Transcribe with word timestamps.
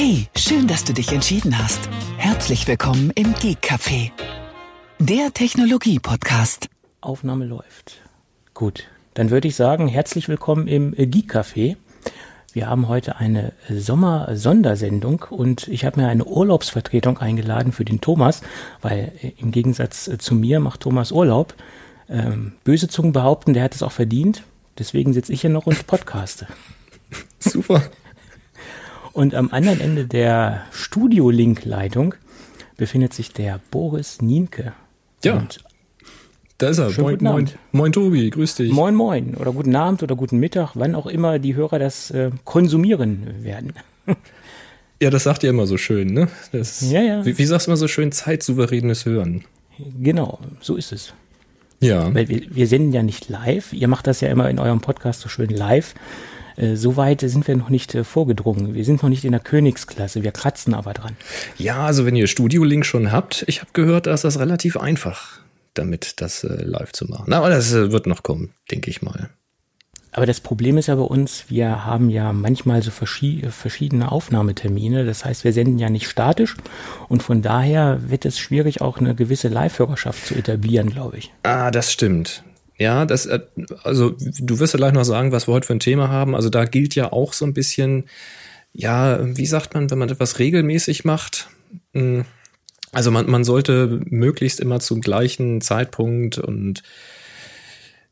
Hey, 0.00 0.28
schön, 0.36 0.68
dass 0.68 0.84
du 0.84 0.92
dich 0.92 1.10
entschieden 1.10 1.58
hast. 1.58 1.88
Herzlich 2.18 2.68
willkommen 2.68 3.10
im 3.16 3.34
Geek 3.34 3.58
Café, 3.64 4.12
der 5.00 5.34
Technologie-Podcast. 5.34 6.68
Aufnahme 7.00 7.46
läuft. 7.46 8.00
Gut, 8.54 8.84
dann 9.14 9.30
würde 9.30 9.48
ich 9.48 9.56
sagen, 9.56 9.88
herzlich 9.88 10.28
willkommen 10.28 10.68
im 10.68 10.92
Geek 10.92 11.34
Café. 11.34 11.74
Wir 12.52 12.68
haben 12.68 12.86
heute 12.86 13.16
eine 13.16 13.54
Sommer-Sondersendung 13.68 15.26
und 15.30 15.66
ich 15.66 15.84
habe 15.84 16.00
mir 16.00 16.06
eine 16.06 16.26
Urlaubsvertretung 16.26 17.18
eingeladen 17.18 17.72
für 17.72 17.84
den 17.84 18.00
Thomas, 18.00 18.42
weil 18.80 19.10
im 19.38 19.50
Gegensatz 19.50 20.08
zu 20.18 20.36
mir 20.36 20.60
macht 20.60 20.82
Thomas 20.82 21.10
Urlaub. 21.10 21.54
Ähm, 22.08 22.52
böse 22.62 22.86
Zungen 22.86 23.12
behaupten, 23.12 23.52
der 23.52 23.64
hat 23.64 23.74
es 23.74 23.82
auch 23.82 23.90
verdient. 23.90 24.44
Deswegen 24.78 25.12
sitze 25.12 25.32
ich 25.32 25.40
hier 25.40 25.50
noch 25.50 25.66
und 25.66 25.84
podcaste. 25.88 26.46
Super. 27.40 27.82
Und 29.18 29.34
am 29.34 29.50
anderen 29.50 29.80
Ende 29.80 30.06
der 30.06 30.62
Studio-Link-Leitung 30.70 32.14
befindet 32.76 33.12
sich 33.12 33.32
der 33.32 33.58
Boris 33.72 34.22
Nienke. 34.22 34.74
Ja. 35.24 35.38
Und 35.38 35.58
Da 36.58 36.68
ist 36.68 36.78
er. 36.78 36.92
Schönen 36.92 37.18
Moin, 37.20 37.34
moin. 37.34 37.50
Moin 37.72 37.92
Tobi, 37.92 38.30
grüß 38.30 38.54
dich. 38.54 38.70
moin 38.70 38.94
moin 38.94 39.34
oder 39.34 39.50
guten 39.50 39.74
Abend 39.74 40.04
oder 40.04 40.14
guten 40.14 40.38
Mittag, 40.38 40.76
wann 40.76 40.94
auch 40.94 41.08
immer 41.08 41.40
die 41.40 41.56
Hörer 41.56 41.80
das 41.80 42.12
äh, 42.12 42.30
konsumieren 42.44 43.42
werden. 43.42 43.72
Ja, 45.00 45.10
das 45.10 45.22
sagt 45.22 45.44
ihr 45.44 45.50
immer 45.50 45.68
so 45.68 45.76
schön, 45.76 46.12
ne? 46.12 46.26
Das, 46.50 46.80
Ja, 46.90 47.00
ja. 47.00 47.24
Wie, 47.24 47.38
wie 47.38 47.44
sagst 47.44 47.68
du 47.68 47.70
immer 47.70 47.76
so 47.76 47.86
schön, 47.86 48.10
zeitsouveränes 48.10 49.06
Hören? 49.06 49.44
Genau, 50.00 50.40
so 50.60 50.74
ist 50.74 50.90
es. 50.90 51.14
Ja. 51.78 52.12
Weil 52.12 52.28
wir, 52.28 52.42
wir 52.50 52.66
senden 52.66 52.92
ja 52.92 53.04
nicht 53.04 53.28
live. 53.28 53.72
Ihr 53.72 53.86
macht 53.86 54.08
das 54.08 54.20
ja 54.20 54.28
immer 54.28 54.50
in 54.50 54.58
eurem 54.58 54.80
Podcast 54.80 55.20
so 55.20 55.28
schön 55.28 55.50
live. 55.50 55.94
Äh, 56.58 56.76
so 56.76 56.96
weit 56.96 57.20
sind 57.20 57.46
wir 57.46 57.56
noch 57.56 57.70
nicht 57.70 57.94
äh, 57.94 58.04
vorgedrungen. 58.04 58.74
Wir 58.74 58.84
sind 58.84 59.02
noch 59.02 59.08
nicht 59.08 59.24
in 59.24 59.32
der 59.32 59.40
Königsklasse. 59.40 60.22
Wir 60.22 60.32
kratzen 60.32 60.74
aber 60.74 60.92
dran. 60.92 61.16
Ja, 61.56 61.86
also 61.86 62.04
wenn 62.04 62.16
ihr 62.16 62.26
Studio-Link 62.26 62.84
schon 62.84 63.12
habt, 63.12 63.44
ich 63.46 63.60
habe 63.60 63.70
gehört, 63.72 64.06
da 64.06 64.14
ist 64.14 64.24
das 64.24 64.38
relativ 64.38 64.76
einfach, 64.76 65.40
damit 65.74 66.20
das 66.20 66.44
äh, 66.44 66.62
live 66.64 66.92
zu 66.92 67.06
machen. 67.06 67.24
Na, 67.28 67.38
aber 67.38 67.50
das 67.50 67.72
äh, 67.72 67.92
wird 67.92 68.06
noch 68.06 68.22
kommen, 68.22 68.52
denke 68.70 68.90
ich 68.90 69.02
mal. 69.02 69.30
Aber 70.10 70.26
das 70.26 70.40
Problem 70.40 70.78
ist 70.78 70.88
ja 70.88 70.94
bei 70.96 71.02
uns, 71.02 71.44
wir 71.48 71.84
haben 71.84 72.10
ja 72.10 72.32
manchmal 72.32 72.82
so 72.82 72.90
verschi 72.90 73.44
verschiedene 73.50 74.10
Aufnahmetermine. 74.10 75.04
Das 75.04 75.24
heißt, 75.24 75.44
wir 75.44 75.52
senden 75.52 75.78
ja 75.78 75.90
nicht 75.90 76.08
statisch. 76.08 76.56
Und 77.08 77.22
von 77.22 77.42
daher 77.42 78.10
wird 78.10 78.24
es 78.24 78.38
schwierig, 78.38 78.80
auch 78.80 78.98
eine 78.98 79.14
gewisse 79.14 79.48
Live-Hörerschaft 79.48 80.26
zu 80.26 80.34
etablieren, 80.34 80.90
glaube 80.90 81.18
ich. 81.18 81.32
Ah, 81.42 81.70
das 81.70 81.92
stimmt. 81.92 82.42
Ja, 82.78 83.04
das, 83.06 83.26
äh, 83.26 83.40
also 83.82 84.14
du 84.18 84.58
wirst 84.60 84.74
ja 84.74 84.78
gleich 84.78 84.92
noch 84.92 85.04
sagen, 85.04 85.32
was 85.32 85.48
wir 85.48 85.54
heute 85.54 85.66
für 85.66 85.72
ein 85.74 85.80
Thema 85.80 86.08
haben. 86.08 86.34
Also 86.34 86.48
da 86.48 86.64
gilt 86.64 86.94
ja 86.94 87.12
auch 87.12 87.32
so 87.32 87.44
ein 87.44 87.54
bisschen, 87.54 88.04
ja, 88.72 89.18
wie 89.36 89.46
sagt 89.46 89.74
man, 89.74 89.90
wenn 89.90 89.98
man 89.98 90.08
etwas 90.08 90.38
regelmäßig 90.38 91.04
macht? 91.04 91.48
Hm, 91.94 92.24
Also 92.92 93.10
man, 93.10 93.28
man 93.28 93.44
sollte 93.44 94.00
möglichst 94.06 94.60
immer 94.60 94.80
zum 94.80 95.00
gleichen 95.00 95.60
Zeitpunkt 95.60 96.38
und 96.38 96.82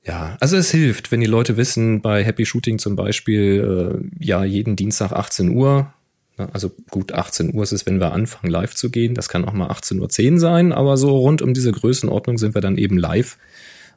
ja, 0.05 0.37
also 0.41 0.57
es 0.57 0.71
hilft, 0.71 1.11
wenn 1.11 1.21
die 1.21 1.27
Leute 1.27 1.57
wissen, 1.57 2.01
bei 2.01 2.23
Happy 2.23 2.47
Shooting 2.47 2.79
zum 2.79 2.95
Beispiel, 2.95 4.01
äh, 4.21 4.25
ja, 4.25 4.45
jeden 4.45 4.77
Dienstag 4.77 5.13
18 5.13 5.51
Uhr. 5.51 5.93
ne, 6.39 6.49
Also 6.53 6.71
gut, 6.91 7.13
18 7.13 7.55
Uhr 7.55 7.63
ist 7.65 7.73
es, 7.73 7.87
wenn 7.87 7.99
wir 7.99 8.13
anfangen, 8.13 8.51
live 8.53 8.75
zu 8.75 8.91
gehen. 8.91 9.15
Das 9.15 9.29
kann 9.29 9.45
auch 9.45 9.53
mal 9.53 9.69
18.10 9.71 10.33
Uhr 10.35 10.39
sein, 10.39 10.73
aber 10.73 10.97
so 10.97 11.17
rund 11.19 11.43
um 11.43 11.55
diese 11.55 11.73
Größenordnung 11.73 12.39
sind 12.39 12.55
wir 12.55 12.61
dann 12.61 12.79
eben 12.79 12.99
live. 12.99 13.37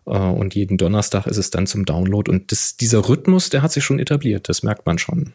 Äh, 0.05 0.17
Und 0.17 0.55
jeden 0.55 0.78
Donnerstag 0.78 1.28
ist 1.28 1.38
es 1.38 1.52
dann 1.52 1.67
zum 1.67 1.86
Download. 1.86 2.30
Und 2.31 2.52
das, 2.52 2.78
dieser 2.78 3.08
Rhythmus, 3.08 3.50
der 3.50 3.61
hat 3.61 3.72
sich 3.72 3.83
schon 3.83 4.00
etabliert, 4.00 4.50
das 4.50 4.64
merkt 4.64 4.86
man 4.86 4.97
schon. 4.97 5.33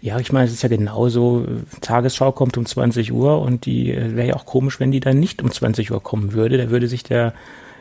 Ja, 0.00 0.18
ich 0.18 0.32
meine, 0.32 0.46
es 0.46 0.52
ist 0.52 0.62
ja 0.62 0.68
genauso, 0.68 1.46
Tagesschau 1.80 2.32
kommt 2.32 2.58
um 2.58 2.66
20 2.66 3.12
Uhr 3.12 3.40
und 3.40 3.66
die 3.66 3.92
äh, 3.92 4.14
wäre 4.16 4.28
ja 4.28 4.34
auch 4.34 4.46
komisch, 4.46 4.80
wenn 4.80 4.90
die 4.90 5.00
dann 5.00 5.18
nicht 5.18 5.42
um 5.42 5.50
20 5.50 5.92
Uhr 5.92 6.02
kommen 6.02 6.32
würde. 6.32 6.58
Da 6.58 6.70
würde 6.70 6.88
sich 6.88 7.04
der 7.04 7.34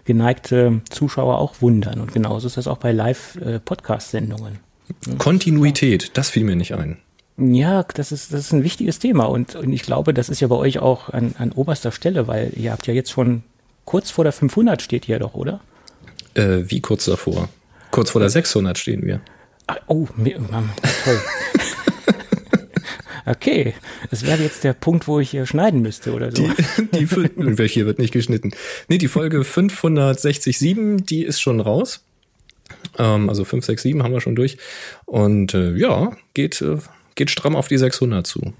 geneigte 0.06 0.82
Zuschauer 0.90 1.38
auch 1.40 1.62
wundern. 1.62 2.00
Und 2.00 2.14
genauso 2.14 2.48
ist 2.48 2.58
das 2.58 2.68
auch 2.68 2.78
bei 2.78 2.92
Live-Podcast-Sendungen. 2.92 4.60
Kontinuität, 5.18 6.12
das 6.16 6.30
fiel 6.30 6.44
mir 6.44 6.56
nicht 6.56 6.74
ein. 6.74 6.98
Ja, 7.38 7.84
das 7.84 8.12
ist, 8.12 8.34
das 8.34 8.42
ist 8.42 8.54
ein 8.54 8.64
wichtiges 8.64 9.00
Thema 9.00 9.26
und, 9.26 9.56
und 9.56 9.72
ich 9.74 9.84
glaube, 9.84 10.14
das 10.14 10.30
ist 10.30 10.42
ja 10.42 10.48
bei 10.48 10.58
euch 10.58 10.80
auch 10.80 11.10
an, 11.10 11.34
an 11.38 11.52
oberster 11.54 11.92
Stelle, 11.92 12.28
weil 12.28 12.52
ihr 12.56 12.72
habt 12.72 12.86
ja 12.88 12.94
jetzt 12.94 13.10
schon 13.10 13.44
kurz 13.86 14.12
vor 14.12 14.24
der 14.24 14.34
500 14.34 14.81
steht 14.81 15.08
ihr 15.08 15.19
doch, 15.19 15.34
oder? 15.34 15.62
Äh, 16.34 16.59
wie 16.66 16.81
kurz 16.81 17.06
davor? 17.06 17.50
Kurz 17.92 18.12
vor 18.12 18.22
der 18.22 18.30
600 18.30 18.78
stehen 18.78 19.06
wir. 19.06 19.22
Ach, 19.68 19.78
oh, 19.88 20.08
Mann, 20.16 20.69
toll. 21.03 21.19
okay, 23.25 23.74
das 24.09 24.25
wäre 24.25 24.41
jetzt 24.41 24.64
der 24.64 24.74
Punkt, 24.74 25.08
wo 25.08 25.20
ich 25.20 25.31
hier 25.31 25.46
schneiden 25.46 25.81
müsste 25.81 26.14
oder 26.14 26.31
so. 26.31 26.50
Die, 26.94 27.06
die 27.06 27.12
welche 27.58 27.74
hier 27.74 27.86
wird 27.86 28.00
nicht 28.00 28.14
geschnitten. 28.14 28.52
Nee, 28.88 28.97
die 28.97 29.08
Folge 29.08 29.44
567, 29.44 30.58
die 31.06 31.24
ist 31.24 31.41
schon 31.41 31.59
raus. 31.59 32.03
Ähm, 32.97 33.30
also 33.30 33.44
567 33.44 34.02
haben 34.03 34.14
wir 34.14 34.22
schon 34.22 34.36
durch. 34.36 34.58
Und 35.06 35.53
äh, 35.53 35.74
ja, 35.75 36.16
geht, 36.34 36.62
äh, 36.62 36.78
geht 37.16 37.30
stramm 37.30 37.56
auf 37.56 37.68
die 37.68 37.78
600 37.78 38.25
zu. 38.25 38.53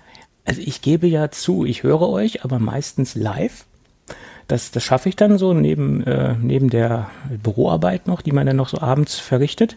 Also 0.46 0.62
ich 0.62 0.82
gebe 0.82 1.08
ja 1.08 1.32
zu, 1.32 1.66
ich 1.66 1.84
höre 1.84 2.10
euch, 2.10 2.44
aber 2.44 2.60
meistens 2.60 3.16
live. 3.16 3.66
Das, 4.52 4.72
das 4.72 4.84
schaffe 4.84 5.08
ich 5.08 5.16
dann 5.16 5.38
so 5.38 5.54
neben, 5.54 6.04
äh, 6.04 6.36
neben 6.42 6.70
der 6.70 7.10
Büroarbeit 7.42 8.08
noch, 8.08 8.22
die 8.22 8.34
man 8.34 8.46
dann 8.46 8.58
noch 8.58 8.68
so 8.68 8.82
abends 8.82 9.18
verrichtet. 9.18 9.76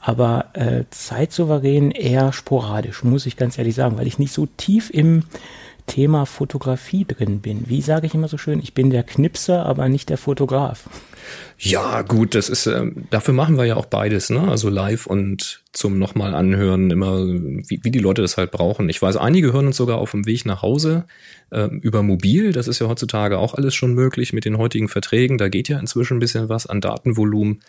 Aber 0.00 0.46
äh, 0.54 0.82
zeitsouverän 0.90 1.92
eher 1.92 2.32
sporadisch, 2.32 3.04
muss 3.04 3.26
ich 3.26 3.36
ganz 3.36 3.56
ehrlich 3.56 3.76
sagen, 3.76 3.98
weil 3.98 4.08
ich 4.08 4.18
nicht 4.18 4.32
so 4.32 4.46
tief 4.46 4.90
im 4.90 5.22
Thema 5.86 6.26
Fotografie 6.26 7.04
drin 7.04 7.40
bin. 7.40 7.68
Wie 7.68 7.80
sage 7.80 8.06
ich 8.06 8.14
immer 8.14 8.26
so 8.26 8.36
schön, 8.36 8.58
ich 8.58 8.74
bin 8.74 8.90
der 8.90 9.04
Knipser, 9.04 9.64
aber 9.64 9.88
nicht 9.88 10.08
der 10.08 10.18
Fotograf. 10.18 10.88
Ja, 11.58 12.02
gut, 12.02 12.34
das 12.34 12.48
ist, 12.48 12.66
ähm, 12.66 13.06
dafür 13.10 13.32
machen 13.32 13.56
wir 13.56 13.64
ja 13.64 13.76
auch 13.76 13.86
beides, 13.86 14.30
ne? 14.30 14.46
Also 14.48 14.68
live 14.68 15.06
und 15.06 15.62
zum 15.72 15.98
nochmal 15.98 16.34
anhören, 16.34 16.90
immer, 16.90 17.26
wie, 17.26 17.80
wie 17.82 17.90
die 17.90 17.98
Leute 17.98 18.22
das 18.22 18.36
halt 18.36 18.50
brauchen. 18.50 18.88
Ich 18.88 19.00
weiß, 19.00 19.16
einige 19.16 19.52
hören 19.52 19.66
uns 19.66 19.76
sogar 19.76 19.98
auf 19.98 20.10
dem 20.10 20.26
Weg 20.26 20.44
nach 20.44 20.62
Hause 20.62 21.06
ähm, 21.52 21.80
über 21.80 22.02
mobil. 22.02 22.52
Das 22.52 22.68
ist 22.68 22.78
ja 22.78 22.88
heutzutage 22.88 23.38
auch 23.38 23.54
alles 23.54 23.74
schon 23.74 23.94
möglich 23.94 24.32
mit 24.32 24.44
den 24.44 24.58
heutigen 24.58 24.88
Verträgen. 24.88 25.38
Da 25.38 25.48
geht 25.48 25.68
ja 25.68 25.78
inzwischen 25.78 26.18
ein 26.18 26.20
bisschen 26.20 26.48
was 26.48 26.66
an 26.66 26.80
Datenvolumen. 26.80 27.60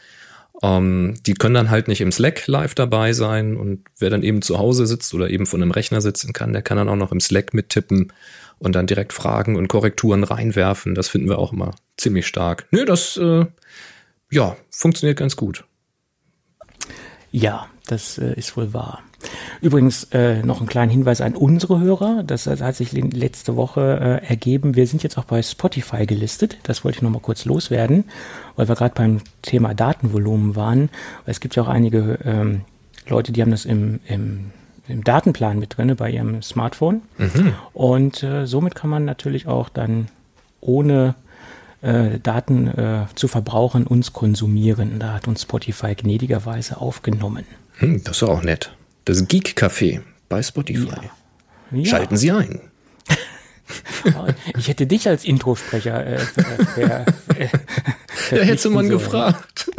Ähm, 0.61 1.13
die 1.25 1.33
können 1.33 1.53
dann 1.53 1.69
halt 1.69 1.87
nicht 1.87 2.01
im 2.01 2.11
Slack 2.11 2.47
live 2.47 2.75
dabei 2.75 3.13
sein 3.13 3.57
und 3.57 3.85
wer 3.99 4.09
dann 4.09 4.23
eben 4.23 4.41
zu 4.41 4.57
Hause 4.57 4.87
sitzt 4.87 5.13
oder 5.13 5.29
eben 5.29 5.45
von 5.45 5.61
einem 5.61 5.71
Rechner 5.71 6.01
sitzen 6.01 6.33
kann, 6.33 6.53
der 6.53 6.63
kann 6.63 6.77
dann 6.77 6.89
auch 6.89 6.95
noch 6.95 7.11
im 7.11 7.19
Slack 7.19 7.53
mittippen 7.53 8.11
und 8.59 8.75
dann 8.75 8.87
direkt 8.87 9.13
Fragen 9.13 9.55
und 9.55 9.67
Korrekturen 9.67 10.23
reinwerfen. 10.23 10.95
Das 10.95 11.07
finden 11.07 11.29
wir 11.29 11.39
auch 11.39 11.53
immer 11.53 11.75
ziemlich 11.97 12.27
stark. 12.27 12.67
Nö, 12.71 12.85
das 12.85 13.17
äh, 13.17 13.45
ja 14.31 14.55
funktioniert 14.69 15.19
ganz 15.19 15.35
gut. 15.35 15.65
Ja, 17.31 17.67
das 17.87 18.17
äh, 18.17 18.33
ist 18.33 18.55
wohl 18.57 18.73
wahr. 18.73 19.01
Übrigens 19.61 20.03
äh, 20.11 20.43
noch 20.43 20.59
einen 20.59 20.69
kleinen 20.69 20.91
Hinweis 20.91 21.21
an 21.21 21.35
unsere 21.35 21.79
Hörer. 21.79 22.23
Das 22.23 22.45
hat 22.45 22.75
sich 22.75 22.91
le- 22.91 23.01
letzte 23.01 23.55
Woche 23.55 24.21
äh, 24.21 24.27
ergeben. 24.27 24.75
Wir 24.75 24.85
sind 24.85 25.01
jetzt 25.01 25.17
auch 25.17 25.25
bei 25.25 25.41
Spotify 25.41 26.05
gelistet. 26.05 26.57
Das 26.63 26.83
wollte 26.83 26.97
ich 26.97 27.01
noch 27.01 27.09
mal 27.09 27.19
kurz 27.19 27.45
loswerden, 27.45 28.05
weil 28.55 28.67
wir 28.67 28.75
gerade 28.75 28.93
beim 28.93 29.21
Thema 29.41 29.73
Datenvolumen 29.73 30.55
waren. 30.55 30.89
Es 31.25 31.39
gibt 31.39 31.55
ja 31.55 31.63
auch 31.63 31.67
einige 31.67 32.19
ähm, 32.23 32.61
Leute, 33.07 33.31
die 33.31 33.41
haben 33.41 33.51
das 33.51 33.65
im, 33.65 33.99
im, 34.07 34.51
im 34.87 35.03
Datenplan 35.03 35.59
mit 35.59 35.77
drinne 35.77 35.95
bei 35.95 36.11
ihrem 36.11 36.41
Smartphone. 36.41 37.01
Und 37.73 38.23
äh, 38.23 38.45
somit 38.45 38.75
kann 38.75 38.89
man 38.89 39.05
natürlich 39.05 39.47
auch 39.47 39.69
dann 39.69 40.07
ohne 40.61 41.15
äh, 41.81 42.19
Daten 42.19 42.67
äh, 42.67 43.05
zu 43.15 43.27
verbrauchen 43.27 43.85
uns 43.85 44.13
konsumieren. 44.13 44.99
Da 44.99 45.13
hat 45.13 45.27
uns 45.27 45.43
Spotify 45.43 45.95
gnädigerweise 45.95 46.81
aufgenommen. 46.81 47.45
Hm, 47.77 48.03
das 48.03 48.17
ist 48.17 48.23
auch 48.23 48.43
nett. 48.43 48.71
Das 49.05 49.27
Geek 49.27 49.55
Café 49.57 50.01
bei 50.29 50.41
Spotify. 50.41 51.09
Ja. 51.71 51.85
Schalten 51.85 52.17
Sie 52.17 52.31
ein. 52.31 52.59
Ich 54.57 54.69
hätte 54.69 54.87
dich 54.87 55.09
als 55.09 55.25
Introsprecher. 55.25 56.07
Äh, 56.07 56.19
ver, 56.19 57.05
äh, 57.37 57.49
Ja, 58.31 58.43
hätte 58.43 58.69
man 58.69 58.89
gefragt. 58.89 59.71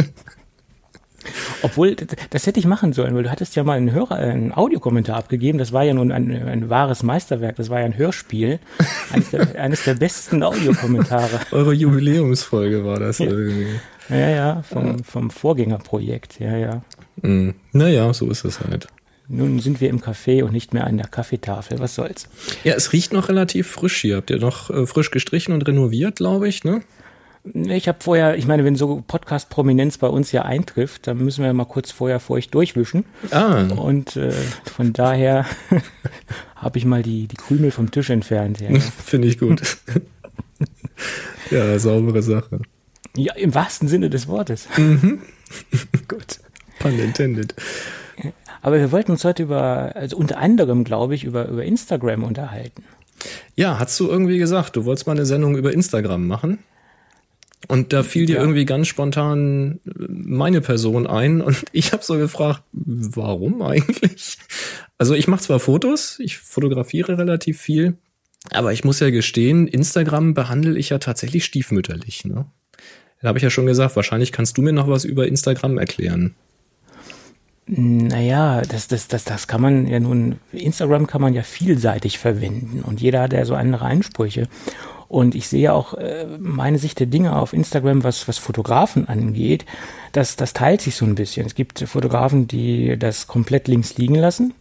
Obwohl, 1.62 1.96
das, 2.30 2.46
hätte 2.46 2.60
ich 2.60 2.66
machen 2.66 2.92
sollen, 2.92 3.14
weil 3.14 3.22
du 3.22 3.30
hattest 3.30 3.56
ja 3.56 3.64
mal 3.64 3.76
einen 3.76 3.92
Hörer, 3.92 4.16
einen 4.16 4.52
Audiokommentar 4.52 5.16
abgegeben. 5.16 5.58
Das 5.58 5.72
war 5.72 5.84
ja 5.84 5.94
nun 5.94 6.12
ein, 6.12 6.30
ein 6.30 6.70
wahres 6.70 7.02
Meisterwerk. 7.02 7.56
Das 7.56 7.70
war 7.70 7.80
ja 7.80 7.86
ein 7.86 7.96
Hörspiel. 7.96 8.58
Eines 9.12 9.30
der, 9.30 9.54
eines 9.60 9.84
der 9.84 9.94
besten 9.94 10.42
Audiokommentare. 10.42 11.40
Eure 11.52 11.72
Jubiläumsfolge 11.72 12.84
war 12.84 12.98
das 12.98 13.20
irgendwie. 13.20 13.80
Ja, 14.08 14.30
ja, 14.30 14.62
vom, 14.62 15.04
vom 15.04 15.30
Vorgängerprojekt. 15.30 16.40
Ja, 16.40 16.56
ja. 16.56 16.82
Hm, 17.22 17.54
naja, 17.72 18.12
so 18.14 18.30
ist 18.30 18.44
es 18.44 18.60
halt. 18.60 18.88
Nun 19.30 19.60
sind 19.60 19.82
wir 19.82 19.90
im 19.90 20.00
Café 20.00 20.42
und 20.42 20.52
nicht 20.52 20.72
mehr 20.72 20.86
an 20.86 20.96
der 20.96 21.06
Kaffeetafel. 21.06 21.78
Was 21.78 21.94
soll's? 21.94 22.28
Ja, 22.64 22.74
es 22.74 22.94
riecht 22.94 23.12
noch 23.12 23.28
relativ 23.28 23.68
frisch 23.68 24.00
hier. 24.00 24.16
Habt 24.16 24.30
ihr 24.30 24.38
noch 24.38 24.70
äh, 24.70 24.86
frisch 24.86 25.10
gestrichen 25.10 25.52
und 25.52 25.68
renoviert, 25.68 26.16
glaube 26.16 26.48
ich, 26.48 26.64
ne? 26.64 26.80
Ich 27.54 27.88
habe 27.88 27.98
vorher, 28.00 28.36
ich 28.36 28.46
meine, 28.46 28.64
wenn 28.64 28.76
so 28.76 29.02
Podcast-Prominenz 29.06 29.98
bei 29.98 30.08
uns 30.08 30.32
ja 30.32 30.42
eintrifft, 30.42 31.06
dann 31.06 31.18
müssen 31.18 31.44
wir 31.44 31.52
mal 31.52 31.64
kurz 31.64 31.90
vorher 31.90 32.20
feucht 32.20 32.54
durchwischen. 32.54 33.04
Ah. 33.30 33.62
Und 33.64 34.16
äh, 34.16 34.32
von 34.32 34.92
daher 34.92 35.46
habe 36.56 36.78
ich 36.78 36.84
mal 36.84 37.02
die, 37.02 37.28
die 37.28 37.36
Krümel 37.36 37.70
vom 37.70 37.90
Tisch 37.90 38.10
entfernt. 38.10 38.60
Ja. 38.60 38.78
Finde 39.04 39.28
ich 39.28 39.38
gut. 39.38 39.78
ja, 41.50 41.78
saubere 41.78 42.22
Sache. 42.22 42.60
Ja, 43.16 43.34
im 43.34 43.54
wahrsten 43.54 43.88
Sinne 43.88 44.10
des 44.10 44.28
Wortes. 44.28 44.68
Mhm. 44.76 45.20
gut. 46.08 46.40
Pun 46.78 46.98
intended. 46.98 47.54
Aber 48.62 48.78
wir 48.78 48.92
wollten 48.92 49.12
uns 49.12 49.24
heute 49.24 49.44
über, 49.44 49.92
also 49.94 50.16
unter 50.16 50.38
anderem, 50.38 50.84
glaube 50.84 51.14
ich, 51.14 51.24
über, 51.24 51.48
über 51.48 51.64
Instagram 51.64 52.24
unterhalten. 52.24 52.84
Ja, 53.56 53.78
hast 53.78 53.98
du 53.98 54.08
irgendwie 54.08 54.38
gesagt, 54.38 54.76
du 54.76 54.84
wolltest 54.84 55.06
mal 55.06 55.14
eine 55.14 55.26
Sendung 55.26 55.56
über 55.56 55.72
Instagram 55.72 56.26
machen? 56.26 56.58
Und 57.66 57.92
da 57.92 58.02
fiel 58.04 58.26
dir 58.26 58.36
ja. 58.36 58.40
irgendwie 58.40 58.64
ganz 58.64 58.86
spontan 58.86 59.80
meine 59.84 60.60
Person 60.60 61.06
ein 61.06 61.40
und 61.42 61.64
ich 61.72 61.92
habe 61.92 62.04
so 62.04 62.16
gefragt, 62.16 62.62
warum 62.72 63.62
eigentlich? 63.62 64.38
Also 64.96 65.14
ich 65.14 65.28
mache 65.28 65.42
zwar 65.42 65.60
Fotos, 65.60 66.18
ich 66.20 66.38
fotografiere 66.38 67.18
relativ 67.18 67.60
viel, 67.60 67.96
aber 68.50 68.72
ich 68.72 68.84
muss 68.84 69.00
ja 69.00 69.10
gestehen, 69.10 69.66
Instagram 69.66 70.34
behandle 70.34 70.78
ich 70.78 70.90
ja 70.90 70.98
tatsächlich 70.98 71.44
stiefmütterlich. 71.44 72.24
Ne? 72.24 72.46
Da 73.20 73.28
habe 73.28 73.38
ich 73.38 73.44
ja 73.44 73.50
schon 73.50 73.66
gesagt, 73.66 73.96
wahrscheinlich 73.96 74.32
kannst 74.32 74.56
du 74.56 74.62
mir 74.62 74.72
noch 74.72 74.88
was 74.88 75.04
über 75.04 75.26
Instagram 75.26 75.78
erklären. 75.78 76.34
Naja, 77.70 78.62
das, 78.62 78.88
das, 78.88 79.08
das, 79.08 79.24
das 79.24 79.46
kann 79.46 79.60
man 79.60 79.86
ja 79.86 80.00
nun, 80.00 80.38
Instagram 80.52 81.06
kann 81.06 81.20
man 81.20 81.34
ja 81.34 81.42
vielseitig 81.42 82.18
verwenden 82.18 82.80
und 82.80 83.02
jeder 83.02 83.20
hat 83.20 83.34
ja 83.34 83.44
so 83.44 83.54
andere 83.54 83.84
Einsprüche. 83.84 84.48
Und 85.08 85.34
ich 85.34 85.48
sehe 85.48 85.72
auch 85.72 85.94
äh, 85.94 86.26
meine 86.38 86.78
Sicht 86.78 87.00
der 87.00 87.06
Dinge 87.06 87.36
auf 87.36 87.54
Instagram, 87.54 88.04
was, 88.04 88.28
was 88.28 88.36
Fotografen 88.36 89.08
angeht, 89.08 89.64
das, 90.12 90.36
das 90.36 90.52
teilt 90.52 90.82
sich 90.82 90.96
so 90.96 91.06
ein 91.06 91.14
bisschen. 91.14 91.46
Es 91.46 91.54
gibt 91.54 91.80
Fotografen, 91.80 92.46
die 92.46 92.98
das 92.98 93.26
komplett 93.26 93.68
links 93.68 93.96
liegen 93.96 94.16
lassen, 94.16 94.52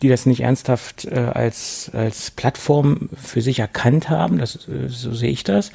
die 0.00 0.08
das 0.08 0.24
nicht 0.24 0.40
ernsthaft 0.40 1.04
äh, 1.04 1.30
als, 1.34 1.90
als 1.92 2.30
Plattform 2.30 3.10
für 3.14 3.42
sich 3.42 3.58
erkannt 3.58 4.08
haben, 4.08 4.38
das, 4.38 4.66
äh, 4.66 4.88
so 4.88 5.12
sehe 5.12 5.30
ich 5.30 5.44
das. 5.44 5.72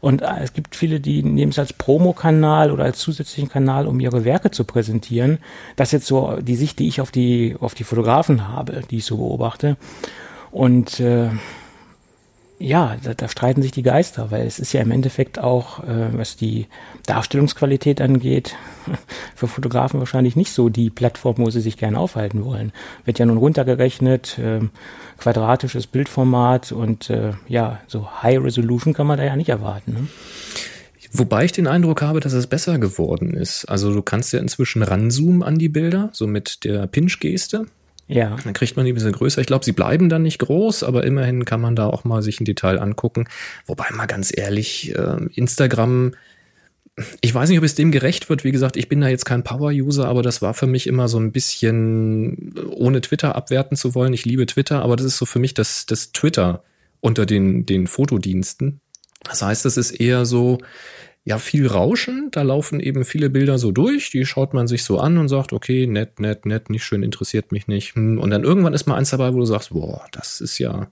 Und 0.00 0.22
es 0.22 0.52
gibt 0.52 0.76
viele, 0.76 1.00
die 1.00 1.22
nehmen 1.22 1.50
es 1.50 1.58
als 1.58 1.72
Promokanal 1.72 2.70
oder 2.70 2.84
als 2.84 2.98
zusätzlichen 2.98 3.50
Kanal, 3.50 3.86
um 3.86 3.98
ihre 3.98 4.24
Werke 4.24 4.52
zu 4.52 4.64
präsentieren. 4.64 5.38
Das 5.74 5.88
ist 5.88 5.92
jetzt 5.92 6.06
so 6.06 6.38
die 6.40 6.54
Sicht, 6.54 6.78
die 6.78 6.86
ich 6.86 7.00
auf 7.00 7.10
die, 7.10 7.56
auf 7.58 7.74
die 7.74 7.82
Fotografen 7.82 8.48
habe, 8.48 8.82
die 8.88 8.98
ich 8.98 9.04
so 9.04 9.16
beobachte. 9.16 9.76
Und 10.52 11.00
äh, 11.00 11.30
ja, 12.58 12.96
da, 13.02 13.14
da 13.14 13.28
streiten 13.28 13.62
sich 13.62 13.70
die 13.70 13.82
Geister, 13.82 14.30
weil 14.30 14.46
es 14.46 14.58
ist 14.58 14.72
ja 14.72 14.80
im 14.80 14.90
Endeffekt 14.90 15.38
auch, 15.38 15.84
äh, 15.84 16.08
was 16.12 16.36
die 16.36 16.66
Darstellungsqualität 17.06 18.00
angeht, 18.00 18.56
für 19.34 19.46
Fotografen 19.46 20.00
wahrscheinlich 20.00 20.34
nicht 20.34 20.52
so 20.52 20.68
die 20.68 20.90
Plattform, 20.90 21.36
wo 21.38 21.50
sie 21.50 21.60
sich 21.60 21.76
gerne 21.76 21.98
aufhalten 21.98 22.44
wollen. 22.44 22.72
Wird 23.04 23.18
ja 23.18 23.26
nun 23.26 23.38
runtergerechnet, 23.38 24.38
äh, 24.38 24.60
quadratisches 25.18 25.86
Bildformat 25.86 26.72
und 26.72 27.10
äh, 27.10 27.32
ja, 27.46 27.80
so 27.86 28.08
High 28.22 28.42
Resolution 28.42 28.92
kann 28.92 29.06
man 29.06 29.18
da 29.18 29.24
ja 29.24 29.36
nicht 29.36 29.48
erwarten. 29.48 29.92
Ne? 29.92 30.08
Wobei 31.12 31.44
ich 31.44 31.52
den 31.52 31.66
Eindruck 31.66 32.02
habe, 32.02 32.20
dass 32.20 32.32
es 32.32 32.46
besser 32.46 32.78
geworden 32.78 33.34
ist. 33.34 33.64
Also 33.66 33.94
du 33.94 34.02
kannst 34.02 34.32
ja 34.32 34.40
inzwischen 34.40 34.82
ranzoomen 34.82 35.42
an 35.42 35.58
die 35.58 35.68
Bilder, 35.68 36.10
so 36.12 36.26
mit 36.26 36.64
der 36.64 36.86
Pinch-Geste. 36.86 37.66
Ja. 38.08 38.36
Dann 38.42 38.54
kriegt 38.54 38.76
man 38.76 38.86
die 38.86 38.92
ein 38.92 38.94
bisschen 38.94 39.12
größer. 39.12 39.40
Ich 39.40 39.46
glaube, 39.46 39.64
sie 39.64 39.72
bleiben 39.72 40.08
dann 40.08 40.22
nicht 40.22 40.38
groß, 40.38 40.82
aber 40.82 41.04
immerhin 41.04 41.44
kann 41.44 41.60
man 41.60 41.76
da 41.76 41.86
auch 41.86 42.04
mal 42.04 42.22
sich 42.22 42.40
ein 42.40 42.46
Detail 42.46 42.78
angucken. 42.80 43.28
Wobei 43.66 43.84
mal 43.92 44.06
ganz 44.06 44.32
ehrlich, 44.34 44.94
äh, 44.96 45.18
Instagram, 45.34 46.12
ich 47.20 47.34
weiß 47.34 47.50
nicht, 47.50 47.58
ob 47.58 47.64
es 47.64 47.74
dem 47.74 47.92
gerecht 47.92 48.30
wird. 48.30 48.44
Wie 48.44 48.50
gesagt, 48.50 48.76
ich 48.76 48.88
bin 48.88 49.00
da 49.00 49.08
jetzt 49.08 49.26
kein 49.26 49.44
Power-User, 49.44 50.08
aber 50.08 50.22
das 50.22 50.42
war 50.42 50.54
für 50.54 50.66
mich 50.66 50.86
immer 50.86 51.06
so 51.08 51.18
ein 51.18 51.32
bisschen, 51.32 52.54
ohne 52.70 53.02
Twitter 53.02 53.36
abwerten 53.36 53.76
zu 53.76 53.94
wollen. 53.94 54.14
Ich 54.14 54.24
liebe 54.24 54.46
Twitter, 54.46 54.82
aber 54.82 54.96
das 54.96 55.06
ist 55.06 55.18
so 55.18 55.26
für 55.26 55.38
mich 55.38 55.54
das, 55.54 55.86
das 55.86 56.12
Twitter 56.12 56.64
unter 57.00 57.26
den, 57.26 57.66
den 57.66 57.86
Fotodiensten. 57.86 58.80
Das 59.22 59.42
heißt, 59.42 59.66
es 59.66 59.76
ist 59.76 59.92
eher 59.92 60.24
so, 60.24 60.58
ja 61.28 61.36
viel 61.38 61.66
Rauschen. 61.66 62.28
Da 62.30 62.40
laufen 62.40 62.80
eben 62.80 63.04
viele 63.04 63.28
Bilder 63.28 63.58
so 63.58 63.70
durch, 63.70 64.10
die 64.10 64.24
schaut 64.24 64.54
man 64.54 64.66
sich 64.66 64.82
so 64.82 64.98
an 64.98 65.18
und 65.18 65.28
sagt, 65.28 65.52
okay, 65.52 65.86
nett, 65.86 66.20
nett, 66.20 66.46
nett, 66.46 66.70
nicht 66.70 66.84
schön, 66.84 67.02
interessiert 67.02 67.52
mich 67.52 67.68
nicht. 67.68 67.94
Hm, 67.94 68.18
und 68.18 68.30
dann 68.30 68.44
irgendwann 68.44 68.72
ist 68.72 68.86
mal 68.86 68.96
eins 68.96 69.10
dabei, 69.10 69.34
wo 69.34 69.38
du 69.38 69.44
sagst, 69.44 69.70
boah, 69.70 70.06
das 70.10 70.40
ist 70.40 70.58
ja, 70.58 70.90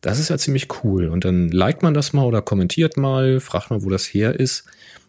das 0.00 0.18
ist 0.18 0.30
ja 0.30 0.36
ziemlich 0.36 0.66
cool. 0.82 1.06
Und 1.06 1.24
dann 1.24 1.48
liked 1.48 1.84
man 1.84 1.94
das 1.94 2.12
mal 2.12 2.24
oder 2.24 2.42
kommentiert 2.42 2.96
mal, 2.96 3.38
fragt 3.38 3.70
mal, 3.70 3.84
wo 3.84 3.88
das 3.88 4.04
her 4.04 4.38
ist. 4.38 4.64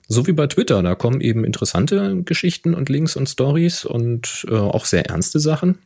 So 0.07 0.27
wie 0.27 0.33
bei 0.33 0.45
Twitter, 0.45 0.83
da 0.83 0.93
kommen 0.93 1.21
eben 1.21 1.45
interessante 1.45 2.21
Geschichten 2.23 2.75
und 2.75 2.89
Links 2.89 3.15
und 3.15 3.27
Stories 3.27 3.85
und 3.85 4.45
äh, 4.49 4.53
auch 4.53 4.85
sehr 4.85 5.07
ernste 5.07 5.39
Sachen, 5.39 5.79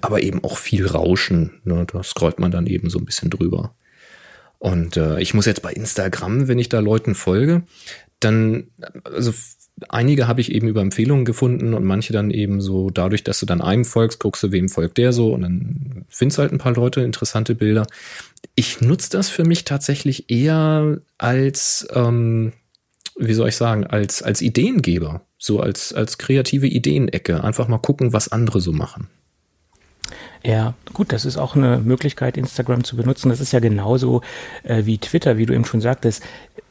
aber 0.00 0.24
eben 0.24 0.42
auch 0.42 0.56
viel 0.56 0.88
Rauschen. 0.88 1.60
Ne? 1.62 1.86
Da 1.92 2.02
scrollt 2.02 2.40
man 2.40 2.50
dann 2.50 2.66
eben 2.66 2.90
so 2.90 2.98
ein 2.98 3.04
bisschen 3.04 3.30
drüber. 3.30 3.76
Und 4.62 4.96
äh, 4.96 5.20
ich 5.20 5.34
muss 5.34 5.46
jetzt 5.46 5.62
bei 5.62 5.72
Instagram, 5.72 6.46
wenn 6.46 6.60
ich 6.60 6.68
da 6.68 6.78
Leuten 6.78 7.16
folge, 7.16 7.64
dann, 8.20 8.68
also 9.02 9.34
einige 9.88 10.28
habe 10.28 10.40
ich 10.40 10.52
eben 10.52 10.68
über 10.68 10.80
Empfehlungen 10.82 11.24
gefunden 11.24 11.74
und 11.74 11.84
manche 11.84 12.12
dann 12.12 12.30
eben 12.30 12.60
so 12.60 12.88
dadurch, 12.88 13.24
dass 13.24 13.40
du 13.40 13.46
dann 13.46 13.60
einem 13.60 13.84
folgst, 13.84 14.20
guckst 14.20 14.40
du, 14.44 14.52
wem 14.52 14.68
folgt 14.68 14.98
der 14.98 15.12
so 15.12 15.34
und 15.34 15.42
dann 15.42 16.04
findest 16.08 16.38
halt 16.38 16.52
ein 16.52 16.58
paar 16.58 16.74
Leute 16.74 17.00
interessante 17.00 17.56
Bilder. 17.56 17.88
Ich 18.54 18.80
nutze 18.80 19.10
das 19.10 19.28
für 19.30 19.42
mich 19.42 19.64
tatsächlich 19.64 20.30
eher 20.30 21.00
als, 21.18 21.88
ähm, 21.92 22.52
wie 23.16 23.34
soll 23.34 23.48
ich 23.48 23.56
sagen, 23.56 23.84
als, 23.84 24.22
als 24.22 24.42
Ideengeber, 24.42 25.26
so 25.38 25.58
als, 25.58 25.92
als 25.92 26.18
kreative 26.18 26.68
Ideenecke. 26.68 27.42
Einfach 27.42 27.66
mal 27.66 27.78
gucken, 27.78 28.12
was 28.12 28.30
andere 28.30 28.60
so 28.60 28.70
machen. 28.70 29.08
Ja, 30.44 30.74
gut, 30.92 31.12
das 31.12 31.24
ist 31.24 31.36
auch 31.36 31.54
eine 31.54 31.78
Möglichkeit, 31.78 32.36
Instagram 32.36 32.82
zu 32.82 32.96
benutzen. 32.96 33.28
Das 33.28 33.40
ist 33.40 33.52
ja 33.52 33.60
genauso 33.60 34.22
äh, 34.64 34.84
wie 34.84 34.98
Twitter, 34.98 35.36
wie 35.38 35.46
du 35.46 35.54
eben 35.54 35.64
schon 35.64 35.80
sagtest. 35.80 36.22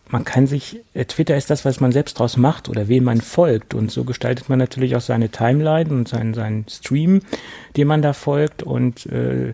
Man 0.09 0.25
kann 0.25 0.45
sich, 0.45 0.81
äh, 0.93 1.05
Twitter 1.05 1.37
ist 1.37 1.49
das, 1.49 1.63
was 1.63 1.79
man 1.79 1.93
selbst 1.93 2.19
draus 2.19 2.35
macht 2.35 2.67
oder 2.67 2.89
wem 2.89 3.05
man 3.05 3.21
folgt. 3.21 3.73
Und 3.73 3.89
so 3.89 4.03
gestaltet 4.03 4.49
man 4.49 4.59
natürlich 4.59 4.97
auch 4.97 5.01
seine 5.01 5.29
Timeline 5.29 5.89
und 5.89 6.09
seinen, 6.09 6.33
seinen 6.33 6.65
Stream, 6.67 7.21
dem 7.77 7.87
man 7.87 8.01
da 8.01 8.11
folgt. 8.11 8.61
Und 8.61 9.05
äh, 9.05 9.53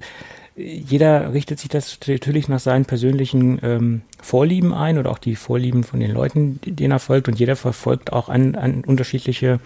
jeder 0.55 1.33
richtet 1.33 1.59
sich 1.59 1.69
das 1.69 1.99
natürlich 2.07 2.47
nach 2.47 2.59
seinen 2.59 2.85
persönlichen 2.85 3.59
ähm, 3.61 4.01
Vorlieben 4.19 4.73
ein 4.73 4.97
oder 4.97 5.11
auch 5.11 5.19
die 5.19 5.35
Vorlieben 5.35 5.83
von 5.83 5.99
den 5.99 6.09
Leuten, 6.09 6.59
denen 6.65 6.91
er 6.91 6.99
folgt. 6.99 7.27
Und 7.27 7.37
jeder 7.37 7.55
verfolgt 7.55 8.11
auch 8.11 8.29
an, 8.29 8.55
an 8.55 8.83
unterschiedliche 8.83 9.59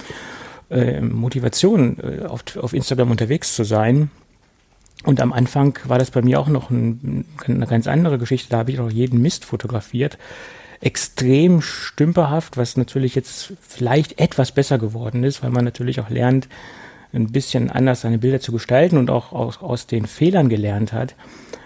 äh, 0.69 1.00
Motivationen, 1.00 1.97
äh, 2.00 2.25
auf, 2.25 2.44
auf 2.57 2.74
Instagram 2.74 3.12
unterwegs 3.12 3.56
zu 3.56 3.63
sein. 3.63 4.12
Und 5.03 5.19
am 5.19 5.33
Anfang 5.33 5.77
war 5.85 5.97
das 5.97 6.11
bei 6.11 6.21
mir 6.21 6.40
auch 6.40 6.47
noch 6.47 6.69
ein, 6.69 7.26
eine 7.47 7.66
ganz 7.66 7.87
andere 7.87 8.18
Geschichte. 8.18 8.49
Da 8.49 8.59
habe 8.59 8.71
ich 8.71 8.80
auch 8.80 8.92
jeden 8.92 9.21
Mist 9.21 9.45
fotografiert. 9.45 10.18
Extrem 10.80 11.61
stümperhaft, 11.61 12.57
was 12.57 12.78
natürlich 12.78 13.16
jetzt 13.16 13.54
vielleicht 13.61 14.19
etwas 14.19 14.52
besser 14.52 14.78
geworden 14.78 15.23
ist, 15.23 15.44
weil 15.44 15.52
man 15.52 15.66
natürlich 15.66 15.99
auch 15.99 16.09
lernt, 16.09 16.47
ein 17.14 17.31
bisschen 17.31 17.69
anders 17.69 18.02
seine 18.02 18.18
Bilder 18.18 18.40
zu 18.40 18.52
gestalten 18.52 18.97
und 18.97 19.09
auch 19.09 19.31
aus, 19.31 19.61
aus 19.61 19.85
den 19.85 20.06
Fehlern 20.06 20.49
gelernt 20.49 20.94
hat. 20.94 21.16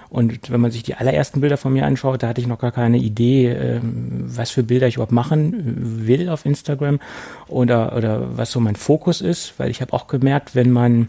Und 0.10 0.50
wenn 0.50 0.62
man 0.62 0.72
sich 0.72 0.84
die 0.84 0.96
allerersten 0.96 1.42
Bilder 1.42 1.58
von 1.58 1.74
mir 1.74 1.86
anschaut, 1.86 2.24
da 2.24 2.30
hatte 2.30 2.40
ich 2.40 2.48
noch 2.48 2.60
gar 2.60 2.72
keine 2.72 2.98
Idee, 2.98 3.50
ähm, 3.50 4.24
was 4.28 4.50
für 4.50 4.64
Bilder 4.64 4.88
ich 4.88 4.96
überhaupt 4.96 5.12
machen 5.12 6.08
will 6.08 6.30
auf 6.30 6.46
Instagram 6.46 7.00
oder, 7.48 7.96
oder 7.96 8.38
was 8.38 8.52
so 8.52 8.60
mein 8.60 8.76
Fokus 8.76 9.22
ist, 9.22 9.56
weil 9.58 9.70
ich 9.70 9.82
habe 9.82 9.94
auch 9.94 10.08
gemerkt, 10.08 10.56
wenn 10.56 10.72
man 10.72 11.04
äh, 11.04 11.08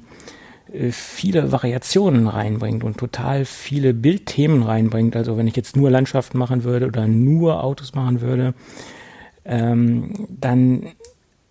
viele 0.90 1.52
Variationen 1.52 2.26
reinbringt 2.26 2.82
und 2.84 2.96
total 2.98 3.44
viele 3.44 3.94
Bildthemen 3.94 4.62
reinbringt. 4.62 5.16
Also 5.16 5.36
wenn 5.36 5.46
ich 5.46 5.56
jetzt 5.56 5.76
nur 5.76 5.90
Landschaften 5.90 6.38
machen 6.38 6.64
würde 6.64 6.86
oder 6.86 7.06
nur 7.06 7.62
Autos 7.62 7.94
machen 7.94 8.20
würde, 8.20 8.54
ähm, 9.44 10.26
dann, 10.28 10.88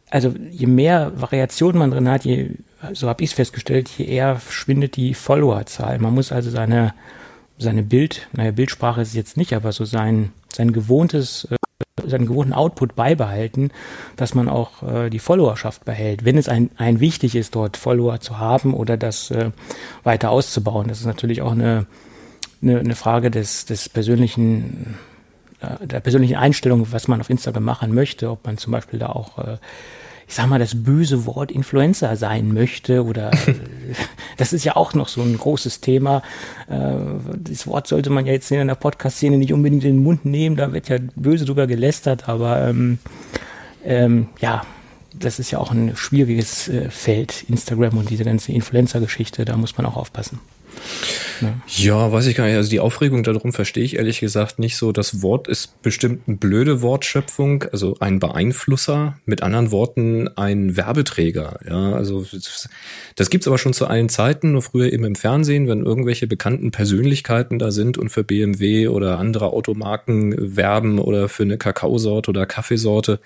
also 0.09 0.33
je 0.51 0.67
mehr 0.67 1.13
Variationen 1.15 1.79
man 1.79 1.91
drin 1.91 2.09
hat, 2.09 2.25
je, 2.25 2.51
so 2.93 3.07
habe 3.07 3.23
ich 3.23 3.31
es 3.31 3.35
festgestellt, 3.35 3.89
je 3.97 4.05
eher 4.05 4.39
schwindet 4.49 4.97
die 4.97 5.13
Followerzahl. 5.13 5.97
Man 5.99 6.13
muss 6.13 6.31
also 6.31 6.49
seine, 6.49 6.93
seine 7.57 7.83
Bild, 7.83 8.27
naja, 8.33 8.51
Bildsprache 8.51 9.01
ist 9.01 9.09
es 9.09 9.15
jetzt 9.15 9.37
nicht, 9.37 9.53
aber 9.53 9.71
so 9.71 9.85
sein, 9.85 10.33
sein 10.53 10.73
gewohntes 10.73 11.47
äh, 11.49 11.55
seinen 12.03 12.25
gewohnten 12.25 12.51
Output 12.51 12.95
beibehalten, 12.95 13.71
dass 14.17 14.35
man 14.35 14.49
auch 14.49 14.83
äh, 14.83 15.09
die 15.09 15.19
Followerschaft 15.19 15.85
behält, 15.85 16.25
wenn 16.25 16.37
es 16.37 16.49
ein, 16.49 16.69
ein 16.75 16.99
wichtig 16.99 17.35
ist, 17.35 17.55
dort 17.55 17.77
Follower 17.77 18.19
zu 18.19 18.37
haben 18.37 18.73
oder 18.73 18.97
das 18.97 19.31
äh, 19.31 19.51
weiter 20.03 20.29
auszubauen. 20.29 20.89
Das 20.89 20.99
ist 20.99 21.05
natürlich 21.05 21.41
auch 21.41 21.53
eine, 21.53 21.85
eine, 22.61 22.79
eine 22.79 22.95
Frage 22.95 23.31
des, 23.31 23.65
des 23.65 23.87
persönlichen, 23.87 24.97
äh, 25.61 25.87
der 25.87 26.01
persönlichen 26.01 26.35
Einstellung, 26.35 26.85
was 26.91 27.07
man 27.07 27.21
auf 27.21 27.29
Instagram 27.29 27.63
machen 27.63 27.93
möchte, 27.93 28.29
ob 28.29 28.45
man 28.45 28.57
zum 28.57 28.73
Beispiel 28.73 28.99
da 28.99 29.07
auch 29.07 29.37
äh, 29.39 29.57
ich 30.27 30.33
sag 30.33 30.47
mal, 30.47 30.59
das 30.59 30.83
böse 30.83 31.25
Wort 31.25 31.51
Influencer 31.51 32.15
sein 32.15 32.53
möchte 32.53 33.05
oder 33.05 33.31
das 34.37 34.53
ist 34.53 34.63
ja 34.63 34.75
auch 34.75 34.93
noch 34.93 35.07
so 35.07 35.21
ein 35.21 35.37
großes 35.37 35.81
Thema. 35.81 36.23
Äh, 36.67 36.93
das 37.37 37.67
Wort 37.67 37.87
sollte 37.87 38.09
man 38.09 38.25
ja 38.25 38.33
jetzt 38.33 38.51
in 38.51 38.67
der 38.67 38.75
Podcast-Szene 38.75 39.37
nicht 39.37 39.53
unbedingt 39.53 39.83
in 39.83 39.97
den 39.97 40.03
Mund 40.03 40.25
nehmen, 40.25 40.55
da 40.55 40.73
wird 40.73 40.89
ja 40.89 40.97
böse 41.15 41.45
drüber 41.45 41.67
gelästert, 41.67 42.27
aber 42.27 42.67
ähm, 42.67 42.97
ähm, 43.83 44.27
ja, 44.39 44.63
das 45.13 45.39
ist 45.39 45.51
ja 45.51 45.59
auch 45.59 45.71
ein 45.71 45.95
schwieriges 45.95 46.67
äh, 46.67 46.89
Feld, 46.89 47.45
Instagram 47.47 47.97
und 47.97 48.09
diese 48.09 48.25
ganze 48.25 48.51
Influencer-Geschichte, 48.51 49.45
da 49.45 49.55
muss 49.57 49.77
man 49.77 49.85
auch 49.85 49.95
aufpassen. 49.95 50.39
Ja. 51.77 52.11
weiß 52.11 52.27
ich 52.27 52.35
gar 52.35 52.45
nicht. 52.45 52.55
Also 52.55 52.69
die 52.69 52.79
Aufregung 52.79 53.23
darum 53.23 53.53
verstehe 53.53 53.83
ich 53.83 53.97
ehrlich 53.97 54.19
gesagt 54.19 54.59
nicht 54.59 54.77
so. 54.77 54.91
Das 54.91 55.21
Wort 55.21 55.47
ist 55.47 55.81
bestimmt 55.81 56.27
eine 56.27 56.37
blöde 56.37 56.81
Wortschöpfung, 56.81 57.65
also 57.71 57.97
ein 57.99 58.19
Beeinflusser, 58.19 59.17
mit 59.25 59.43
anderen 59.43 59.71
Worten 59.71 60.29
ein 60.37 60.77
Werbeträger. 60.77 61.59
Ja, 61.67 61.93
also 61.93 62.25
das 63.15 63.29
gibt's 63.29 63.47
aber 63.47 63.57
schon 63.57 63.73
zu 63.73 63.87
allen 63.87 64.09
Zeiten, 64.09 64.53
nur 64.53 64.61
früher 64.61 64.91
eben 64.91 65.03
im 65.03 65.15
Fernsehen, 65.15 65.67
wenn 65.67 65.85
irgendwelche 65.85 66.27
bekannten 66.27 66.71
Persönlichkeiten 66.71 67.59
da 67.59 67.71
sind 67.71 67.97
und 67.97 68.09
für 68.09 68.23
BMW 68.23 68.87
oder 68.87 69.19
andere 69.19 69.47
Automarken 69.47 70.55
werben 70.55 70.99
oder 70.99 71.29
für 71.29 71.43
eine 71.43 71.57
Kakaosorte 71.57 72.29
oder 72.29 72.45
Kaffeesorte 72.45 73.19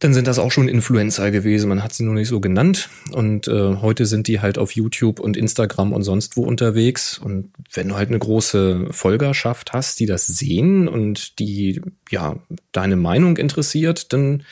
dann 0.00 0.14
sind 0.14 0.26
das 0.26 0.38
auch 0.38 0.50
schon 0.50 0.68
Influencer 0.68 1.30
gewesen. 1.30 1.68
Man 1.68 1.84
hat 1.84 1.92
sie 1.92 2.04
nur 2.04 2.14
nicht 2.14 2.28
so 2.28 2.40
genannt. 2.40 2.88
Und 3.12 3.48
äh, 3.48 3.76
heute 3.76 4.06
sind 4.06 4.28
die 4.28 4.40
halt 4.40 4.56
auf 4.56 4.72
YouTube 4.72 5.20
und 5.20 5.36
Instagram 5.36 5.92
und 5.92 6.02
sonst 6.02 6.38
wo 6.38 6.42
unterwegs. 6.42 7.18
Und 7.18 7.52
wenn 7.72 7.88
du 7.88 7.96
halt 7.96 8.08
eine 8.08 8.18
große 8.18 8.86
Folgerschaft 8.90 9.74
hast, 9.74 10.00
die 10.00 10.06
das 10.06 10.26
sehen 10.26 10.88
und 10.88 11.38
die 11.38 11.82
ja 12.10 12.36
deine 12.72 12.96
Meinung 12.96 13.36
interessiert, 13.36 14.14
dann 14.14 14.42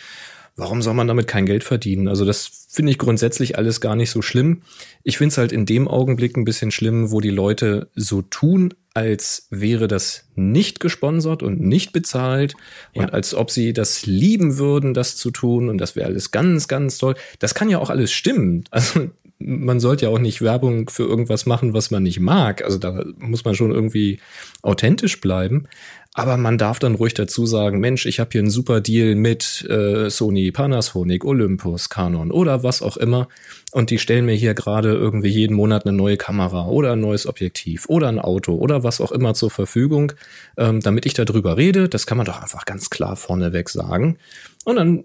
warum 0.54 0.82
soll 0.82 0.92
man 0.92 1.08
damit 1.08 1.26
kein 1.26 1.46
Geld 1.46 1.64
verdienen? 1.64 2.08
Also 2.08 2.26
das 2.26 2.50
finde 2.68 2.92
ich 2.92 2.98
grundsätzlich 2.98 3.56
alles 3.56 3.80
gar 3.80 3.96
nicht 3.96 4.10
so 4.10 4.20
schlimm. 4.20 4.62
Ich 5.02 5.16
finde 5.16 5.32
es 5.32 5.38
halt 5.38 5.52
in 5.52 5.64
dem 5.64 5.88
Augenblick 5.88 6.36
ein 6.36 6.44
bisschen 6.44 6.72
schlimm, 6.72 7.10
wo 7.10 7.22
die 7.22 7.30
Leute 7.30 7.88
so 7.94 8.20
tun, 8.20 8.74
als 8.98 9.46
wäre 9.50 9.88
das 9.88 10.28
nicht 10.34 10.80
gesponsert 10.80 11.42
und 11.42 11.60
nicht 11.60 11.92
bezahlt 11.92 12.54
ja. 12.94 13.02
und 13.02 13.12
als 13.14 13.34
ob 13.34 13.50
sie 13.50 13.72
das 13.72 14.06
lieben 14.06 14.58
würden, 14.58 14.92
das 14.92 15.16
zu 15.16 15.30
tun 15.30 15.68
und 15.68 15.78
das 15.78 15.96
wäre 15.96 16.06
alles 16.06 16.30
ganz, 16.30 16.68
ganz 16.68 16.98
toll. 16.98 17.14
Das 17.38 17.54
kann 17.54 17.70
ja 17.70 17.78
auch 17.78 17.90
alles 17.90 18.12
stimmen. 18.12 18.64
Also 18.78 19.10
man 19.40 19.78
sollte 19.78 20.06
ja 20.06 20.10
auch 20.10 20.18
nicht 20.18 20.42
Werbung 20.42 20.90
für 20.90 21.04
irgendwas 21.04 21.46
machen, 21.46 21.72
was 21.72 21.92
man 21.92 22.02
nicht 22.02 22.18
mag. 22.18 22.64
Also 22.64 22.76
da 22.78 23.04
muss 23.18 23.44
man 23.44 23.54
schon 23.54 23.70
irgendwie 23.70 24.18
authentisch 24.62 25.20
bleiben. 25.20 25.68
Aber 26.14 26.36
man 26.36 26.58
darf 26.58 26.80
dann 26.80 26.96
ruhig 26.96 27.14
dazu 27.14 27.46
sagen, 27.46 27.78
Mensch, 27.78 28.04
ich 28.04 28.18
habe 28.18 28.30
hier 28.32 28.40
einen 28.40 28.50
super 28.50 28.80
Deal 28.80 29.14
mit 29.14 29.64
äh, 29.70 30.10
Sony, 30.10 30.50
Panasonic, 30.50 31.24
Olympus, 31.24 31.88
Canon 31.88 32.32
oder 32.32 32.64
was 32.64 32.82
auch 32.82 32.96
immer. 32.96 33.28
Und 33.72 33.90
die 33.90 33.98
stellen 33.98 34.24
mir 34.24 34.34
hier 34.34 34.54
gerade 34.54 34.94
irgendwie 34.94 35.28
jeden 35.28 35.54
Monat 35.54 35.84
eine 35.84 35.94
neue 35.94 36.16
Kamera 36.16 36.68
oder 36.68 36.92
ein 36.92 37.00
neues 37.00 37.26
Objektiv 37.26 37.86
oder 37.88 38.08
ein 38.08 38.18
Auto 38.18 38.54
oder 38.54 38.82
was 38.82 39.00
auch 39.00 39.12
immer 39.12 39.34
zur 39.34 39.50
Verfügung, 39.50 40.12
ähm, 40.56 40.80
damit 40.80 41.04
ich 41.04 41.12
darüber 41.12 41.58
rede. 41.58 41.88
Das 41.88 42.06
kann 42.06 42.16
man 42.16 42.24
doch 42.24 42.40
einfach 42.40 42.64
ganz 42.64 42.88
klar 42.88 43.16
vorneweg 43.16 43.68
sagen. 43.68 44.16
Und 44.64 44.76
dann 44.76 45.04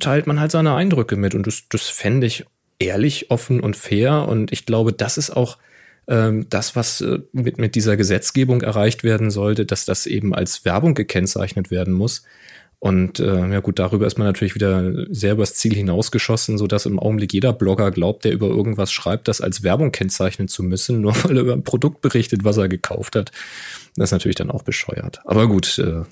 teilt 0.00 0.26
man 0.26 0.40
halt 0.40 0.52
seine 0.52 0.74
Eindrücke 0.74 1.16
mit. 1.16 1.34
Und 1.34 1.46
das, 1.46 1.64
das 1.68 1.88
fände 1.88 2.26
ich 2.26 2.46
ehrlich, 2.78 3.30
offen 3.30 3.60
und 3.60 3.76
fair. 3.76 4.26
Und 4.26 4.52
ich 4.52 4.64
glaube, 4.64 4.94
das 4.94 5.18
ist 5.18 5.30
auch 5.30 5.58
ähm, 6.08 6.46
das, 6.48 6.76
was 6.76 7.02
äh, 7.02 7.18
mit, 7.32 7.58
mit 7.58 7.74
dieser 7.74 7.96
Gesetzgebung 7.96 8.62
erreicht 8.62 9.04
werden 9.04 9.30
sollte, 9.30 9.66
dass 9.66 9.84
das 9.84 10.06
eben 10.06 10.34
als 10.34 10.64
Werbung 10.64 10.94
gekennzeichnet 10.94 11.70
werden 11.70 11.92
muss. 11.92 12.22
Und 12.80 13.18
äh, 13.18 13.48
ja 13.48 13.58
gut, 13.58 13.80
darüber 13.80 14.06
ist 14.06 14.18
man 14.18 14.28
natürlich 14.28 14.54
wieder 14.54 14.92
sehr 15.12 15.32
übers 15.32 15.54
Ziel 15.54 15.74
hinausgeschossen, 15.74 16.58
so 16.58 16.68
dass 16.68 16.86
im 16.86 17.00
Augenblick 17.00 17.32
jeder 17.32 17.52
Blogger 17.52 17.90
glaubt, 17.90 18.24
der 18.24 18.32
über 18.32 18.46
irgendwas 18.46 18.92
schreibt, 18.92 19.26
das 19.26 19.40
als 19.40 19.64
Werbung 19.64 19.90
kennzeichnen 19.90 20.46
zu 20.46 20.62
müssen, 20.62 21.00
nur 21.00 21.12
weil 21.24 21.36
er 21.36 21.42
über 21.42 21.52
ein 21.54 21.64
Produkt 21.64 22.00
berichtet, 22.02 22.44
was 22.44 22.56
er 22.56 22.68
gekauft 22.68 23.16
hat. 23.16 23.32
Das 23.96 24.08
ist 24.08 24.12
natürlich 24.12 24.36
dann 24.36 24.52
auch 24.52 24.62
bescheuert. 24.62 25.20
Aber 25.24 25.48
gut, 25.48 25.78
äh, 25.78 26.02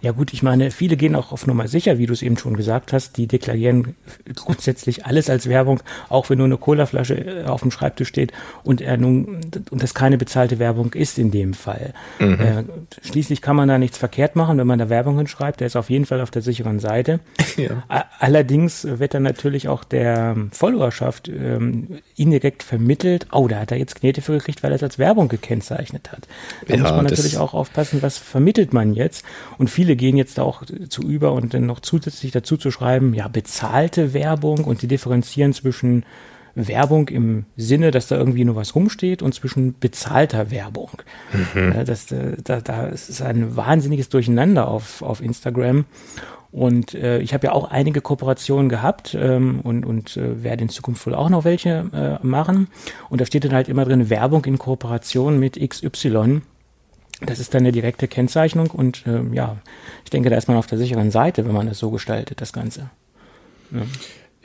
ja 0.00 0.12
gut, 0.12 0.32
ich 0.32 0.42
meine, 0.42 0.70
viele 0.70 0.96
gehen 0.96 1.14
auch 1.14 1.32
auf 1.32 1.46
Nummer 1.46 1.68
sicher, 1.68 1.98
wie 1.98 2.06
du 2.06 2.12
es 2.12 2.22
eben 2.22 2.36
schon 2.36 2.56
gesagt 2.56 2.92
hast. 2.92 3.16
Die 3.16 3.26
deklarieren 3.26 3.94
grundsätzlich 4.34 5.06
alles 5.06 5.30
als 5.30 5.48
Werbung, 5.48 5.80
auch 6.08 6.30
wenn 6.30 6.38
nur 6.38 6.46
eine 6.46 6.56
Colaflasche 6.56 7.14
äh, 7.14 7.44
auf 7.44 7.62
dem 7.62 7.70
Schreibtisch 7.70 8.08
steht 8.08 8.32
und 8.62 8.80
er 8.80 8.96
nun 8.96 9.40
und 9.70 9.82
das 9.82 9.94
keine 9.94 10.18
bezahlte 10.18 10.58
Werbung 10.58 10.92
ist 10.92 11.18
in 11.18 11.30
dem 11.30 11.54
Fall. 11.54 11.94
Mhm. 12.18 12.40
Äh, 12.40 12.64
schließlich 13.02 13.40
kann 13.40 13.56
man 13.56 13.68
da 13.68 13.78
nichts 13.78 13.98
verkehrt 13.98 14.36
machen, 14.36 14.58
wenn 14.58 14.66
man 14.66 14.78
da 14.78 14.88
Werbung 14.88 15.16
hinschreibt. 15.16 15.60
Der 15.60 15.66
ist 15.66 15.76
auf 15.76 15.90
jeden 15.90 16.06
Fall 16.06 16.20
auf 16.20 16.30
der 16.30 16.42
sicheren 16.42 16.80
Seite. 16.80 17.20
Ja. 17.56 17.84
Allerdings 18.18 18.84
wird 18.84 19.14
dann 19.14 19.22
natürlich 19.22 19.68
auch 19.68 19.84
der 19.84 20.34
Followerschaft 20.50 21.28
ähm, 21.28 22.00
indirekt 22.16 22.64
vermittelt, 22.64 23.28
oh, 23.30 23.46
da 23.46 23.60
hat 23.60 23.70
er 23.70 23.78
jetzt 23.78 23.94
Knete 23.94 24.22
für 24.22 24.32
gekriegt, 24.32 24.62
weil 24.62 24.72
er 24.72 24.76
es 24.76 24.82
als 24.82 24.98
Werbung 24.98 25.28
gekennzeichnet 25.28 26.10
hat. 26.10 26.26
Da 26.66 26.74
ja, 26.74 26.80
muss 26.80 26.90
man 26.90 27.04
natürlich 27.04 27.38
auch 27.38 27.54
aufpassen, 27.54 28.02
was 28.02 28.18
vermittelt 28.18 28.72
man 28.72 28.94
jetzt. 28.94 29.24
Und 29.58 29.70
viele 29.70 29.96
gehen 29.96 30.16
jetzt 30.16 30.38
da 30.38 30.42
auch 30.42 30.64
zu 30.64 31.02
über 31.02 31.32
und 31.32 31.54
dann 31.54 31.66
noch 31.66 31.80
zusätzlich 31.80 32.32
dazu 32.32 32.56
zu 32.56 32.70
schreiben, 32.70 33.14
ja, 33.14 33.28
bezahlte 33.28 34.14
Werbung 34.14 34.64
und 34.64 34.82
die 34.82 34.88
differenzieren 34.88 35.52
zwischen 35.52 36.04
Werbung 36.54 37.08
im 37.08 37.46
Sinne, 37.56 37.90
dass 37.90 38.06
da 38.06 38.16
irgendwie 38.16 38.44
nur 38.44 38.56
was 38.56 38.74
rumsteht 38.74 39.22
und 39.22 39.34
zwischen 39.34 39.78
bezahlter 39.78 40.50
Werbung. 40.50 40.90
Mhm. 41.32 41.84
Das, 41.84 42.10
äh, 42.12 42.36
da, 42.42 42.60
da 42.60 42.86
ist 42.86 43.20
ein 43.22 43.56
wahnsinniges 43.56 44.08
Durcheinander 44.08 44.68
auf, 44.68 45.02
auf 45.02 45.20
Instagram. 45.20 45.84
Und 46.52 46.94
äh, 46.94 47.18
ich 47.18 47.34
habe 47.34 47.48
ja 47.48 47.52
auch 47.52 47.72
einige 47.72 48.00
Kooperationen 48.00 48.68
gehabt 48.68 49.16
ähm, 49.20 49.58
und, 49.64 49.84
und 49.84 50.16
äh, 50.16 50.44
werde 50.44 50.62
in 50.62 50.68
Zukunft 50.68 51.04
wohl 51.04 51.16
auch 51.16 51.28
noch 51.28 51.44
welche 51.44 52.20
äh, 52.22 52.24
machen. 52.24 52.68
Und 53.10 53.20
da 53.20 53.26
steht 53.26 53.44
dann 53.44 53.52
halt 53.52 53.68
immer 53.68 53.84
drin 53.84 54.08
Werbung 54.08 54.44
in 54.44 54.56
Kooperation 54.56 55.40
mit 55.40 55.58
XY. 55.58 56.42
Das 57.20 57.38
ist 57.38 57.54
dann 57.54 57.60
eine 57.60 57.72
direkte 57.72 58.08
Kennzeichnung 58.08 58.70
und 58.70 59.06
äh, 59.06 59.22
ja, 59.32 59.56
ich 60.04 60.10
denke, 60.10 60.30
da 60.30 60.36
ist 60.36 60.48
man 60.48 60.56
auf 60.56 60.66
der 60.66 60.78
sicheren 60.78 61.10
Seite, 61.10 61.46
wenn 61.46 61.52
man 61.52 61.66
das 61.66 61.78
so 61.78 61.90
gestaltet, 61.90 62.40
das 62.40 62.52
Ganze. 62.52 62.90
Ja. 63.70 63.82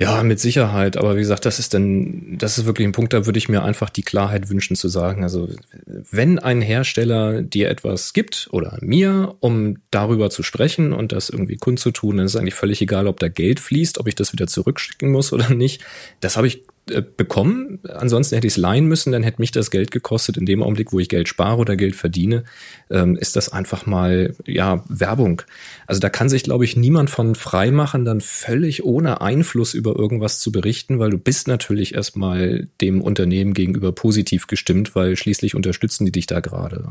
Ja, 0.01 0.23
mit 0.23 0.39
Sicherheit. 0.39 0.95
Aber 0.95 1.17
wie 1.17 1.19
gesagt, 1.19 1.45
das 1.45 1.59
ist 1.59 1.73
dann, 1.73 2.37
das 2.37 2.57
ist 2.57 2.65
wirklich 2.65 2.87
ein 2.87 2.93
Punkt, 2.93 3.11
da 3.11 3.25
würde 3.25 3.37
ich 3.37 3.49
mir 3.49 3.63
einfach 3.63 3.89
die 3.89 4.01
Klarheit 4.01 4.49
wünschen 4.49 4.77
zu 4.77 4.87
sagen. 4.87 5.23
Also, 5.23 5.49
wenn 5.85 6.39
ein 6.39 6.61
Hersteller 6.61 7.41
dir 7.41 7.69
etwas 7.69 8.13
gibt 8.13 8.47
oder 8.53 8.77
mir, 8.79 9.35
um 9.41 9.79
darüber 9.91 10.29
zu 10.29 10.41
sprechen 10.41 10.93
und 10.93 11.11
das 11.11 11.29
irgendwie 11.29 11.57
kundzutun, 11.57 12.15
dann 12.15 12.27
ist 12.27 12.37
eigentlich 12.37 12.53
völlig 12.53 12.81
egal, 12.81 13.07
ob 13.07 13.19
da 13.19 13.27
Geld 13.27 13.59
fließt, 13.59 13.97
ob 13.97 14.07
ich 14.07 14.15
das 14.15 14.31
wieder 14.31 14.47
zurückschicken 14.47 15.11
muss 15.11 15.33
oder 15.33 15.49
nicht. 15.49 15.81
Das 16.21 16.37
habe 16.37 16.47
ich 16.47 16.63
äh, 16.91 17.01
bekommen. 17.01 17.79
Ansonsten 17.87 18.35
hätte 18.35 18.47
ich 18.47 18.53
es 18.53 18.57
leihen 18.57 18.85
müssen, 18.85 19.11
dann 19.11 19.23
hätte 19.23 19.41
mich 19.41 19.51
das 19.51 19.71
Geld 19.71 19.91
gekostet. 19.91 20.37
In 20.37 20.45
dem 20.45 20.63
Augenblick, 20.63 20.91
wo 20.91 20.99
ich 20.99 21.09
Geld 21.09 21.27
spare 21.27 21.57
oder 21.57 21.75
Geld 21.75 21.95
verdiene, 21.95 22.43
ähm, 22.89 23.15
ist 23.15 23.35
das 23.35 23.51
einfach 23.51 23.85
mal 23.85 24.35
ja 24.45 24.83
Werbung. 24.87 25.41
Also 25.87 25.99
da 25.99 26.09
kann 26.09 26.29
sich, 26.29 26.43
glaube 26.43 26.65
ich, 26.65 26.75
niemand 26.75 27.09
von 27.09 27.35
frei 27.35 27.71
machen, 27.71 28.05
dann 28.05 28.21
völlig 28.21 28.83
ohne 28.83 29.21
Einfluss 29.21 29.73
über 29.73 29.95
irgendwas 29.95 30.39
zu 30.39 30.51
berichten, 30.51 30.99
weil 30.99 31.09
du 31.09 31.17
bist 31.17 31.47
natürlich 31.47 31.95
erstmal 31.95 32.67
dem 32.81 33.01
Unternehmen 33.01 33.53
gegenüber 33.53 33.91
positiv 33.91 34.47
gestimmt, 34.47 34.95
weil 34.95 35.15
schließlich 35.15 35.55
unterstützen 35.55 36.05
die 36.05 36.11
dich 36.11 36.27
da 36.27 36.39
gerade. 36.39 36.83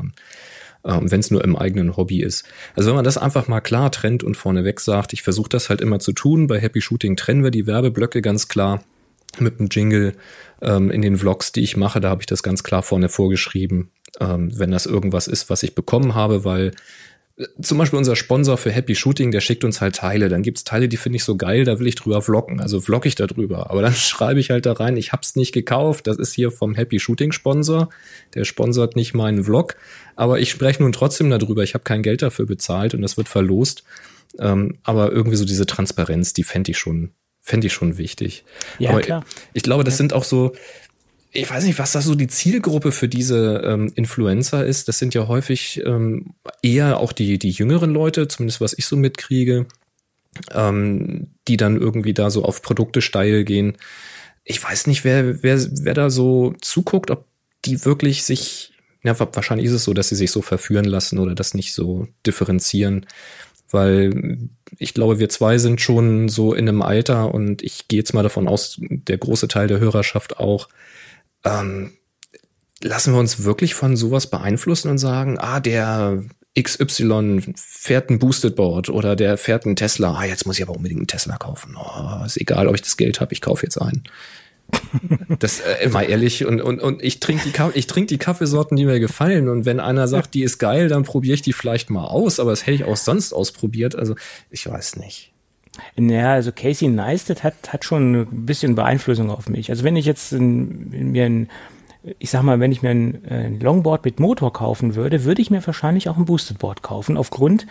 Ähm, 0.85 1.11
wenn 1.11 1.19
es 1.19 1.29
nur 1.29 1.43
im 1.43 1.57
eigenen 1.57 1.97
Hobby 1.97 2.21
ist. 2.21 2.45
Also 2.73 2.89
wenn 2.89 2.95
man 2.95 3.03
das 3.03 3.17
einfach 3.17 3.49
mal 3.49 3.59
klar 3.59 3.91
trennt 3.91 4.23
und 4.23 4.37
vorneweg 4.37 4.79
sagt, 4.79 5.11
ich 5.11 5.23
versuche 5.23 5.49
das 5.49 5.69
halt 5.69 5.81
immer 5.81 5.99
zu 5.99 6.13
tun. 6.13 6.47
Bei 6.47 6.57
Happy 6.57 6.79
Shooting 6.79 7.17
trennen 7.17 7.43
wir 7.43 7.51
die 7.51 7.67
Werbeblöcke 7.67 8.21
ganz 8.21 8.47
klar 8.47 8.81
mit 9.41 9.59
dem 9.59 9.67
Jingle 9.67 10.13
ähm, 10.61 10.91
in 10.91 11.01
den 11.01 11.17
Vlogs, 11.17 11.51
die 11.51 11.61
ich 11.61 11.77
mache, 11.77 11.99
da 11.99 12.09
habe 12.09 12.21
ich 12.21 12.27
das 12.27 12.43
ganz 12.43 12.63
klar 12.63 12.83
vorne 12.83 13.09
vorgeschrieben, 13.09 13.91
ähm, 14.19 14.51
wenn 14.57 14.71
das 14.71 14.85
irgendwas 14.85 15.27
ist, 15.27 15.49
was 15.49 15.63
ich 15.63 15.75
bekommen 15.75 16.15
habe, 16.15 16.45
weil 16.45 16.71
äh, 17.37 17.45
zum 17.61 17.77
Beispiel 17.77 17.97
unser 17.97 18.15
Sponsor 18.15 18.57
für 18.57 18.71
Happy 18.71 18.95
Shooting, 18.95 19.31
der 19.31 19.41
schickt 19.41 19.63
uns 19.63 19.81
halt 19.81 19.95
Teile. 19.95 20.29
Dann 20.29 20.43
gibt's 20.43 20.63
Teile, 20.63 20.89
die 20.89 20.97
finde 20.97 21.17
ich 21.17 21.23
so 21.23 21.37
geil, 21.37 21.63
da 21.63 21.79
will 21.79 21.87
ich 21.87 21.95
drüber 21.95 22.21
vloggen. 22.21 22.59
Also 22.59 22.81
vlog 22.81 23.05
ich 23.05 23.15
da 23.15 23.27
drüber. 23.27 23.69
Aber 23.69 23.81
dann 23.81 23.93
schreibe 23.95 24.39
ich 24.39 24.51
halt 24.51 24.65
da 24.65 24.73
rein, 24.73 24.97
ich 24.97 25.11
hab's 25.11 25.35
nicht 25.35 25.51
gekauft. 25.51 26.07
Das 26.07 26.17
ist 26.17 26.33
hier 26.33 26.51
vom 26.51 26.75
Happy 26.75 26.99
Shooting 26.99 27.31
Sponsor. 27.31 27.89
Der 28.33 28.45
sponsert 28.45 28.95
nicht 28.95 29.13
meinen 29.13 29.43
Vlog. 29.43 29.75
Aber 30.15 30.39
ich 30.39 30.51
spreche 30.51 30.83
nun 30.83 30.91
trotzdem 30.91 31.29
darüber. 31.29 31.63
Ich 31.63 31.73
habe 31.73 31.83
kein 31.83 32.03
Geld 32.03 32.21
dafür 32.21 32.45
bezahlt 32.45 32.93
und 32.93 33.01
das 33.01 33.17
wird 33.17 33.29
verlost. 33.29 33.83
Ähm, 34.37 34.77
aber 34.83 35.11
irgendwie 35.11 35.37
so 35.37 35.45
diese 35.45 35.65
Transparenz, 35.65 36.33
die 36.33 36.43
fände 36.43 36.71
ich 36.71 36.77
schon, 36.77 37.11
fände 37.41 37.67
ich 37.67 37.73
schon 37.73 37.97
wichtig. 37.97 38.43
Ja, 38.77 38.91
Aber 38.91 39.01
klar. 39.01 39.25
Ich 39.53 39.63
glaube, 39.63 39.83
das 39.83 39.95
ja. 39.95 39.97
sind 39.97 40.13
auch 40.13 40.23
so, 40.23 40.53
ich 41.31 41.49
weiß 41.49 41.63
nicht, 41.63 41.79
was 41.79 41.91
da 41.91 42.01
so 42.01 42.15
die 42.15 42.27
Zielgruppe 42.27 42.91
für 42.91 43.07
diese 43.07 43.61
ähm, 43.65 43.91
Influencer 43.95 44.65
ist. 44.65 44.87
Das 44.87 44.99
sind 44.99 45.13
ja 45.13 45.27
häufig 45.27 45.81
ähm, 45.85 46.33
eher 46.61 46.99
auch 46.99 47.11
die, 47.11 47.37
die 47.37 47.51
jüngeren 47.51 47.91
Leute, 47.91 48.27
zumindest 48.27 48.61
was 48.61 48.77
ich 48.77 48.85
so 48.85 48.95
mitkriege, 48.97 49.67
ähm, 50.51 51.27
die 51.47 51.57
dann 51.57 51.79
irgendwie 51.79 52.13
da 52.13 52.31
so 52.31 52.43
auf 52.43 52.61
Produkte 52.61 53.01
steil 53.01 53.43
gehen. 53.43 53.77
Ich 54.43 54.63
weiß 54.63 54.87
nicht, 54.87 55.03
wer, 55.03 55.43
wer, 55.43 55.59
wer 55.83 55.93
da 55.93 56.09
so 56.09 56.55
zuguckt, 56.61 57.11
ob 57.11 57.25
die 57.65 57.85
wirklich 57.85 58.23
sich, 58.23 58.73
ja, 59.03 59.17
wahrscheinlich 59.19 59.67
ist 59.67 59.73
es 59.73 59.83
so, 59.83 59.93
dass 59.93 60.09
sie 60.09 60.15
sich 60.15 60.31
so 60.31 60.41
verführen 60.41 60.85
lassen 60.85 61.19
oder 61.19 61.35
das 61.35 61.53
nicht 61.53 61.73
so 61.73 62.07
differenzieren 62.25 63.05
weil 63.71 64.49
ich 64.77 64.93
glaube, 64.93 65.19
wir 65.19 65.29
zwei 65.29 65.57
sind 65.57 65.81
schon 65.81 66.29
so 66.29 66.53
in 66.53 66.67
einem 66.67 66.81
Alter 66.81 67.33
und 67.33 67.61
ich 67.61 67.87
gehe 67.87 67.99
jetzt 67.99 68.13
mal 68.13 68.23
davon 68.23 68.47
aus, 68.47 68.77
der 68.79 69.17
große 69.17 69.47
Teil 69.47 69.67
der 69.67 69.79
Hörerschaft 69.79 70.39
auch. 70.39 70.69
Ähm, 71.43 71.93
lassen 72.81 73.13
wir 73.13 73.19
uns 73.19 73.43
wirklich 73.43 73.73
von 73.73 73.95
sowas 73.95 74.27
beeinflussen 74.27 74.89
und 74.89 74.97
sagen, 74.97 75.37
ah, 75.39 75.59
der 75.59 76.23
XY 76.59 77.53
fährt 77.55 78.09
ein 78.09 78.19
Boosted 78.19 78.55
Board 78.55 78.89
oder 78.89 79.15
der 79.15 79.37
fährt 79.37 79.65
einen 79.65 79.75
Tesla. 79.75 80.15
Ah, 80.15 80.25
jetzt 80.25 80.45
muss 80.45 80.57
ich 80.57 80.63
aber 80.63 80.75
unbedingt 80.75 80.99
einen 80.99 81.07
Tesla 81.07 81.37
kaufen. 81.37 81.75
Oh, 81.77 82.25
ist 82.25 82.37
egal, 82.37 82.67
ob 82.67 82.75
ich 82.75 82.81
das 82.81 82.97
Geld 82.97 83.21
habe, 83.21 83.33
ich 83.33 83.41
kaufe 83.41 83.63
jetzt 83.63 83.81
einen. 83.81 84.03
Das 85.39 85.61
äh, 85.61 85.87
mal 85.89 86.03
ehrlich 86.03 86.45
und 86.45 86.61
und 86.61 86.81
und 86.81 87.03
ich 87.03 87.19
trinke 87.19 87.43
die 87.43 87.77
ich 87.77 87.87
trinke 87.87 88.07
die 88.07 88.17
Kaffeesorten, 88.17 88.75
die 88.75 88.85
mir 88.85 88.99
gefallen 88.99 89.47
und 89.47 89.65
wenn 89.65 89.79
einer 89.79 90.07
sagt, 90.07 90.33
die 90.33 90.43
ist 90.43 90.57
geil, 90.57 90.87
dann 90.87 91.03
probiere 91.03 91.35
ich 91.35 91.41
die 91.41 91.53
vielleicht 91.53 91.89
mal 91.89 92.05
aus, 92.05 92.39
aber 92.39 92.49
das 92.49 92.63
hätte 92.65 92.75
ich 92.75 92.83
auch 92.83 92.97
sonst 92.97 93.33
ausprobiert, 93.33 93.95
also 93.95 94.15
ich 94.49 94.67
weiß 94.67 94.97
nicht. 94.97 95.31
Naja, 95.95 96.33
also 96.33 96.51
Casey 96.51 96.87
Neistat 96.87 97.43
hat, 97.43 97.71
hat 97.71 97.85
schon 97.85 98.15
ein 98.15 98.45
bisschen 98.45 98.75
Beeinflussung 98.75 99.29
auf 99.29 99.47
mich. 99.47 99.69
Also 99.69 99.83
wenn 99.83 99.95
ich 99.95 100.05
jetzt 100.05 100.33
in, 100.33 101.11
mir 101.11 101.25
ein 101.25 101.49
ich 102.17 102.29
sag 102.29 102.43
mal, 102.43 102.59
wenn 102.59 102.71
ich 102.71 102.81
mir 102.81 102.91
ein, 102.91 103.25
ein, 103.29 103.59
Longboard 103.59 104.05
mit 104.05 104.19
Motor 104.19 104.53
kaufen 104.53 104.95
würde, 104.95 105.25
würde 105.25 105.41
ich 105.41 105.51
mir 105.51 105.65
wahrscheinlich 105.65 106.07
auch 106.07 106.17
ein 106.17 106.25
Boosted 106.25 106.57
Board 106.57 106.81
kaufen, 106.81 107.17
aufgrund 107.17 107.67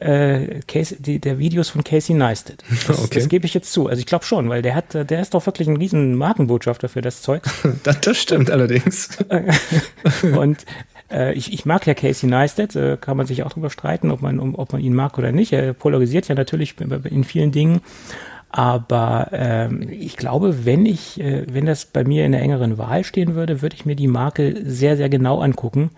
äh, 0.00 0.60
Case, 0.66 0.96
die, 0.98 1.20
der 1.20 1.38
Videos 1.38 1.68
von 1.68 1.84
Casey 1.84 2.14
Neistat. 2.14 2.64
Das, 2.88 2.98
okay. 3.04 3.18
das 3.20 3.28
gebe 3.28 3.46
ich 3.46 3.54
jetzt 3.54 3.72
zu. 3.72 3.86
Also 3.86 4.00
ich 4.00 4.06
glaube 4.06 4.24
schon, 4.24 4.48
weil 4.48 4.62
der 4.62 4.74
hat, 4.74 4.94
der 4.94 5.20
ist 5.20 5.34
doch 5.34 5.44
wirklich 5.46 5.68
ein 5.68 5.76
riesen 5.76 6.14
Markenbotschafter 6.14 6.88
für 6.88 7.02
das 7.02 7.22
Zeug. 7.22 7.42
das, 7.82 8.00
das 8.00 8.18
stimmt 8.18 8.50
allerdings. 8.50 9.10
Und 10.22 10.64
äh, 11.12 11.34
ich, 11.34 11.52
ich 11.52 11.66
mag 11.66 11.86
ja 11.86 11.94
Casey 11.94 12.28
Neistat, 12.28 12.74
äh, 12.76 12.96
kann 13.00 13.16
man 13.16 13.26
sich 13.26 13.42
auch 13.42 13.52
drüber 13.52 13.70
streiten, 13.70 14.10
ob 14.10 14.22
man, 14.22 14.40
um, 14.40 14.54
ob 14.54 14.72
man 14.72 14.80
ihn 14.80 14.94
mag 14.94 15.18
oder 15.18 15.32
nicht. 15.32 15.52
Er 15.52 15.74
polarisiert 15.74 16.28
ja 16.28 16.34
natürlich 16.34 16.76
in 16.80 17.24
vielen 17.24 17.52
Dingen. 17.52 17.80
Aber 18.52 19.28
ähm, 19.32 19.88
ich 19.88 20.16
glaube, 20.16 20.64
wenn 20.64 20.84
ich, 20.84 21.20
äh, 21.20 21.44
wenn 21.48 21.66
das 21.66 21.84
bei 21.84 22.02
mir 22.02 22.26
in 22.26 22.32
der 22.32 22.42
engeren 22.42 22.78
Wahl 22.78 23.04
stehen 23.04 23.36
würde, 23.36 23.62
würde 23.62 23.76
ich 23.76 23.86
mir 23.86 23.94
die 23.94 24.08
Marke 24.08 24.62
sehr, 24.64 24.96
sehr 24.96 25.08
genau 25.08 25.40
angucken. 25.40 25.90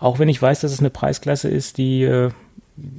Auch 0.00 0.18
wenn 0.18 0.28
ich 0.28 0.40
weiß, 0.40 0.60
dass 0.60 0.72
es 0.72 0.80
eine 0.80 0.90
Preisklasse 0.90 1.48
ist, 1.48 1.78
die 1.78 2.02
äh, 2.02 2.30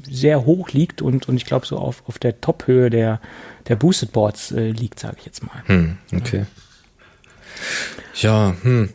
sehr 0.10 0.46
hoch 0.46 0.70
liegt 0.70 1.02
und, 1.02 1.28
und 1.28 1.36
ich 1.36 1.46
glaube 1.46 1.66
so 1.66 1.78
auf, 1.78 2.04
auf 2.08 2.20
der 2.20 2.42
Tophöhe 2.42 2.90
der, 2.90 3.22
der 3.68 3.76
Boosted 3.76 4.12
Boards 4.12 4.52
äh, 4.52 4.70
liegt, 4.70 5.00
sage 5.00 5.18
ich 5.20 5.26
jetzt 5.26 5.44
mal. 5.44 5.64
Hm, 5.66 5.98
okay. 6.16 6.46
Ja, 8.16 8.56
hm. 8.62 8.90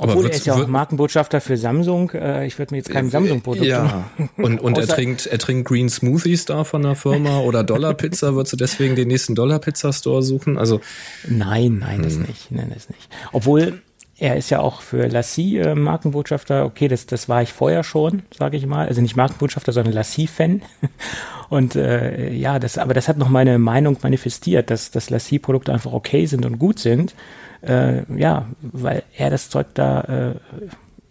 Obwohl 0.00 0.26
er 0.26 0.32
ist 0.32 0.46
ja 0.46 0.54
auch 0.54 0.66
Markenbotschafter 0.68 1.40
für 1.40 1.56
Samsung. 1.56 2.10
Äh, 2.10 2.46
ich 2.46 2.58
würde 2.58 2.72
mir 2.72 2.78
jetzt 2.78 2.90
kein 2.90 3.10
Samsung-Produkt 3.10 3.66
Ja, 3.66 4.08
und, 4.36 4.60
und 4.60 4.78
er, 4.78 4.86
trinkt, 4.86 5.26
er 5.26 5.38
trinkt 5.38 5.66
Green 5.68 5.88
Smoothies 5.88 6.44
da 6.44 6.62
von 6.62 6.82
der 6.82 6.94
Firma 6.94 7.40
oder 7.40 7.64
Dollar 7.64 7.94
Pizza. 7.94 8.34
Würdest 8.36 8.52
du 8.52 8.56
deswegen 8.56 8.94
den 8.94 9.08
nächsten 9.08 9.34
Dollar 9.34 9.58
Pizza 9.58 9.92
Store 9.92 10.22
suchen? 10.22 10.56
Also 10.56 10.80
Nein, 11.26 11.78
nein, 11.78 12.02
das 12.02 12.14
hm. 12.14 12.22
nicht. 12.22 12.50
Nein, 12.50 12.70
das 12.72 12.88
nicht. 12.88 13.08
Obwohl 13.32 13.82
er 14.18 14.36
ist 14.36 14.50
ja 14.50 14.58
auch 14.60 14.82
für 14.82 15.06
Lassie 15.06 15.58
äh, 15.58 15.74
Markenbotschafter. 15.74 16.64
Okay, 16.64 16.88
das, 16.88 17.06
das 17.06 17.28
war 17.28 17.42
ich 17.42 17.52
vorher 17.52 17.84
schon, 17.84 18.22
sage 18.36 18.56
ich 18.56 18.66
mal. 18.66 18.88
Also 18.88 19.00
nicht 19.00 19.16
Markenbotschafter, 19.16 19.72
sondern 19.72 19.94
Lassie-Fan. 19.94 20.62
Und 21.48 21.76
äh, 21.76 22.32
ja, 22.32 22.58
das, 22.58 22.78
aber 22.78 22.94
das 22.94 23.08
hat 23.08 23.16
noch 23.16 23.28
meine 23.28 23.58
Meinung 23.58 23.96
manifestiert, 24.02 24.70
dass, 24.70 24.90
dass 24.90 25.08
Lassie-Produkte 25.08 25.72
einfach 25.72 25.92
okay 25.92 26.26
sind 26.26 26.44
und 26.44 26.58
gut 26.58 26.78
sind. 26.78 27.14
Äh, 27.62 28.02
ja, 28.20 28.46
weil 28.60 29.02
er 29.16 29.30
das 29.30 29.48
Zeug 29.48 29.68
da 29.74 30.34
äh, 30.34 30.34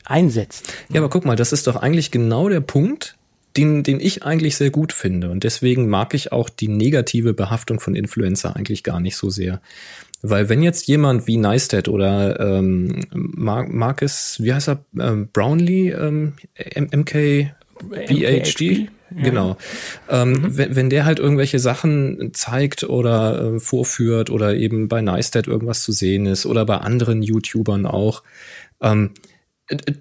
einsetzt. 0.06 0.72
Ja, 0.90 1.02
aber 1.02 1.10
guck 1.10 1.26
mal, 1.26 1.36
das 1.36 1.54
ist 1.54 1.66
doch 1.66 1.78
eigentlich 1.78 2.12
genau 2.12 2.50
der 2.50 2.62
Punkt, 2.62 3.16
den, 3.58 3.84
den 3.84 4.00
ich 4.00 4.24
eigentlich 4.24 4.56
sehr 4.56 4.70
gut 4.70 4.94
finde. 4.94 5.32
Und 5.32 5.44
deswegen 5.44 5.88
mag 5.88 6.14
ich 6.14 6.32
auch 6.32 6.50
die 6.50 6.68
negative 6.68 7.34
Behaftung 7.34 7.80
von 7.80 7.96
Influencer 7.96 8.56
eigentlich 8.56 8.84
gar 8.84 9.00
nicht 9.00 9.18
so 9.18 9.30
sehr. 9.30 9.62
Weil 10.30 10.50
wenn 10.50 10.64
jetzt 10.64 10.88
jemand 10.88 11.28
wie 11.28 11.38
Neistat 11.38 11.88
oder 11.88 12.40
ähm, 12.40 13.02
Marcus, 13.14 14.38
wie 14.42 14.54
heißt 14.54 14.70
er, 14.70 14.86
ähm, 15.00 15.30
Brownlee, 15.32 15.92
ähm, 15.92 16.34
MK, 16.76 17.52
PhD, 18.08 18.90
genau. 19.16 19.58
Ähm, 20.10 20.32
mhm. 20.32 20.58
wenn, 20.58 20.76
wenn 20.76 20.90
der 20.90 21.06
halt 21.06 21.20
irgendwelche 21.20 21.60
Sachen 21.60 22.32
zeigt 22.34 22.84
oder 22.84 23.56
äh, 23.56 23.60
vorführt 23.60 24.30
oder 24.30 24.56
eben 24.56 24.88
bei 24.88 25.02
Neistat 25.02 25.48
irgendwas 25.48 25.84
zu 25.84 25.92
sehen 25.92 26.26
ist 26.26 26.46
oder 26.46 26.66
bei 26.66 26.78
anderen 26.78 27.22
YouTubern 27.22 27.86
auch, 27.86 28.24
ähm, 28.82 29.12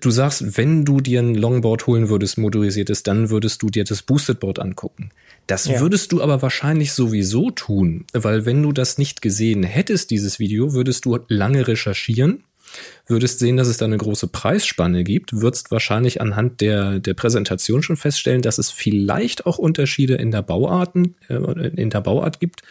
Du 0.00 0.12
sagst, 0.12 0.56
wenn 0.56 0.85
du 0.85 1.00
dir 1.00 1.21
ein 1.21 1.35
Longboard 1.35 1.88
holen 1.88 2.09
würdest, 2.09 2.39
motorisiertes, 2.39 3.02
dann 3.02 3.30
würdest 3.30 3.62
du 3.62 3.69
dir 3.69 3.82
das 3.82 4.02
Boosted 4.02 4.39
Board 4.39 4.60
angucken. 4.60 5.10
Das 5.47 5.67
ja. 5.67 5.80
würdest 5.80 6.13
du 6.13 6.23
aber 6.23 6.43
wahrscheinlich 6.43 6.93
sowieso 6.93 7.50
tun, 7.50 8.04
weil 8.13 8.47
wenn 8.47 8.63
du 8.63 8.73
das 8.73 8.99
nicht 8.99 9.23
gesehen 9.23 9.63
hättest, 9.63 10.11
dieses 10.11 10.39
Video, 10.39 10.73
würdest 10.73 11.04
du 11.04 11.19
lange 11.28 11.69
recherchieren, 11.69 12.43
würdest 13.06 13.39
sehen, 13.39 13.56
dass 13.56 13.69
es 13.69 13.76
da 13.76 13.85
eine 13.85 13.97
große 13.97 14.26
Preisspanne 14.26 15.04
gibt, 15.04 15.32
würdest 15.32 15.71
wahrscheinlich 15.71 16.21
anhand 16.21 16.61
der, 16.61 16.99
der 16.99 17.15
Präsentation 17.15 17.82
schon 17.82 17.97
feststellen, 17.97 18.43
dass 18.43 18.59
es 18.59 18.71
vielleicht 18.71 19.47
auch 19.47 19.59
Unterschiede 19.59 20.15
in 20.15 20.32
der 20.32 20.43
Bauarten, 20.43 21.15
äh, 21.28 21.37
in 21.76 21.91
der 21.91 22.00
Bauart 22.00 22.41
gibt 22.41 22.63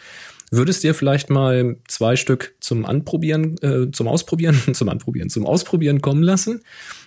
Würdest 0.50 0.84
dir 0.84 0.94
vielleicht 0.94 1.28
mal 1.28 1.76
zwei 1.88 2.14
Stück 2.14 2.54
zum 2.60 2.86
Anprobieren, 2.86 3.56
äh, 3.62 3.90
zum 3.90 4.06
Ausprobieren, 4.06 4.60
zum 4.74 4.88
Anprobieren, 4.88 5.28
zum 5.28 5.44
Ausprobieren 5.44 6.00
kommen 6.00 6.22
lassen 6.22 6.62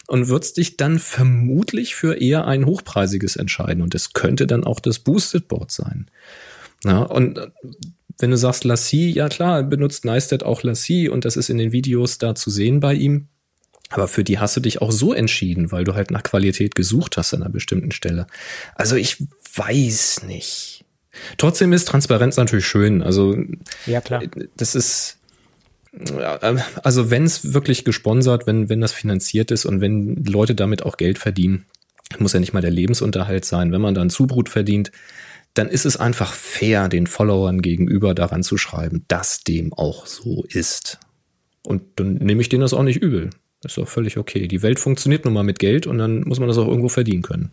und 0.10 0.28
würdest 0.28 0.58
dich 0.58 0.76
dann 0.76 0.98
vermutlich 0.98 1.94
für 1.94 2.20
eher 2.20 2.48
ein 2.48 2.66
hochpreisiges 2.66 3.36
entscheiden. 3.36 3.84
Und 3.84 3.94
es 3.94 4.14
könnte 4.14 4.48
dann 4.48 4.64
auch 4.64 4.80
das 4.80 4.98
Boosted 5.00 5.48
Board 5.48 5.72
sein. 5.72 6.08
Ja, 6.84 7.04
und 7.04 7.38
äh, 7.38 7.48
wenn 8.18 8.32
du 8.32 8.38
sagst 8.38 8.64
Lassie, 8.64 9.12
ja 9.12 9.30
klar, 9.30 9.62
benutzt 9.62 10.06
Neistat 10.06 10.44
auch 10.44 10.64
Lassie 10.64 11.10
und 11.10 11.26
das 11.26 11.38
ist 11.38 11.50
in 11.50 11.60
den 11.60 11.72
Videos 11.72 12.18
da 12.18 12.34
zu 12.34 12.50
sehen 12.50 12.80
bei 12.80 12.96
ihm. 12.96 13.28
Aber 13.90 14.08
für 14.08 14.24
die 14.24 14.40
hast 14.40 14.56
du 14.56 14.62
dich 14.62 14.82
auch 14.82 14.92
so 14.92 15.14
entschieden, 15.14 15.72
weil 15.72 15.84
du 15.84 15.94
halt 15.94 16.10
nach 16.10 16.24
Qualität 16.24 16.74
gesucht 16.74 17.16
hast 17.16 17.34
an 17.34 17.44
einer 17.44 17.52
bestimmten 17.52 17.92
Stelle. 17.92 18.26
Also 18.76 18.96
ich 18.96 19.24
weiß 19.56 20.24
nicht. 20.24 20.86
Trotzdem 21.38 21.72
ist 21.72 21.88
Transparenz 21.88 22.38
natürlich 22.38 22.68
schön. 22.68 23.04
Also 23.04 23.38
ja 23.86 24.02
klar. 24.02 24.24
Das 24.58 24.74
ist 24.74 25.19
also 26.84 27.10
wenn 27.10 27.24
es 27.24 27.54
wirklich 27.54 27.84
gesponsert, 27.84 28.46
wenn 28.46 28.70
wenn 28.70 28.82
das 28.82 28.92
finanziert 28.92 29.52
ist 29.52 29.66
und 29.66 29.82
wenn 29.82 30.24
Leute 30.24 30.54
damit 30.54 30.84
auch 30.84 30.98
Geld 30.98 31.18
verdienen, 31.18 31.66
muss 32.20 32.34
ja 32.34 32.40
nicht 32.40 32.54
mal 32.54 32.62
der 32.62 32.72
Lebensunterhalt 32.72 33.46
sein. 33.46 33.72
Wenn 33.72 33.82
man 33.82 33.94
dann 33.94 34.10
Zubrut 34.10 34.50
verdient, 34.50 34.92
dann 35.54 35.68
ist 35.68 35.86
es 35.86 35.98
einfach 35.98 36.34
fair, 36.34 36.90
den 36.90 37.08
Followern 37.08 37.62
gegenüber 37.62 38.14
daran 38.14 38.44
zu 38.44 38.58
schreiben, 38.58 39.04
dass 39.08 39.44
dem 39.44 39.74
auch 39.74 40.06
so 40.06 40.44
ist. 40.48 41.00
Und 41.64 41.82
dann 41.96 42.16
nehme 42.16 42.42
ich 42.42 42.50
denen 42.50 42.62
das 42.62 42.74
auch 42.74 42.84
nicht 42.84 43.02
übel. 43.02 43.30
Ist 43.64 43.78
doch 43.78 43.88
völlig 43.88 44.18
okay. 44.18 44.48
Die 44.48 44.62
Welt 44.62 44.80
funktioniert 44.80 45.26
nun 45.26 45.34
mal 45.34 45.44
mit 45.44 45.60
Geld 45.60 45.86
und 45.86 45.98
dann 45.98 46.22
muss 46.22 46.40
man 46.40 46.48
das 46.48 46.58
auch 46.58 46.68
irgendwo 46.68 46.90
verdienen 46.90 47.24
können. 47.24 47.52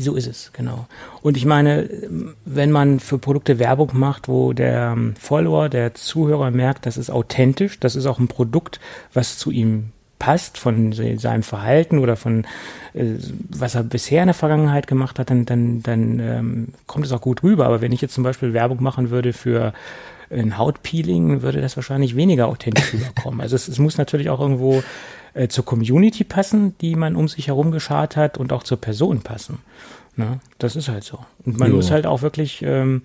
So 0.00 0.14
ist 0.14 0.26
es, 0.26 0.52
genau. 0.52 0.86
Und 1.22 1.36
ich 1.36 1.44
meine, 1.44 1.88
wenn 2.44 2.70
man 2.70 3.00
für 3.00 3.18
Produkte 3.18 3.58
Werbung 3.58 3.90
macht, 3.94 4.28
wo 4.28 4.52
der 4.52 4.92
ähm, 4.96 5.14
Follower, 5.18 5.68
der 5.68 5.94
Zuhörer 5.94 6.50
merkt, 6.50 6.86
das 6.86 6.96
ist 6.96 7.10
authentisch, 7.10 7.80
das 7.80 7.96
ist 7.96 8.06
auch 8.06 8.18
ein 8.18 8.28
Produkt, 8.28 8.80
was 9.12 9.38
zu 9.38 9.50
ihm 9.50 9.90
passt, 10.18 10.58
von 10.58 10.92
seinem 10.92 11.42
Verhalten 11.42 11.98
oder 11.98 12.16
von 12.16 12.44
äh, 12.94 13.14
was 13.50 13.74
er 13.74 13.82
bisher 13.82 14.22
in 14.22 14.28
der 14.28 14.34
Vergangenheit 14.34 14.86
gemacht 14.86 15.18
hat, 15.18 15.30
dann, 15.30 15.44
dann, 15.44 15.82
dann 15.82 16.20
ähm, 16.20 16.68
kommt 16.86 17.04
es 17.04 17.12
auch 17.12 17.20
gut 17.20 17.42
rüber. 17.42 17.66
Aber 17.66 17.80
wenn 17.80 17.92
ich 17.92 18.00
jetzt 18.00 18.14
zum 18.14 18.24
Beispiel 18.24 18.52
Werbung 18.52 18.82
machen 18.82 19.10
würde 19.10 19.32
für 19.32 19.72
ein 20.30 20.56
Hautpeeling, 20.56 21.42
würde 21.42 21.60
das 21.60 21.76
wahrscheinlich 21.76 22.16
weniger 22.16 22.48
authentisch 22.48 22.92
rüberkommen. 22.94 23.40
Also 23.40 23.56
es, 23.56 23.68
es 23.68 23.78
muss 23.78 23.98
natürlich 23.98 24.30
auch 24.30 24.40
irgendwo 24.40 24.82
äh, 25.34 25.48
zur 25.48 25.64
Community 25.64 26.24
passen, 26.24 26.76
die 26.80 26.96
man 26.96 27.16
um 27.16 27.28
sich 27.28 27.48
herum 27.48 27.70
geschart 27.70 28.16
hat 28.16 28.38
und 28.38 28.52
auch 28.52 28.62
zur 28.62 28.80
Person 28.80 29.20
passen. 29.20 29.58
Ne? 30.16 30.40
Das 30.58 30.76
ist 30.76 30.88
halt 30.88 31.04
so. 31.04 31.18
Und 31.44 31.58
man 31.58 31.70
jo. 31.70 31.76
muss 31.76 31.90
halt 31.90 32.06
auch 32.06 32.22
wirklich 32.22 32.62
ähm, 32.62 33.02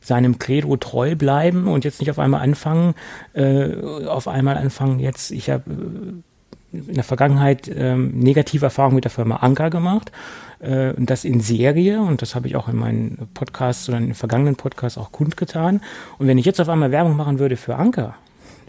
seinem 0.00 0.38
Credo 0.38 0.76
treu 0.76 1.14
bleiben 1.14 1.68
und 1.68 1.84
jetzt 1.84 2.00
nicht 2.00 2.10
auf 2.10 2.18
einmal 2.18 2.42
anfangen, 2.42 2.94
äh, 3.34 3.74
auf 4.06 4.28
einmal 4.28 4.56
anfangen, 4.56 4.98
jetzt, 4.98 5.30
ich 5.30 5.50
habe 5.50 5.64
äh, 5.70 6.76
in 6.76 6.94
der 6.94 7.04
Vergangenheit 7.04 7.70
ähm, 7.74 8.18
negative 8.18 8.66
Erfahrungen 8.66 8.94
mit 8.94 9.04
der 9.04 9.10
Firma 9.10 9.36
Anker 9.36 9.70
gemacht 9.70 10.12
äh, 10.60 10.92
und 10.92 11.10
das 11.10 11.24
in 11.24 11.40
Serie 11.40 12.00
und 12.00 12.22
das 12.22 12.34
habe 12.34 12.46
ich 12.46 12.56
auch 12.56 12.68
in 12.68 12.76
meinen 12.76 13.28
Podcasts 13.34 13.88
oder 13.88 13.98
in 13.98 14.06
den 14.06 14.14
vergangenen 14.14 14.56
Podcasts 14.56 14.96
auch 14.96 15.10
kundgetan. 15.10 15.80
Und 16.18 16.28
wenn 16.28 16.38
ich 16.38 16.46
jetzt 16.46 16.60
auf 16.60 16.68
einmal 16.68 16.92
Werbung 16.92 17.16
machen 17.16 17.38
würde 17.38 17.56
für 17.56 17.76
Anker, 17.76 18.14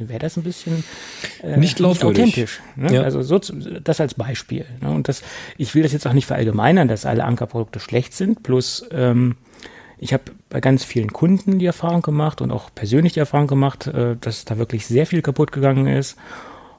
wäre 0.09 0.19
das 0.19 0.37
ein 0.37 0.43
bisschen 0.43 0.83
äh, 1.43 1.57
nicht, 1.57 1.79
nicht 1.79 2.03
authentisch. 2.03 2.61
Ne? 2.75 2.95
Ja. 2.95 3.01
Also 3.01 3.21
so, 3.21 3.39
das 3.39 3.99
als 3.99 4.13
Beispiel. 4.13 4.65
Ne? 4.81 4.91
Und 4.91 5.07
das, 5.07 5.23
ich 5.57 5.75
will 5.75 5.83
das 5.83 5.93
jetzt 5.93 6.07
auch 6.07 6.13
nicht 6.13 6.25
verallgemeinern, 6.25 6.87
dass 6.87 7.05
alle 7.05 7.23
Ankerprodukte 7.23 7.79
schlecht 7.79 8.13
sind. 8.13 8.43
Plus 8.43 8.85
ähm, 8.91 9.35
ich 9.97 10.13
habe 10.13 10.23
bei 10.49 10.59
ganz 10.59 10.83
vielen 10.83 11.13
Kunden 11.13 11.59
die 11.59 11.67
Erfahrung 11.67 12.01
gemacht 12.01 12.41
und 12.41 12.51
auch 12.51 12.69
persönlich 12.73 13.13
die 13.13 13.19
Erfahrung 13.19 13.47
gemacht, 13.47 13.87
äh, 13.87 14.15
dass 14.19 14.45
da 14.45 14.57
wirklich 14.57 14.87
sehr 14.87 15.05
viel 15.05 15.21
kaputt 15.21 15.51
gegangen 15.51 15.87
ist. 15.87 16.17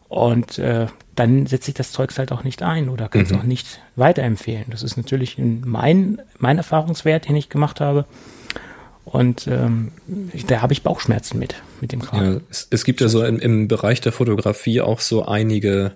Und 0.08 0.58
äh, 0.58 0.88
dann 1.14 1.46
setze 1.46 1.70
ich 1.70 1.74
das 1.74 1.92
Zeugs 1.92 2.18
halt 2.18 2.32
auch 2.32 2.44
nicht 2.44 2.62
ein 2.62 2.88
oder 2.88 3.08
kann 3.08 3.22
es 3.22 3.30
mhm. 3.30 3.38
auch 3.38 3.42
nicht 3.44 3.80
weiterempfehlen. 3.96 4.66
Das 4.68 4.82
ist 4.82 4.96
natürlich 4.96 5.38
mein, 5.38 6.20
mein 6.38 6.58
Erfahrungswert, 6.58 7.28
den 7.28 7.37
ich 7.37 7.48
gemacht 7.48 7.80
habe. 7.80 8.04
Und 9.12 9.46
ähm, 9.46 9.92
da 10.46 10.62
habe 10.62 10.72
ich 10.72 10.83
Bauchschmerzen 10.83 11.38
mit, 11.38 11.55
mit 11.83 11.92
dem 11.92 12.01
Kram. 12.01 12.25
Ja, 12.25 12.40
es, 12.51 12.66
es 12.70 12.85
gibt 12.85 13.03
ja 13.03 13.09
so 13.09 13.22
im, 13.25 13.38
im 13.38 13.68
Bereich 13.68 14.01
der 14.01 14.11
Fotografie 14.11 14.81
auch 14.81 15.01
so 15.01 15.27
einige 15.27 15.92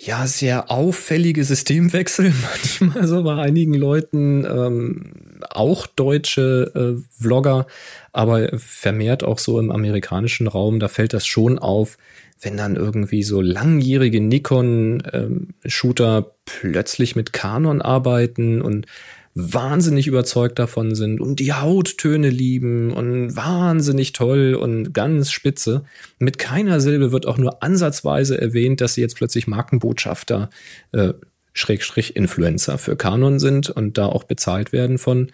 ja, 0.00 0.26
sehr 0.28 0.70
auffällige 0.70 1.42
Systemwechsel 1.44 2.32
manchmal 2.80 3.06
so 3.08 3.22
bei 3.24 3.34
einigen 3.34 3.74
Leuten, 3.74 4.44
ähm, 4.44 5.12
auch 5.50 5.86
deutsche 5.86 6.72
äh, 6.74 7.02
Vlogger, 7.20 7.66
aber 8.12 8.50
vermehrt 8.58 9.24
auch 9.24 9.38
so 9.38 9.58
im 9.58 9.72
amerikanischen 9.72 10.46
Raum, 10.46 10.78
da 10.78 10.86
fällt 10.88 11.14
das 11.14 11.26
schon 11.26 11.58
auf, 11.58 11.98
wenn 12.40 12.56
dann 12.56 12.76
irgendwie 12.76 13.24
so 13.24 13.40
langjährige 13.40 14.20
Nikon-Shooter 14.20 16.18
ähm, 16.18 16.24
plötzlich 16.44 17.16
mit 17.16 17.32
Canon 17.32 17.82
arbeiten 17.82 18.62
und 18.62 18.86
wahnsinnig 19.34 20.06
überzeugt 20.06 20.58
davon 20.58 20.94
sind 20.94 21.20
und 21.20 21.40
die 21.40 21.52
Hauttöne 21.52 22.30
lieben 22.30 22.92
und 22.92 23.36
wahnsinnig 23.36 24.12
toll 24.12 24.54
und 24.54 24.92
ganz 24.92 25.30
spitze. 25.30 25.84
Mit 26.18 26.38
keiner 26.38 26.80
Silbe 26.80 27.12
wird 27.12 27.26
auch 27.26 27.38
nur 27.38 27.62
ansatzweise 27.62 28.40
erwähnt, 28.40 28.80
dass 28.80 28.94
sie 28.94 29.00
jetzt 29.00 29.16
plötzlich 29.16 29.46
Markenbotschafter, 29.46 30.50
äh, 30.92 31.12
Schrägstrich 31.52 32.16
Influencer 32.16 32.78
für 32.78 32.96
Canon 32.96 33.38
sind 33.38 33.70
und 33.70 33.98
da 33.98 34.06
auch 34.06 34.24
bezahlt 34.24 34.72
werden 34.72 34.98
von. 34.98 35.30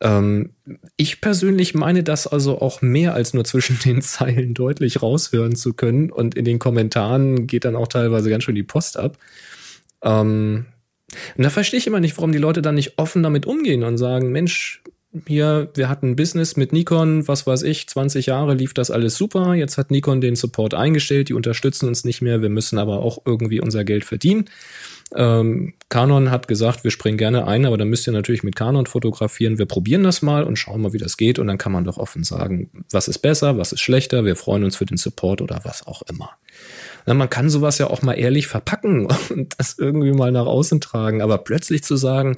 Ähm, 0.00 0.50
ich 0.96 1.20
persönlich 1.20 1.74
meine 1.74 2.02
das 2.02 2.26
also 2.26 2.60
auch 2.60 2.82
mehr 2.82 3.14
als 3.14 3.34
nur 3.34 3.44
zwischen 3.44 3.78
den 3.84 4.02
Zeilen 4.02 4.54
deutlich 4.54 5.02
raushören 5.02 5.56
zu 5.56 5.74
können 5.74 6.10
und 6.10 6.34
in 6.34 6.44
den 6.44 6.58
Kommentaren 6.58 7.46
geht 7.46 7.64
dann 7.64 7.76
auch 7.76 7.88
teilweise 7.88 8.30
ganz 8.30 8.44
schön 8.44 8.54
die 8.54 8.62
Post 8.62 8.98
ab. 8.98 9.18
Ähm, 10.02 10.66
und 11.36 11.44
da 11.44 11.50
verstehe 11.50 11.78
ich 11.78 11.86
immer 11.86 12.00
nicht, 12.00 12.16
warum 12.16 12.32
die 12.32 12.38
Leute 12.38 12.62
dann 12.62 12.74
nicht 12.74 12.98
offen 12.98 13.22
damit 13.22 13.46
umgehen 13.46 13.82
und 13.82 13.98
sagen, 13.98 14.32
Mensch, 14.32 14.82
hier, 15.26 15.70
wir 15.74 15.88
hatten 15.88 16.10
ein 16.10 16.16
Business 16.16 16.56
mit 16.56 16.72
Nikon, 16.72 17.26
was 17.26 17.46
weiß 17.46 17.62
ich, 17.62 17.88
20 17.88 18.26
Jahre 18.26 18.54
lief 18.54 18.74
das 18.74 18.90
alles 18.90 19.16
super. 19.16 19.54
Jetzt 19.54 19.78
hat 19.78 19.90
Nikon 19.90 20.20
den 20.20 20.36
Support 20.36 20.74
eingestellt, 20.74 21.28
die 21.28 21.34
unterstützen 21.34 21.88
uns 21.88 22.04
nicht 22.04 22.22
mehr. 22.22 22.42
Wir 22.42 22.48
müssen 22.48 22.78
aber 22.78 22.98
auch 22.98 23.22
irgendwie 23.24 23.60
unser 23.60 23.84
Geld 23.84 24.04
verdienen. 24.04 24.46
Ähm, 25.14 25.74
Canon 25.88 26.30
hat 26.30 26.48
gesagt, 26.48 26.84
wir 26.84 26.90
springen 26.90 27.16
gerne 27.16 27.46
ein, 27.46 27.64
aber 27.64 27.78
dann 27.78 27.88
müsst 27.88 28.06
ihr 28.06 28.12
natürlich 28.12 28.42
mit 28.42 28.56
Canon 28.56 28.86
fotografieren. 28.86 29.58
Wir 29.58 29.66
probieren 29.66 30.02
das 30.02 30.20
mal 30.20 30.42
und 30.42 30.56
schauen 30.56 30.82
mal, 30.82 30.92
wie 30.92 30.98
das 30.98 31.16
geht. 31.16 31.38
Und 31.38 31.46
dann 31.46 31.58
kann 31.58 31.72
man 31.72 31.84
doch 31.84 31.96
offen 31.96 32.24
sagen, 32.24 32.70
was 32.90 33.08
ist 33.08 33.18
besser, 33.18 33.56
was 33.56 33.72
ist 33.72 33.80
schlechter. 33.80 34.24
Wir 34.24 34.36
freuen 34.36 34.64
uns 34.64 34.76
für 34.76 34.86
den 34.86 34.96
Support 34.96 35.40
oder 35.40 35.60
was 35.62 35.86
auch 35.86 36.02
immer. 36.02 36.30
Na, 37.06 37.14
man 37.14 37.30
kann 37.30 37.48
sowas 37.48 37.78
ja 37.78 37.86
auch 37.86 38.02
mal 38.02 38.14
ehrlich 38.14 38.48
verpacken 38.48 39.06
und 39.30 39.54
das 39.58 39.76
irgendwie 39.78 40.12
mal 40.12 40.32
nach 40.32 40.46
außen 40.46 40.80
tragen. 40.80 41.22
Aber 41.22 41.38
plötzlich 41.38 41.84
zu 41.84 41.96
sagen, 41.96 42.36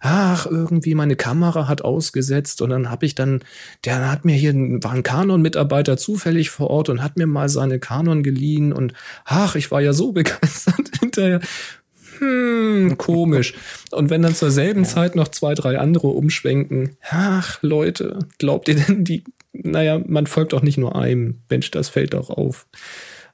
ach, 0.00 0.46
irgendwie 0.46 0.94
meine 0.94 1.16
Kamera 1.16 1.68
hat 1.68 1.82
ausgesetzt 1.82 2.62
und 2.62 2.70
dann 2.70 2.90
habe 2.90 3.06
ich 3.06 3.14
dann, 3.14 3.40
der 3.84 4.10
hat 4.10 4.24
mir 4.24 4.36
hier, 4.36 4.54
war 4.54 4.92
ein 4.92 5.02
Canon-Mitarbeiter 5.02 5.96
zufällig 5.96 6.50
vor 6.50 6.70
Ort 6.70 6.88
und 6.88 7.02
hat 7.02 7.16
mir 7.16 7.26
mal 7.26 7.48
seine 7.48 7.80
Canon 7.80 8.22
geliehen 8.22 8.72
und 8.72 8.94
ach, 9.24 9.56
ich 9.56 9.70
war 9.70 9.80
ja 9.80 9.92
so 9.92 10.12
begeistert 10.14 10.90
hinterher 11.00 11.40
hm, 12.18 12.96
komisch. 12.96 13.54
Und 13.90 14.10
wenn 14.10 14.22
dann 14.22 14.34
zur 14.34 14.50
selben 14.50 14.84
ja. 14.84 14.88
Zeit 14.88 15.16
noch 15.16 15.28
zwei, 15.28 15.54
drei 15.54 15.78
andere 15.78 16.08
umschwenken, 16.08 16.96
ach 17.10 17.58
Leute, 17.62 18.20
glaubt 18.38 18.68
ihr 18.68 18.76
denn 18.76 19.04
die, 19.04 19.24
naja, 19.52 20.00
man 20.06 20.26
folgt 20.26 20.54
auch 20.54 20.62
nicht 20.62 20.78
nur 20.78 20.96
einem, 20.96 21.40
Mensch, 21.48 21.70
das 21.70 21.88
fällt 21.88 22.14
doch 22.14 22.30
auf. 22.30 22.66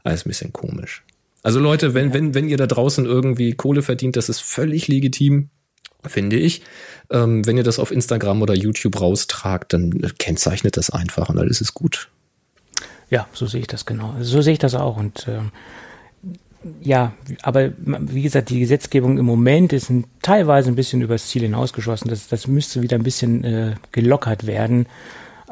Alles 0.03 0.25
ein 0.25 0.31
bisschen 0.31 0.53
komisch. 0.53 1.05
Also 1.43 1.59
Leute, 1.59 1.95
wenn, 1.95 2.13
wenn, 2.13 2.35
wenn 2.35 2.49
ihr 2.49 2.57
da 2.57 2.67
draußen 2.67 3.07
irgendwie 3.07 3.55
Kohle 3.55 3.83
verdient, 3.83 4.17
das 4.17 4.29
ist 4.29 4.41
völlig 4.41 4.89
legitim, 4.89 5.49
finde 6.07 6.37
ich. 6.37 6.63
Ähm, 7.11 7.47
wenn 7.47 7.57
ihr 7.57 7.65
das 7.65 7.79
auf 7.79 7.91
Instagram 7.91 8.43
oder 8.43 8.55
YouTube 8.55 9.01
raustragt, 9.01 9.73
dann 9.73 10.13
kennzeichnet 10.19 10.77
das 10.77 10.91
einfach 10.91 11.29
und 11.29 11.39
alles 11.39 11.61
ist 11.61 11.75
gut. 11.75 12.09
Ja, 13.09 13.27
so 13.33 13.47
sehe 13.47 13.61
ich 13.61 13.67
das 13.67 13.87
genau. 13.87 14.15
So 14.21 14.41
sehe 14.43 14.53
ich 14.53 14.59
das 14.59 14.75
auch. 14.75 14.97
Und 14.97 15.27
ähm, 15.29 15.51
ja, 16.83 17.13
aber 17.43 17.73
wie 17.79 18.23
gesagt, 18.23 18.51
die 18.51 18.61
Gesetzgebung 18.61 19.19
im 19.19 19.25
Moment 19.25 19.73
ist 19.73 19.91
ein, 19.91 20.05
teilweise 20.23 20.71
ein 20.71 20.77
bisschen 20.77 21.01
übers 21.01 21.29
Ziel 21.29 21.43
hinausgeschossen. 21.43 22.11
Das, 22.11 22.29
das 22.29 22.47
müsste 22.47 22.83
wieder 22.83 22.97
ein 22.97 23.03
bisschen 23.03 23.45
äh, 23.45 23.75
gelockert 23.93 24.47
werden. 24.47 24.87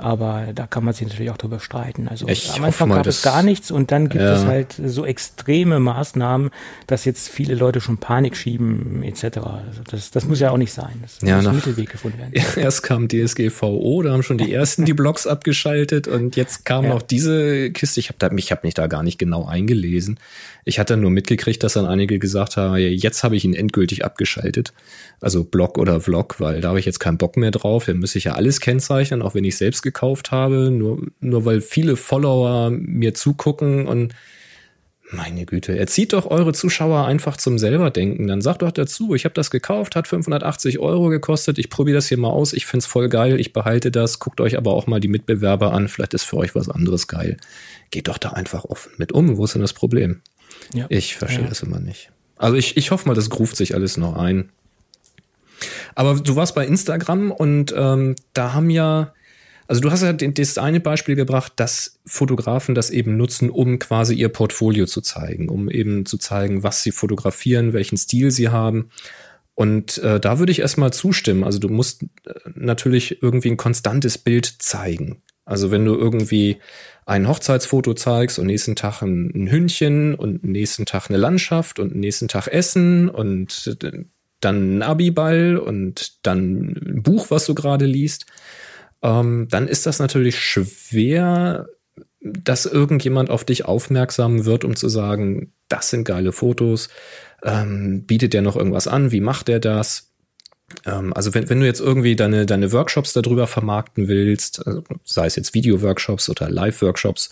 Aber 0.01 0.49
da 0.55 0.69
kann 0.69 0.85
man 0.85 0.95
sich 0.95 1.09
natürlich 1.09 1.31
auch 1.33 1.37
drüber 1.37 1.59
streiten. 1.59 2.07
Also 2.07 2.29
ich 2.29 2.53
am 2.55 2.65
Anfang 2.65 2.89
mal, 2.89 2.97
gab 2.97 3.07
es 3.09 3.23
gar 3.23 3.43
nichts 3.43 3.73
und 3.73 3.91
dann 3.91 4.09
gibt 4.09 4.23
ja. 4.23 4.37
es 4.37 4.45
halt 4.45 4.81
so 4.85 5.05
extreme 5.05 5.81
Maßnahmen, 5.81 6.51
dass 6.87 7.05
jetzt 7.05 7.29
viele 7.29 7.57
Leute 7.57 7.81
schon 7.81 7.99
Panik 7.99 8.37
schieben 8.37 9.03
etc. 9.03 9.39
Also 9.39 9.83
das, 9.91 10.13
das 10.13 10.25
muss 10.27 10.39
ja 10.39 10.53
auch 10.53 10.57
nicht 10.57 10.73
sein. 10.73 11.01
Das 11.03 11.19
ja, 11.21 11.37
muss 11.37 11.45
nach, 11.45 11.51
ein 11.51 11.57
Mittelweg 11.57 11.91
gefunden 11.91 12.19
werden. 12.19 12.33
Erst 12.57 12.85
kam 12.85 13.09
DSGVO, 13.09 14.03
da 14.03 14.13
haben 14.13 14.23
schon 14.23 14.39
die 14.39 14.53
ersten 14.53 14.85
die 14.85 14.95
Blogs 14.95 15.27
abgeschaltet 15.27 16.07
und 16.07 16.37
jetzt 16.37 16.65
kam 16.65 16.85
ja. 16.85 16.91
noch 16.91 17.03
diese 17.03 17.73
Kiste. 17.73 17.99
Ich 17.99 18.11
habe 18.11 18.35
mich, 18.35 18.53
hab 18.53 18.63
mich 18.63 18.75
da 18.75 18.87
gar 18.87 19.03
nicht 19.03 19.19
genau 19.19 19.47
eingelesen. 19.47 20.21
Ich 20.65 20.79
hatte 20.79 20.97
nur 20.97 21.11
mitgekriegt, 21.11 21.65
dass 21.65 21.73
dann 21.73 21.87
einige 21.87 22.19
gesagt 22.19 22.57
haben, 22.57 22.77
jetzt 22.77 23.25
habe 23.25 23.37
ich 23.37 23.45
ihn 23.45 23.55
endgültig 23.55 24.05
abgeschaltet. 24.05 24.73
Also 25.21 25.43
Blog 25.43 25.79
oder 25.79 26.01
Vlog, 26.01 26.41
weil 26.41 26.61
da 26.61 26.69
habe 26.69 26.79
ich 26.79 26.87
jetzt 26.87 27.01
keinen 27.01 27.19
Bock 27.19 27.37
mehr 27.37 27.51
drauf. 27.51 27.87
Da 27.87 27.95
müsste 27.95 28.19
ich 28.19 28.25
ja 28.25 28.35
alles 28.35 28.61
kennzeichnen, 28.61 29.23
auch 29.23 29.35
wenn 29.35 29.45
ich 29.45 29.57
selbst 29.57 29.83
gekauft 29.89 30.31
habe. 30.31 30.71
Nur, 30.71 31.07
nur 31.21 31.45
weil 31.45 31.61
viele 31.61 31.97
Follower 31.97 32.71
mir 32.71 33.15
zugucken 33.15 33.87
und 33.87 34.15
meine 35.11 35.47
Güte, 35.47 35.79
erzieht 35.79 36.13
doch 36.13 36.27
eure 36.27 36.53
Zuschauer 36.53 37.07
einfach 37.07 37.37
zum 37.37 37.59
selber 37.59 37.91
denken. 37.91 38.27
Dann 38.27 38.41
sagt 38.41 38.63
doch 38.63 38.73
dazu, 38.73 39.15
ich 39.15 39.25
habe 39.25 39.35
das 39.35 39.51
gekauft, 39.51 39.97
hat 39.97 40.07
580 40.07 40.79
Euro 40.79 41.09
gekostet, 41.09 41.59
ich 41.59 41.71
probiere 41.71 41.97
das 41.97 42.09
hier 42.09 42.19
mal 42.19 42.29
aus, 42.29 42.53
ich 42.53 42.67
find's 42.67 42.87
voll 42.87 43.09
geil, 43.09 43.41
ich 43.41 43.53
behalte 43.55 43.91
das, 43.91 44.19
guckt 44.19 44.41
euch 44.41 44.59
aber 44.59 44.75
auch 44.75 44.87
mal 44.87 45.01
die 45.01 45.09
Mitbewerber 45.09 45.73
an, 45.73 45.89
vielleicht 45.89 46.15
ist 46.15 46.25
für 46.25 46.37
euch 46.37 46.55
was 46.55 46.69
anderes 46.69 47.09
geil. 47.09 47.39
Geht 47.91 48.09
doch 48.09 48.19
da 48.19 48.31
einfach 48.31 48.65
offen 48.65 48.93
mit 48.99 49.13
um, 49.13 49.37
wo 49.39 49.45
ist 49.45 49.55
denn 49.55 49.63
das 49.63 49.73
Problem? 49.73 50.21
Ja. 50.75 50.87
Ich 50.91 51.17
verstehe 51.17 51.45
ja. 51.45 51.49
das 51.49 51.63
immer 51.63 51.81
nicht. 51.81 52.11
Also 52.37 52.57
ich, 52.57 52.77
ich 52.77 52.91
hoffe 52.91 53.09
mal, 53.09 53.15
das 53.15 53.31
gruft 53.31 53.57
sich 53.57 53.75
alles 53.75 53.97
noch 53.97 54.15
ein. 54.17 54.51
Aber 55.95 56.15
du 56.15 56.37
warst 56.37 56.55
bei 56.55 56.67
Instagram 56.67 57.33
und 57.33 57.75
ähm, 57.77 58.15
da 58.33 58.53
haben 58.53 58.71
ja, 58.71 59.13
also 59.69 59.83
du 59.83 59.91
hast 59.91 60.03
ja 60.03 60.15
das 60.15 60.59
eine 60.59 60.81
Beispiel 60.81 61.15
gebracht, 61.15 61.53
dass 61.57 62.01
Fotografen 62.07 62.75
das 62.75 62.89
eben 62.89 63.19
nutzen, 63.19 63.51
um 63.51 63.79
quasi 63.79 64.15
ihr 64.15 64.31
Portfolio 64.31 64.87
zu 64.87 65.03
zeigen, 65.03 65.51
um 65.51 65.71
eben 65.71 66.07
zu 66.07 66.17
zeigen, 66.17 66.63
was 66.63 66.83
sie 66.83 66.91
fotografieren, 66.91 67.75
welchen 67.75 67.99
Stil 67.99 68.31
sie 68.31 68.49
haben. 68.49 68.89
Und 69.55 69.99
äh, 69.99 70.19
da 70.21 70.39
würde 70.39 70.53
ich 70.53 70.61
erstmal 70.61 70.93
zustimmen. 70.93 71.45
Also 71.45 71.59
du 71.59 71.69
musst 71.69 72.03
äh, 72.03 72.33
natürlich 72.55 73.23
irgendwie 73.23 73.51
ein 73.51 73.59
konstantes 73.59 74.17
Bild 74.17 74.47
zeigen. 74.59 75.21
Also 75.45 75.71
wenn 75.71 75.85
du 75.85 75.95
irgendwie 75.95 76.59
ein 77.05 77.29
Hochzeitsfoto 77.29 77.93
zeigst 77.93 78.39
und 78.39 78.47
nächsten 78.47 78.75
Tag 78.75 79.03
ein, 79.03 79.31
ein 79.35 79.51
Hündchen 79.51 80.15
und 80.15 80.45
nächsten 80.45 80.87
Tag 80.87 81.11
eine 81.11 81.19
Landschaft 81.19 81.79
und 81.79 81.95
nächsten 81.95 82.29
Tag 82.29 82.47
Essen 82.47 83.11
und 83.11 83.77
dann 84.41 84.79
ein 84.79 84.83
Abiball 84.83 85.57
und 85.57 86.25
dann 86.27 86.75
ein 86.87 87.03
Buch, 87.03 87.31
was 87.31 87.47
du 87.47 87.55
gerade 87.55 87.87
liest, 87.87 88.27
ähm, 89.03 89.49
dann 89.51 89.69
ist 89.69 89.87
das 89.87 89.99
natürlich 89.99 90.39
schwer, 90.39 91.69
dass 92.21 92.67
irgendjemand 92.67 93.31
auf 93.31 93.45
dich 93.45 93.65
aufmerksam 93.65 94.45
wird, 94.45 94.65
um 94.65 94.77
zu 94.77 94.89
sagen, 94.89 95.53
das 95.69 95.91
sind 95.91 96.05
geile 96.05 96.33
Fotos, 96.33 96.89
ähm, 97.45 98.05
bietet 98.07 98.33
der 98.33 98.43
noch 98.43 98.57
irgendwas 98.57 98.89
an, 98.89 99.13
wie 99.13 99.21
macht 99.21 99.49
der 99.49 99.61
das? 99.61 100.13
Ähm, 100.85 101.13
also 101.13 101.35
wenn, 101.35 101.49
wenn 101.49 101.61
du 101.61 101.67
jetzt 101.67 101.81
irgendwie 101.81 102.17
deine, 102.17 102.47
deine 102.47 102.73
Workshops 102.73 103.13
darüber 103.13 103.47
vermarkten 103.47 104.09
willst, 104.09 104.67
also 104.67 104.83
sei 105.05 105.27
es 105.27 105.37
jetzt 105.37 105.55
Video-Workshops 105.55 106.29
oder 106.29 106.51
Live-Workshops 106.51 107.31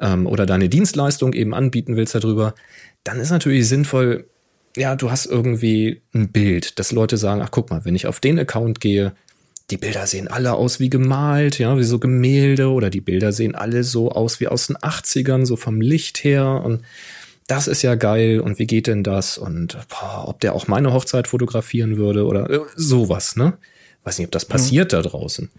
ähm, 0.00 0.26
oder 0.26 0.46
deine 0.46 0.68
Dienstleistung 0.68 1.32
eben 1.32 1.54
anbieten 1.54 1.96
willst 1.96 2.14
darüber, 2.14 2.54
dann 3.02 3.18
ist 3.18 3.30
natürlich 3.30 3.68
sinnvoll, 3.68 4.28
ja, 4.76 4.96
du 4.96 5.10
hast 5.10 5.26
irgendwie 5.26 6.02
ein 6.14 6.32
Bild, 6.32 6.78
dass 6.78 6.92
Leute 6.92 7.16
sagen, 7.16 7.42
ach 7.42 7.50
guck 7.50 7.70
mal, 7.70 7.84
wenn 7.84 7.94
ich 7.94 8.06
auf 8.06 8.20
den 8.20 8.38
Account 8.38 8.80
gehe, 8.80 9.14
die 9.74 9.78
Bilder 9.78 10.06
sehen 10.06 10.28
alle 10.28 10.52
aus 10.52 10.78
wie 10.78 10.88
gemalt, 10.88 11.58
ja, 11.58 11.76
wie 11.76 11.82
so 11.82 11.98
Gemälde 11.98 12.68
oder 12.68 12.90
die 12.90 13.00
Bilder 13.00 13.32
sehen 13.32 13.56
alle 13.56 13.82
so 13.82 14.12
aus 14.12 14.38
wie 14.38 14.46
aus 14.46 14.68
den 14.68 14.76
80ern, 14.76 15.46
so 15.46 15.56
vom 15.56 15.80
Licht 15.80 16.22
her 16.22 16.62
und 16.64 16.82
das 17.48 17.66
ist 17.66 17.82
ja 17.82 17.96
geil 17.96 18.38
und 18.38 18.60
wie 18.60 18.68
geht 18.68 18.86
denn 18.86 19.02
das 19.02 19.36
und 19.36 19.76
boah, 19.88 20.26
ob 20.28 20.38
der 20.38 20.54
auch 20.54 20.68
meine 20.68 20.92
Hochzeit 20.92 21.26
fotografieren 21.26 21.96
würde 21.96 22.24
oder 22.24 22.48
äh, 22.48 22.60
sowas, 22.76 23.34
ne? 23.34 23.54
Weiß 24.04 24.16
nicht, 24.18 24.28
ob 24.28 24.32
das 24.32 24.44
passiert 24.44 24.92
mhm. 24.92 24.96
da 24.96 25.02
draußen. 25.02 25.50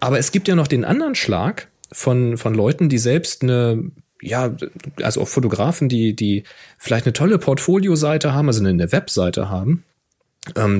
Aber 0.00 0.18
es 0.18 0.32
gibt 0.32 0.46
ja 0.46 0.54
noch 0.54 0.68
den 0.68 0.84
anderen 0.84 1.14
Schlag 1.14 1.68
von, 1.90 2.36
von 2.36 2.54
Leuten, 2.54 2.90
die 2.90 2.98
selbst 2.98 3.42
eine, 3.42 3.90
ja, 4.20 4.54
also 5.02 5.22
auch 5.22 5.28
Fotografen, 5.28 5.88
die, 5.88 6.14
die 6.14 6.44
vielleicht 6.76 7.06
eine 7.06 7.14
tolle 7.14 7.38
Portfolio-Seite 7.38 8.34
haben, 8.34 8.48
also 8.48 8.62
eine 8.62 8.92
Webseite 8.92 9.48
haben, 9.48 9.84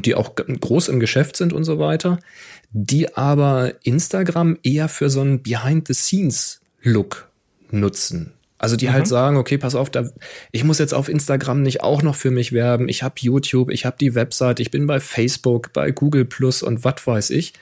die 0.03 0.15
auch 0.15 0.35
groß 0.37 0.89
im 0.89 1.01
Geschäft 1.01 1.37
sind 1.37 1.53
und 1.53 1.65
so 1.65 1.79
weiter, 1.79 2.19
die 2.71 3.15
aber 3.17 3.75
Instagram 3.83 4.57
eher 4.63 4.89
für 4.89 5.11
so 5.11 5.21
einen 5.21 5.43
Behind-the-Scenes-Look 5.43 7.29
nutzen. 7.71 8.33
Also 8.61 8.77
die 8.77 8.89
halt 8.89 8.95
mhm. 8.95 8.99
halt 8.99 9.09
sagen, 9.09 9.37
okay, 9.39 9.57
pass 9.57 9.75
auf, 9.75 9.89
da, 9.89 10.11
ich 10.53 10.65
muss 10.65 10.79
jetzt 10.79 10.93
auf 10.93 11.09
Instagram 11.09 11.63
nicht 11.63 11.83
auch 11.83 12.03
noch 12.03 12.15
für 12.15 12.31
mich 12.31 12.53
werben. 12.53 12.89
Ich 12.89 13.03
habe 13.03 13.15
YouTube, 13.19 13.71
ich 13.71 13.87
habe 13.87 13.97
die 13.99 14.15
Website, 14.15 14.61
ich 14.61 14.71
bin 14.71 14.87
bei 14.87 15.01
Facebook, 15.01 15.73
bei 15.73 15.91
Google 15.91 16.27
Plus 16.27 16.63
und 16.63 16.85
was 16.85 17.07
weiß 17.07 17.31
ich. 17.31 17.55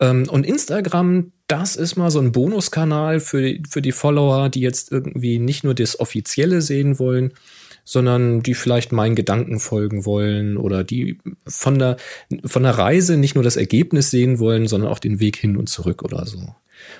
Ähm, 0.00 0.28
und 0.28 0.44
Instagram, 0.44 1.32
das 1.46 1.76
ist 1.76 1.96
mal 1.96 2.10
so 2.10 2.20
ein 2.20 2.32
Bonuskanal 2.32 3.20
für 3.20 3.40
die, 3.40 3.62
für 3.68 3.80
die 3.80 3.92
Follower, 3.92 4.50
die 4.50 4.60
jetzt 4.60 4.92
irgendwie 4.92 5.38
nicht 5.38 5.64
nur 5.64 5.74
das 5.74 5.98
Offizielle 5.98 6.60
sehen 6.60 6.98
wollen, 6.98 7.32
sondern 7.84 8.42
die 8.42 8.54
vielleicht 8.54 8.92
meinen 8.92 9.14
Gedanken 9.14 9.60
folgen 9.60 10.06
wollen 10.06 10.56
oder 10.56 10.84
die 10.84 11.18
von 11.46 11.78
der, 11.78 11.98
von 12.44 12.62
der 12.62 12.72
Reise 12.72 13.16
nicht 13.16 13.34
nur 13.34 13.44
das 13.44 13.56
Ergebnis 13.56 14.10
sehen 14.10 14.38
wollen, 14.38 14.66
sondern 14.66 14.90
auch 14.90 14.98
den 14.98 15.20
Weg 15.20 15.36
hin 15.36 15.56
und 15.56 15.68
zurück 15.68 16.02
oder 16.02 16.26
so. 16.26 16.54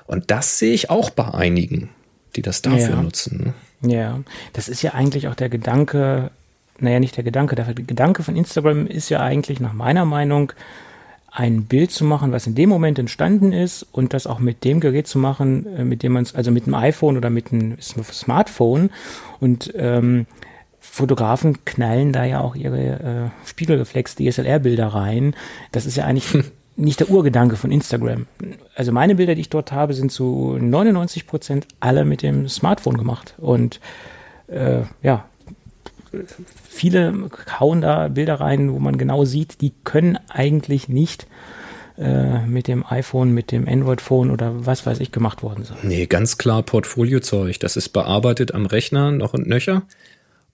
Und 0.06 0.30
das 0.30 0.58
sehe 0.58 0.74
ich 0.74 0.90
auch 0.90 1.10
bei 1.10 1.32
einigen, 1.32 1.90
die 2.36 2.42
das 2.42 2.62
dafür 2.62 2.96
ja. 2.96 3.02
nutzen. 3.02 3.54
Ne? 3.80 3.92
Ja, 3.92 4.20
das 4.52 4.68
ist 4.68 4.82
ja 4.82 4.92
eigentlich 4.92 5.28
auch 5.28 5.34
der 5.34 5.48
Gedanke, 5.48 6.30
naja, 6.78 7.00
nicht 7.00 7.16
der 7.16 7.24
Gedanke, 7.24 7.56
der 7.56 7.72
Gedanke 7.74 8.22
von 8.22 8.36
Instagram 8.36 8.86
ist 8.86 9.08
ja 9.08 9.20
eigentlich 9.20 9.60
nach 9.60 9.72
meiner 9.72 10.04
Meinung, 10.04 10.52
ein 11.34 11.64
Bild 11.64 11.90
zu 11.90 12.04
machen, 12.04 12.30
was 12.30 12.46
in 12.46 12.54
dem 12.54 12.68
Moment 12.68 12.96
entstanden 12.96 13.52
ist 13.52 13.84
und 13.90 14.14
das 14.14 14.28
auch 14.28 14.38
mit 14.38 14.62
dem 14.62 14.78
Gerät 14.78 15.08
zu 15.08 15.18
machen, 15.18 15.66
äh, 15.76 15.84
mit 15.84 16.04
dem 16.04 16.12
man 16.12 16.22
es, 16.22 16.32
also 16.34 16.52
mit 16.52 16.66
dem 16.66 16.74
iPhone 16.74 17.16
oder 17.16 17.28
mit 17.28 17.50
dem 17.50 17.76
Smartphone. 17.80 18.90
Und 19.40 19.72
ähm, 19.76 20.26
Fotografen 20.90 21.64
knallen 21.64 22.12
da 22.12 22.24
ja 22.24 22.40
auch 22.40 22.54
ihre 22.54 22.78
äh, 22.78 23.48
Spiegelreflex-DSLR-Bilder 23.48 24.88
rein. 24.88 25.34
Das 25.72 25.86
ist 25.86 25.96
ja 25.96 26.04
eigentlich 26.04 26.44
nicht 26.76 27.00
der 27.00 27.10
Urgedanke 27.10 27.56
von 27.56 27.72
Instagram. 27.72 28.26
Also 28.76 28.92
meine 28.92 29.16
Bilder, 29.16 29.34
die 29.34 29.40
ich 29.40 29.50
dort 29.50 29.72
habe, 29.72 29.94
sind 29.94 30.12
zu 30.12 30.56
99 30.60 31.26
Prozent 31.26 31.66
alle 31.80 32.04
mit 32.04 32.22
dem 32.22 32.48
Smartphone 32.48 32.96
gemacht. 32.96 33.34
Und 33.38 33.80
äh, 34.48 34.82
ja, 35.02 35.24
viele 36.68 37.28
hauen 37.58 37.80
da 37.80 38.08
Bilder 38.08 38.40
rein, 38.40 38.72
wo 38.72 38.78
man 38.78 38.98
genau 38.98 39.24
sieht, 39.24 39.60
die 39.62 39.72
können 39.84 40.18
eigentlich 40.28 40.88
nicht 40.88 41.26
äh, 41.98 42.44
mit 42.46 42.68
dem 42.68 42.84
iPhone, 42.86 43.32
mit 43.32 43.52
dem 43.52 43.66
Android-Phone 43.68 44.30
oder 44.30 44.66
was 44.66 44.84
weiß 44.86 45.00
ich 45.00 45.12
gemacht 45.12 45.42
worden 45.42 45.64
sein. 45.64 45.78
Nee, 45.82 46.06
ganz 46.06 46.38
klar 46.38 46.62
Portfoliozeug. 46.62 47.58
Das 47.60 47.76
ist 47.76 47.88
bearbeitet 47.90 48.52
am 48.54 48.66
Rechner 48.66 49.10
noch 49.12 49.34
und 49.34 49.46
nöcher 49.46 49.82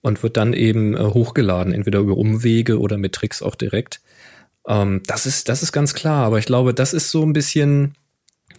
und 0.01 0.23
wird 0.23 0.37
dann 0.37 0.53
eben 0.53 0.95
äh, 0.95 0.99
hochgeladen, 0.99 1.73
entweder 1.73 1.99
über 1.99 2.17
Umwege 2.17 2.79
oder 2.79 2.97
mit 2.97 3.13
Tricks 3.13 3.41
auch 3.41 3.55
direkt. 3.55 4.01
Ähm, 4.67 5.01
das 5.07 5.25
ist, 5.25 5.49
das 5.49 5.63
ist 5.63 5.71
ganz 5.71 5.93
klar, 5.93 6.25
aber 6.25 6.39
ich 6.39 6.45
glaube, 6.45 6.73
das 6.73 6.93
ist 6.93 7.11
so 7.11 7.23
ein 7.23 7.33
bisschen 7.33 7.95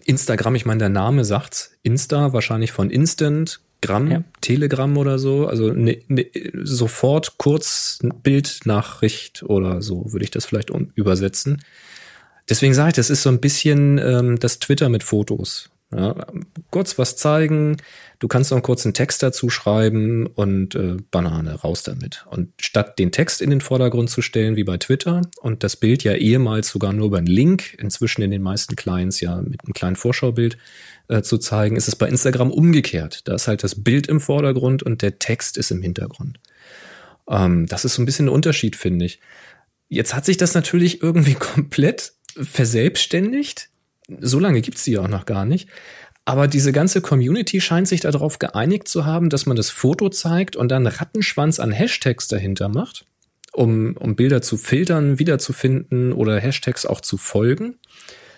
Instagram, 0.04 0.54
ich 0.54 0.66
meine, 0.66 0.78
der 0.78 0.88
Name 0.88 1.24
sagt's. 1.24 1.72
Insta, 1.82 2.32
wahrscheinlich 2.32 2.72
von 2.72 2.90
Instant, 2.90 3.60
Gramm, 3.80 4.10
ja. 4.10 4.24
Telegram 4.40 4.96
oder 4.96 5.18
so. 5.18 5.46
Also 5.46 5.72
ne, 5.72 6.02
ne, 6.08 6.26
sofort 6.62 7.36
kurz 7.36 7.98
Bildnachricht 8.22 9.42
oder 9.42 9.82
so 9.82 10.12
würde 10.12 10.24
ich 10.24 10.30
das 10.30 10.46
vielleicht 10.46 10.70
um, 10.70 10.92
übersetzen. 10.94 11.62
Deswegen 12.48 12.74
sage 12.74 12.90
ich, 12.90 12.94
das 12.94 13.10
ist 13.10 13.22
so 13.22 13.28
ein 13.28 13.40
bisschen 13.40 13.98
ähm, 13.98 14.38
das 14.38 14.58
Twitter 14.58 14.88
mit 14.88 15.02
Fotos. 15.02 15.70
Ja, 15.94 16.26
kurz 16.70 16.98
was 16.98 17.16
zeigen, 17.16 17.76
du 18.18 18.26
kannst 18.26 18.50
noch 18.50 18.56
einen 18.56 18.62
kurzen 18.62 18.94
Text 18.94 19.22
dazu 19.22 19.50
schreiben 19.50 20.26
und 20.26 20.74
äh, 20.74 20.96
Banane, 21.10 21.54
raus 21.54 21.82
damit. 21.82 22.24
Und 22.30 22.50
statt 22.58 22.98
den 22.98 23.12
Text 23.12 23.42
in 23.42 23.50
den 23.50 23.60
Vordergrund 23.60 24.08
zu 24.08 24.22
stellen, 24.22 24.56
wie 24.56 24.64
bei 24.64 24.78
Twitter, 24.78 25.20
und 25.42 25.62
das 25.62 25.76
Bild 25.76 26.02
ja 26.02 26.14
ehemals 26.14 26.70
sogar 26.70 26.94
nur 26.94 27.08
über 27.08 27.18
einen 27.18 27.26
Link, 27.26 27.76
inzwischen 27.78 28.22
in 28.22 28.30
den 28.30 28.40
meisten 28.40 28.74
Clients 28.74 29.20
ja 29.20 29.36
mit 29.42 29.62
einem 29.64 29.74
kleinen 29.74 29.96
Vorschaubild 29.96 30.56
äh, 31.08 31.20
zu 31.20 31.36
zeigen, 31.36 31.76
ist 31.76 31.88
es 31.88 31.96
bei 31.96 32.08
Instagram 32.08 32.50
umgekehrt. 32.50 33.28
Da 33.28 33.34
ist 33.34 33.46
halt 33.46 33.62
das 33.62 33.82
Bild 33.82 34.06
im 34.06 34.20
Vordergrund 34.20 34.82
und 34.82 35.02
der 35.02 35.18
Text 35.18 35.58
ist 35.58 35.70
im 35.70 35.82
Hintergrund. 35.82 36.40
Ähm, 37.28 37.66
das 37.66 37.84
ist 37.84 37.94
so 37.94 38.02
ein 38.02 38.06
bisschen 38.06 38.26
ein 38.26 38.34
Unterschied, 38.34 38.76
finde 38.76 39.04
ich. 39.04 39.20
Jetzt 39.90 40.14
hat 40.14 40.24
sich 40.24 40.38
das 40.38 40.54
natürlich 40.54 41.02
irgendwie 41.02 41.34
komplett 41.38 42.14
verselbstständigt 42.34 43.68
so 44.20 44.38
lange 44.38 44.60
gibt's 44.60 44.84
die 44.84 44.92
ja 44.92 45.00
auch 45.00 45.08
noch 45.08 45.26
gar 45.26 45.44
nicht. 45.44 45.68
Aber 46.24 46.46
diese 46.46 46.72
ganze 46.72 47.00
Community 47.00 47.60
scheint 47.60 47.88
sich 47.88 48.00
darauf 48.00 48.38
geeinigt 48.38 48.86
zu 48.86 49.04
haben, 49.04 49.28
dass 49.28 49.46
man 49.46 49.56
das 49.56 49.70
Foto 49.70 50.08
zeigt 50.08 50.54
und 50.54 50.68
dann 50.68 50.86
Rattenschwanz 50.86 51.58
an 51.58 51.72
Hashtags 51.72 52.28
dahinter 52.28 52.68
macht, 52.68 53.04
um, 53.52 53.96
um 53.96 54.14
Bilder 54.14 54.40
zu 54.40 54.56
filtern, 54.56 55.18
wiederzufinden 55.18 56.12
oder 56.12 56.38
Hashtags 56.38 56.86
auch 56.86 57.00
zu 57.00 57.16
folgen. 57.16 57.74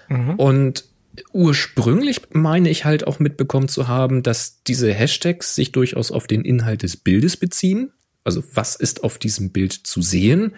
Mhm. 0.09 0.35
Und 0.37 0.85
ursprünglich 1.33 2.23
meine 2.33 2.71
ich 2.71 2.85
halt 2.85 3.07
auch 3.07 3.19
mitbekommen 3.19 3.69
zu 3.69 3.87
haben, 3.87 4.23
dass 4.23 4.63
diese 4.63 4.93
Hashtags 4.93 5.55
sich 5.55 5.71
durchaus 5.73 6.11
auf 6.11 6.27
den 6.27 6.43
Inhalt 6.45 6.83
des 6.83 6.97
Bildes 6.97 7.37
beziehen. 7.37 7.93
Also 8.25 8.43
was 8.55 8.77
ist 8.77 9.05
auf 9.05 9.19
diesem 9.19 9.51
Bild 9.51 9.73
zu 9.73 10.01
sehen? 10.01 10.55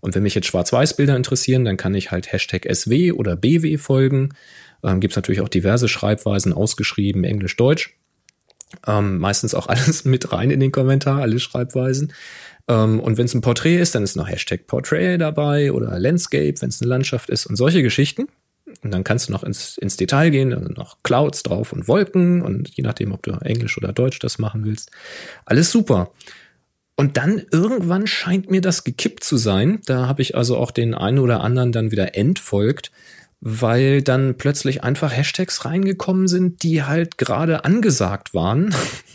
Und 0.00 0.14
wenn 0.14 0.22
mich 0.22 0.34
jetzt 0.34 0.46
Schwarz-Weiß-Bilder 0.46 1.16
interessieren, 1.16 1.64
dann 1.64 1.76
kann 1.76 1.94
ich 1.94 2.10
halt 2.10 2.32
Hashtag 2.32 2.66
SW 2.72 3.12
oder 3.12 3.36
BW 3.36 3.78
folgen. 3.78 4.30
Ähm, 4.82 5.00
Gibt 5.00 5.12
es 5.12 5.16
natürlich 5.16 5.40
auch 5.40 5.48
diverse 5.48 5.88
Schreibweisen, 5.88 6.52
ausgeschrieben, 6.52 7.24
Englisch, 7.24 7.56
Deutsch. 7.56 7.96
Ähm, 8.86 9.18
meistens 9.18 9.54
auch 9.54 9.66
alles 9.68 10.04
mit 10.04 10.32
rein 10.32 10.50
in 10.50 10.60
den 10.60 10.72
Kommentar, 10.72 11.20
alle 11.20 11.38
Schreibweisen. 11.38 12.12
Ähm, 12.68 13.00
und 13.00 13.18
wenn 13.18 13.26
es 13.26 13.34
ein 13.34 13.40
Porträt 13.40 13.78
ist, 13.78 13.94
dann 13.94 14.02
ist 14.02 14.16
noch 14.16 14.28
Hashtag 14.28 14.66
Portrait 14.66 15.20
dabei 15.20 15.72
oder 15.72 15.98
Landscape, 15.98 16.54
wenn 16.60 16.68
es 16.68 16.80
eine 16.80 16.88
Landschaft 16.88 17.28
ist 17.28 17.46
und 17.46 17.56
solche 17.56 17.82
Geschichten. 17.82 18.28
Und 18.82 18.92
dann 18.92 19.04
kannst 19.04 19.28
du 19.28 19.32
noch 19.32 19.42
ins, 19.42 19.76
ins 19.78 19.96
Detail 19.96 20.30
gehen, 20.30 20.52
also 20.52 20.68
noch 20.68 20.98
Clouds 21.02 21.42
drauf 21.42 21.72
und 21.72 21.88
Wolken 21.88 22.40
und 22.40 22.68
je 22.68 22.82
nachdem, 22.82 23.12
ob 23.12 23.22
du 23.22 23.32
Englisch 23.32 23.76
oder 23.76 23.92
Deutsch 23.92 24.20
das 24.20 24.38
machen 24.38 24.64
willst. 24.64 24.90
Alles 25.44 25.70
super. 25.70 26.12
Und 27.00 27.16
dann 27.16 27.40
irgendwann 27.50 28.06
scheint 28.06 28.50
mir 28.50 28.60
das 28.60 28.84
gekippt 28.84 29.24
zu 29.24 29.38
sein. 29.38 29.80
Da 29.86 30.06
habe 30.06 30.20
ich 30.20 30.36
also 30.36 30.58
auch 30.58 30.70
den 30.70 30.92
einen 30.92 31.18
oder 31.18 31.40
anderen 31.40 31.72
dann 31.72 31.92
wieder 31.92 32.14
entfolgt, 32.14 32.92
weil 33.40 34.02
dann 34.02 34.34
plötzlich 34.34 34.84
einfach 34.84 35.10
Hashtags 35.10 35.64
reingekommen 35.64 36.28
sind, 36.28 36.62
die 36.62 36.82
halt 36.82 37.16
gerade 37.16 37.64
angesagt 37.64 38.34
waren, 38.34 38.74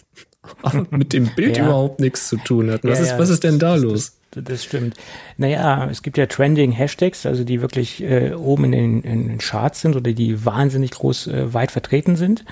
aber 0.63 0.88
mit 0.89 1.13
dem 1.13 1.36
Bild 1.36 1.58
ja. 1.58 1.65
überhaupt 1.65 2.00
nichts 2.00 2.28
zu 2.28 2.38
tun 2.38 2.71
hatten. 2.71 2.89
Was, 2.89 2.98
ja, 2.98 3.04
ist, 3.04 3.12
ja, 3.12 3.19
was 3.19 3.30
ist 3.30 3.43
denn 3.43 3.60
da 3.60 3.76
los? 3.76 4.17
Das, 4.32 4.43
das 4.45 4.63
stimmt. 4.63 4.98
Naja, 5.38 5.88
es 5.88 6.02
gibt 6.02 6.17
ja 6.17 6.26
Trending 6.26 6.71
Hashtags, 6.71 7.28
also 7.28 7.43
die 7.43 7.62
wirklich 7.62 8.02
äh, 8.02 8.34
oben 8.34 8.63
in 8.63 8.71
den, 8.71 9.02
in 9.04 9.28
den 9.28 9.38
Charts 9.38 9.82
sind 9.82 9.95
oder 9.95 10.12
die 10.12 10.43
wahnsinnig 10.43 10.89
groß 10.89 11.28
äh, 11.28 11.54
weit 11.54 11.69
vertreten 11.69 12.15
sind. 12.15 12.45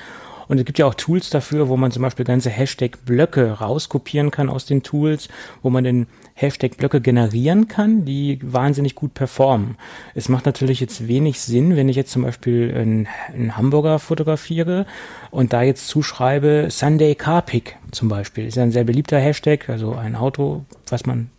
Und 0.54 0.60
es 0.60 0.66
gibt 0.66 0.78
ja 0.78 0.86
auch 0.86 0.94
Tools 0.94 1.32
dafür, 1.32 1.68
wo 1.68 1.78
man 1.78 1.90
zum 1.90 2.04
Beispiel 2.04 2.26
ganze 2.26 2.52
Hashtag-Blöcke 2.52 3.54
rauskopieren 3.54 4.30
kann 4.30 4.52
aus 4.52 4.68
den 4.68 4.84
Tools, 4.84 5.28
wo 5.64 5.72
man 5.72 5.84
den 5.84 6.06
Hashtag-Blöcke 6.36 7.02
generieren 7.02 7.68
kann, 7.68 8.06
die 8.06 8.38
wahnsinnig 8.44 8.94
gut 8.94 9.16
performen. 9.16 9.78
Es 10.14 10.30
macht 10.30 10.46
natürlich 10.46 10.80
jetzt 10.80 11.08
wenig 11.08 11.40
Sinn, 11.40 11.76
wenn 11.76 11.90
ich 11.90 11.96
jetzt 11.96 12.12
zum 12.12 12.22
Beispiel 12.22 12.72
einen, 12.78 13.08
einen 13.34 13.58
Hamburger 13.58 13.98
fotografiere 13.98 14.86
und 15.32 15.54
da 15.54 15.64
jetzt 15.64 15.88
zuschreibe 15.88 16.68
Sunday 16.70 17.16
Car 17.16 17.42
Pick 17.42 17.78
zum 17.90 18.08
Beispiel. 18.08 18.46
Ist 18.46 18.58
ja 18.58 18.62
ein 18.62 18.72
sehr 18.72 18.84
beliebter 18.84 19.18
Hashtag, 19.18 19.70
also 19.70 19.96
ein 19.96 20.16
Auto, 20.16 20.66
was 20.88 21.08
man 21.08 21.32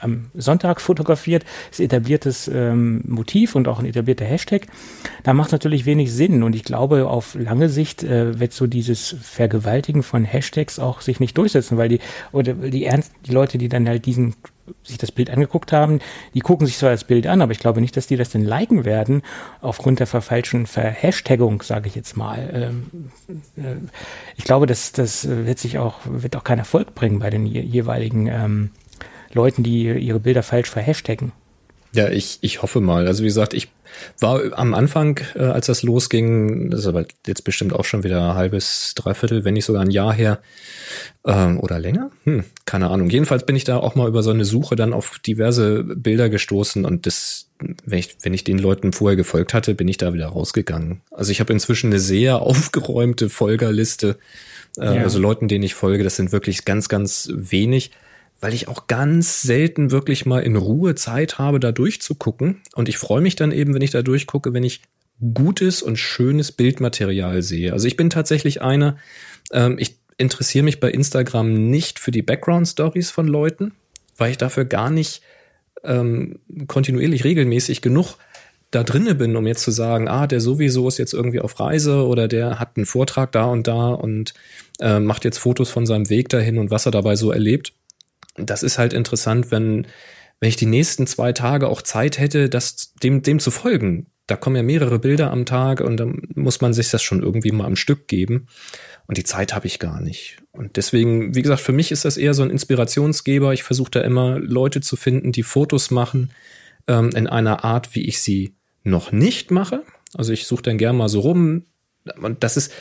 am 0.00 0.30
Sonntag 0.34 0.80
fotografiert, 0.80 1.44
ist 1.70 1.80
etabliertes 1.80 2.48
ähm, 2.48 3.02
Motiv 3.06 3.54
und 3.54 3.68
auch 3.68 3.78
ein 3.78 3.86
etablierter 3.86 4.24
Hashtag. 4.24 4.66
Da 5.22 5.34
macht 5.34 5.52
natürlich 5.52 5.86
wenig 5.86 6.12
Sinn 6.12 6.42
und 6.42 6.54
ich 6.54 6.64
glaube, 6.64 7.08
auf 7.08 7.34
lange 7.34 7.68
Sicht 7.68 8.02
äh, 8.02 8.38
wird 8.38 8.52
so 8.52 8.66
dieses 8.66 9.16
Vergewaltigen 9.20 10.02
von 10.02 10.24
Hashtags 10.24 10.78
auch 10.78 11.00
sich 11.00 11.20
nicht 11.20 11.36
durchsetzen, 11.36 11.78
weil 11.78 11.88
die 11.88 12.00
oder 12.32 12.54
die 12.54 12.84
ernst 12.84 13.12
die 13.26 13.32
Leute, 13.32 13.58
die 13.58 13.68
dann 13.68 13.88
halt 13.88 14.06
diesen 14.06 14.34
sich 14.82 14.98
das 14.98 15.12
Bild 15.12 15.30
angeguckt 15.30 15.72
haben, 15.72 16.00
die 16.34 16.40
gucken 16.40 16.66
sich 16.66 16.78
zwar 16.78 16.90
das 16.90 17.04
Bild 17.04 17.26
an, 17.26 17.42
aber 17.42 17.52
ich 17.52 17.58
glaube 17.58 17.80
nicht, 17.80 17.96
dass 17.96 18.06
die 18.06 18.16
das 18.16 18.30
denn 18.30 18.44
liken 18.44 18.84
werden 18.84 19.22
aufgrund 19.60 20.00
der 20.00 20.06
verfalschten 20.06 20.66
Verhashtagung, 20.66 21.62
sage 21.62 21.88
ich 21.88 21.94
jetzt 21.94 22.16
mal. 22.16 22.50
Ähm, 22.52 23.10
äh, 23.56 23.76
ich 24.36 24.44
glaube, 24.44 24.66
dass 24.66 24.92
das 24.92 25.28
wird 25.28 25.58
sich 25.58 25.78
auch 25.78 26.00
wird 26.04 26.36
auch 26.36 26.44
keinen 26.44 26.60
Erfolg 26.60 26.94
bringen 26.94 27.18
bei 27.18 27.30
den 27.30 27.46
jeweiligen 27.46 28.26
ähm, 28.26 28.70
Leuten, 29.36 29.62
die 29.62 29.84
ihre 29.84 30.20
Bilder 30.20 30.42
falsch 30.42 30.70
verhashtaggen. 30.70 31.32
Ja, 31.92 32.10
ich, 32.10 32.38
ich 32.42 32.62
hoffe 32.62 32.80
mal. 32.80 33.06
Also 33.06 33.22
wie 33.22 33.28
gesagt, 33.28 33.54
ich 33.54 33.68
war 34.20 34.40
am 34.58 34.74
Anfang, 34.74 35.20
äh, 35.34 35.44
als 35.44 35.66
das 35.66 35.82
losging, 35.82 36.70
das 36.70 36.80
ist 36.80 36.86
aber 36.86 37.06
jetzt 37.26 37.44
bestimmt 37.44 37.72
auch 37.72 37.84
schon 37.84 38.04
wieder 38.04 38.30
ein 38.30 38.34
halbes, 38.34 38.92
dreiviertel, 38.94 39.44
wenn 39.44 39.54
nicht 39.54 39.64
sogar 39.64 39.82
ein 39.82 39.90
Jahr 39.90 40.12
her 40.12 40.40
ähm, 41.24 41.58
oder 41.58 41.78
länger. 41.78 42.10
Hm, 42.24 42.44
keine 42.66 42.90
Ahnung. 42.90 43.08
Jedenfalls 43.08 43.46
bin 43.46 43.56
ich 43.56 43.64
da 43.64 43.78
auch 43.78 43.94
mal 43.94 44.08
über 44.08 44.22
so 44.22 44.30
eine 44.30 44.44
Suche 44.44 44.76
dann 44.76 44.92
auf 44.92 45.18
diverse 45.20 45.84
Bilder 45.84 46.28
gestoßen 46.28 46.84
und 46.84 47.06
das, 47.06 47.48
wenn 47.58 47.98
ich, 47.98 48.16
wenn 48.22 48.34
ich 48.34 48.44
den 48.44 48.58
Leuten 48.58 48.92
vorher 48.92 49.16
gefolgt 49.16 49.54
hatte, 49.54 49.74
bin 49.74 49.88
ich 49.88 49.96
da 49.96 50.12
wieder 50.12 50.26
rausgegangen. 50.26 51.00
Also 51.10 51.32
ich 51.32 51.40
habe 51.40 51.52
inzwischen 51.52 51.88
eine 51.88 52.00
sehr 52.00 52.40
aufgeräumte 52.42 53.30
Folgerliste. 53.30 54.18
Äh, 54.78 54.96
ja. 54.96 55.02
Also 55.02 55.18
Leuten, 55.18 55.48
denen 55.48 55.64
ich 55.64 55.74
folge, 55.74 56.04
das 56.04 56.16
sind 56.16 56.32
wirklich 56.32 56.64
ganz, 56.64 56.88
ganz 56.88 57.30
wenig 57.32 57.90
weil 58.40 58.54
ich 58.54 58.68
auch 58.68 58.86
ganz 58.86 59.42
selten 59.42 59.90
wirklich 59.90 60.26
mal 60.26 60.40
in 60.40 60.56
Ruhe 60.56 60.94
Zeit 60.94 61.38
habe, 61.38 61.60
da 61.60 61.72
durchzugucken. 61.72 62.60
Und 62.74 62.88
ich 62.88 62.98
freue 62.98 63.22
mich 63.22 63.36
dann 63.36 63.52
eben, 63.52 63.74
wenn 63.74 63.82
ich 63.82 63.90
da 63.90 64.02
durchgucke, 64.02 64.52
wenn 64.52 64.64
ich 64.64 64.82
gutes 65.34 65.82
und 65.82 65.96
schönes 65.96 66.52
Bildmaterial 66.52 67.42
sehe. 67.42 67.72
Also 67.72 67.86
ich 67.88 67.96
bin 67.96 68.10
tatsächlich 68.10 68.60
einer, 68.60 68.98
ähm, 69.52 69.76
ich 69.78 69.96
interessiere 70.18 70.64
mich 70.64 70.80
bei 70.80 70.90
Instagram 70.90 71.70
nicht 71.70 71.98
für 71.98 72.10
die 72.10 72.22
Background-Stories 72.22 73.10
von 73.10 73.26
Leuten, 73.26 73.72
weil 74.16 74.30
ich 74.30 74.38
dafür 74.38 74.64
gar 74.64 74.90
nicht 74.90 75.22
ähm, 75.84 76.38
kontinuierlich 76.66 77.24
regelmäßig 77.24 77.80
genug 77.80 78.16
da 78.70 78.82
drinne 78.82 79.14
bin, 79.14 79.36
um 79.36 79.46
jetzt 79.46 79.62
zu 79.62 79.70
sagen, 79.70 80.08
ah, 80.08 80.26
der 80.26 80.40
sowieso 80.40 80.88
ist 80.88 80.98
jetzt 80.98 81.14
irgendwie 81.14 81.40
auf 81.40 81.58
Reise 81.60 82.06
oder 82.06 82.28
der 82.28 82.58
hat 82.58 82.76
einen 82.76 82.84
Vortrag 82.84 83.32
da 83.32 83.44
und 83.44 83.66
da 83.66 83.90
und 83.90 84.34
äh, 84.80 84.98
macht 84.98 85.24
jetzt 85.24 85.38
Fotos 85.38 85.70
von 85.70 85.86
seinem 85.86 86.10
Weg 86.10 86.28
dahin 86.28 86.58
und 86.58 86.70
was 86.70 86.84
er 86.84 86.92
dabei 86.92 87.16
so 87.16 87.30
erlebt. 87.30 87.72
Das 88.38 88.62
ist 88.62 88.78
halt 88.78 88.92
interessant, 88.92 89.50
wenn, 89.50 89.86
wenn 90.40 90.48
ich 90.48 90.56
die 90.56 90.66
nächsten 90.66 91.06
zwei 91.06 91.32
Tage 91.32 91.68
auch 91.68 91.82
Zeit 91.82 92.18
hätte, 92.18 92.48
das 92.48 92.94
dem, 93.02 93.22
dem 93.22 93.38
zu 93.38 93.50
folgen. 93.50 94.06
Da 94.26 94.36
kommen 94.36 94.56
ja 94.56 94.62
mehrere 94.62 94.98
Bilder 94.98 95.30
am 95.30 95.46
Tag 95.46 95.80
und 95.80 95.98
dann 95.98 96.22
muss 96.34 96.60
man 96.60 96.72
sich 96.72 96.90
das 96.90 97.02
schon 97.02 97.22
irgendwie 97.22 97.52
mal 97.52 97.66
am 97.66 97.76
Stück 97.76 98.08
geben. 98.08 98.48
Und 99.06 99.18
die 99.18 99.24
Zeit 99.24 99.54
habe 99.54 99.68
ich 99.68 99.78
gar 99.78 100.00
nicht. 100.00 100.38
Und 100.50 100.76
deswegen, 100.76 101.34
wie 101.36 101.42
gesagt, 101.42 101.60
für 101.60 101.72
mich 101.72 101.92
ist 101.92 102.04
das 102.04 102.16
eher 102.16 102.34
so 102.34 102.42
ein 102.42 102.50
Inspirationsgeber. 102.50 103.52
Ich 103.52 103.62
versuche 103.62 103.90
da 103.92 104.00
immer 104.00 104.40
Leute 104.40 104.80
zu 104.80 104.96
finden, 104.96 105.30
die 105.30 105.44
Fotos 105.44 105.92
machen 105.92 106.32
ähm, 106.88 107.10
in 107.14 107.28
einer 107.28 107.64
Art, 107.64 107.94
wie 107.94 108.06
ich 108.06 108.20
sie 108.20 108.56
noch 108.82 109.12
nicht 109.12 109.52
mache. 109.52 109.84
Also 110.14 110.32
ich 110.32 110.46
suche 110.46 110.62
dann 110.62 110.78
gern 110.78 110.96
mal 110.96 111.08
so 111.08 111.20
rum. 111.20 111.64
Und 112.20 112.42
das 112.42 112.56
ist 112.56 112.72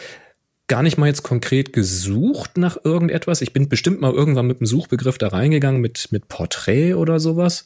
gar 0.67 0.83
nicht 0.83 0.97
mal 0.97 1.07
jetzt 1.07 1.23
konkret 1.23 1.73
gesucht 1.73 2.57
nach 2.57 2.77
irgendetwas. 2.83 3.41
Ich 3.41 3.53
bin 3.53 3.69
bestimmt 3.69 4.01
mal 4.01 4.13
irgendwann 4.13 4.47
mit 4.47 4.59
einem 4.59 4.67
Suchbegriff 4.67 5.17
da 5.17 5.27
reingegangen, 5.27 5.81
mit, 5.81 6.11
mit 6.11 6.27
Porträt 6.27 6.95
oder 6.95 7.19
sowas. 7.19 7.65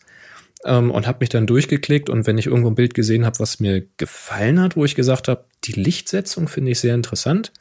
Ähm, 0.65 0.91
und 0.91 1.07
habe 1.07 1.19
mich 1.21 1.29
dann 1.29 1.47
durchgeklickt. 1.47 2.09
Und 2.09 2.27
wenn 2.27 2.37
ich 2.37 2.47
irgendwo 2.47 2.69
ein 2.69 2.75
Bild 2.75 2.93
gesehen 2.93 3.25
habe, 3.25 3.39
was 3.39 3.59
mir 3.59 3.85
gefallen 3.97 4.59
hat, 4.59 4.75
wo 4.75 4.83
ich 4.83 4.95
gesagt 4.95 5.27
habe, 5.27 5.45
die 5.63 5.73
Lichtsetzung 5.73 6.47
finde 6.47 6.71
ich 6.71 6.79
sehr 6.79 6.95
interessant 6.95 7.53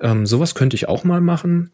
ähm, 0.00 0.26
sowas 0.26 0.54
könnte 0.54 0.76
ich 0.76 0.88
auch 0.88 1.04
mal 1.04 1.20
machen. 1.20 1.72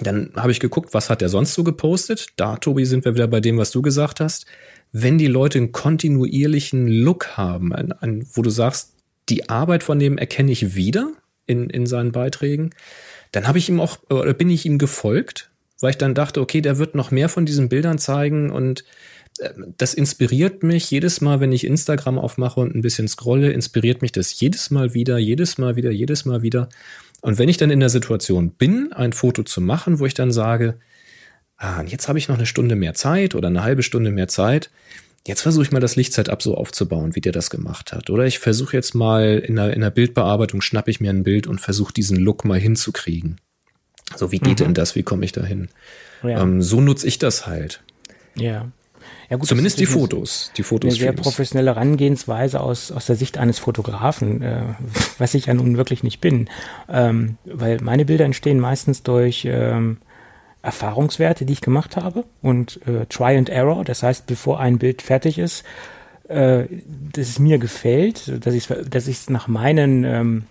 Dann 0.00 0.32
habe 0.36 0.52
ich 0.52 0.60
geguckt, 0.60 0.94
was 0.94 1.10
hat 1.10 1.20
der 1.20 1.28
sonst 1.28 1.54
so 1.54 1.64
gepostet. 1.64 2.28
Da, 2.36 2.56
Tobi, 2.56 2.84
sind 2.84 3.04
wir 3.04 3.14
wieder 3.14 3.28
bei 3.28 3.40
dem, 3.40 3.58
was 3.58 3.70
du 3.70 3.82
gesagt 3.82 4.20
hast. 4.20 4.46
Wenn 4.92 5.18
die 5.18 5.26
Leute 5.26 5.58
einen 5.58 5.72
kontinuierlichen 5.72 6.88
Look 6.88 7.36
haben, 7.36 7.72
ein, 7.72 7.92
ein, 7.92 8.26
wo 8.32 8.42
du 8.42 8.50
sagst, 8.50 8.94
die 9.28 9.48
Arbeit 9.48 9.82
von 9.82 9.98
dem 9.98 10.18
erkenne 10.18 10.52
ich 10.52 10.74
wieder 10.74 11.12
in, 11.50 11.68
in 11.68 11.86
seinen 11.86 12.12
Beiträgen, 12.12 12.70
dann 13.32 13.46
habe 13.46 13.58
ich 13.58 13.68
ihm 13.68 13.80
auch, 13.80 13.98
oder 14.08 14.34
bin 14.34 14.50
ich 14.50 14.66
ihm 14.66 14.78
gefolgt, 14.78 15.50
weil 15.80 15.90
ich 15.90 15.98
dann 15.98 16.14
dachte, 16.14 16.40
okay, 16.40 16.60
der 16.60 16.78
wird 16.78 16.94
noch 16.94 17.10
mehr 17.10 17.28
von 17.28 17.46
diesen 17.46 17.68
Bildern 17.68 17.98
zeigen 17.98 18.50
und 18.50 18.84
äh, 19.40 19.50
das 19.78 19.94
inspiriert 19.94 20.62
mich 20.62 20.90
jedes 20.90 21.20
Mal, 21.20 21.40
wenn 21.40 21.52
ich 21.52 21.66
Instagram 21.66 22.18
aufmache 22.18 22.60
und 22.60 22.74
ein 22.74 22.82
bisschen 22.82 23.08
scrolle, 23.08 23.52
inspiriert 23.52 24.02
mich 24.02 24.12
das 24.12 24.38
jedes 24.38 24.70
Mal 24.70 24.94
wieder, 24.94 25.18
jedes 25.18 25.58
Mal 25.58 25.76
wieder, 25.76 25.90
jedes 25.90 26.24
Mal 26.24 26.42
wieder. 26.42 26.68
Und 27.20 27.38
wenn 27.38 27.48
ich 27.48 27.56
dann 27.56 27.70
in 27.70 27.80
der 27.80 27.90
Situation 27.90 28.50
bin, 28.50 28.92
ein 28.92 29.12
Foto 29.12 29.42
zu 29.42 29.60
machen, 29.60 29.98
wo 29.98 30.06
ich 30.06 30.14
dann 30.14 30.32
sage, 30.32 30.78
ah, 31.56 31.82
jetzt 31.82 32.08
habe 32.08 32.18
ich 32.18 32.28
noch 32.28 32.36
eine 32.36 32.46
Stunde 32.46 32.76
mehr 32.76 32.94
Zeit 32.94 33.34
oder 33.34 33.48
eine 33.48 33.62
halbe 33.62 33.82
Stunde 33.82 34.10
mehr 34.10 34.28
Zeit, 34.28 34.70
jetzt 35.26 35.42
versuche 35.42 35.64
ich 35.64 35.72
mal 35.72 35.80
das 35.80 35.96
Lichtsetup 35.96 36.42
so 36.42 36.56
aufzubauen, 36.56 37.14
wie 37.14 37.20
der 37.20 37.32
das 37.32 37.50
gemacht 37.50 37.92
hat. 37.92 38.10
Oder 38.10 38.24
ich 38.24 38.38
versuche 38.38 38.76
jetzt 38.76 38.94
mal 38.94 39.38
in 39.38 39.56
der, 39.56 39.74
in 39.74 39.80
der 39.80 39.90
Bildbearbeitung, 39.90 40.60
schnappe 40.60 40.90
ich 40.90 41.00
mir 41.00 41.10
ein 41.10 41.22
Bild 41.22 41.46
und 41.46 41.60
versuche 41.60 41.92
diesen 41.92 42.16
Look 42.16 42.44
mal 42.44 42.58
hinzukriegen. 42.58 43.40
So, 44.16 44.32
wie 44.32 44.38
geht 44.38 44.60
mhm. 44.60 44.64
denn 44.64 44.74
das? 44.74 44.96
Wie 44.96 45.02
komme 45.02 45.24
ich 45.24 45.32
da 45.32 45.44
hin? 45.44 45.68
Ja. 46.22 46.42
Ähm, 46.42 46.62
so 46.62 46.80
nutze 46.80 47.06
ich 47.06 47.18
das 47.18 47.46
halt. 47.46 47.82
Ja. 48.34 48.70
Ja, 49.28 49.36
gut, 49.36 49.48
Zumindest 49.48 49.78
die 49.78 49.86
Fotos. 49.86 50.50
Die 50.56 50.64
Fotos. 50.64 50.90
Eine 50.90 50.98
sehr 50.98 51.12
professionelle 51.12 51.70
Herangehensweise 51.70 52.60
aus, 52.60 52.90
aus 52.90 53.06
der 53.06 53.14
Sicht 53.14 53.38
eines 53.38 53.60
Fotografen, 53.60 54.42
äh, 54.42 54.62
was 55.18 55.34
ich 55.34 55.46
ja 55.46 55.54
nun 55.54 55.76
wirklich 55.76 56.02
nicht 56.02 56.20
bin. 56.20 56.48
Ähm, 56.88 57.36
weil 57.44 57.78
meine 57.80 58.04
Bilder 58.04 58.24
entstehen 58.24 58.58
meistens 58.58 59.02
durch 59.02 59.46
ähm, 59.48 59.98
Erfahrungswerte, 60.62 61.44
die 61.44 61.54
ich 61.54 61.60
gemacht 61.60 61.96
habe 61.96 62.24
und 62.42 62.80
äh, 62.86 63.06
Try 63.06 63.36
and 63.36 63.48
Error. 63.48 63.84
Das 63.84 64.02
heißt, 64.02 64.26
bevor 64.26 64.60
ein 64.60 64.78
Bild 64.78 65.02
fertig 65.02 65.38
ist, 65.38 65.64
äh, 66.28 66.64
dass 67.12 67.28
es 67.28 67.38
mir 67.38 67.58
gefällt, 67.58 68.44
dass 68.44 68.54
ich 68.54 68.70
es 68.70 68.88
dass 68.88 69.30
nach 69.30 69.48
meinen 69.48 70.04
ähm, 70.04 70.44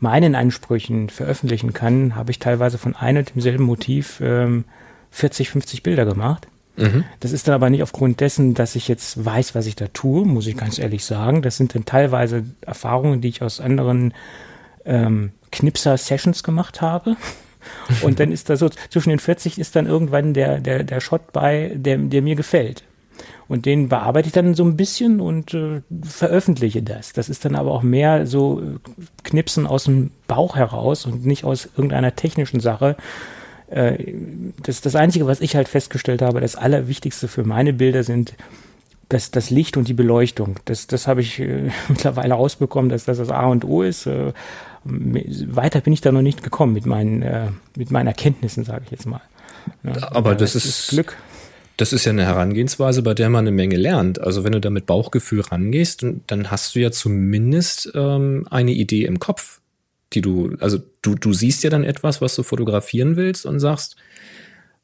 meinen 0.00 0.34
Ansprüchen 0.34 1.10
veröffentlichen 1.10 1.72
kann, 1.72 2.16
habe 2.16 2.30
ich 2.30 2.38
teilweise 2.38 2.78
von 2.78 2.96
einem 2.96 3.18
und 3.18 3.34
demselben 3.34 3.64
Motiv 3.64 4.20
ähm, 4.22 4.64
40, 5.10 5.50
50 5.50 5.82
Bilder 5.82 6.06
gemacht. 6.06 6.48
Mhm. 6.76 7.04
Das 7.20 7.32
ist 7.32 7.46
dann 7.46 7.54
aber 7.54 7.68
nicht 7.68 7.82
aufgrund 7.82 8.20
dessen, 8.20 8.54
dass 8.54 8.74
ich 8.74 8.88
jetzt 8.88 9.22
weiß, 9.22 9.54
was 9.54 9.66
ich 9.66 9.76
da 9.76 9.88
tue, 9.88 10.24
muss 10.24 10.46
ich 10.46 10.56
ganz 10.56 10.78
ehrlich 10.78 11.04
sagen. 11.04 11.42
Das 11.42 11.58
sind 11.58 11.74
dann 11.74 11.84
teilweise 11.84 12.44
Erfahrungen, 12.62 13.20
die 13.20 13.28
ich 13.28 13.42
aus 13.42 13.60
anderen 13.60 14.14
ähm, 14.86 15.32
Knipser-Sessions 15.52 16.42
gemacht 16.42 16.80
habe. 16.80 17.16
Und 18.02 18.20
dann 18.20 18.32
ist 18.32 18.50
da 18.50 18.56
so, 18.56 18.68
zwischen 18.88 19.10
den 19.10 19.18
40 19.18 19.58
ist 19.58 19.76
dann 19.76 19.86
irgendwann 19.86 20.34
der, 20.34 20.60
der, 20.60 20.84
der 20.84 21.00
Shot 21.00 21.32
bei, 21.32 21.72
der, 21.74 21.98
der 21.98 22.22
mir 22.22 22.36
gefällt. 22.36 22.84
Und 23.48 23.66
den 23.66 23.88
bearbeite 23.88 24.28
ich 24.28 24.32
dann 24.32 24.54
so 24.54 24.64
ein 24.64 24.76
bisschen 24.76 25.20
und 25.20 25.54
äh, 25.54 25.82
veröffentliche 26.02 26.82
das. 26.82 27.12
Das 27.12 27.28
ist 27.28 27.44
dann 27.44 27.56
aber 27.56 27.72
auch 27.72 27.82
mehr 27.82 28.26
so 28.26 28.62
Knipsen 29.24 29.66
aus 29.66 29.84
dem 29.84 30.12
Bauch 30.28 30.54
heraus 30.56 31.04
und 31.04 31.26
nicht 31.26 31.44
aus 31.44 31.68
irgendeiner 31.76 32.14
technischen 32.14 32.60
Sache, 32.60 32.96
äh, 33.70 34.14
das, 34.62 34.80
das 34.80 34.96
Einzige, 34.96 35.26
was 35.26 35.40
ich 35.40 35.56
halt 35.56 35.68
festgestellt 35.68 36.22
habe, 36.22 36.40
das 36.40 36.56
Allerwichtigste 36.56 37.28
für 37.28 37.44
meine 37.44 37.72
Bilder 37.72 38.02
sind 38.02 38.34
das, 39.08 39.30
das 39.30 39.50
Licht 39.50 39.76
und 39.76 39.88
die 39.88 39.94
Beleuchtung. 39.94 40.56
Das, 40.64 40.86
das 40.86 41.06
habe 41.06 41.20
ich 41.20 41.40
äh, 41.40 41.70
mittlerweile 41.88 42.34
rausbekommen, 42.34 42.90
dass 42.90 43.04
das 43.04 43.18
das 43.18 43.30
A 43.30 43.46
und 43.46 43.64
O 43.64 43.82
ist. 43.82 44.06
Äh, 44.06 44.32
weiter 44.84 45.80
bin 45.80 45.92
ich 45.92 46.00
da 46.00 46.12
noch 46.12 46.22
nicht 46.22 46.42
gekommen 46.42 46.72
mit 46.72 46.86
meinen, 46.86 47.22
äh, 47.22 47.48
mit 47.76 47.90
meinen 47.90 48.06
Erkenntnissen, 48.06 48.64
sage 48.64 48.82
ich 48.86 48.90
jetzt 48.90 49.06
mal. 49.06 49.20
Ja, 49.84 50.12
Aber 50.12 50.34
das, 50.34 50.54
ist 50.54 50.88
Glück. 50.90 51.16
Das 51.76 51.92
ist 51.92 52.04
ja 52.04 52.12
eine 52.12 52.24
Herangehensweise, 52.24 53.02
bei 53.02 53.14
der 53.14 53.30
man 53.30 53.40
eine 53.40 53.52
Menge 53.52 53.76
lernt. 53.76 54.20
Also 54.20 54.44
wenn 54.44 54.52
du 54.52 54.60
da 54.60 54.70
mit 54.70 54.86
Bauchgefühl 54.86 55.40
rangehst, 55.40 56.04
dann 56.26 56.50
hast 56.50 56.74
du 56.74 56.80
ja 56.80 56.90
zumindest 56.90 57.92
ähm, 57.94 58.46
eine 58.50 58.72
Idee 58.72 59.04
im 59.04 59.18
Kopf, 59.18 59.60
die 60.12 60.20
du, 60.20 60.56
also 60.60 60.78
du, 61.02 61.14
du 61.14 61.32
siehst 61.32 61.62
ja 61.62 61.70
dann 61.70 61.84
etwas, 61.84 62.20
was 62.20 62.34
du 62.34 62.42
fotografieren 62.42 63.16
willst 63.16 63.46
und 63.46 63.60
sagst, 63.60 63.96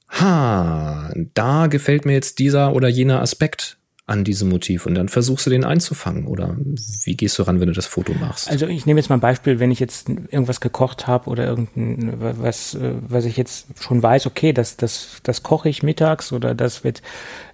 ha, 0.08 1.12
da 1.34 1.66
gefällt 1.66 2.06
mir 2.06 2.12
jetzt 2.12 2.38
dieser 2.38 2.74
oder 2.74 2.88
jener 2.88 3.20
Aspekt 3.20 3.76
an 4.08 4.22
diesem 4.22 4.48
Motiv 4.48 4.86
und 4.86 4.94
dann 4.94 5.08
versuchst 5.08 5.46
du 5.46 5.50
den 5.50 5.64
einzufangen 5.64 6.28
oder 6.28 6.56
wie 7.04 7.16
gehst 7.16 7.36
du 7.38 7.42
ran, 7.42 7.58
wenn 7.58 7.66
du 7.66 7.74
das 7.74 7.86
Foto 7.86 8.14
machst? 8.14 8.48
Also 8.48 8.68
ich 8.68 8.86
nehme 8.86 9.00
jetzt 9.00 9.08
mal 9.08 9.16
ein 9.16 9.20
Beispiel, 9.20 9.58
wenn 9.58 9.72
ich 9.72 9.80
jetzt 9.80 10.08
irgendwas 10.08 10.60
gekocht 10.60 11.08
habe 11.08 11.28
oder 11.28 11.44
irgendein 11.44 12.14
was 12.40 12.78
was 12.80 13.24
ich 13.24 13.36
jetzt 13.36 13.66
schon 13.80 14.00
weiß, 14.00 14.26
okay, 14.26 14.52
das 14.52 14.76
das 14.76 15.20
das 15.24 15.42
koche 15.42 15.68
ich 15.68 15.82
mittags 15.82 16.32
oder 16.32 16.54
das 16.54 16.84
wird 16.84 17.02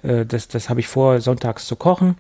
äh, 0.03 0.27
das 0.27 0.49
das 0.49 0.69
habe 0.69 0.81
ich 0.81 0.89
vor 0.89 1.23
sonntags 1.23 1.67
zu 1.67 1.75
kochen, 1.75 2.17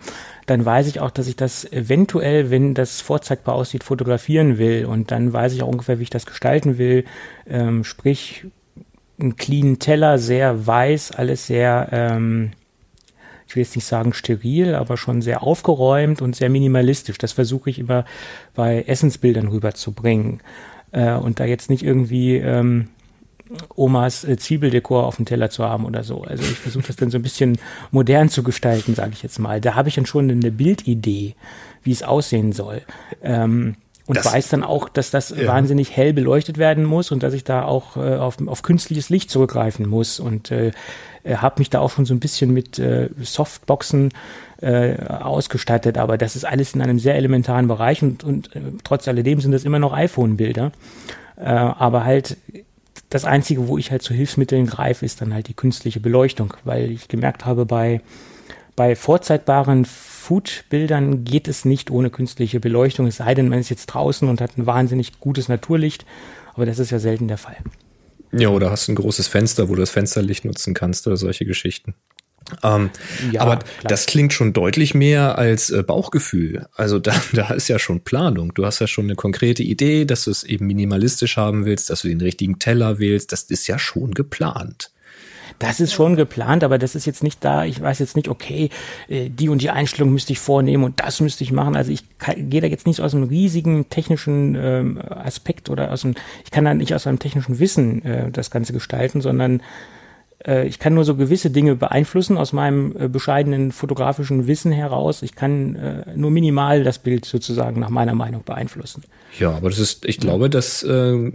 dann 0.46 0.64
weiß 0.64 0.86
ich 0.86 1.00
auch, 1.00 1.10
dass 1.10 1.26
ich 1.26 1.36
das 1.36 1.70
eventuell, 1.70 2.50
wenn 2.50 2.72
das 2.72 3.02
vorzeigbar 3.02 3.54
aussieht, 3.54 3.84
fotografieren 3.84 4.56
will 4.56 4.86
und 4.86 5.10
dann 5.10 5.34
weiß 5.34 5.52
ich 5.52 5.62
auch 5.62 5.68
ungefähr, 5.68 5.98
wie 5.98 6.04
ich 6.04 6.10
das 6.10 6.24
gestalten 6.24 6.78
will, 6.78 7.04
ähm, 7.46 7.84
sprich 7.84 8.46
einen 9.20 9.36
cleanen 9.36 9.78
Teller, 9.78 10.18
sehr 10.18 10.66
weiß, 10.66 11.12
alles 11.12 11.46
sehr 11.46 11.88
ähm, 11.92 12.52
ich 13.52 13.56
will 13.56 13.64
jetzt 13.64 13.76
nicht 13.76 13.84
sagen 13.84 14.14
steril, 14.14 14.74
aber 14.74 14.96
schon 14.96 15.20
sehr 15.20 15.42
aufgeräumt 15.42 16.22
und 16.22 16.34
sehr 16.34 16.48
minimalistisch. 16.48 17.18
Das 17.18 17.32
versuche 17.32 17.68
ich 17.68 17.78
immer 17.78 18.06
bei 18.54 18.82
Essensbildern 18.86 19.48
rüberzubringen. 19.48 20.40
Äh, 20.90 21.12
und 21.12 21.38
da 21.38 21.44
jetzt 21.44 21.68
nicht 21.68 21.82
irgendwie 21.82 22.36
ähm, 22.36 22.88
Omas 23.76 24.24
äh, 24.24 24.38
Zwiebeldekor 24.38 25.04
auf 25.04 25.16
dem 25.16 25.26
Teller 25.26 25.50
zu 25.50 25.64
haben 25.64 25.84
oder 25.84 26.02
so. 26.02 26.22
Also 26.22 26.44
ich 26.44 26.56
versuche 26.60 26.86
das 26.86 26.96
dann 26.96 27.10
so 27.10 27.18
ein 27.18 27.22
bisschen 27.22 27.58
modern 27.90 28.30
zu 28.30 28.42
gestalten, 28.42 28.94
sage 28.94 29.10
ich 29.12 29.22
jetzt 29.22 29.38
mal. 29.38 29.60
Da 29.60 29.74
habe 29.74 29.90
ich 29.90 29.96
dann 29.96 30.06
schon 30.06 30.30
eine 30.30 30.50
Bildidee, 30.50 31.34
wie 31.82 31.92
es 31.92 32.02
aussehen 32.02 32.52
soll. 32.52 32.80
Ähm, 33.22 33.76
und 34.06 34.16
das, 34.16 34.32
weiß 34.32 34.48
dann 34.48 34.64
auch, 34.64 34.88
dass 34.88 35.10
das 35.10 35.28
ja. 35.28 35.46
wahnsinnig 35.46 35.94
hell 35.94 36.14
beleuchtet 36.14 36.56
werden 36.56 36.84
muss 36.84 37.12
und 37.12 37.22
dass 37.22 37.34
ich 37.34 37.44
da 37.44 37.64
auch 37.64 37.98
äh, 37.98 38.16
auf, 38.16 38.38
auf 38.46 38.62
künstliches 38.62 39.10
Licht 39.10 39.30
zurückgreifen 39.30 39.86
muss. 39.86 40.20
Und 40.20 40.50
äh, 40.50 40.72
äh, 41.24 41.36
habe 41.36 41.60
mich 41.60 41.70
da 41.70 41.80
auch 41.80 41.90
schon 41.90 42.04
so 42.04 42.14
ein 42.14 42.20
bisschen 42.20 42.52
mit 42.52 42.78
äh, 42.78 43.08
Softboxen 43.20 44.10
äh, 44.60 44.96
ausgestattet, 45.06 45.98
aber 45.98 46.18
das 46.18 46.36
ist 46.36 46.44
alles 46.44 46.74
in 46.74 46.82
einem 46.82 46.98
sehr 46.98 47.16
elementaren 47.16 47.68
Bereich 47.68 48.02
und, 48.02 48.24
und 48.24 48.54
äh, 48.54 48.60
trotz 48.84 49.08
alledem 49.08 49.40
sind 49.40 49.52
das 49.52 49.64
immer 49.64 49.78
noch 49.78 49.92
iPhone-Bilder. 49.92 50.72
Äh, 51.36 51.44
aber 51.44 52.04
halt 52.04 52.36
das 53.10 53.24
Einzige, 53.24 53.68
wo 53.68 53.78
ich 53.78 53.90
halt 53.90 54.02
zu 54.02 54.14
Hilfsmitteln 54.14 54.66
greife, 54.66 55.04
ist 55.04 55.20
dann 55.20 55.34
halt 55.34 55.48
die 55.48 55.54
künstliche 55.54 56.00
Beleuchtung, 56.00 56.54
weil 56.64 56.90
ich 56.90 57.08
gemerkt 57.08 57.44
habe, 57.44 57.66
bei, 57.66 58.00
bei 58.74 58.96
vorzeitbaren 58.96 59.84
Food-Bildern 59.84 61.24
geht 61.24 61.48
es 61.48 61.64
nicht 61.64 61.90
ohne 61.90 62.10
künstliche 62.10 62.60
Beleuchtung, 62.60 63.06
es 63.06 63.16
sei 63.16 63.34
denn, 63.34 63.48
man 63.48 63.58
ist 63.58 63.68
jetzt 63.68 63.86
draußen 63.86 64.28
und 64.28 64.40
hat 64.40 64.56
ein 64.56 64.66
wahnsinnig 64.66 65.20
gutes 65.20 65.48
Naturlicht, 65.48 66.06
aber 66.54 66.64
das 66.64 66.78
ist 66.78 66.90
ja 66.90 66.98
selten 66.98 67.28
der 67.28 67.38
Fall. 67.38 67.56
Ja, 68.32 68.48
oder 68.48 68.70
hast 68.70 68.88
ein 68.88 68.94
großes 68.94 69.28
Fenster, 69.28 69.68
wo 69.68 69.74
du 69.74 69.80
das 69.80 69.90
Fensterlicht 69.90 70.44
nutzen 70.44 70.74
kannst 70.74 71.06
oder 71.06 71.16
solche 71.16 71.44
Geschichten. 71.44 71.94
Ähm, 72.62 72.90
ja, 73.30 73.42
aber 73.42 73.58
klar. 73.58 73.88
das 73.88 74.06
klingt 74.06 74.32
schon 74.32 74.52
deutlich 74.52 74.94
mehr 74.94 75.38
als 75.38 75.70
äh, 75.70 75.82
Bauchgefühl. 75.82 76.66
Also 76.74 76.98
da, 76.98 77.14
da 77.32 77.52
ist 77.54 77.68
ja 77.68 77.78
schon 77.78 78.02
Planung. 78.02 78.54
Du 78.54 78.64
hast 78.64 78.80
ja 78.80 78.86
schon 78.86 79.04
eine 79.04 79.14
konkrete 79.14 79.62
Idee, 79.62 80.04
dass 80.04 80.24
du 80.24 80.30
es 80.30 80.44
eben 80.44 80.66
minimalistisch 80.66 81.36
haben 81.36 81.64
willst, 81.64 81.90
dass 81.90 82.02
du 82.02 82.08
den 82.08 82.20
richtigen 82.20 82.58
Teller 82.58 82.98
wählst. 82.98 83.32
Das 83.32 83.44
ist 83.44 83.66
ja 83.68 83.78
schon 83.78 84.12
geplant. 84.12 84.91
Das 85.58 85.80
ist 85.80 85.92
schon 85.92 86.16
geplant, 86.16 86.64
aber 86.64 86.78
das 86.78 86.94
ist 86.94 87.06
jetzt 87.06 87.22
nicht 87.22 87.44
da. 87.44 87.64
Ich 87.64 87.80
weiß 87.80 87.98
jetzt 87.98 88.16
nicht, 88.16 88.28
okay, 88.28 88.70
äh, 89.08 89.28
die 89.28 89.48
und 89.48 89.62
die 89.62 89.70
Einstellung 89.70 90.12
müsste 90.12 90.32
ich 90.32 90.38
vornehmen 90.38 90.84
und 90.84 91.00
das 91.00 91.20
müsste 91.20 91.44
ich 91.44 91.52
machen. 91.52 91.76
Also 91.76 91.92
ich 91.92 92.04
gehe 92.36 92.60
da 92.60 92.66
jetzt 92.66 92.86
nicht 92.86 93.00
aus 93.00 93.14
einem 93.14 93.24
riesigen 93.24 93.88
technischen 93.88 94.56
ähm, 94.56 95.00
Aspekt 95.08 95.70
oder 95.70 95.90
aus 95.92 96.04
einem, 96.04 96.14
ich 96.44 96.50
kann 96.50 96.64
da 96.64 96.74
nicht 96.74 96.94
aus 96.94 97.06
einem 97.06 97.18
technischen 97.18 97.58
Wissen 97.58 98.04
äh, 98.04 98.30
das 98.30 98.50
Ganze 98.50 98.72
gestalten, 98.72 99.20
sondern 99.20 99.62
äh, 100.46 100.66
ich 100.66 100.78
kann 100.78 100.94
nur 100.94 101.04
so 101.04 101.16
gewisse 101.16 101.50
Dinge 101.50 101.76
beeinflussen 101.76 102.38
aus 102.38 102.52
meinem 102.52 102.94
äh, 102.98 103.08
bescheidenen 103.08 103.72
fotografischen 103.72 104.46
Wissen 104.46 104.72
heraus. 104.72 105.22
Ich 105.22 105.34
kann 105.34 106.04
nur 106.14 106.30
minimal 106.30 106.84
das 106.84 106.98
Bild 106.98 107.24
sozusagen 107.24 107.80
nach 107.80 107.90
meiner 107.90 108.14
Meinung 108.14 108.42
beeinflussen. 108.44 109.02
Ja, 109.38 109.52
aber 109.52 109.70
das 109.70 109.78
ist, 109.78 110.04
ich 110.04 110.18
glaube, 110.18 110.50
dass 110.50 110.82
äh, 110.82 111.30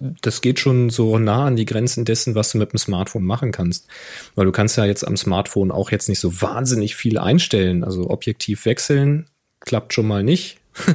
das 0.00 0.40
geht 0.40 0.60
schon 0.60 0.90
so 0.90 1.18
nah 1.18 1.46
an 1.46 1.56
die 1.56 1.64
Grenzen 1.64 2.04
dessen, 2.04 2.34
was 2.34 2.52
du 2.52 2.58
mit 2.58 2.72
dem 2.72 2.78
Smartphone 2.78 3.24
machen 3.24 3.52
kannst. 3.52 3.88
Weil 4.34 4.46
du 4.46 4.52
kannst 4.52 4.76
ja 4.76 4.84
jetzt 4.84 5.06
am 5.06 5.16
Smartphone 5.16 5.70
auch 5.70 5.90
jetzt 5.90 6.08
nicht 6.08 6.20
so 6.20 6.40
wahnsinnig 6.40 6.96
viel 6.96 7.18
einstellen. 7.18 7.84
Also 7.84 8.10
objektiv 8.10 8.64
wechseln 8.64 9.26
klappt 9.60 9.92
schon 9.92 10.06
mal 10.06 10.22
nicht. 10.22 10.58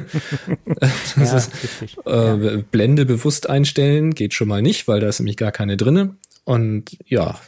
ja, 1.16 1.36
ist, 1.36 1.50
äh, 2.06 2.62
Blende 2.70 3.04
bewusst 3.04 3.50
einstellen 3.50 4.14
geht 4.14 4.32
schon 4.32 4.48
mal 4.48 4.62
nicht, 4.62 4.88
weil 4.88 5.00
da 5.00 5.08
ist 5.08 5.20
nämlich 5.20 5.36
gar 5.36 5.52
keine 5.52 5.76
drinne. 5.76 6.16
Und 6.44 6.96
ja, 7.06 7.38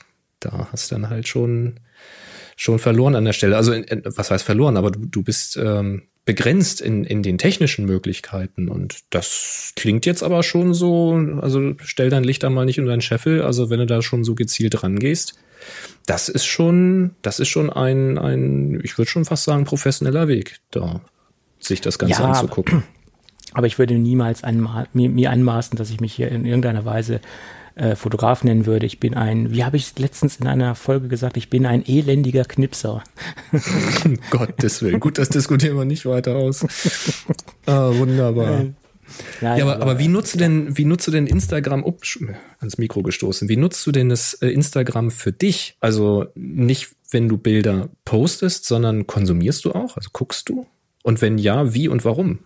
da 0.40 0.68
hast 0.70 0.90
du 0.90 0.96
dann 0.96 1.09
halt 1.09 1.28
schon, 1.28 1.80
schon 2.57 2.78
verloren 2.78 3.14
an 3.14 3.24
der 3.24 3.32
Stelle. 3.32 3.57
Also, 3.57 3.72
was 3.72 4.30
heißt 4.30 4.44
verloren? 4.44 4.76
Aber 4.76 4.90
du, 4.90 5.07
du 5.07 5.22
bist 5.22 5.57
ähm, 5.57 6.02
begrenzt 6.27 6.81
in, 6.81 7.05
in 7.05 7.22
den 7.22 7.39
technischen 7.39 7.87
Möglichkeiten. 7.87 8.68
Und 8.68 8.99
das 9.11 9.72
klingt 9.77 10.05
jetzt 10.05 10.22
aber 10.22 10.43
schon 10.43 10.74
so, 10.74 11.14
also 11.41 11.74
stell 11.83 12.11
dein 12.11 12.24
Licht 12.24 12.43
da 12.43 12.51
mal 12.51 12.66
nicht 12.66 12.79
unter 12.79 12.91
deinen 12.91 13.01
Scheffel. 13.01 13.43
Also, 13.43 13.70
wenn 13.70 13.79
du 13.79 13.87
da 13.87 14.03
schon 14.03 14.24
so 14.24 14.35
gezielt 14.35 14.83
rangehst, 14.83 15.39
das 16.05 16.29
ist 16.29 16.45
schon, 16.45 17.12
das 17.22 17.39
ist 17.39 17.49
schon 17.49 17.70
ein, 17.70 18.18
ein 18.18 18.81
ich 18.83 18.99
würde 18.99 19.11
schon 19.11 19.24
fast 19.24 19.45
sagen, 19.45 19.64
professioneller 19.64 20.29
Weg, 20.29 20.59
da 20.72 21.01
sich 21.61 21.81
das 21.81 21.99
Ganze 21.99 22.20
ja, 22.20 22.29
anzugucken. 22.29 22.83
Aber 23.55 23.68
ich 23.68 23.79
würde 23.79 23.95
niemals 23.95 24.45
anma 24.45 24.87
mir, 24.93 25.09
mir 25.09 25.31
anmaßen, 25.31 25.79
dass 25.79 25.91
ich 25.91 26.01
mich 26.01 26.12
hier 26.12 26.29
in 26.29 26.45
irgendeiner 26.45 26.85
Weise 26.85 27.20
äh, 27.77 27.95
Fotograf 27.95 28.43
nennen 28.43 28.66
würde. 28.66 28.87
Ich 28.87 29.01
bin 29.01 29.14
ein, 29.14 29.53
wie 29.53 29.64
habe 29.64 29.77
ich 29.77 29.99
letztens 29.99 30.37
in 30.37 30.47
einer 30.47 30.74
Folge 30.74 31.09
gesagt, 31.09 31.37
ich 31.37 31.51
bin 31.51 31.66
ein 31.66 31.87
elendiger 31.87 32.45
Knipser. 32.45 33.05
Gottes 34.31 34.83
Willen. 34.83 34.99
Gut, 34.99 35.18
das 35.18 35.29
diskutieren 35.29 35.77
wir 35.77 35.85
nicht 35.85 36.07
weiter 36.07 36.37
aus. 36.37 36.66
Ah, 37.66 37.93
wunderbar. 37.95 38.61
Äh, 38.61 38.72
ja, 39.41 39.57
ja, 39.57 39.64
aber, 39.64 39.83
aber 39.83 39.99
wie 39.99 40.09
nutzt 40.09 40.35
du 40.35 40.39
denn, 40.39 40.77
wie 40.77 40.85
nutzt 40.85 41.07
du 41.07 41.11
denn 41.11 41.27
Instagram, 41.27 41.85
ups, 41.85 42.18
ans 42.61 42.79
Mikro 42.79 43.03
gestoßen, 43.03 43.49
wie 43.49 43.57
nutzt 43.57 43.87
du 43.87 43.93
denn 43.93 44.09
das 44.09 44.35
äh, 44.35 44.49
Instagram 44.49 45.11
für 45.11 45.33
dich? 45.33 45.77
Also 45.81 46.27
nicht, 46.35 46.89
wenn 47.11 47.29
du 47.29 47.37
Bilder 47.37 47.89
postest, 48.05 48.64
sondern 48.64 49.07
konsumierst 49.07 49.64
du 49.64 49.72
auch? 49.72 49.97
Also 49.97 50.11
guckst 50.12 50.49
du? 50.49 50.66
Und 51.03 51.22
wenn 51.22 51.39
ja, 51.39 51.74
wie 51.74 51.89
und 51.89 52.05
warum? 52.05 52.41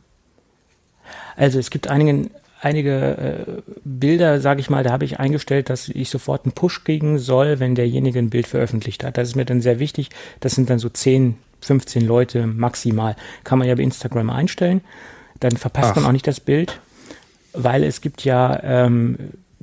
Also 1.37 1.59
es 1.59 1.71
gibt 1.71 1.89
einigen, 1.89 2.31
einige 2.61 3.17
äh, 3.17 3.63
Bilder, 3.85 4.41
sage 4.41 4.61
ich 4.61 4.71
mal, 4.71 4.85
da 4.85 4.93
habe 4.93 5.05
ich 5.05 5.19
eingestellt, 5.19 5.71
dass 5.71 5.89
ich 5.89 6.11
sofort 6.11 6.45
einen 6.45 6.53
Push 6.53 6.85
kriegen 6.85 7.19
soll, 7.19 7.59
wenn 7.59 7.75
derjenige 7.75 8.19
ein 8.19 8.31
Bild 8.31 8.47
veröffentlicht 8.47 9.03
hat. 9.03 9.17
Das 9.17 9.29
ist 9.29 9.37
mir 9.37 9.45
dann 9.45 9.61
sehr 9.61 9.79
wichtig. 9.79 10.11
Das 10.41 10.55
sind 10.55 10.71
dann 10.71 10.79
so 10.79 10.89
10, 10.89 11.37
15 11.61 12.07
Leute 12.07 12.47
maximal. 12.47 13.17
Kann 13.45 13.59
man 13.59 13.69
ja 13.69 13.75
bei 13.75 13.83
Instagram 13.83 14.31
einstellen. 14.31 14.83
Dann 15.41 15.57
verpasst 15.57 15.93
Ach. 15.93 15.97
man 15.97 16.07
auch 16.07 16.13
nicht 16.13 16.27
das 16.27 16.41
Bild, 16.41 16.81
weil 17.55 17.83
es 17.83 18.03
gibt 18.03 18.25
ja, 18.25 18.61
ähm, 18.63 19.17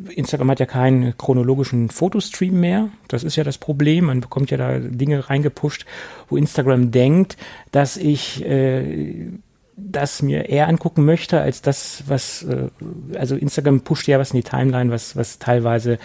Instagram 0.09 0.51
hat 0.51 0.59
ja 0.59 0.65
keinen 0.65 1.17
chronologischen 1.17 1.89
Fotostream 1.89 2.59
mehr. 2.59 2.89
Das 3.07 3.23
ist 3.23 3.35
ja 3.35 3.43
das 3.43 3.59
Problem. 3.59 4.05
Man 4.05 4.21
bekommt 4.21 4.49
ja 4.49 4.57
da 4.57 4.79
Dinge 4.79 5.29
reingepusht, 5.29 5.85
wo 6.29 6.37
Instagram 6.37 6.91
denkt, 6.91 7.37
dass 7.71 7.97
ich 7.97 8.43
äh, 8.43 9.29
das 9.78 10.23
mir 10.23 10.49
eher 10.49 10.67
angucken 10.67 11.05
möchte, 11.05 11.39
als 11.39 11.61
das, 11.61 12.03
was, 12.07 12.43
äh, 12.43 12.69
also 13.17 13.36
Instagram 13.36 13.82
pusht 13.82 14.07
ja 14.07 14.19
was 14.19 14.32
in 14.32 14.38
die 14.38 14.43
Timeline, 14.43 14.91
was, 14.91 15.15
was 15.15 15.38
teilweise 15.39 15.99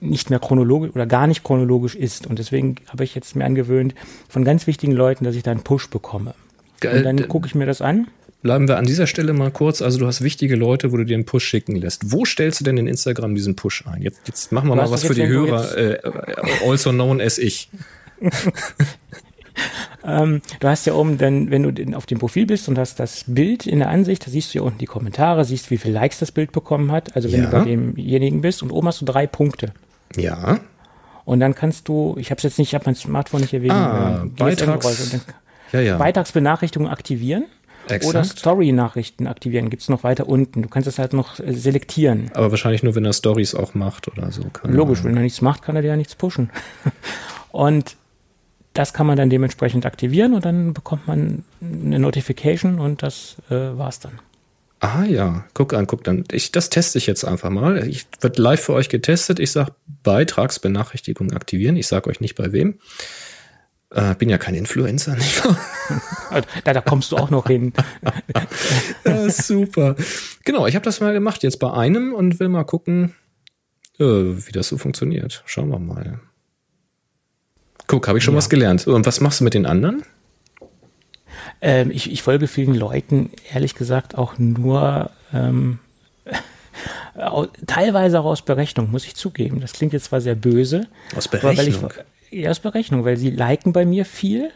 nicht 0.00 0.30
mehr 0.30 0.38
chronologisch 0.38 0.90
oder 0.94 1.06
gar 1.06 1.26
nicht 1.26 1.44
chronologisch 1.44 1.94
ist. 1.94 2.26
Und 2.26 2.38
deswegen 2.38 2.76
habe 2.88 3.04
ich 3.04 3.14
jetzt 3.14 3.36
mir 3.36 3.44
angewöhnt, 3.44 3.94
von 4.28 4.44
ganz 4.44 4.66
wichtigen 4.66 4.92
Leuten, 4.92 5.24
dass 5.24 5.36
ich 5.36 5.42
da 5.42 5.50
einen 5.50 5.62
Push 5.62 5.90
bekomme. 5.90 6.34
Geil. 6.80 6.98
Und 6.98 7.04
dann 7.04 7.28
gucke 7.28 7.46
ich 7.46 7.54
mir 7.54 7.66
das 7.66 7.82
an. 7.82 8.08
Bleiben 8.42 8.68
wir 8.68 8.78
an 8.78 8.86
dieser 8.86 9.06
Stelle 9.06 9.34
mal 9.34 9.50
kurz. 9.50 9.82
Also 9.82 9.98
du 9.98 10.06
hast 10.06 10.22
wichtige 10.22 10.56
Leute, 10.56 10.92
wo 10.92 10.96
du 10.96 11.04
dir 11.04 11.14
einen 11.14 11.26
Push 11.26 11.44
schicken 11.44 11.76
lässt. 11.76 12.12
Wo 12.12 12.24
stellst 12.24 12.60
du 12.60 12.64
denn 12.64 12.78
in 12.78 12.86
Instagram 12.86 13.34
diesen 13.34 13.56
Push 13.56 13.84
ein? 13.86 14.02
Jetzt, 14.02 14.20
jetzt 14.26 14.52
machen 14.52 14.68
wir 14.68 14.76
du 14.76 14.82
mal 14.82 14.90
was 14.90 15.04
für 15.04 15.14
die 15.14 15.26
Hörer, 15.26 15.76
äh, 15.76 15.98
also 16.66 16.90
known 16.92 17.20
as 17.20 17.38
ich. 17.38 17.68
Ähm, 20.04 20.40
du 20.60 20.68
hast 20.68 20.86
ja 20.86 20.94
oben 20.94 21.18
dann, 21.18 21.50
wenn 21.50 21.62
du 21.62 21.96
auf 21.96 22.06
dem 22.06 22.18
Profil 22.18 22.46
bist 22.46 22.68
und 22.68 22.78
hast 22.78 23.00
das 23.00 23.24
Bild 23.26 23.66
in 23.66 23.80
der 23.80 23.88
Ansicht, 23.88 24.26
da 24.26 24.30
siehst 24.30 24.54
du 24.54 24.58
ja 24.58 24.64
unten 24.64 24.78
die 24.78 24.86
Kommentare, 24.86 25.44
siehst, 25.44 25.70
wie 25.70 25.78
viele 25.78 25.94
Likes 25.94 26.18
das 26.20 26.30
Bild 26.30 26.52
bekommen 26.52 26.92
hat. 26.92 27.16
Also 27.16 27.32
wenn 27.32 27.42
ja. 27.42 27.50
du 27.50 27.58
bei 27.58 27.64
demjenigen 27.64 28.40
bist 28.40 28.62
und 28.62 28.70
oben 28.70 28.86
hast 28.86 29.00
du 29.00 29.04
drei 29.04 29.26
Punkte. 29.26 29.72
Ja. 30.16 30.60
Und 31.24 31.40
dann 31.40 31.54
kannst 31.54 31.88
du, 31.88 32.14
ich 32.18 32.30
habe 32.30 32.38
es 32.38 32.44
jetzt 32.44 32.58
nicht, 32.58 32.68
ich 32.68 32.74
habe 32.74 32.84
mein 32.86 32.94
Smartphone 32.94 33.40
nicht 33.40 33.52
erwähnt, 33.52 33.72
ah, 33.72 34.22
äh, 34.24 34.28
Beitrags, 34.28 35.18
ja, 35.72 35.80
ja. 35.80 35.96
Beitragsbenachrichtigungen 35.98 36.92
aktivieren. 36.92 37.46
Exakt. 37.88 38.04
Oder 38.04 38.24
Story-Nachrichten 38.24 39.26
aktivieren, 39.26 39.70
gibt 39.70 39.82
es 39.82 39.88
noch 39.88 40.02
weiter 40.02 40.28
unten. 40.28 40.62
Du 40.62 40.68
kannst 40.68 40.88
es 40.88 40.98
halt 40.98 41.12
noch 41.12 41.38
äh, 41.38 41.52
selektieren. 41.52 42.30
Aber 42.34 42.50
wahrscheinlich 42.50 42.82
nur, 42.82 42.94
wenn 42.94 43.04
er 43.04 43.12
Stories 43.12 43.54
auch 43.54 43.74
macht 43.74 44.08
oder 44.08 44.30
so. 44.32 44.42
Logisch, 44.64 45.04
wenn 45.04 45.16
er 45.16 45.22
nichts 45.22 45.40
macht, 45.40 45.62
kann 45.62 45.76
er 45.76 45.82
dir 45.82 45.88
ja 45.88 45.96
nichts 45.96 46.14
pushen. 46.14 46.50
Und 47.52 47.96
das 48.78 48.92
kann 48.92 49.06
man 49.06 49.16
dann 49.16 49.30
dementsprechend 49.30 49.86
aktivieren 49.86 50.34
und 50.34 50.44
dann 50.44 50.74
bekommt 50.74 51.06
man 51.06 51.44
eine 51.60 51.98
Notification 51.98 52.78
und 52.78 53.02
das 53.02 53.36
äh, 53.50 53.54
war's 53.54 54.00
dann. 54.00 54.20
Ah 54.80 55.04
ja, 55.04 55.44
guck 55.54 55.72
an, 55.72 55.86
guck 55.86 56.04
dann. 56.04 56.24
Ich, 56.30 56.52
das 56.52 56.68
teste 56.68 56.98
ich 56.98 57.06
jetzt 57.06 57.24
einfach 57.24 57.48
mal. 57.48 57.88
Ich 57.88 58.06
wird 58.20 58.38
live 58.38 58.60
für 58.60 58.74
euch 58.74 58.90
getestet. 58.90 59.40
Ich 59.40 59.50
sage 59.50 59.72
Beitragsbenachrichtigung 60.02 61.32
aktivieren. 61.32 61.76
Ich 61.76 61.86
sage 61.86 62.10
euch 62.10 62.20
nicht 62.20 62.34
bei 62.34 62.52
wem. 62.52 62.78
Äh, 63.90 64.14
bin 64.16 64.28
ja 64.28 64.36
kein 64.36 64.54
Influencer, 64.54 65.14
nicht 65.14 65.44
wahr? 65.44 65.56
da, 66.64 66.74
da 66.74 66.80
kommst 66.82 67.12
du 67.12 67.16
auch 67.16 67.30
noch 67.30 67.46
hin. 67.46 67.72
ja, 69.04 69.30
super. 69.30 69.96
Genau, 70.44 70.66
ich 70.66 70.74
habe 70.74 70.84
das 70.84 71.00
mal 71.00 71.14
gemacht 71.14 71.42
jetzt 71.42 71.58
bei 71.58 71.72
einem 71.72 72.12
und 72.12 72.38
will 72.38 72.48
mal 72.48 72.64
gucken, 72.64 73.14
äh, 73.98 74.04
wie 74.04 74.52
das 74.52 74.68
so 74.68 74.76
funktioniert. 74.76 75.42
Schauen 75.46 75.70
wir 75.70 75.78
mal. 75.78 76.20
Guck, 77.86 78.08
habe 78.08 78.18
ich 78.18 78.24
schon 78.24 78.34
ja. 78.34 78.38
was 78.38 78.48
gelernt. 78.48 78.86
Und 78.86 79.06
was 79.06 79.20
machst 79.20 79.40
du 79.40 79.44
mit 79.44 79.54
den 79.54 79.66
anderen? 79.66 80.02
Ähm, 81.60 81.90
ich, 81.90 82.10
ich, 82.10 82.22
folge 82.22 82.48
vielen 82.48 82.74
Leuten, 82.74 83.30
ehrlich 83.52 83.74
gesagt, 83.74 84.16
auch 84.16 84.38
nur 84.38 85.10
ähm, 85.32 85.78
teilweise 87.66 88.20
auch 88.20 88.24
aus 88.26 88.42
Berechnung, 88.42 88.90
muss 88.90 89.06
ich 89.06 89.14
zugeben. 89.14 89.60
Das 89.60 89.72
klingt 89.72 89.92
jetzt 89.92 90.06
zwar 90.06 90.20
sehr 90.20 90.34
böse. 90.34 90.86
Aus 91.16 91.28
Berechnung? 91.28 91.92
Ich, 92.30 92.42
ja, 92.42 92.50
aus 92.50 92.60
Berechnung, 92.60 93.04
weil 93.04 93.16
sie 93.16 93.30
liken 93.30 93.72
bei 93.72 93.86
mir 93.86 94.04
viel. 94.04 94.50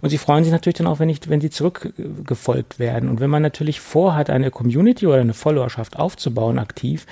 Und 0.00 0.10
sie 0.10 0.18
freuen 0.18 0.44
sich 0.44 0.52
natürlich 0.52 0.78
dann 0.78 0.86
auch, 0.86 0.98
wenn, 0.98 1.08
ich, 1.08 1.28
wenn 1.28 1.40
sie 1.40 1.50
zurückgefolgt 1.50 2.78
werden. 2.78 3.08
Und 3.08 3.20
wenn 3.20 3.30
man 3.30 3.42
natürlich 3.42 3.80
vorhat, 3.80 4.30
eine 4.30 4.50
Community 4.50 5.06
oder 5.06 5.20
eine 5.20 5.34
Followerschaft 5.34 5.96
aufzubauen, 5.96 6.58
aktiv, 6.58 7.06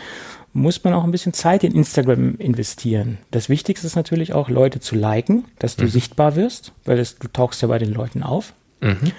muss 0.57 0.83
man 0.83 0.95
auch 0.95 1.05
ein 1.05 1.11
bisschen 1.11 1.35
Zeit 1.35 1.65
in 1.65 1.73
Instagram 1.73 2.37
investieren. 2.37 3.19
Das 3.31 3.49
Wichtigste 3.49 3.87
ist 3.87 3.95
natürlich 3.95 4.33
auch, 4.33 4.49
Leute 4.49 4.81
zu 4.81 4.95
liken, 4.95 5.45
dass 5.59 5.77
du 5.77 5.85
mhm. 5.85 5.91
sichtbar 5.91 6.35
wirst, 6.35 6.73
weil 6.85 6.97
das, 6.97 7.19
du 7.19 7.29
tauchst 7.29 7.61
ja 7.61 7.69
bei 7.69 7.79
den 7.79 7.93
Leuten 7.93 8.23
auf. 8.23 8.55
Mhm. 8.81 9.13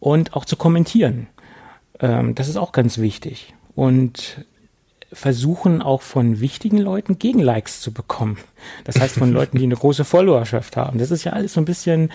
Und 0.00 0.34
auch 0.34 0.44
zu 0.44 0.56
kommentieren. 0.56 1.26
Ähm, 2.00 2.34
das 2.34 2.48
ist 2.48 2.56
auch 2.56 2.72
ganz 2.72 2.98
wichtig. 2.98 3.54
Und 3.74 4.44
versuchen 5.12 5.82
auch 5.82 6.02
von 6.02 6.40
wichtigen 6.40 6.78
Leuten 6.78 7.18
Gegenlikes 7.18 7.80
zu 7.80 7.92
bekommen. 7.92 8.38
Das 8.84 8.98
heißt 8.98 9.16
von 9.16 9.32
Leuten, 9.32 9.58
die 9.58 9.64
eine 9.64 9.76
große 9.76 10.04
Followerschaft 10.04 10.76
haben. 10.76 10.98
Das 10.98 11.10
ist 11.10 11.24
ja 11.24 11.32
alles 11.32 11.52
so 11.52 11.60
ein 11.60 11.64
bisschen, 11.64 12.10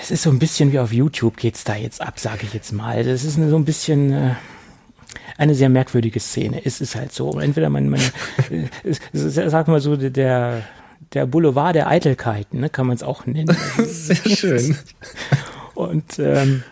es 0.00 0.10
ist 0.10 0.22
so 0.22 0.30
ein 0.30 0.38
bisschen 0.38 0.72
wie 0.72 0.78
auf 0.78 0.92
YouTube 0.92 1.36
geht's 1.36 1.64
da 1.64 1.74
jetzt 1.74 2.00
ab, 2.00 2.18
sage 2.18 2.40
ich 2.42 2.54
jetzt 2.54 2.72
mal. 2.72 3.02
Das 3.02 3.24
ist 3.24 3.34
so 3.34 3.56
ein 3.56 3.64
bisschen, 3.64 4.12
äh, 4.12 4.34
eine 5.38 5.54
sehr 5.54 5.68
merkwürdige 5.68 6.20
Szene. 6.20 6.64
Es 6.64 6.80
ist 6.80 6.94
halt 6.96 7.12
so. 7.12 7.38
Entweder 7.38 7.70
man, 7.70 7.88
man 7.88 8.00
sagen 9.12 9.72
wir 9.72 9.80
so, 9.80 9.96
der, 9.96 10.62
der 11.12 11.26
Boulevard 11.26 11.74
der 11.74 11.88
Eitelkeiten, 11.88 12.60
ne, 12.60 12.70
kann 12.70 12.86
man 12.86 12.96
es 12.96 13.02
auch 13.02 13.26
nennen. 13.26 13.54
sehr 13.76 14.16
schön. 14.16 14.76
Und 15.74 16.18
ähm, 16.18 16.62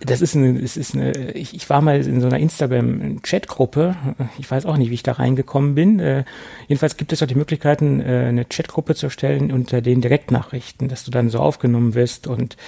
das 0.00 0.20
ist 0.20 0.36
eine, 0.36 0.58
es 0.58 0.76
ist 0.76 0.94
eine, 0.94 1.32
ich, 1.32 1.54
ich 1.54 1.68
war 1.70 1.80
mal 1.80 2.06
in 2.06 2.20
so 2.20 2.26
einer 2.26 2.38
Instagram-Chatgruppe, 2.38 3.96
ich 4.38 4.50
weiß 4.50 4.66
auch 4.66 4.76
nicht, 4.76 4.90
wie 4.90 4.94
ich 4.94 5.02
da 5.02 5.12
reingekommen 5.12 5.74
bin. 5.74 5.98
Äh, 6.00 6.24
jedenfalls 6.68 6.98
gibt 6.98 7.12
es 7.12 7.22
auch 7.22 7.26
die 7.26 7.34
Möglichkeiten, 7.34 8.00
äh, 8.00 8.26
eine 8.28 8.44
Chatgruppe 8.44 8.94
zu 8.94 9.06
erstellen 9.06 9.50
unter 9.50 9.80
den 9.80 10.02
Direktnachrichten, 10.02 10.88
dass 10.88 11.04
du 11.04 11.10
dann 11.10 11.30
so 11.30 11.38
aufgenommen 11.38 11.94
wirst 11.94 12.26
und 12.26 12.58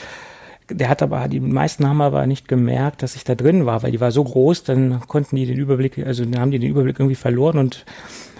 der 0.70 0.88
hat 0.88 1.02
aber, 1.02 1.28
die 1.28 1.40
meisten 1.40 1.86
haben 1.88 2.00
aber 2.00 2.26
nicht 2.26 2.48
gemerkt, 2.48 3.02
dass 3.02 3.16
ich 3.16 3.24
da 3.24 3.34
drin 3.34 3.66
war, 3.66 3.82
weil 3.82 3.92
die 3.92 4.00
war 4.00 4.12
so 4.12 4.24
groß, 4.24 4.64
dann 4.64 5.00
konnten 5.06 5.36
die 5.36 5.46
den 5.46 5.58
Überblick, 5.58 5.98
also 6.06 6.24
dann 6.24 6.40
haben 6.40 6.50
die 6.50 6.58
den 6.58 6.70
Überblick 6.70 6.98
irgendwie 6.98 7.14
verloren 7.14 7.58
und 7.58 7.84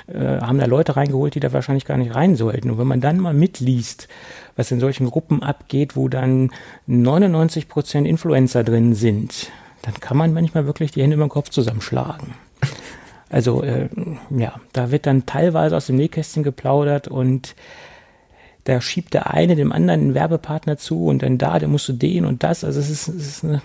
äh, 0.09 0.41
haben 0.41 0.59
da 0.59 0.67
Leute 0.67 0.97
reingeholt, 0.97 1.35
die 1.35 1.41
da 1.41 1.53
wahrscheinlich 1.53 1.85
gar 1.85 1.97
nicht 1.97 2.15
rein 2.15 2.37
sollten. 2.37 2.71
Und 2.71 2.79
wenn 2.79 2.87
man 2.87 3.01
dann 3.01 3.21
mal 3.21 3.35
mitliest, 3.35 4.09
was 4.57 4.71
in 4.71 4.81
solchen 4.81 5.11
Gruppen 5.11 5.43
abgeht, 5.43 5.97
wo 5.97 6.09
dann 6.09 6.51
99 6.87 7.69
Prozent 7.69 8.07
Influencer 8.07 8.65
drin 8.65 8.95
sind, 8.95 9.51
dann 9.83 9.95
kann 9.95 10.17
man 10.17 10.33
manchmal 10.33 10.67
wirklich 10.67 10.93
die 10.93 11.03
Hände 11.03 11.17
über 11.17 11.27
den 11.27 11.31
Kopf 11.31 11.51
zusammenschlagen. 11.51 12.35
Also 13.31 13.63
äh, 13.63 13.89
ja, 14.31 14.55
da 14.73 14.91
wird 14.91 15.07
dann 15.07 15.27
teilweise 15.27 15.77
aus 15.77 15.87
dem 15.87 15.97
Nähkästchen 15.97 16.43
geplaudert 16.43 17.09
und 17.09 17.55
da 18.69 18.81
schiebt 18.83 19.15
der 19.15 19.31
eine 19.33 19.57
dem 19.57 19.73
anderen 19.73 20.01
einen 20.01 20.15
Werbepartner 20.15 20.77
zu 20.77 21.07
und 21.07 21.23
dann 21.23 21.39
da, 21.39 21.59
der 21.59 21.69
musst 21.69 21.89
du 21.89 21.95
den 21.95 22.25
und 22.27 22.43
das. 22.43 22.65
Also 22.65 22.81
es 22.81 22.91
ist, 22.91 23.09
es 23.09 23.27
ist 23.27 23.45
eine, 23.45 23.63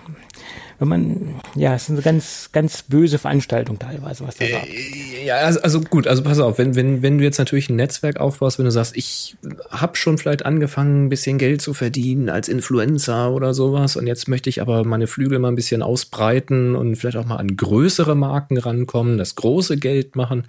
wenn 0.78 0.88
man, 0.88 1.34
ja, 1.54 1.74
es 1.74 1.84
ist 1.84 1.90
eine 1.90 2.02
ganz, 2.02 2.50
ganz 2.52 2.82
böse 2.82 3.18
Veranstaltung 3.18 3.78
teilweise, 3.78 4.26
was 4.26 4.36
da 4.36 4.46
sagt. 4.46 4.68
Äh, 4.68 5.26
ja, 5.26 5.36
also, 5.36 5.60
also 5.60 5.80
gut, 5.80 6.06
also 6.06 6.22
pass 6.22 6.38
auf, 6.38 6.58
wenn, 6.58 6.74
wenn, 6.74 7.02
wenn 7.02 7.18
du 7.18 7.24
jetzt 7.24 7.38
natürlich 7.38 7.68
ein 7.68 7.76
Netzwerk 7.76 8.18
aufbaust, 8.18 8.58
wenn 8.58 8.64
du 8.64 8.70
sagst, 8.70 8.96
ich 8.96 9.36
habe 9.70 9.96
schon 9.96 10.18
vielleicht 10.18 10.44
angefangen, 10.44 11.06
ein 11.06 11.08
bisschen 11.08 11.38
Geld 11.38 11.62
zu 11.62 11.74
verdienen 11.74 12.28
als 12.28 12.48
Influencer 12.48 13.32
oder 13.32 13.54
sowas 13.54 13.96
und 13.96 14.06
jetzt 14.06 14.28
möchte 14.28 14.50
ich 14.50 14.60
aber 14.60 14.84
meine 14.84 15.06
Flügel 15.06 15.38
mal 15.38 15.48
ein 15.48 15.56
bisschen 15.56 15.82
ausbreiten 15.82 16.74
und 16.74 16.96
vielleicht 16.96 17.16
auch 17.16 17.26
mal 17.26 17.36
an 17.36 17.56
größere 17.56 18.14
Marken 18.14 18.58
rankommen, 18.58 19.18
das 19.18 19.34
große 19.34 19.76
Geld 19.76 20.16
machen, 20.16 20.44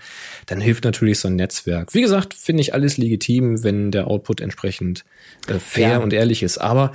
dann 0.47 0.59
hilft 0.59 0.83
natürlich 0.83 1.19
so 1.19 1.27
ein 1.27 1.35
Netzwerk. 1.35 1.93
Wie 1.93 2.01
gesagt, 2.01 2.33
finde 2.33 2.61
ich 2.61 2.73
alles 2.73 2.97
legitim, 2.97 3.63
wenn 3.63 3.91
der 3.91 4.07
Output 4.07 4.41
entsprechend 4.41 5.05
äh, 5.47 5.59
fair 5.59 5.89
ja. 5.89 5.97
und 5.99 6.13
ehrlich 6.13 6.43
ist. 6.43 6.57
Aber 6.57 6.91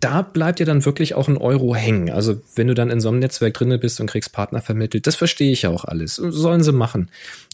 da 0.00 0.22
bleibt 0.22 0.60
ja 0.60 0.66
dann 0.66 0.84
wirklich 0.84 1.14
auch 1.14 1.28
ein 1.28 1.36
Euro 1.36 1.74
hängen. 1.74 2.10
Also 2.10 2.40
wenn 2.54 2.68
du 2.68 2.74
dann 2.74 2.90
in 2.90 3.00
so 3.00 3.08
einem 3.08 3.18
Netzwerk 3.18 3.54
drinne 3.54 3.78
bist 3.78 4.00
und 4.00 4.06
kriegst 4.06 4.32
Partner 4.32 4.60
vermittelt, 4.60 5.06
das 5.06 5.16
verstehe 5.16 5.52
ich 5.52 5.62
ja 5.62 5.70
auch 5.70 5.84
alles. 5.84 6.16
Sollen 6.16 6.62
sie 6.62 6.72
machen. 6.72 7.10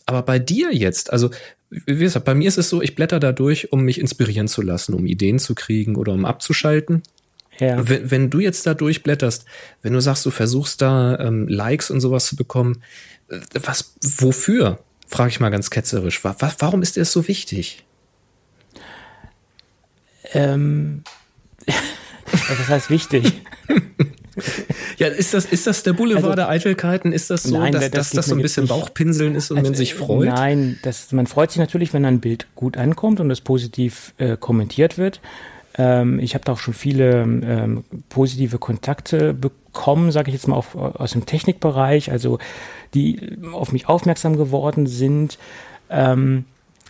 Aber 0.06 0.22
bei 0.22 0.38
dir 0.38 0.74
jetzt, 0.74 1.12
also 1.12 1.30
wie 1.70 1.98
gesagt, 1.98 2.24
bei 2.24 2.34
mir 2.34 2.48
ist 2.48 2.58
es 2.58 2.68
so, 2.68 2.82
ich 2.82 2.94
blätter 2.94 3.20
da 3.20 3.32
durch, 3.32 3.72
um 3.72 3.82
mich 3.82 4.00
inspirieren 4.00 4.48
zu 4.48 4.62
lassen, 4.62 4.94
um 4.94 5.06
Ideen 5.06 5.38
zu 5.38 5.54
kriegen 5.54 5.96
oder 5.96 6.12
um 6.12 6.24
abzuschalten. 6.24 7.02
Ja. 7.58 7.88
Wenn, 7.88 8.10
wenn 8.10 8.30
du 8.30 8.40
jetzt 8.40 8.66
da 8.66 8.74
durchblätterst, 8.74 9.44
wenn 9.82 9.92
du 9.92 10.00
sagst, 10.00 10.24
du 10.26 10.30
versuchst 10.30 10.82
da 10.82 11.18
ähm, 11.18 11.46
Likes 11.46 11.90
und 11.90 12.00
sowas 12.00 12.26
zu 12.26 12.36
bekommen, 12.36 12.82
äh, 13.28 13.38
was, 13.62 13.94
wofür? 14.00 14.78
Frage 15.06 15.30
ich 15.30 15.40
mal 15.40 15.50
ganz 15.50 15.70
ketzerisch. 15.70 16.24
Warum 16.24 16.82
ist 16.82 16.96
dir 16.96 17.00
das 17.00 17.12
so 17.12 17.28
wichtig? 17.28 17.84
Ähm, 20.32 21.02
das 22.32 22.68
heißt 22.68 22.90
wichtig. 22.90 23.42
Ja, 24.96 25.08
ist 25.08 25.34
das, 25.34 25.44
ist 25.46 25.66
das 25.66 25.82
der 25.82 25.92
Boulevard 25.92 26.24
also, 26.24 26.36
der 26.36 26.48
Eitelkeiten? 26.48 27.12
Ist 27.12 27.30
das 27.30 27.44
so, 27.44 27.58
nein, 27.58 27.72
dass, 27.72 27.90
das, 27.90 27.90
dass 27.90 28.10
das 28.10 28.26
so 28.26 28.34
ein 28.34 28.42
bisschen 28.42 28.66
Bauchpinseln 28.66 29.34
ist 29.34 29.50
und 29.50 29.58
also, 29.58 29.70
man 29.70 29.76
sich 29.76 29.94
freut? 29.94 30.28
Nein, 30.28 30.78
das, 30.82 31.12
man 31.12 31.26
freut 31.26 31.50
sich 31.50 31.58
natürlich, 31.58 31.92
wenn 31.92 32.04
ein 32.04 32.20
Bild 32.20 32.46
gut 32.54 32.76
ankommt 32.76 33.20
und 33.20 33.28
das 33.28 33.40
positiv 33.40 34.14
äh, 34.18 34.36
kommentiert 34.36 34.98
wird. 34.98 35.20
Ähm, 35.78 36.18
ich 36.18 36.34
habe 36.34 36.44
da 36.44 36.52
auch 36.52 36.58
schon 36.58 36.74
viele 36.74 37.22
ähm, 37.22 37.84
positive 38.08 38.58
Kontakte 38.58 39.32
bekommen, 39.34 40.12
sage 40.12 40.28
ich 40.28 40.34
jetzt 40.34 40.48
mal, 40.48 40.56
auf, 40.56 40.74
aus 40.74 41.12
dem 41.12 41.26
Technikbereich, 41.26 42.10
also 42.10 42.38
die 42.94 43.38
auf 43.52 43.72
mich 43.72 43.88
aufmerksam 43.88 44.36
geworden 44.36 44.86
sind. 44.86 45.38
Ähm, 45.88 46.44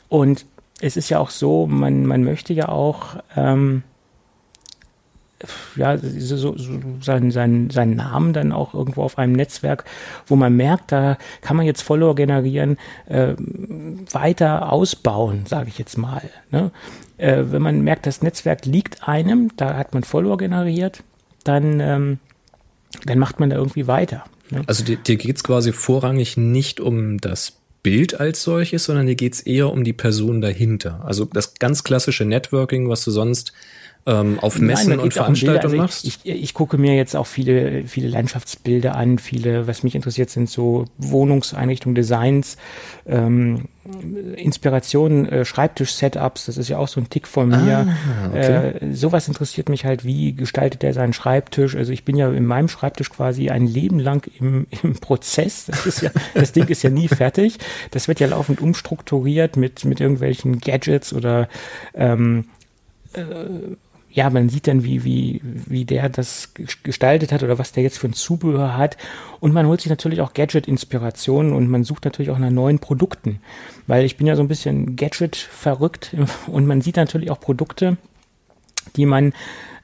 und 0.09 0.47
es 0.81 0.97
ist 0.97 1.11
ja 1.11 1.19
auch 1.19 1.31
so, 1.31 1.67
man, 1.67 2.07
man 2.07 2.25
möchte 2.25 2.53
ja 2.53 2.69
auch 2.69 3.17
ähm, 3.37 3.83
ja, 5.77 5.97
so, 5.99 6.37
so 6.37 6.57
seinen, 7.01 7.31
seinen, 7.31 7.71
seinen 7.71 7.97
Namen 7.97 8.33
dann 8.33 8.53
auch 8.53 8.75
irgendwo 8.75 9.03
auf 9.03 9.19
einem 9.19 9.33
Netzwerk, 9.33 9.85
wo 10.27 10.37
man 10.37 10.55
merkt, 10.55 10.93
da 10.93 11.19
kann 11.41 11.57
man 11.57 11.67
jetzt 11.67 11.83
Follower 11.83 12.15
generieren, 12.15 12.77
äh, 13.07 13.35
weiter 14.11 14.73
ausbauen, 14.73 15.47
sage 15.47 15.69
ich 15.69 15.79
jetzt 15.79 15.97
mal. 15.97 16.23
Ne? 16.51 16.71
Äh, 17.17 17.45
wenn 17.51 17.63
man 17.63 17.83
merkt, 17.83 18.07
das 18.07 18.23
Netzwerk 18.23 18.67
liegt 18.67 19.09
einem, 19.09 19.51
da 19.57 19.77
hat 19.77 19.95
man 19.95 20.05
Follower 20.05 20.37
generiert, 20.37 21.03
dann, 21.45 21.81
ähm, 21.81 22.19
dann 23.07 23.19
macht 23.19 23.41
man 23.41 23.51
da 23.51 23.57
irgendwie 23.57 23.87
weiter. 23.87 24.25
Ne? 24.51 24.63
Also 24.67 24.85
dir, 24.85 24.97
dir 24.97 25.17
geht 25.17 25.37
es 25.37 25.45
quasi 25.45 25.73
vorrangig 25.73 26.37
nicht 26.37 26.81
um 26.81 27.19
das 27.19 27.55
Bild 27.83 28.21
als 28.21 28.43
solches, 28.43 28.85
sondern 28.85 29.07
dir 29.07 29.15
geht 29.15 29.35
es 29.35 29.41
eher 29.41 29.73
um 29.73 29.85
die 29.85 29.95
Person 29.95 30.41
dahinter. 30.41 31.03
Also 31.05 31.25
das 31.25 31.55
ganz 31.55 31.83
klassische 31.83 32.25
Networking, 32.25 32.89
was 32.89 33.05
du 33.05 33.11
sonst 33.11 33.53
ähm, 34.07 34.39
auf 34.41 34.59
Messen 34.59 34.91
Nein, 34.91 35.01
und 35.01 35.13
Veranstaltungen 35.13 35.75
um 35.75 35.81
also 35.83 36.07
ich, 36.07 36.19
ich, 36.25 36.43
ich, 36.43 36.55
gucke 36.55 36.79
mir 36.79 36.97
jetzt 36.97 37.15
auch 37.15 37.27
viele, 37.27 37.85
viele 37.87 38.09
Landschaftsbilder 38.09 38.95
an, 38.95 39.19
viele, 39.19 39.67
was 39.67 39.83
mich 39.83 39.95
interessiert, 39.95 40.31
sind 40.31 40.49
so 40.49 40.87
Wohnungseinrichtungen, 40.97 41.95
Designs, 41.95 42.57
ähm, 43.07 43.67
Inspirationen, 44.37 45.29
äh, 45.29 45.45
Schreibtisch-Setups, 45.45 46.47
das 46.47 46.57
ist 46.57 46.69
ja 46.69 46.79
auch 46.79 46.89
so 46.89 47.01
ein 47.01 47.11
Tick 47.11 47.27
von 47.27 47.49
mir. 47.49 47.87
Ah, 47.89 48.29
okay. 48.29 48.39
äh, 48.39 48.95
sowas 48.95 49.29
interessiert 49.29 49.69
mich 49.69 49.85
halt, 49.85 50.05
wie 50.05 50.33
gestaltet 50.33 50.83
er 50.83 50.95
seinen 50.95 51.13
Schreibtisch? 51.13 51.77
Also 51.77 51.93
ich 51.93 52.05
bin 52.05 52.17
ja 52.17 52.31
in 52.31 52.47
meinem 52.47 52.69
Schreibtisch 52.69 53.11
quasi 53.11 53.51
ein 53.51 53.67
Leben 53.67 53.99
lang 53.99 54.27
im, 54.39 54.67
im 54.83 54.95
Prozess. 54.95 55.67
Das 55.67 55.85
ist 55.87 56.01
ja, 56.01 56.11
das 56.35 56.53
Ding 56.53 56.69
ist 56.69 56.83
ja 56.83 56.91
nie 56.91 57.09
fertig. 57.09 57.59
Das 57.91 58.09
wird 58.09 58.21
ja 58.21 58.29
laufend 58.29 58.63
umstrukturiert 58.63 59.57
mit, 59.57 59.85
mit 59.85 60.01
irgendwelchen 60.01 60.61
Gadgets 60.61 61.13
oder 61.13 61.49
ähm, 61.95 62.47
äh, 63.13 63.23
ja, 64.13 64.29
man 64.29 64.49
sieht 64.49 64.67
dann, 64.67 64.83
wie, 64.83 65.05
wie, 65.05 65.41
wie 65.45 65.85
der 65.85 66.09
das 66.09 66.53
gestaltet 66.83 67.33
hat 67.33 67.43
oder 67.43 67.59
was 67.59 67.73
der 67.73 67.85
jetzt 67.85 67.99
für 67.99 68.09
ein 68.09 68.13
Zubehör 68.13 68.77
hat. 68.77 68.97
Und 69.39 69.53
man 69.53 69.67
holt 69.67 69.81
sich 69.81 69.91
natürlich 69.91 70.21
auch 70.21 70.35
Gadget-Inspirationen 70.35 71.53
und 71.53 71.69
man 71.69 71.85
sucht 71.85 72.05
natürlich 72.05 72.31
auch 72.31 72.39
nach 72.39 72.51
neuen 72.51 72.81
Produkten. 72.81 73.41
Weil 73.87 74.05
ich 74.05 74.17
bin 74.17 74.27
ja 74.27 74.35
so 74.35 74.43
ein 74.43 74.49
bisschen 74.49 74.97
Gadget 74.97 75.37
verrückt 75.37 76.15
und 76.49 76.67
man 76.67 76.81
sieht 76.81 76.97
natürlich 76.97 77.31
auch 77.31 77.41
Produkte, 77.41 77.99
die 78.97 79.07
man 79.07 79.33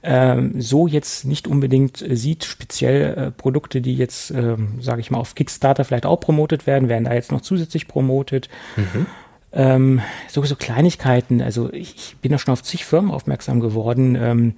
äh, 0.02 0.42
so 0.58 0.88
jetzt 0.88 1.24
nicht 1.24 1.46
unbedingt 1.46 2.04
sieht, 2.10 2.44
speziell 2.44 3.14
äh, 3.16 3.30
Produkte, 3.30 3.80
die 3.80 3.96
jetzt, 3.96 4.32
äh, 4.32 4.56
sage 4.80 5.00
ich 5.00 5.12
mal, 5.12 5.18
auf 5.18 5.36
Kickstarter 5.36 5.84
vielleicht 5.84 6.06
auch 6.06 6.18
promotet 6.18 6.66
werden, 6.66 6.88
werden 6.88 7.04
da 7.04 7.14
jetzt 7.14 7.30
noch 7.30 7.42
zusätzlich 7.42 7.86
promotet. 7.86 8.48
Mhm 8.76 9.06
ähm, 9.52 10.00
so, 10.28 10.42
so 10.44 10.56
Kleinigkeiten. 10.56 11.40
Also 11.40 11.72
ich, 11.72 11.96
ich 11.96 12.16
bin 12.16 12.32
da 12.32 12.38
schon 12.38 12.52
auf 12.52 12.62
zig 12.62 12.84
Firmen 12.84 13.10
aufmerksam 13.10 13.60
geworden, 13.60 14.16
ähm, 14.16 14.54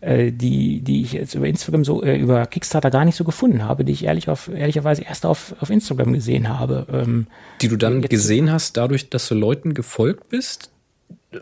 äh, 0.00 0.30
die, 0.30 0.80
die 0.80 1.02
ich 1.02 1.12
jetzt 1.12 1.34
über 1.34 1.46
Instagram 1.46 1.84
so, 1.84 2.02
äh, 2.02 2.16
über 2.16 2.46
Kickstarter 2.46 2.90
gar 2.90 3.04
nicht 3.04 3.16
so 3.16 3.24
gefunden 3.24 3.64
habe, 3.64 3.84
die 3.84 3.92
ich 3.92 4.04
ehrlich 4.04 4.28
auf, 4.28 4.48
ehrlicherweise 4.48 5.02
erst 5.02 5.26
auf, 5.26 5.54
auf 5.60 5.70
Instagram 5.70 6.12
gesehen 6.12 6.48
habe. 6.48 6.86
Ähm, 6.92 7.26
die 7.60 7.68
du 7.68 7.76
dann 7.76 8.02
gesehen 8.02 8.52
hast, 8.52 8.76
dadurch, 8.76 9.10
dass 9.10 9.28
du 9.28 9.34
Leuten 9.34 9.74
gefolgt 9.74 10.28
bist? 10.28 10.70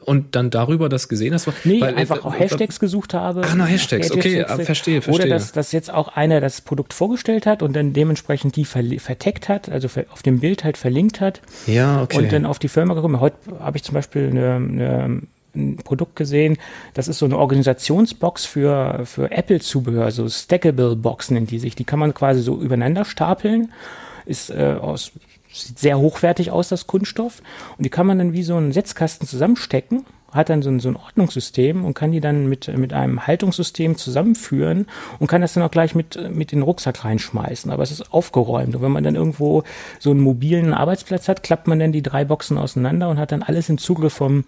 Und 0.04 0.34
dann 0.34 0.50
darüber 0.50 0.88
das 0.88 1.08
gesehen 1.08 1.34
hast? 1.34 1.48
Nee, 1.64 1.80
weil, 1.80 1.94
einfach 1.94 2.24
auch 2.24 2.36
Hashtags 2.36 2.80
gesucht 2.80 3.14
habe. 3.14 3.42
Ach, 3.44 3.54
na, 3.54 3.66
Hashtags, 3.66 4.10
okay, 4.10 4.38
Hashtags, 4.40 4.64
verstehe, 4.64 5.02
verstehe. 5.02 5.26
Oder 5.26 5.34
dass, 5.34 5.52
dass 5.52 5.72
jetzt 5.72 5.92
auch 5.92 6.08
einer 6.08 6.40
das 6.40 6.60
Produkt 6.60 6.92
vorgestellt 6.92 7.46
hat 7.46 7.62
und 7.62 7.74
dann 7.74 7.92
dementsprechend 7.92 8.56
die 8.56 8.64
verteckt 8.64 9.48
hat, 9.48 9.68
also 9.68 9.88
auf 10.10 10.22
dem 10.22 10.40
Bild 10.40 10.64
halt 10.64 10.76
verlinkt 10.76 11.20
hat. 11.20 11.40
Ja, 11.66 12.02
okay. 12.02 12.18
Und 12.18 12.32
dann 12.32 12.46
auf 12.46 12.58
die 12.58 12.68
Firma 12.68 12.94
gekommen. 12.94 13.20
Heute 13.20 13.36
habe 13.60 13.76
ich 13.76 13.84
zum 13.84 13.94
Beispiel 13.94 14.28
eine, 14.28 14.56
eine 14.56 15.22
ein 15.56 15.76
Produkt 15.76 16.16
gesehen, 16.16 16.58
das 16.94 17.08
ist 17.08 17.18
so 17.18 17.26
eine 17.26 17.38
Organisationsbox 17.38 18.44
für, 18.44 19.02
für 19.04 19.30
Apple-Zubehör, 19.30 20.10
so 20.10 20.28
Stackable 20.28 20.96
Box 20.96 21.30
nennt 21.30 21.50
die 21.50 21.58
sich. 21.58 21.74
Die 21.74 21.84
kann 21.84 21.98
man 21.98 22.14
quasi 22.14 22.42
so 22.42 22.60
übereinander 22.60 23.04
stapeln, 23.04 23.72
ist 24.26 24.50
äh, 24.50 24.76
aus 24.80 25.12
Sieht 25.56 25.78
sehr 25.78 25.98
hochwertig 25.98 26.50
aus, 26.50 26.68
das 26.68 26.86
Kunststoff. 26.86 27.42
Und 27.76 27.84
die 27.84 27.90
kann 27.90 28.06
man 28.06 28.18
dann 28.18 28.32
wie 28.32 28.42
so 28.42 28.56
einen 28.56 28.72
Setzkasten 28.72 29.26
zusammenstecken, 29.26 30.04
hat 30.32 30.50
dann 30.50 30.62
so 30.62 30.70
ein, 30.70 30.80
so 30.80 30.88
ein 30.88 30.96
Ordnungssystem 30.96 31.84
und 31.84 31.94
kann 31.94 32.12
die 32.12 32.20
dann 32.20 32.48
mit, 32.48 32.68
mit 32.76 32.92
einem 32.92 33.26
Haltungssystem 33.26 33.96
zusammenführen 33.96 34.86
und 35.18 35.28
kann 35.28 35.40
das 35.40 35.54
dann 35.54 35.62
auch 35.62 35.70
gleich 35.70 35.94
mit, 35.94 36.16
mit 36.30 36.52
in 36.52 36.60
den 36.60 36.62
Rucksack 36.62 37.04
reinschmeißen. 37.04 37.70
Aber 37.70 37.82
es 37.82 37.90
ist 37.90 38.12
aufgeräumt. 38.12 38.74
Und 38.74 38.82
wenn 38.82 38.92
man 38.92 39.04
dann 39.04 39.14
irgendwo 39.14 39.62
so 39.98 40.10
einen 40.10 40.20
mobilen 40.20 40.74
Arbeitsplatz 40.74 41.28
hat, 41.28 41.42
klappt 41.42 41.66
man 41.66 41.78
dann 41.78 41.92
die 41.92 42.02
drei 42.02 42.24
Boxen 42.24 42.58
auseinander 42.58 43.08
und 43.08 43.18
hat 43.18 43.32
dann 43.32 43.42
alles 43.42 43.68
im 43.68 43.78
Zugriff 43.78 44.14
vom, 44.14 44.44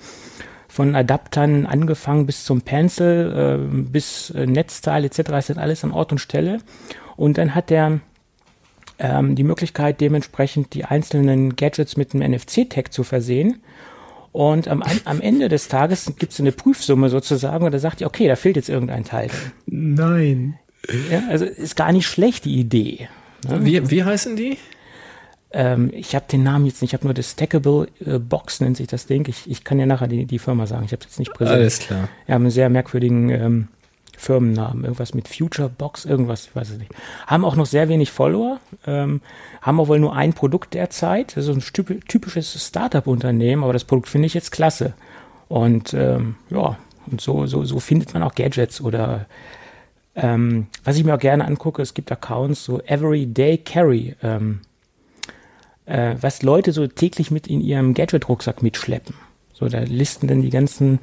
von 0.69 0.95
Adaptern 0.95 1.67
angefangen 1.67 2.27
bis 2.27 2.45
zum 2.45 2.63
Pencil, 2.63 3.59
äh, 3.63 3.75
bis 3.91 4.31
äh, 4.31 4.47
Netzteil 4.47 5.05
etc. 5.05 5.19
ist 5.19 5.51
dann 5.51 5.59
alles 5.59 5.85
an 5.85 5.93
Ort 5.93 6.13
und 6.13 6.19
Stelle. 6.19 6.59
Und 7.17 7.39
dann 7.39 7.55
hat 7.55 7.71
der 7.71 8.01
ähm, 8.99 9.35
die 9.35 9.45
Möglichkeit, 9.45 10.01
dementsprechend 10.01 10.75
die 10.75 10.85
einzelnen 10.85 11.57
Gadgets 11.57 11.97
mit 11.97 12.15
einem 12.15 12.33
NFC-Tag 12.33 12.93
zu 12.93 13.05
versehen. 13.05 13.61
Und 14.33 14.69
am, 14.69 14.83
am 15.05 15.21
Ende 15.21 15.49
des 15.49 15.69
Tages 15.69 16.13
gibt 16.19 16.33
es 16.33 16.41
eine 16.41 16.53
Prüfsumme 16.53 17.09
sozusagen 17.09 17.65
und 17.65 17.73
da 17.73 17.79
sagt 17.79 18.01
ihr, 18.01 18.07
okay, 18.07 18.29
da 18.29 18.37
fehlt 18.37 18.57
jetzt 18.57 18.69
irgendein 18.69 19.05
Teil. 19.05 19.31
Nein. 19.67 20.59
Ja, 21.11 21.23
also 21.29 21.45
ist 21.45 21.77
gar 21.77 21.93
nicht 21.93 22.07
schlecht, 22.07 22.45
die 22.45 22.57
Idee. 22.59 23.09
Ne? 23.49 23.65
Wie, 23.65 23.91
wie 23.91 24.05
heißen 24.05 24.37
die? 24.37 24.59
Ähm, 25.51 25.91
ich 25.95 26.15
habe 26.15 26.27
den 26.31 26.43
Namen 26.43 26.67
jetzt 26.67 26.83
nicht, 26.83 26.91
ich 26.91 26.95
habe 26.95 27.07
nur 27.07 27.15
das 27.15 27.33
Stackable 27.33 27.89
äh, 28.05 28.19
Box, 28.19 28.61
nennt 28.61 28.77
sich 28.77 28.87
das 28.87 29.07
Ding. 29.07 29.27
Ich, 29.29 29.51
ich 29.51 29.65
kann 29.65 29.79
ja 29.79 29.87
nachher 29.87 30.09
die, 30.09 30.27
die 30.27 30.39
Firma 30.39 30.67
sagen, 30.67 30.85
ich 30.85 30.93
habe 30.93 31.01
es 31.01 31.07
jetzt 31.07 31.19
nicht 31.19 31.33
präsent. 31.33 31.57
Alles 31.57 31.79
klar. 31.79 32.09
Ja, 32.27 32.35
haben 32.35 32.43
einen 32.43 32.51
sehr 32.51 32.69
merkwürdigen 32.69 33.31
ähm, 33.31 33.69
Firmennamen, 34.19 34.85
irgendwas 34.85 35.15
mit 35.15 35.29
Future 35.29 35.69
Box, 35.69 36.05
irgendwas, 36.05 36.47
ich 36.47 36.57
weiß 36.57 36.71
es 36.71 36.79
nicht. 36.79 36.91
Haben 37.27 37.45
auch 37.45 37.57
noch 37.57 37.67
sehr 37.67 37.89
wenig 37.89 38.11
Follower, 38.11 38.61
ähm, 38.87 39.21
haben 39.63 39.81
auch 39.81 39.89
wohl 39.89 40.01
nur 40.01 40.15
ein 40.15 40.33
Produkt 40.33 40.75
derzeit. 40.75 41.37
Das 41.37 41.47
ist 41.47 41.55
ein 41.57 42.03
typisches 42.09 42.67
Startup-Unternehmen, 42.67 43.63
aber 43.63 43.73
das 43.73 43.85
Produkt 43.85 44.09
finde 44.09 44.27
ich 44.27 44.35
jetzt 44.35 44.51
klasse. 44.51 44.95
Und 45.49 45.95
ähm, 45.95 46.35
ja, 46.51 46.77
und 47.07 47.21
so, 47.21 47.47
so, 47.47 47.65
so 47.65 47.81
findet 47.81 48.13
man 48.13 48.23
auch 48.23 48.35
Gadgets 48.35 48.81
oder 48.81 49.27
ähm, 50.15 50.67
was 50.83 50.97
ich 50.97 51.05
mir 51.05 51.15
auch 51.15 51.21
gerne 51.21 51.45
angucke, 51.45 51.81
es 51.81 51.95
gibt 51.95 52.11
Accounts, 52.11 52.65
so 52.65 52.81
Everyday 52.83 53.57
Carry, 53.59 54.17
ähm, 54.23 54.61
äh, 55.87 56.17
was 56.21 56.43
Leute 56.43 56.73
so 56.73 56.87
täglich 56.89 57.31
mit 57.31 57.47
in 57.47 57.61
ihrem 57.61 57.95
Gadget-Rucksack 57.95 58.63
mitschleppen. 58.63 59.15
So, 59.53 59.69
da 59.69 59.81
listen 59.81 60.27
dann 60.27 60.43
die 60.43 60.51
ganzen 60.51 60.99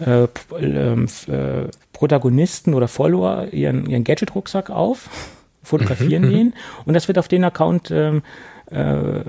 äh, 0.00 0.26
ähm, 0.58 1.06
äh, 1.28 1.68
Protagonisten 1.92 2.74
oder 2.74 2.88
Follower 2.88 3.48
ihren, 3.52 3.88
ihren 3.88 4.04
Gadget-Rucksack 4.04 4.70
auf, 4.70 5.08
fotografieren 5.62 6.26
mhm. 6.26 6.30
den 6.30 6.54
und 6.84 6.94
das 6.94 7.08
wird 7.08 7.18
auf 7.18 7.28
den 7.28 7.44
Account 7.44 7.90
ähm, 7.90 8.22
äh, 8.70 9.20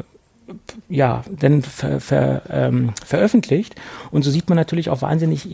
ja, 0.89 1.23
dann 1.29 1.61
ver, 1.61 1.99
ver, 1.99 2.43
ähm, 2.49 2.93
veröffentlicht. 3.05 3.75
Und 4.11 4.23
so 4.23 4.31
sieht 4.31 4.47
man 4.49 4.55
natürlich 4.55 4.89
auch 4.89 5.01
wahnsinnig 5.01 5.45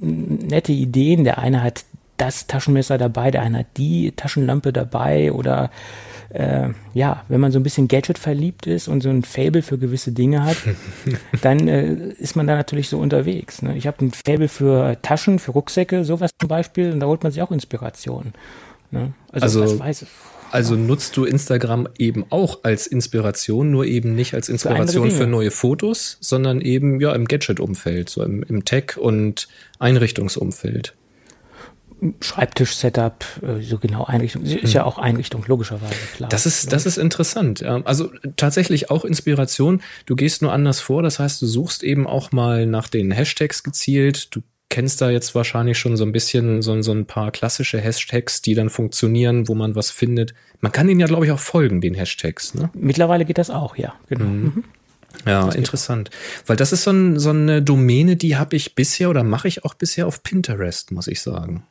nette 0.00 0.72
Ideen. 0.72 1.24
Der 1.24 1.38
eine 1.38 1.62
hat 1.62 1.84
das 2.16 2.46
Taschenmesser 2.46 2.98
dabei, 2.98 3.30
der 3.30 3.42
eine 3.42 3.60
hat 3.60 3.66
die 3.76 4.12
Taschenlampe 4.12 4.72
dabei 4.72 5.32
oder 5.32 5.70
äh, 6.34 6.70
ja, 6.94 7.24
wenn 7.28 7.40
man 7.40 7.52
so 7.52 7.60
ein 7.60 7.62
bisschen 7.62 7.86
Gadget 7.86 8.18
verliebt 8.18 8.66
ist 8.66 8.88
und 8.88 9.02
so 9.02 9.08
ein 9.08 9.22
Fable 9.22 9.62
für 9.62 9.78
gewisse 9.78 10.10
Dinge 10.10 10.44
hat, 10.44 10.56
dann 11.42 11.68
äh, 11.68 11.94
ist 12.18 12.34
man 12.34 12.48
da 12.48 12.56
natürlich 12.56 12.88
so 12.88 12.98
unterwegs. 12.98 13.62
Ne? 13.62 13.76
Ich 13.76 13.86
habe 13.86 14.04
ein 14.04 14.10
Fable 14.10 14.48
für 14.48 15.00
Taschen, 15.00 15.38
für 15.38 15.52
Rucksäcke, 15.52 16.04
sowas 16.04 16.32
zum 16.40 16.48
Beispiel, 16.48 16.92
und 16.92 17.00
da 17.00 17.06
holt 17.06 17.22
man 17.22 17.30
sich 17.30 17.40
auch 17.40 17.52
Inspiration. 17.52 18.32
Ne? 18.90 19.12
Also, 19.30 19.62
also, 19.62 19.78
weiß, 19.78 20.06
also 20.50 20.74
nutzt 20.74 21.16
du 21.16 21.24
Instagram 21.24 21.88
eben 21.98 22.26
auch 22.30 22.60
als 22.64 22.88
Inspiration, 22.88 23.70
nur 23.70 23.86
eben 23.86 24.16
nicht 24.16 24.34
als 24.34 24.48
Inspiration 24.48 25.12
für, 25.12 25.18
für 25.18 25.26
neue 25.28 25.52
Fotos, 25.52 26.18
sondern 26.20 26.60
eben 26.60 27.00
ja 27.00 27.12
im 27.12 27.26
Gadget-Umfeld, 27.26 28.08
so 28.08 28.24
im, 28.24 28.42
im 28.42 28.64
Tech- 28.64 28.96
und 28.96 29.46
Einrichtungsumfeld. 29.78 30.94
Schreibtisch-Setup, 32.20 33.24
äh, 33.42 33.62
so 33.62 33.78
genau 33.78 34.04
Einrichtung. 34.04 34.42
Ist 34.42 34.74
ja 34.74 34.84
auch 34.84 34.98
Einrichtung, 34.98 35.44
logischerweise, 35.46 35.94
klar. 36.14 36.28
Das 36.28 36.46
ist, 36.46 36.72
das 36.72 36.86
ist 36.86 36.98
interessant. 36.98 37.62
Also 37.62 38.10
tatsächlich 38.36 38.90
auch 38.90 39.04
Inspiration. 39.04 39.80
Du 40.06 40.16
gehst 40.16 40.42
nur 40.42 40.52
anders 40.52 40.80
vor. 40.80 41.02
Das 41.02 41.18
heißt, 41.18 41.40
du 41.40 41.46
suchst 41.46 41.82
eben 41.82 42.06
auch 42.06 42.32
mal 42.32 42.66
nach 42.66 42.88
den 42.88 43.10
Hashtags 43.10 43.62
gezielt. 43.62 44.34
Du 44.34 44.42
kennst 44.68 45.00
da 45.00 45.10
jetzt 45.10 45.34
wahrscheinlich 45.34 45.78
schon 45.78 45.96
so 45.96 46.04
ein 46.04 46.12
bisschen 46.12 46.60
so, 46.60 46.80
so 46.82 46.92
ein 46.92 47.06
paar 47.06 47.30
klassische 47.30 47.80
Hashtags, 47.80 48.42
die 48.42 48.54
dann 48.54 48.70
funktionieren, 48.70 49.48
wo 49.48 49.54
man 49.54 49.74
was 49.74 49.90
findet. 49.90 50.34
Man 50.60 50.72
kann 50.72 50.88
ihnen 50.88 51.00
ja, 51.00 51.06
glaube 51.06 51.26
ich, 51.26 51.32
auch 51.32 51.38
folgen, 51.38 51.80
den 51.80 51.94
Hashtags. 51.94 52.54
Ne? 52.54 52.70
Mittlerweile 52.74 53.24
geht 53.24 53.38
das 53.38 53.50
auch, 53.50 53.76
ja. 53.76 53.94
Genau. 54.08 54.24
Mhm. 54.24 54.42
mhm. 54.42 54.64
Ja, 55.26 55.46
das 55.46 55.54
interessant. 55.54 56.10
Weil 56.44 56.56
das 56.56 56.72
ist 56.72 56.82
so, 56.82 56.90
ein, 56.90 57.20
so 57.20 57.30
eine 57.30 57.62
Domäne, 57.62 58.16
die 58.16 58.36
habe 58.36 58.56
ich 58.56 58.74
bisher 58.74 59.10
oder 59.10 59.22
mache 59.22 59.46
ich 59.46 59.64
auch 59.64 59.74
bisher 59.74 60.08
auf 60.08 60.24
Pinterest, 60.24 60.90
muss 60.90 61.06
ich 61.06 61.22
sagen 61.22 61.64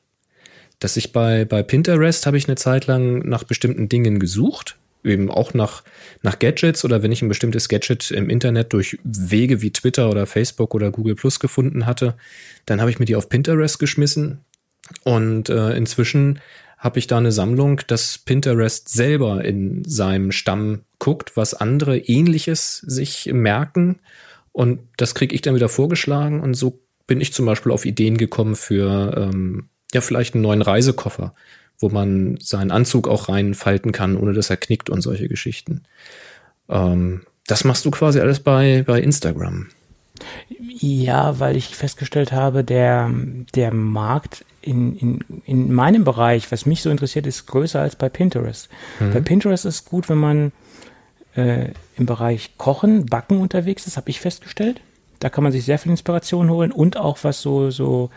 dass 0.80 0.98
ich 0.98 1.12
bei, 1.12 1.46
bei 1.46 1.64
Pinterest 1.64 2.26
habe 2.26 2.38
ich 2.38 2.48
eine 2.48 2.56
Zeit 2.56 2.88
lang 2.88 3.28
nach 3.28 3.44
bestimmten 3.44 3.90
Dingen 3.90 4.20
gesucht, 4.20 4.78
eben 5.04 5.30
auch 5.30 5.54
nach, 5.54 5.84
nach 6.22 6.40
Gadgets 6.40 6.86
oder 6.86 7.04
wenn 7.04 7.12
ich 7.12 7.22
ein 7.22 7.30
bestimmtes 7.30 7.70
Gadget 7.70 8.12
im 8.12 8.30
Internet 8.30 8.74
durch 8.74 8.98
Wege 9.04 9.62
wie 9.62 9.72
Twitter 9.72 10.10
oder 10.10 10.26
Facebook 10.26 10.74
oder 10.74 10.92
Google 10.92 11.16
Plus 11.16 11.40
gefunden 11.40 11.86
hatte, 11.86 12.16
dann 12.66 12.80
habe 12.80 12.90
ich 12.90 13.00
mir 13.00 13.06
die 13.06 13.16
auf 13.16 13.30
Pinterest 13.30 13.80
geschmissen. 13.80 14.40
Und 15.04 15.50
äh, 15.50 15.76
inzwischen 15.76 16.40
habe 16.78 17.00
ich 17.00 17.08
da 17.08 17.18
eine 17.18 17.32
Sammlung, 17.32 17.82
dass 17.88 18.18
Pinterest 18.18 18.90
selber 18.90 19.46
in 19.46 19.86
seinem 19.86 20.32
Stamm 20.34 20.82
guckt, 21.00 21.38
was 21.38 21.54
andere 21.54 21.98
ähnliches 21.98 22.78
sich 22.80 23.30
merken. 23.32 24.00
Und 24.52 24.80
das 24.98 25.16
kriege 25.16 25.34
ich 25.34 25.42
dann 25.42 25.56
wieder 25.56 25.70
vorgeschlagen. 25.70 26.42
Und 26.42 26.56
so 26.56 26.82
bin 27.08 27.22
ich 27.22 27.34
zum 27.34 27.46
Beispiel 27.46 27.72
auf 27.72 27.86
Ideen 27.86 28.18
gekommen 28.18 28.56
für 28.56 29.16
ähm, 29.18 29.70
ja 29.94 30.02
vielleicht 30.02 30.34
einen 30.34 30.44
neuen 30.44 30.62
Reisekoffer, 30.62 31.34
wo 31.80 31.90
man 31.90 32.38
seinen 32.40 32.72
Anzug 32.72 33.08
auch 33.08 33.30
reinfalten 33.30 33.92
kann, 33.92 34.18
ohne 34.18 34.34
dass 34.34 34.50
er 34.50 34.58
knickt 34.58 34.90
und 34.90 35.02
solche 35.02 35.28
Geschichten. 35.28 35.84
Ähm, 36.70 37.22
das 37.48 37.64
machst 37.64 37.86
du 37.86 37.92
quasi 37.92 38.20
alles 38.20 38.40
bei, 38.40 38.84
bei 38.86 39.02
Instagram. 39.02 39.68
Ja, 40.58 41.40
weil 41.40 41.58
ich 41.58 41.76
festgestellt 41.76 42.32
habe, 42.32 42.64
der, 42.64 43.12
der 43.56 43.74
Markt 43.74 44.46
in, 44.62 44.96
in, 44.98 45.20
in 45.46 45.74
meinem 45.74 46.04
Bereich, 46.04 46.52
was 46.52 46.66
mich 46.66 46.82
so 46.82 46.90
interessiert, 46.90 47.28
ist 47.28 47.48
größer 47.48 47.82
als 47.82 47.96
bei 47.96 48.10
Pinterest. 48.10 48.70
Mhm. 49.00 49.14
Bei 49.14 49.20
Pinterest 49.20 49.66
ist 49.66 49.86
gut, 49.86 50.10
wenn 50.10 50.18
man 50.18 50.52
äh, 51.36 51.70
im 51.98 52.06
Bereich 52.06 52.58
Kochen, 52.58 53.06
Backen 53.06 53.38
unterwegs 53.38 53.88
ist, 53.88 53.98
habe 53.98 54.10
ich 54.10 54.20
festgestellt. 54.20 54.82
Da 55.20 55.30
kann 55.30 55.44
man 55.44 55.52
sich 55.52 55.66
sehr 55.66 55.80
viel 55.80 55.92
Inspiration 55.92 56.50
holen 56.50 56.72
und 56.72 56.98
auch 56.98 57.18
was 57.24 57.42
so, 57.42 57.72
so 57.72 58.10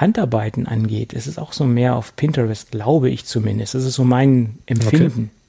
Handarbeiten 0.00 0.66
angeht, 0.66 1.12
ist 1.12 1.26
es 1.26 1.38
auch 1.38 1.52
so 1.52 1.64
mehr 1.64 1.96
auf 1.96 2.16
Pinterest, 2.16 2.70
glaube 2.70 3.10
ich 3.10 3.24
zumindest. 3.24 3.74
Das 3.74 3.84
ist 3.84 3.94
so 3.94 4.04
mein 4.04 4.58
Empfinden. 4.66 5.30
Okay. 5.30 5.40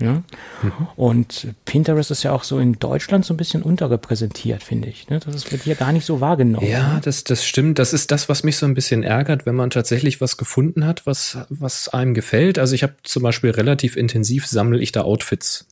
Ja? 0.00 0.22
Mhm. 0.62 0.72
Und 0.96 1.48
Pinterest 1.64 2.10
ist 2.10 2.22
ja 2.22 2.32
auch 2.32 2.44
so 2.44 2.58
in 2.58 2.78
Deutschland 2.78 3.24
so 3.24 3.34
ein 3.34 3.36
bisschen 3.36 3.62
unterrepräsentiert, 3.62 4.62
finde 4.62 4.88
ich. 4.88 5.08
Ne? 5.08 5.18
Das 5.18 5.50
wird 5.50 5.62
hier 5.62 5.74
gar 5.74 5.92
nicht 5.92 6.06
so 6.06 6.20
wahrgenommen. 6.20 6.66
Ja, 6.66 6.94
ne? 6.94 7.00
das, 7.02 7.24
das 7.24 7.44
stimmt. 7.44 7.78
Das 7.78 7.92
ist 7.92 8.10
das, 8.10 8.28
was 8.28 8.44
mich 8.44 8.56
so 8.56 8.66
ein 8.66 8.74
bisschen 8.74 9.02
ärgert, 9.02 9.44
wenn 9.44 9.56
man 9.56 9.70
tatsächlich 9.70 10.20
was 10.20 10.36
gefunden 10.36 10.86
hat, 10.86 11.06
was, 11.06 11.38
was 11.48 11.88
einem 11.88 12.14
gefällt. 12.14 12.58
Also 12.58 12.74
ich 12.74 12.82
habe 12.82 12.94
zum 13.02 13.24
Beispiel 13.24 13.50
relativ 13.50 13.96
intensiv 13.96 14.46
sammle 14.46 14.78
ich 14.78 14.92
da 14.92 15.02
Outfits. 15.02 15.66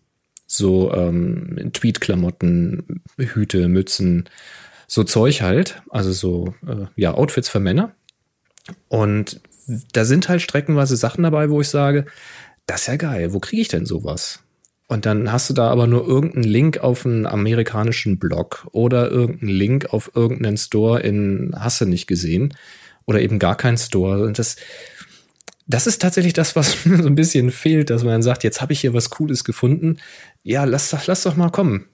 So 0.49 0.93
ähm, 0.93 1.71
Tweetklamotten, 1.73 3.03
Hüte, 3.17 3.69
Mützen, 3.69 4.29
so 4.87 5.05
Zeug 5.05 5.43
halt. 5.43 5.83
Also 5.91 6.13
so 6.13 6.55
äh, 6.67 6.87
ja, 6.97 7.15
Outfits 7.15 7.49
für 7.49 7.61
Männer. 7.61 7.93
Und 8.89 9.41
da 9.93 10.05
sind 10.05 10.29
halt 10.29 10.43
streckenweise 10.43 10.97
Sachen 10.97 11.23
dabei, 11.23 11.51
wo 11.51 11.61
ich 11.61 11.69
sage, 11.69 12.07
das 12.67 12.83
ist 12.83 12.87
ja 12.89 12.97
geil, 12.97 13.33
wo 13.33 13.41
kriege 13.41 13.63
ich 13.63 13.69
denn 13.69 13.87
sowas? 13.87 14.41
Und 14.89 15.05
dann 15.05 15.33
hast 15.33 15.51
du 15.51 15.55
da 15.55 15.69
aber 15.69 15.87
nur 15.87 16.07
irgendeinen 16.07 16.45
Link 16.45 16.79
auf 16.79 17.05
einen 17.05 17.27
amerikanischen 17.27 18.19
Blog 18.19 18.69
oder 18.71 19.11
irgendeinen 19.11 19.51
Link 19.51 19.93
auf 19.93 20.13
irgendeinen 20.15 20.57
Store 20.57 21.01
in 21.01 21.53
Hasse 21.57 21.87
nicht 21.87 22.07
gesehen 22.07 22.55
oder 23.05 23.21
eben 23.21 23.41
gar 23.41 23.57
keinen 23.57 23.79
Store. 23.79 24.25
Und 24.25 24.39
das, 24.39 24.57
das 25.67 25.89
ist 25.89 26.01
tatsächlich 26.01 26.35
das, 26.35 26.55
was 26.55 26.85
mir 26.85 27.03
so 27.03 27.09
ein 27.09 27.17
bisschen 27.17 27.51
fehlt, 27.51 27.91
dass 27.91 28.05
man 28.05 28.13
dann 28.13 28.23
sagt, 28.23 28.45
jetzt 28.45 28.61
habe 28.61 28.73
ich 28.73 28.81
hier 28.81 28.95
was 28.95 29.11
Cooles 29.11 29.43
gefunden. 29.43 29.99
Ja, 30.45 30.65
lass, 30.65 30.95
lass 31.07 31.23
doch 31.25 31.35
mal 31.35 31.51
kommen 31.51 31.87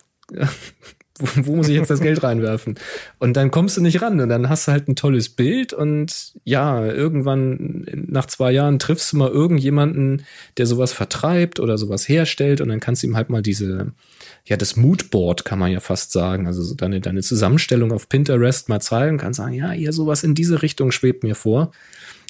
wo, 1.18 1.56
muss 1.56 1.68
ich 1.68 1.76
jetzt 1.76 1.90
das 1.90 2.00
Geld 2.00 2.22
reinwerfen? 2.22 2.78
Und 3.18 3.36
dann 3.36 3.50
kommst 3.50 3.76
du 3.76 3.80
nicht 3.80 4.00
ran 4.02 4.20
und 4.20 4.28
dann 4.28 4.48
hast 4.48 4.66
du 4.66 4.72
halt 4.72 4.88
ein 4.88 4.96
tolles 4.96 5.28
Bild 5.28 5.72
und 5.72 6.34
ja, 6.44 6.84
irgendwann 6.86 7.86
nach 8.08 8.26
zwei 8.26 8.52
Jahren 8.52 8.78
triffst 8.78 9.12
du 9.12 9.18
mal 9.18 9.30
irgendjemanden, 9.30 10.24
der 10.56 10.66
sowas 10.66 10.92
vertreibt 10.92 11.60
oder 11.60 11.76
sowas 11.78 12.08
herstellt 12.08 12.60
und 12.60 12.68
dann 12.68 12.80
kannst 12.80 13.02
du 13.02 13.06
ihm 13.06 13.16
halt 13.16 13.30
mal 13.30 13.42
diese, 13.42 13.92
ja, 14.44 14.56
das 14.56 14.76
Moodboard 14.76 15.44
kann 15.44 15.58
man 15.58 15.70
ja 15.70 15.80
fast 15.80 16.12
sagen, 16.12 16.46
also 16.46 16.62
so 16.62 16.74
deine, 16.74 17.00
deine 17.00 17.20
Zusammenstellung 17.20 17.92
auf 17.92 18.08
Pinterest 18.08 18.68
mal 18.68 18.80
zeigen, 18.80 19.18
kannst 19.18 19.36
sagen, 19.36 19.54
ja, 19.54 19.70
hier 19.70 19.92
sowas 19.92 20.24
in 20.24 20.34
diese 20.34 20.62
Richtung 20.62 20.92
schwebt 20.92 21.24
mir 21.24 21.34
vor. 21.34 21.72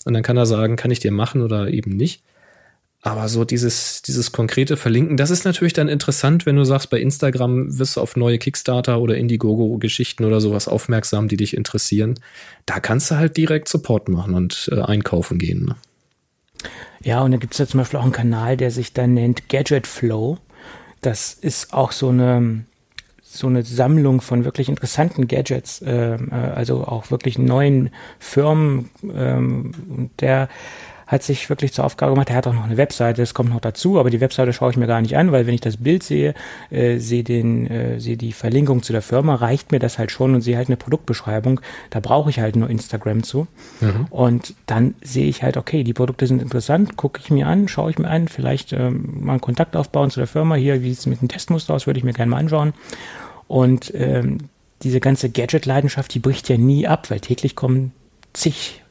Und 0.04 0.14
dann 0.14 0.24
kann 0.24 0.36
er 0.36 0.46
sagen, 0.46 0.74
kann 0.74 0.90
ich 0.90 0.98
dir 0.98 1.12
machen 1.12 1.42
oder 1.42 1.68
eben 1.68 1.92
nicht. 1.92 2.22
Aber 3.04 3.28
so 3.28 3.44
dieses, 3.44 4.00
dieses 4.02 4.30
konkrete 4.30 4.76
Verlinken, 4.76 5.16
das 5.16 5.30
ist 5.30 5.44
natürlich 5.44 5.72
dann 5.72 5.88
interessant, 5.88 6.46
wenn 6.46 6.54
du 6.54 6.64
sagst, 6.64 6.88
bei 6.88 7.00
Instagram 7.00 7.76
wirst 7.76 7.96
du 7.96 8.00
auf 8.00 8.14
neue 8.14 8.38
Kickstarter 8.38 9.00
oder 9.00 9.16
Indiegogo-Geschichten 9.16 10.24
oder 10.24 10.40
sowas 10.40 10.68
aufmerksam, 10.68 11.26
die 11.26 11.36
dich 11.36 11.56
interessieren. 11.56 12.14
Da 12.64 12.78
kannst 12.78 13.10
du 13.10 13.16
halt 13.16 13.36
direkt 13.36 13.68
Support 13.68 14.08
machen 14.08 14.34
und 14.34 14.70
äh, 14.72 14.80
einkaufen 14.80 15.38
gehen. 15.38 15.64
Ne? 15.64 15.76
Ja, 17.02 17.22
und 17.22 17.32
da 17.32 17.38
gibt 17.38 17.54
es 17.54 17.58
ja 17.58 17.66
zum 17.66 17.78
Beispiel 17.78 17.98
auch 17.98 18.04
einen 18.04 18.12
Kanal, 18.12 18.56
der 18.56 18.70
sich 18.70 18.92
dann 18.92 19.14
nennt 19.14 19.48
Gadget 19.48 19.88
Flow. 19.88 20.38
Das 21.00 21.34
ist 21.34 21.74
auch 21.74 21.90
so 21.90 22.10
eine, 22.10 22.64
so 23.20 23.48
eine 23.48 23.64
Sammlung 23.64 24.20
von 24.20 24.44
wirklich 24.44 24.68
interessanten 24.68 25.26
Gadgets, 25.26 25.82
ähm, 25.84 26.28
äh, 26.30 26.34
also 26.36 26.84
auch 26.84 27.10
wirklich 27.10 27.36
neuen 27.36 27.90
Firmen. 28.20 28.90
Ähm, 29.12 30.10
der 30.20 30.48
hat 31.12 31.22
sich 31.22 31.50
wirklich 31.50 31.74
zur 31.74 31.84
Aufgabe 31.84 32.12
gemacht, 32.12 32.30
er 32.30 32.36
hat 32.36 32.46
auch 32.46 32.54
noch 32.54 32.64
eine 32.64 32.78
Webseite, 32.78 33.20
das 33.20 33.34
kommt 33.34 33.50
noch 33.50 33.60
dazu, 33.60 34.00
aber 34.00 34.08
die 34.08 34.20
Webseite 34.20 34.54
schaue 34.54 34.70
ich 34.70 34.78
mir 34.78 34.86
gar 34.86 35.02
nicht 35.02 35.16
an, 35.16 35.30
weil 35.30 35.46
wenn 35.46 35.52
ich 35.52 35.60
das 35.60 35.76
Bild 35.76 36.02
sehe, 36.02 36.34
äh, 36.70 36.96
sehe 36.98 37.22
den, 37.22 37.66
äh, 37.66 38.00
sehe 38.00 38.16
die 38.16 38.32
Verlinkung 38.32 38.82
zu 38.82 38.94
der 38.94 39.02
Firma, 39.02 39.34
reicht 39.34 39.72
mir 39.72 39.78
das 39.78 39.98
halt 39.98 40.10
schon 40.10 40.34
und 40.34 40.40
sehe 40.40 40.56
halt 40.56 40.68
eine 40.68 40.78
Produktbeschreibung. 40.78 41.60
Da 41.90 42.00
brauche 42.00 42.30
ich 42.30 42.40
halt 42.40 42.56
nur 42.56 42.70
Instagram 42.70 43.22
zu. 43.22 43.46
Mhm. 43.80 44.06
Und 44.08 44.54
dann 44.64 44.94
sehe 45.02 45.26
ich 45.26 45.42
halt, 45.42 45.58
okay, 45.58 45.84
die 45.84 45.92
Produkte 45.92 46.26
sind 46.26 46.40
interessant, 46.40 46.96
gucke 46.96 47.20
ich 47.22 47.30
mir 47.30 47.46
an, 47.46 47.68
schaue 47.68 47.90
ich 47.90 47.98
mir 47.98 48.08
an, 48.08 48.28
vielleicht 48.28 48.72
ähm, 48.72 49.18
mal 49.20 49.32
einen 49.32 49.40
Kontakt 49.42 49.76
aufbauen 49.76 50.10
zu 50.10 50.18
der 50.18 50.26
Firma. 50.26 50.54
Hier, 50.54 50.82
wie 50.82 50.88
sieht 50.88 51.00
es 51.00 51.06
mit 51.06 51.20
dem 51.20 51.28
Testmuster 51.28 51.74
aus, 51.74 51.86
würde 51.86 51.98
ich 51.98 52.04
mir 52.04 52.14
gerne 52.14 52.30
mal 52.30 52.38
anschauen. 52.38 52.72
Und 53.48 53.92
ähm, 53.94 54.38
diese 54.82 55.00
ganze 55.00 55.28
Gadget-Leidenschaft, 55.28 56.14
die 56.14 56.20
bricht 56.20 56.48
ja 56.48 56.56
nie 56.56 56.86
ab, 56.86 57.10
weil 57.10 57.20
täglich 57.20 57.54
kommen 57.54 57.92
zig 58.32 58.81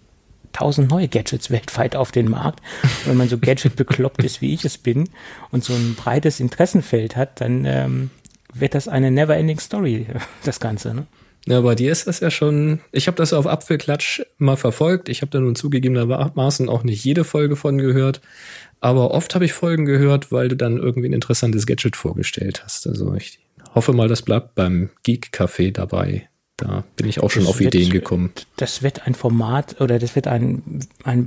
tausend 0.54 0.90
neue 0.90 1.08
Gadgets 1.08 1.50
weltweit 1.52 1.96
auf 1.96 2.12
den 2.12 2.30
Markt. 2.30 2.62
wenn 3.06 3.18
man 3.18 3.30
so 3.30 3.38
Gadget 3.38 3.76
bekloppt 3.76 4.24
ist, 4.24 4.42
wie 4.42 4.54
ich 4.54 4.66
es 4.66 4.78
bin, 4.78 5.10
und 5.52 5.64
so 5.64 5.74
ein 5.74 5.96
breites 5.96 6.40
Interessenfeld 6.40 7.16
hat, 7.16 7.42
dann 7.42 7.66
ähm, 7.66 8.10
wird 8.54 8.76
das 8.76 8.88
eine 8.88 9.12
never-ending 9.12 9.60
Story, 9.60 10.08
das 10.44 10.60
Ganze. 10.60 10.94
Ne? 10.94 11.08
Ja, 11.48 11.62
bei 11.62 11.74
dir 11.76 11.92
ist 11.92 12.08
das 12.08 12.20
ja 12.20 12.30
schon, 12.30 12.82
ich 12.92 13.08
habe 13.08 13.18
das 13.18 13.34
auf 13.34 13.48
Apfelklatsch 13.48 14.22
mal 14.38 14.58
verfolgt. 14.58 15.10
Ich 15.10 15.22
habe 15.22 15.32
da 15.32 15.40
nun 15.40 15.56
zugegebenermaßen 15.56 16.70
auch 16.70 16.84
nicht 16.84 17.04
jede 17.04 17.24
Folge 17.24 17.56
von 17.56 17.78
gehört. 17.78 18.22
Aber 18.80 19.12
oft 19.12 19.34
habe 19.36 19.46
ich 19.46 19.54
Folgen 19.54 19.86
gehört, 19.86 20.32
weil 20.32 20.50
du 20.50 20.56
dann 20.56 20.78
irgendwie 20.78 21.10
ein 21.10 21.14
interessantes 21.14 21.66
Gadget 21.66 21.96
vorgestellt 21.96 22.64
hast. 22.64 22.88
Also 22.88 23.14
ich 23.16 23.40
hoffe 23.74 23.94
mal, 23.94 24.08
das 24.08 24.22
bleibt 24.22 24.56
beim 24.56 24.90
Geek 25.04 25.30
Café 25.34 25.72
dabei. 25.72 26.28
Da 26.62 26.84
bin 26.96 27.08
ich 27.08 27.22
auch 27.22 27.32
schon 27.32 27.44
das 27.44 27.52
auf 27.52 27.60
wird, 27.60 27.76
Ideen 27.76 27.92
gekommen. 27.92 28.32
Das 28.58 28.84
wird 28.84 29.08
ein 29.08 29.16
Format 29.16 29.82
oder 29.82 30.00
das 30.00 30.16
wird 30.16 30.28
ein, 30.28 30.82
ein 31.04 31.26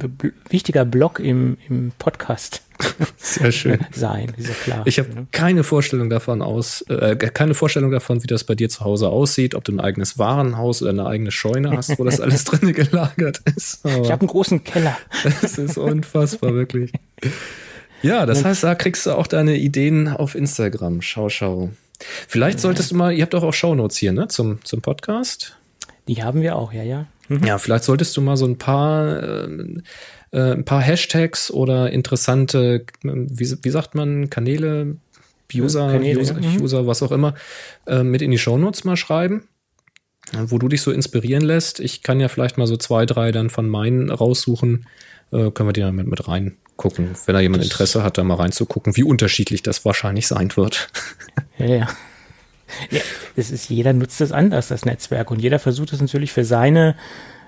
wichtiger 0.48 0.84
Block 0.84 1.20
im, 1.20 1.56
im 1.68 1.92
Podcast 1.98 2.62
Sehr 3.16 3.52
schön. 3.52 3.78
sein, 3.92 4.32
ist 4.36 4.48
ja 4.48 4.54
klar. 4.54 4.82
Ich 4.86 4.98
habe 4.98 5.14
ne? 5.14 5.26
keine 5.32 5.64
Vorstellung 5.64 6.10
davon 6.10 6.42
aus, 6.42 6.82
äh, 6.82 7.16
keine 7.16 7.54
Vorstellung 7.54 7.90
davon, 7.90 8.22
wie 8.22 8.26
das 8.26 8.44
bei 8.44 8.54
dir 8.54 8.68
zu 8.68 8.84
Hause 8.84 9.08
aussieht, 9.08 9.54
ob 9.54 9.64
du 9.64 9.72
ein 9.72 9.80
eigenes 9.80 10.18
Warenhaus 10.18 10.82
oder 10.82 10.90
eine 10.90 11.06
eigene 11.06 11.30
Scheune 11.30 11.70
hast, 11.70 11.98
wo 11.98 12.04
das 12.04 12.20
alles 12.20 12.44
drin 12.44 12.72
gelagert 12.72 13.40
ist. 13.56 13.84
Aber 13.84 14.02
ich 14.02 14.10
habe 14.10 14.22
einen 14.22 14.28
großen 14.28 14.64
Keller. 14.64 14.96
Das 15.22 15.58
ist 15.58 15.78
unfassbar, 15.78 16.54
wirklich. 16.54 16.92
Ja, 18.02 18.26
das 18.26 18.44
heißt, 18.44 18.64
da 18.64 18.74
kriegst 18.74 19.06
du 19.06 19.12
auch 19.12 19.26
deine 19.26 19.56
Ideen 19.56 20.08
auf 20.08 20.34
Instagram. 20.34 21.00
Schau, 21.00 21.28
schau. 21.28 21.70
Vielleicht 22.28 22.60
solltest 22.60 22.90
du 22.90 22.96
mal, 22.96 23.12
ihr 23.12 23.22
habt 23.22 23.34
doch 23.34 23.42
auch 23.42 23.52
Shownotes 23.52 23.96
hier, 23.96 24.12
ne, 24.12 24.28
zum, 24.28 24.64
zum 24.64 24.80
Podcast. 24.80 25.56
Die 26.08 26.22
haben 26.22 26.42
wir 26.42 26.56
auch, 26.56 26.72
ja, 26.72 26.82
ja. 26.82 27.06
Mhm. 27.28 27.44
Ja, 27.44 27.58
vielleicht 27.58 27.84
solltest 27.84 28.16
du 28.16 28.20
mal 28.20 28.36
so 28.36 28.46
ein 28.46 28.58
paar, 28.58 29.22
äh, 29.22 29.48
äh, 30.32 30.52
ein 30.52 30.64
paar 30.64 30.82
Hashtags 30.82 31.50
oder 31.50 31.90
interessante, 31.90 32.84
wie, 33.02 33.56
wie 33.62 33.70
sagt 33.70 33.94
man, 33.94 34.28
Kanäle, 34.30 34.96
User, 35.54 35.92
Kanäle, 35.92 36.20
User, 36.20 36.40
ja. 36.40 36.50
Mhm. 36.50 36.62
User, 36.62 36.86
was 36.86 37.02
auch 37.02 37.12
immer, 37.12 37.34
äh, 37.86 38.02
mit 38.02 38.22
in 38.22 38.30
die 38.30 38.38
Shownotes 38.38 38.84
mal 38.84 38.96
schreiben, 38.96 39.48
wo 40.32 40.58
du 40.58 40.68
dich 40.68 40.82
so 40.82 40.90
inspirieren 40.90 41.44
lässt. 41.44 41.80
Ich 41.80 42.02
kann 42.02 42.20
ja 42.20 42.28
vielleicht 42.28 42.58
mal 42.58 42.66
so 42.66 42.76
zwei, 42.76 43.06
drei 43.06 43.30
dann 43.30 43.50
von 43.50 43.68
meinen 43.68 44.10
raussuchen, 44.10 44.86
äh, 45.32 45.50
können 45.50 45.68
wir 45.68 45.72
die 45.72 45.80
dann 45.80 45.94
mit, 45.94 46.06
mit 46.06 46.28
rein 46.28 46.56
gucken, 46.76 47.10
wenn 47.26 47.34
da 47.34 47.40
jemand 47.40 47.62
das 47.62 47.70
Interesse 47.70 48.02
hat, 48.02 48.18
da 48.18 48.24
mal 48.24 48.34
reinzugucken, 48.34 48.96
wie 48.96 49.04
unterschiedlich 49.04 49.62
das 49.62 49.84
wahrscheinlich 49.84 50.26
sein 50.26 50.56
wird. 50.56 50.88
Ja, 51.56 51.66
ja. 51.66 51.88
ja 52.90 53.00
das 53.36 53.52
ist, 53.52 53.70
jeder 53.70 53.92
nutzt 53.92 54.20
es 54.20 54.32
anders, 54.32 54.66
das 54.66 54.84
Netzwerk, 54.84 55.30
und 55.30 55.40
jeder 55.40 55.60
versucht 55.60 55.92
es 55.92 56.00
natürlich 56.00 56.32
für 56.32 56.44
seine, 56.44 56.96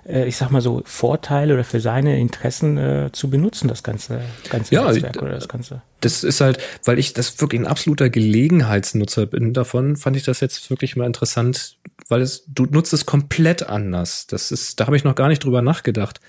ich 0.08 0.36
sag 0.36 0.50
mal 0.50 0.60
so, 0.60 0.82
Vorteile 0.84 1.54
oder 1.54 1.64
für 1.64 1.80
seine 1.80 2.18
Interessen 2.18 2.78
äh, 2.78 3.10
zu 3.12 3.28
benutzen, 3.28 3.68
das 3.68 3.82
ganze, 3.82 4.20
ganze 4.50 4.74
ja, 4.74 4.90
Netzwerk 4.90 5.20
oder 5.20 5.32
das 5.32 5.48
ganze. 5.48 5.82
Das 6.00 6.22
ist 6.22 6.40
halt, 6.40 6.58
weil 6.84 6.98
ich 6.98 7.12
das 7.12 7.40
wirklich 7.40 7.60
ein 7.60 7.66
absoluter 7.66 8.08
Gelegenheitsnutzer 8.08 9.26
bin 9.26 9.52
davon, 9.52 9.96
fand 9.96 10.16
ich 10.16 10.22
das 10.22 10.40
jetzt 10.40 10.70
wirklich 10.70 10.94
mal 10.94 11.06
interessant, 11.06 11.78
weil 12.08 12.20
es, 12.20 12.44
du 12.46 12.66
nutzt 12.66 12.92
es 12.92 13.06
komplett 13.06 13.68
anders. 13.68 14.26
Das 14.26 14.52
ist, 14.52 14.78
da 14.78 14.86
habe 14.86 14.96
ich 14.96 15.04
noch 15.04 15.14
gar 15.14 15.28
nicht 15.28 15.42
drüber 15.42 15.62
nachgedacht. 15.62 16.20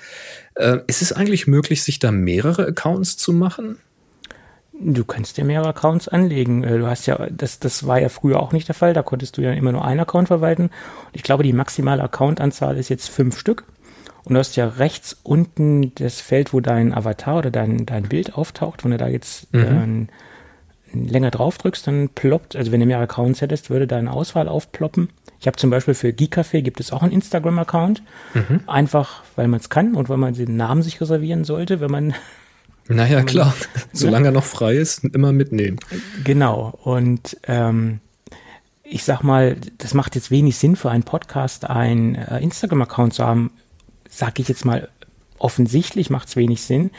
Äh, 0.56 0.80
ist 0.88 1.02
es 1.02 1.14
eigentlich 1.14 1.46
möglich, 1.46 1.84
sich 1.84 2.00
da 2.00 2.12
mehrere 2.12 2.68
Accounts 2.68 3.18
zu 3.18 3.32
machen? 3.32 3.78
Du 4.80 5.06
kannst 5.06 5.38
dir 5.38 5.46
mehrere 5.46 5.70
Accounts 5.70 6.08
anlegen. 6.08 6.64
Äh, 6.64 6.78
du 6.78 6.88
hast 6.88 7.08
ja, 7.08 7.28
das, 7.32 7.60
das 7.60 7.88
war 7.88 8.00
ja 8.00 8.10
früher 8.10 8.40
auch 8.40 8.52
nicht 8.52 8.68
der 8.68 8.76
Fall. 8.76 8.94
Da 8.94 9.02
konntest 9.02 9.38
du 9.38 9.42
ja 9.42 9.52
immer 9.54 9.72
nur 9.72 9.86
einen 9.86 10.02
Account 10.02 10.28
verwalten. 10.28 10.64
Und 10.64 10.72
ich 11.14 11.24
glaube, 11.24 11.44
die 11.44 11.54
maximale 11.54 12.04
Accountanzahl 12.04 12.78
ist 12.78 12.90
jetzt 12.90 13.10
fünf 13.10 13.38
Stück. 13.40 13.66
Und 14.24 14.34
du 14.34 14.40
hast 14.40 14.56
ja 14.56 14.68
rechts 14.68 15.18
unten 15.24 15.96
das 15.96 16.20
Feld, 16.20 16.54
wo 16.54 16.60
dein 16.60 16.94
Avatar 16.94 17.38
oder 17.38 17.50
dein, 17.50 17.86
dein 17.86 18.04
Bild 18.04 18.36
auftaucht. 18.36 18.84
Wenn 18.84 18.92
du 18.92 18.98
da 18.98 19.08
jetzt 19.08 19.54
mhm. 19.54 20.10
äh, 20.94 20.98
länger 20.98 21.32
drauf 21.32 21.58
drückst, 21.58 21.88
dann 21.88 22.10
ploppt, 22.10 22.56
also 22.56 22.72
wenn 22.72 22.80
du 22.80 22.86
mehrere 22.86 23.06
Accounts 23.06 23.42
hättest, 23.42 23.70
würde 23.70 23.88
deine 23.88 24.12
Auswahl 24.12 24.48
aufploppen. 24.48 25.10
Ich 25.40 25.48
habe 25.48 25.58
zum 25.58 25.70
Beispiel 25.70 25.94
für 25.94 26.10
Geekcafé 26.10 26.62
gibt 26.62 26.80
es 26.80 26.92
auch 26.92 27.04
einen 27.04 27.14
Instagram-Account. 27.14 28.04
Mhm. 28.34 28.62
Einfach, 28.68 29.24
weil 29.36 29.48
man 29.48 29.60
es 29.60 29.70
kann 29.70 29.96
und 29.96 30.10
weil 30.10 30.18
man 30.18 30.34
den 30.34 30.58
Namen 30.58 30.82
sich 30.82 31.00
reservieren 31.00 31.44
sollte, 31.44 31.80
wenn 31.80 31.92
man. 31.92 32.14
Naja, 32.90 33.24
klar. 33.24 33.54
Solange 33.94 34.30
er 34.30 34.32
noch 34.32 34.44
frei 34.44 34.76
ist, 34.76 35.04
immer 35.04 35.32
mitnehmen. 35.32 35.78
Genau. 36.24 36.78
Und 36.84 37.38
ähm, 37.44 38.00
ich 38.84 39.04
sag 39.04 39.22
mal, 39.24 39.58
das 39.78 39.94
macht 39.94 40.16
jetzt 40.16 40.32
wenig 40.32 40.58
Sinn 40.58 40.76
für 40.76 40.90
einen 40.90 41.04
Podcast, 41.04 41.70
einen 41.70 42.16
äh, 42.16 42.40
Instagram-Account 42.40 43.14
zu 43.14 43.26
haben. 43.26 43.52
Sag 44.10 44.40
ich 44.40 44.48
jetzt 44.48 44.66
mal 44.66 44.90
offensichtlich, 45.38 46.10
macht 46.10 46.30
es 46.30 46.36
wenig 46.36 46.62
Sinn. 46.62 46.92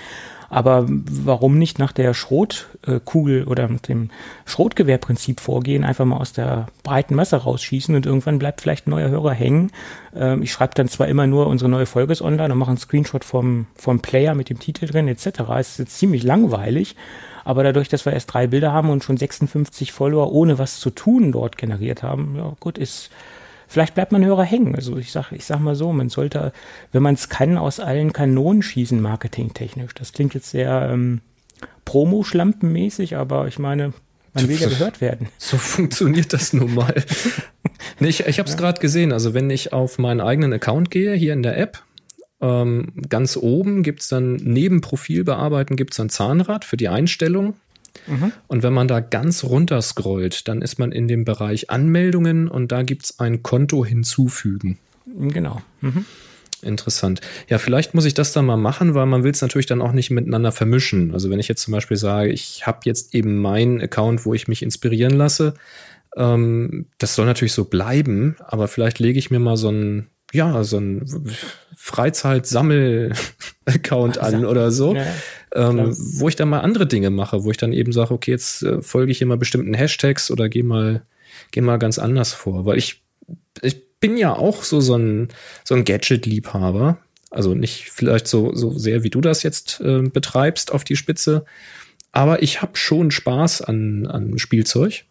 Aber 0.51 0.87
warum 0.89 1.59
nicht 1.59 1.79
nach 1.79 1.93
der 1.93 2.15
Schrotkugel 2.15 3.45
oder 3.45 3.69
dem 3.69 4.11
Schrotgewehrprinzip 4.47 5.41
vorgehen, 5.41 5.85
einfach 5.85 6.07
mal 6.07 6.17
aus 6.17 6.33
der 6.33 6.69
breiten 6.83 7.15
Masse 7.15 7.37
rausschießen 7.37 7.95
und 7.95 8.07
irgendwann 8.07 8.39
bleibt 8.39 8.63
vielleicht 8.63 8.87
ein 8.87 8.91
neuer 8.91 9.11
Hörer 9.11 9.33
hängen. 9.33 9.71
Ähm, 10.17 10.43
ich 10.43 10.53
schreibe 10.53 10.75
dann 10.75 10.89
zwar 10.89 11.09
immer 11.09 11.27
nur, 11.27 11.49
unsere 11.49 11.71
neue 11.71 11.87
Folge 11.87 12.13
ist 12.13 12.23
online 12.23 12.53
und 12.53 12.59
mache 12.59 12.71
einen 12.71 12.79
Screenshot 12.79 13.25
vom, 13.25 13.67
vom 13.77 14.01
Player 14.01 14.35
mit 14.35 14.49
dem 14.49 14.59
Titel 14.59 14.87
drin 14.87 15.07
etc. 15.07 15.27
Es 15.59 15.71
ist 15.71 15.79
jetzt 15.79 15.99
ziemlich 15.99 16.23
langweilig. 16.23 16.97
Aber 17.45 17.63
dadurch, 17.63 17.89
dass 17.89 18.05
wir 18.05 18.13
erst 18.13 18.33
drei 18.33 18.47
Bilder 18.47 18.73
haben 18.73 18.91
und 18.91 19.05
schon 19.05 19.17
56 19.17 19.93
Follower 19.93 20.33
ohne 20.33 20.59
was 20.59 20.81
zu 20.81 20.91
tun 20.91 21.33
dort 21.33 21.57
generiert 21.57 22.03
haben, 22.03 22.37
ja 22.37 22.53
gut, 22.61 22.77
ist 22.77 23.11
vielleicht 23.69 23.95
bleibt 23.95 24.11
man 24.11 24.25
Hörer 24.25 24.45
hängen. 24.45 24.75
Also 24.75 24.97
ich 24.97 25.13
sag, 25.13 25.31
ich 25.33 25.45
sag 25.45 25.61
mal 25.61 25.77
so, 25.77 25.93
man 25.93 26.09
sollte, 26.09 26.53
wenn 26.91 27.03
man 27.03 27.15
es 27.15 27.29
kann, 27.29 27.57
aus 27.57 27.79
allen 27.79 28.13
Kanonen 28.13 28.63
schießen, 28.63 29.01
marketingtechnisch. 29.01 29.95
Das 29.95 30.13
klingt 30.13 30.35
jetzt 30.35 30.51
sehr 30.51 30.89
ähm, 30.91 31.21
Promo-Schlampenmäßig, 31.85 33.17
aber 33.17 33.47
ich 33.47 33.59
meine, 33.59 33.93
man 34.35 34.49
will 34.49 34.57
ja 34.57 34.69
gehört 34.69 35.01
werden. 35.01 35.29
So 35.39 35.57
funktioniert 35.57 36.33
das 36.33 36.53
nun 36.53 36.75
mal. 36.75 36.95
nee, 38.01 38.09
ich 38.09 38.27
ich 38.27 38.39
habe 38.39 38.49
es 38.49 38.55
ja. 38.55 38.61
gerade 38.61 38.81
gesehen. 38.81 39.13
Also 39.13 39.35
wenn 39.35 39.51
ich 39.51 39.73
auf 39.73 39.99
meinen 39.99 40.21
eigenen 40.21 40.53
Account 40.53 40.91
gehe, 40.91 41.15
hier 41.15 41.33
in 41.33 41.43
der 41.43 41.59
App, 41.59 41.83
ähm, 42.41 42.93
ganz 43.09 43.37
oben 43.37 43.83
gibt's 43.83 44.09
dann 44.09 44.37
neben 44.37 44.81
Profil 44.81 45.25
bearbeiten 45.25 45.77
gibt's 45.77 45.99
ein 45.99 46.09
Zahnrad 46.09 46.65
für 46.65 46.77
die 46.77 46.89
Einstellung. 46.89 47.55
Mhm. 48.07 48.33
Und 48.47 48.63
wenn 48.63 48.73
man 48.73 48.89
da 48.89 49.01
ganz 49.01 49.45
runter 49.45 49.83
scrollt, 49.83 50.49
dann 50.49 50.63
ist 50.63 50.79
man 50.79 50.93
in 50.93 51.09
dem 51.09 51.25
Bereich 51.25 51.71
Anmeldungen 51.71 52.49
und 52.49 52.73
da 52.73 52.83
gibt 52.83 53.05
es 53.05 53.21
ein 53.21 53.43
Konto 53.43 53.85
hinzufügen. 53.85 54.79
Genau. 55.07 55.63
Mhm. 55.81 56.05
Interessant. 56.61 57.21
Ja, 57.49 57.59
vielleicht 57.59 57.95
muss 57.95 58.05
ich 58.05 58.15
das 58.15 58.33
dann 58.33 58.47
mal 58.47 58.57
machen, 58.57 58.95
weil 58.95 59.07
man 59.07 59.23
will 59.23 59.31
es 59.31 59.43
natürlich 59.43 59.67
dann 59.67 59.81
auch 59.81 59.93
nicht 59.93 60.11
miteinander 60.11 60.51
vermischen. 60.51 61.13
Also 61.13 61.31
wenn 61.31 61.39
ich 61.39 61.47
jetzt 61.47 61.63
zum 61.63 61.73
Beispiel 61.73 61.97
sage, 61.97 62.31
ich 62.31 62.67
habe 62.67 62.81
jetzt 62.85 63.15
eben 63.15 63.41
meinen 63.41 63.81
Account, 63.81 64.27
wo 64.27 64.35
ich 64.35 64.49
mich 64.49 64.63
inspirieren 64.63 65.17
lasse, 65.17 65.55
ähm, 66.17 66.87
das 66.99 67.15
soll 67.15 67.27
natürlich 67.27 67.53
so 67.53 67.65
bleiben, 67.65 68.37
aber 68.41 68.67
vielleicht 68.67 68.99
lege 68.99 69.19
ich 69.19 69.31
mir 69.31 69.39
mal 69.39 69.57
so 69.57 69.71
ein 69.71 70.09
ja, 70.33 70.65
so 70.65 70.79
ein 70.79 71.05
Freizeitsammel-Account 71.77 74.19
an 74.19 74.45
oder 74.45 74.71
so, 74.71 74.95
ja, 74.95 75.07
ähm, 75.55 75.97
wo 75.97 76.29
ich 76.29 76.37
dann 76.37 76.51
mal 76.51 76.61
andere 76.61 76.87
Dinge 76.87 77.11
mache, 77.11 77.45
wo 77.45 77.51
ich 77.51 77.57
dann 77.57 77.73
eben 77.73 77.93
sage, 77.93 78.13
okay, 78.13 78.33
jetzt 78.33 78.63
äh, 78.63 78.83
folge 78.83 79.11
ich 79.11 79.23
immer 79.23 79.37
bestimmten 79.37 79.75
Hashtags 79.75 80.31
oder 80.31 80.49
gehe 80.49 80.65
mal, 80.65 81.03
geh 81.51 81.61
mal 81.61 81.79
ganz 81.79 81.99
anders 81.99 82.33
vor, 82.33 82.67
weil 82.67 82.79
ich, 82.79 83.03
ich 83.63 83.89
bin 84.01 84.17
ja 84.17 84.35
auch 84.35 84.63
so, 84.63 84.81
so 84.81 84.97
ein, 84.97 85.29
so 85.65 85.75
ein 85.75 85.85
Gadget-Liebhaber. 85.85 86.99
Also 87.31 87.55
nicht 87.55 87.91
vielleicht 87.91 88.27
so, 88.27 88.55
so 88.55 88.79
sehr, 88.79 89.03
wie 89.03 89.11
du 89.11 89.21
das 89.21 89.43
jetzt 89.43 89.81
äh, 89.81 90.01
betreibst 90.01 90.73
auf 90.73 90.83
die 90.83 90.97
Spitze, 90.97 91.45
aber 92.11 92.43
ich 92.43 92.63
habe 92.63 92.77
schon 92.77 93.11
Spaß 93.11 93.63
an, 93.63 94.07
an 94.07 94.39
Spielzeug. 94.39 95.05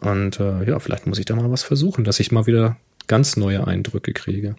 Und 0.00 0.38
äh, 0.38 0.68
ja, 0.68 0.78
vielleicht 0.78 1.06
muss 1.06 1.18
ich 1.18 1.24
da 1.24 1.34
mal 1.34 1.50
was 1.50 1.62
versuchen, 1.62 2.04
dass 2.04 2.20
ich 2.20 2.30
mal 2.30 2.46
wieder 2.46 2.76
ganz 3.06 3.36
neue 3.36 3.66
Eindrücke 3.66 4.12
kriege. 4.12 4.56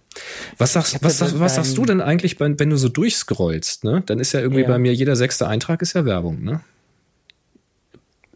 Was 0.57 0.73
sagst, 0.73 1.03
was, 1.03 1.17
sag, 1.17 1.39
was 1.39 1.55
sagst 1.55 1.77
du 1.77 1.85
denn 1.85 2.01
eigentlich, 2.01 2.39
wenn, 2.39 2.59
wenn 2.59 2.69
du 2.69 2.77
so 2.77 2.89
durchscrollst? 2.89 3.83
Ne? 3.83 4.03
Dann 4.05 4.19
ist 4.19 4.33
ja 4.33 4.39
irgendwie 4.39 4.61
ja. 4.61 4.67
bei 4.67 4.79
mir 4.79 4.93
jeder 4.93 5.15
sechste 5.15 5.47
Eintrag 5.47 5.81
ist 5.81 5.93
ja 5.93 6.05
Werbung, 6.05 6.43
ne? 6.43 6.61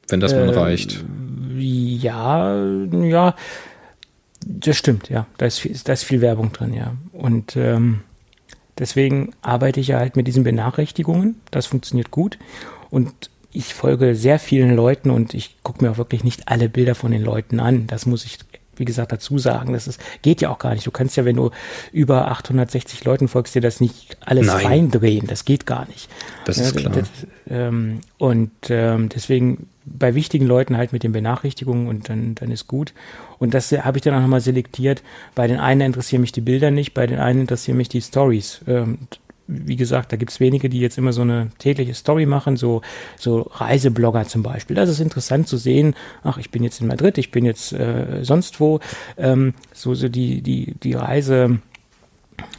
Wenn 0.07 0.19
das 0.19 0.33
äh, 0.33 0.45
mal 0.45 0.57
reicht. 0.57 1.03
Ja, 1.57 2.65
ja, 2.91 3.35
das 4.45 4.77
stimmt, 4.77 5.09
ja. 5.09 5.27
Da 5.37 5.45
ist 5.45 5.59
viel, 5.59 5.75
da 5.83 5.93
ist 5.93 6.03
viel 6.03 6.21
Werbung 6.21 6.51
drin, 6.51 6.73
ja. 6.73 6.95
Und 7.11 7.55
ähm, 7.55 8.01
Deswegen 8.79 9.33
arbeite 9.41 9.81
ich 9.81 9.89
ja 9.89 9.99
halt 9.99 10.15
mit 10.15 10.25
diesen 10.25 10.45
Benachrichtigungen. 10.45 11.35
Das 11.51 11.65
funktioniert 11.65 12.11
gut. 12.11 12.39
Und 12.89 13.11
ich 13.51 13.73
folge 13.73 14.15
sehr 14.15 14.39
vielen 14.39 14.75
Leuten 14.75 15.09
und 15.09 15.33
ich 15.33 15.57
gucke 15.63 15.83
mir 15.83 15.91
auch 15.91 15.97
wirklich 15.97 16.23
nicht 16.23 16.47
alle 16.47 16.69
Bilder 16.69 16.95
von 16.95 17.11
den 17.11 17.21
Leuten 17.21 17.59
an. 17.59 17.87
Das 17.87 18.05
muss 18.05 18.23
ich, 18.23 18.39
wie 18.79 18.85
gesagt, 18.85 19.11
dazu 19.11 19.37
sagen. 19.37 19.73
Das 19.73 19.87
ist, 19.87 19.99
geht 20.21 20.41
ja 20.41 20.49
auch 20.49 20.59
gar 20.59 20.73
nicht. 20.73 20.87
Du 20.87 20.91
kannst 20.91 21.17
ja, 21.17 21.25
wenn 21.25 21.35
du 21.35 21.51
über 21.91 22.29
860 22.29 23.03
Leuten 23.03 23.27
folgst, 23.27 23.55
dir 23.55 23.61
das 23.61 23.81
nicht 23.81 24.17
alles 24.25 24.47
Nein. 24.47 24.65
reindrehen. 24.65 25.27
Das 25.27 25.45
geht 25.45 25.65
gar 25.65 25.87
nicht. 25.87 26.09
Das 26.45 26.57
ist 26.57 26.75
klar. 26.75 26.93
Das, 26.93 27.09
ähm, 27.49 28.01
und 28.17 28.51
ähm, 28.69 29.09
deswegen 29.09 29.67
bei 29.85 30.15
wichtigen 30.15 30.45
Leuten 30.45 30.77
halt 30.77 30.93
mit 30.93 31.03
den 31.03 31.11
Benachrichtigungen 31.11 31.87
und 31.87 32.09
dann, 32.09 32.35
dann 32.35 32.51
ist 32.51 32.67
gut. 32.67 32.93
Und 33.39 33.53
das 33.53 33.71
habe 33.71 33.97
ich 33.97 34.03
dann 34.03 34.13
auch 34.13 34.21
nochmal 34.21 34.41
selektiert. 34.41 35.01
Bei 35.35 35.47
den 35.47 35.59
einen 35.59 35.81
interessieren 35.81 36.21
mich 36.21 36.31
die 36.31 36.41
Bilder 36.41 36.71
nicht, 36.71 36.93
bei 36.93 37.07
den 37.07 37.19
einen 37.19 37.41
interessieren 37.41 37.77
mich 37.77 37.89
die 37.89 38.01
Stories. 38.01 38.61
Ähm, 38.67 38.99
wie 39.51 39.75
gesagt, 39.75 40.11
da 40.11 40.17
gibt 40.17 40.31
es 40.31 40.39
wenige, 40.39 40.69
die 40.69 40.79
jetzt 40.79 40.99
immer 40.99 41.11
so 41.11 41.23
eine 41.23 41.49
tägliche 41.57 41.95
Story 41.95 42.27
machen, 42.27 42.55
so, 42.55 42.83
so 43.17 43.49
Reiseblogger 43.51 44.25
zum 44.27 44.43
Beispiel. 44.43 44.75
Das 44.75 44.89
ist 44.89 44.99
interessant 44.99 45.47
zu 45.47 45.57
sehen. 45.57 45.95
Ach, 46.23 46.37
ich 46.37 46.51
bin 46.51 46.63
jetzt 46.63 46.79
in 46.81 46.87
Madrid, 46.87 47.17
ich 47.17 47.31
bin 47.31 47.45
jetzt 47.45 47.73
äh, 47.73 48.23
sonst 48.23 48.59
wo. 48.59 48.79
Ähm, 49.17 49.55
so, 49.73 49.95
so 49.95 50.07
die, 50.07 50.43
die, 50.43 50.75
die 50.75 50.93
Reise, 50.93 51.59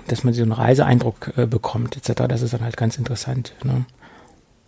dass 0.09 0.25
man 0.25 0.35
so 0.35 0.43
einen 0.43 0.53
Reiseeindruck 0.53 1.33
äh, 1.37 1.47
bekommt, 1.47 1.97
etc. 1.97 2.25
Das 2.29 2.43
ist 2.43 2.55
dann 2.55 2.63
halt 2.63 2.77
ganz 2.77 2.99
interessant. 2.99 3.55
Ne? 3.63 3.85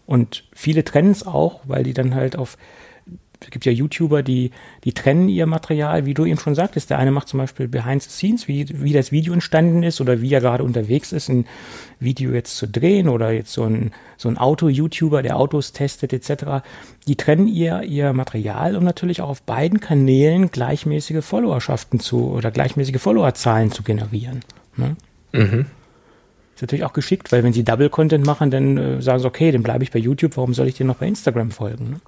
Und 0.06 0.44
viele 0.52 0.84
trennen 0.84 1.10
es 1.10 1.26
auch, 1.26 1.60
weil 1.64 1.82
die 1.82 1.94
dann 1.94 2.14
halt 2.14 2.36
auf 2.36 2.56
es 3.44 3.50
gibt 3.50 3.64
ja 3.64 3.72
YouTuber, 3.72 4.22
die, 4.22 4.50
die 4.84 4.92
trennen 4.92 5.28
ihr 5.28 5.46
Material, 5.46 6.06
wie 6.06 6.14
du 6.14 6.24
eben 6.24 6.38
schon 6.38 6.54
sagtest. 6.54 6.90
Der 6.90 6.98
eine 6.98 7.10
macht 7.10 7.28
zum 7.28 7.38
Beispiel 7.38 7.68
Behind 7.68 8.02
the 8.02 8.10
Scenes, 8.10 8.48
wie, 8.48 8.66
wie 8.82 8.92
das 8.92 9.12
Video 9.12 9.32
entstanden 9.32 9.82
ist 9.82 10.00
oder 10.00 10.20
wie 10.20 10.32
er 10.32 10.40
gerade 10.40 10.64
unterwegs 10.64 11.12
ist, 11.12 11.28
ein 11.28 11.46
Video 12.00 12.32
jetzt 12.32 12.56
zu 12.56 12.66
drehen 12.66 13.08
oder 13.08 13.30
jetzt 13.32 13.52
so 13.52 13.64
ein, 13.64 13.92
so 14.16 14.28
ein 14.28 14.38
Auto-YouTuber, 14.38 15.22
der 15.22 15.36
Autos 15.36 15.72
testet 15.72 16.12
etc. 16.12 16.64
Die 17.06 17.16
trennen 17.16 17.48
ihr, 17.48 17.82
ihr 17.82 18.12
Material, 18.12 18.76
um 18.76 18.84
natürlich 18.84 19.20
auch 19.20 19.28
auf 19.28 19.42
beiden 19.42 19.80
Kanälen 19.80 20.50
gleichmäßige 20.50 21.24
Followerschaften 21.24 22.00
zu 22.00 22.30
oder 22.30 22.50
gleichmäßige 22.50 23.00
Followerzahlen 23.00 23.72
zu 23.72 23.82
generieren. 23.82 24.40
Ne? 24.76 24.96
Mhm. 25.32 25.66
Ist 26.54 26.62
natürlich 26.62 26.84
auch 26.84 26.92
geschickt, 26.92 27.32
weil 27.32 27.42
wenn 27.42 27.52
sie 27.52 27.64
Double 27.64 27.88
Content 27.88 28.26
machen, 28.26 28.50
dann 28.50 28.76
äh, 28.76 29.02
sagen 29.02 29.20
sie, 29.20 29.26
okay, 29.26 29.50
dann 29.50 29.62
bleibe 29.62 29.84
ich 29.84 29.90
bei 29.90 29.98
YouTube, 29.98 30.36
warum 30.36 30.54
soll 30.54 30.68
ich 30.68 30.74
dir 30.74 30.84
noch 30.84 30.96
bei 30.96 31.06
Instagram 31.06 31.50
folgen? 31.50 31.90
Ne? 31.90 32.00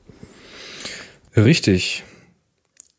Richtig. 1.36 2.04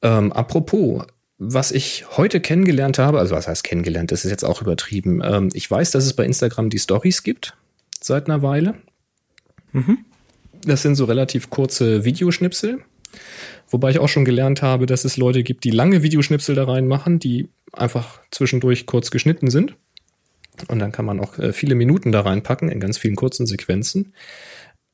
Ähm, 0.02 0.32
apropos, 0.32 1.06
was 1.38 1.72
ich 1.72 2.06
heute 2.18 2.40
kennengelernt 2.40 3.00
habe, 3.00 3.20
also 3.20 3.36
was 3.36 3.48
heißt 3.48 3.64
kennengelernt, 3.64 4.12
das 4.12 4.26
ist 4.26 4.32
jetzt 4.32 4.46
auch 4.46 4.62
übertrieben. 4.62 5.22
Ähm, 5.24 5.50
ich 5.54 5.70
weiß, 5.70 5.92
dass 5.92 6.06
es 6.06 6.14
bei 6.14 6.26
Instagram 6.26 6.70
die 6.70 6.80
Stories 6.80 7.24
gibt, 7.24 7.56
seit 8.02 8.28
einer 8.28 8.42
Weile. 8.42 8.76
Mhm. 9.72 10.00
Das 10.64 10.82
sind 10.82 10.96
so 10.96 11.06
relativ 11.06 11.50
kurze 11.50 12.06
Videoschnipsel. 12.06 12.82
Wobei 13.70 13.92
ich 13.92 14.00
auch 14.00 14.10
schon 14.10 14.26
gelernt 14.26 14.62
habe, 14.62 14.86
dass 14.86 15.06
es 15.06 15.18
Leute 15.18 15.44
gibt, 15.44 15.64
die 15.64 15.72
lange 15.72 16.04
Videoschnipsel 16.04 16.56
da 16.56 16.66
reinmachen, 16.66 17.20
die 17.20 17.50
einfach 17.72 18.20
zwischendurch 18.32 18.86
kurz 18.86 19.12
geschnitten 19.12 19.50
sind. 19.50 19.76
Und 20.68 20.80
dann 20.80 20.92
kann 20.92 21.06
man 21.06 21.20
auch 21.20 21.38
äh, 21.38 21.52
viele 21.52 21.76
Minuten 21.76 22.12
da 22.12 22.22
reinpacken 22.22 22.70
in 22.70 22.80
ganz 22.80 22.98
vielen 22.98 23.16
kurzen 23.16 23.46
Sequenzen. 23.46 24.14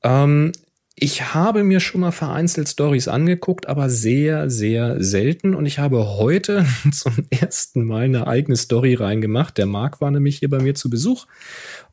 Ähm, 0.03 0.51
ich 0.95 1.33
habe 1.33 1.63
mir 1.63 1.79
schon 1.79 2.01
mal 2.01 2.11
vereinzelt 2.11 2.69
Stories 2.69 3.07
angeguckt, 3.07 3.67
aber 3.67 3.89
sehr, 3.89 4.49
sehr 4.49 5.01
selten. 5.01 5.55
Und 5.55 5.65
ich 5.65 5.79
habe 5.79 6.17
heute 6.17 6.65
zum 6.91 7.25
ersten 7.29 7.85
Mal 7.85 8.03
eine 8.03 8.27
eigene 8.27 8.57
Story 8.57 8.95
reingemacht. 8.95 9.57
Der 9.57 9.65
Marc 9.65 10.01
war 10.01 10.11
nämlich 10.11 10.39
hier 10.39 10.49
bei 10.49 10.59
mir 10.59 10.75
zu 10.75 10.89
Besuch. 10.89 11.27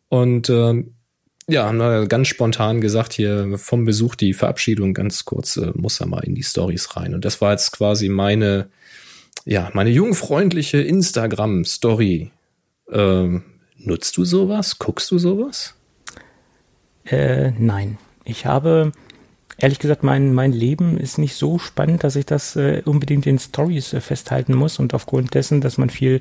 Und 0.09 0.51
ähm, 0.51 0.95
ja, 1.49 1.67
haben 1.67 2.09
ganz 2.09 2.29
spontan 2.29 2.81
gesagt, 2.81 3.15
hier 3.15 3.57
vom 3.57 3.87
Besuch 3.87 4.15
die 4.15 4.35
Verabschiedung 4.35 4.93
ganz 4.93 5.25
kurz, 5.25 5.57
äh, 5.57 5.73
muss 5.75 6.01
er 6.01 6.07
mal 6.07 6.25
in 6.25 6.35
die 6.35 6.43
Stories 6.43 6.97
rein. 6.97 7.15
Und 7.15 7.25
das 7.25 7.41
war 7.41 7.53
jetzt 7.53 7.73
quasi 7.73 8.11
meine, 8.11 8.69
ja, 9.47 9.71
meine 9.73 9.91
jungfreundliche 9.91 10.79
Instagram-Story. 10.79 12.31
Ähm, 12.93 13.45
nutzt 13.79 14.17
du 14.19 14.25
sowas? 14.25 14.79
Guckst 14.79 15.11
du 15.11 15.19
sowas? 15.19 15.75
Äh, 17.05 17.53
nein. 17.59 17.97
Ich 18.29 18.45
habe, 18.45 18.93
ehrlich 19.57 19.79
gesagt, 19.79 20.03
mein, 20.03 20.35
mein 20.35 20.53
Leben 20.53 20.99
ist 20.99 21.19
nicht 21.19 21.35
so 21.35 21.59
spannend, 21.59 22.05
dass 22.05 22.15
ich 22.15 22.27
das 22.27 22.57
äh, 22.57 22.83
unbedingt 22.85 23.27
in 23.27 23.39
Stories 23.39 23.95
äh, 23.95 24.01
festhalten 24.01 24.55
muss. 24.55 24.79
Und 24.79 24.93
aufgrund 24.93 25.35
dessen, 25.35 25.63
dass 25.63 25.79
man 25.79 25.89
viel 25.89 26.21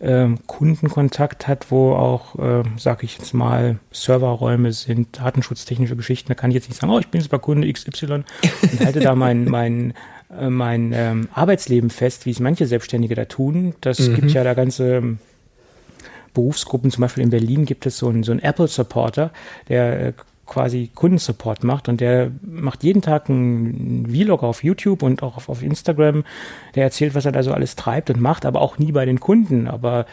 äh, 0.00 0.28
Kundenkontakt 0.46 1.48
hat, 1.48 1.70
wo 1.70 1.94
auch, 1.94 2.38
äh, 2.38 2.62
sag 2.76 3.02
ich 3.02 3.16
jetzt 3.16 3.32
mal, 3.32 3.78
Serverräume 3.90 4.72
sind, 4.72 5.18
datenschutztechnische 5.18 5.96
Geschichten, 5.96 6.28
da 6.28 6.34
kann 6.34 6.50
ich 6.50 6.56
jetzt 6.56 6.68
nicht 6.68 6.78
sagen, 6.78 6.92
oh, 6.92 6.98
ich 6.98 7.08
bin 7.08 7.22
jetzt 7.22 7.30
bei 7.30 7.38
Kunde 7.38 7.72
XY 7.72 8.12
und 8.12 8.80
halte 8.84 9.00
da 9.00 9.14
mein, 9.14 9.44
mein, 9.46 9.94
äh, 10.38 10.50
mein 10.50 10.92
ähm, 10.94 11.28
Arbeitsleben 11.32 11.88
fest, 11.88 12.26
wie 12.26 12.30
es 12.30 12.40
manche 12.40 12.66
Selbstständige 12.66 13.14
da 13.14 13.24
tun. 13.24 13.74
Das 13.80 13.98
mhm. 13.98 14.16
gibt 14.16 14.32
ja 14.32 14.44
da 14.44 14.52
ganze 14.52 14.96
ähm, 14.96 15.18
Berufsgruppen, 16.34 16.90
zum 16.90 17.00
Beispiel 17.00 17.24
in 17.24 17.30
Berlin 17.30 17.64
gibt 17.64 17.86
es 17.86 17.96
so 17.96 18.08
einen, 18.08 18.24
so 18.24 18.30
einen 18.30 18.40
Apple-Supporter, 18.40 19.32
der 19.68 20.08
äh, 20.08 20.12
quasi 20.50 20.90
Kundensupport 20.94 21.64
macht 21.64 21.88
und 21.88 22.00
der 22.00 22.30
macht 22.42 22.82
jeden 22.82 23.00
Tag 23.00 23.30
einen 23.30 24.06
Vlog 24.10 24.42
auf 24.42 24.62
YouTube 24.62 25.02
und 25.02 25.22
auch 25.22 25.36
auf, 25.36 25.48
auf 25.48 25.62
Instagram. 25.62 26.24
Der 26.74 26.84
erzählt, 26.84 27.14
was 27.14 27.24
er 27.24 27.32
da 27.32 27.42
so 27.42 27.54
alles 27.54 27.76
treibt 27.76 28.10
und 28.10 28.20
macht, 28.20 28.44
aber 28.44 28.60
auch 28.60 28.76
nie 28.76 28.92
bei 28.92 29.06
den 29.06 29.20
Kunden. 29.20 29.68
Aber 29.68 30.06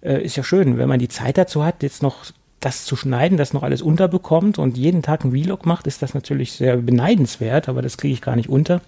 äh, 0.00 0.22
ist 0.22 0.36
ja 0.36 0.42
schön, 0.42 0.78
wenn 0.78 0.88
man 0.88 0.98
die 0.98 1.08
Zeit 1.08 1.38
dazu 1.38 1.64
hat, 1.64 1.82
jetzt 1.82 2.02
noch 2.02 2.24
das 2.58 2.84
zu 2.84 2.96
schneiden, 2.96 3.36
das 3.36 3.52
noch 3.52 3.62
alles 3.62 3.82
unterbekommt 3.82 4.58
und 4.58 4.78
jeden 4.78 5.02
Tag 5.02 5.24
einen 5.24 5.32
Vlog 5.32 5.66
macht, 5.66 5.86
ist 5.86 6.00
das 6.00 6.14
natürlich 6.14 6.52
sehr 6.52 6.76
beneidenswert, 6.78 7.68
aber 7.68 7.82
das 7.82 7.98
kriege 7.98 8.14
ich 8.14 8.22
gar 8.22 8.36
nicht 8.36 8.48
unter. 8.48 8.80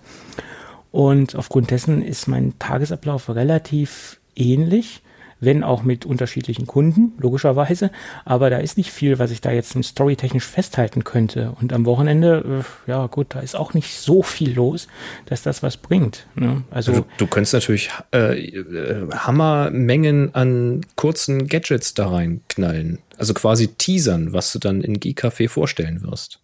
Und 0.90 1.36
aufgrund 1.36 1.70
dessen 1.70 2.02
ist 2.02 2.28
mein 2.28 2.58
Tagesablauf 2.58 3.28
relativ 3.28 4.20
ähnlich 4.36 5.02
wenn 5.44 5.62
auch 5.62 5.82
mit 5.82 6.06
unterschiedlichen 6.06 6.66
Kunden, 6.66 7.12
logischerweise. 7.18 7.90
Aber 8.24 8.50
da 8.50 8.58
ist 8.58 8.76
nicht 8.76 8.90
viel, 8.90 9.18
was 9.18 9.30
ich 9.30 9.40
da 9.40 9.50
jetzt 9.50 9.76
storytechnisch 9.82 10.46
festhalten 10.46 11.04
könnte. 11.04 11.54
Und 11.60 11.72
am 11.72 11.86
Wochenende, 11.86 12.62
äh, 12.86 12.90
ja 12.90 13.06
gut, 13.06 13.28
da 13.30 13.40
ist 13.40 13.56
auch 13.56 13.74
nicht 13.74 13.94
so 13.94 14.22
viel 14.22 14.54
los, 14.54 14.88
dass 15.26 15.42
das 15.42 15.62
was 15.62 15.76
bringt. 15.76 16.26
Ne? 16.34 16.62
Also, 16.70 16.92
also 16.92 17.06
du 17.18 17.26
könntest 17.26 17.54
natürlich 17.54 17.90
äh, 18.12 18.48
äh, 18.48 19.10
Hammermengen 19.12 20.34
an 20.34 20.80
kurzen 20.96 21.48
Gadgets 21.48 21.94
da 21.94 22.08
reinknallen. 22.08 22.98
Also 23.16 23.34
quasi 23.34 23.68
teasern, 23.68 24.32
was 24.32 24.52
du 24.52 24.58
dann 24.58 24.82
in 24.82 24.98
G-Café 25.00 25.48
vorstellen 25.48 26.02
wirst. 26.02 26.40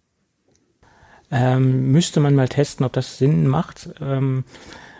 Ähm, 1.31 1.91
müsste 1.91 2.19
man 2.19 2.35
mal 2.35 2.49
testen, 2.49 2.85
ob 2.85 2.93
das 2.93 3.17
Sinn 3.17 3.47
macht. 3.47 3.89
Ähm, 4.01 4.43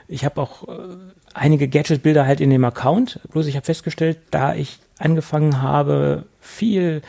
ich 0.07 0.25
habe 0.25 0.41
auch 0.41 0.67
äh, 0.67 0.97
einige 1.33 1.67
Gadget-Bilder 1.67 2.25
halt 2.25 2.41
in 2.41 2.49
dem 2.49 2.65
Account. 2.65 3.19
Bloß 3.31 3.47
ich 3.47 3.55
habe 3.55 3.65
festgestellt, 3.65 4.17
da 4.31 4.55
ich 4.55 4.79
angefangen 4.97 5.61
habe, 5.61 6.25
viel 6.39 7.01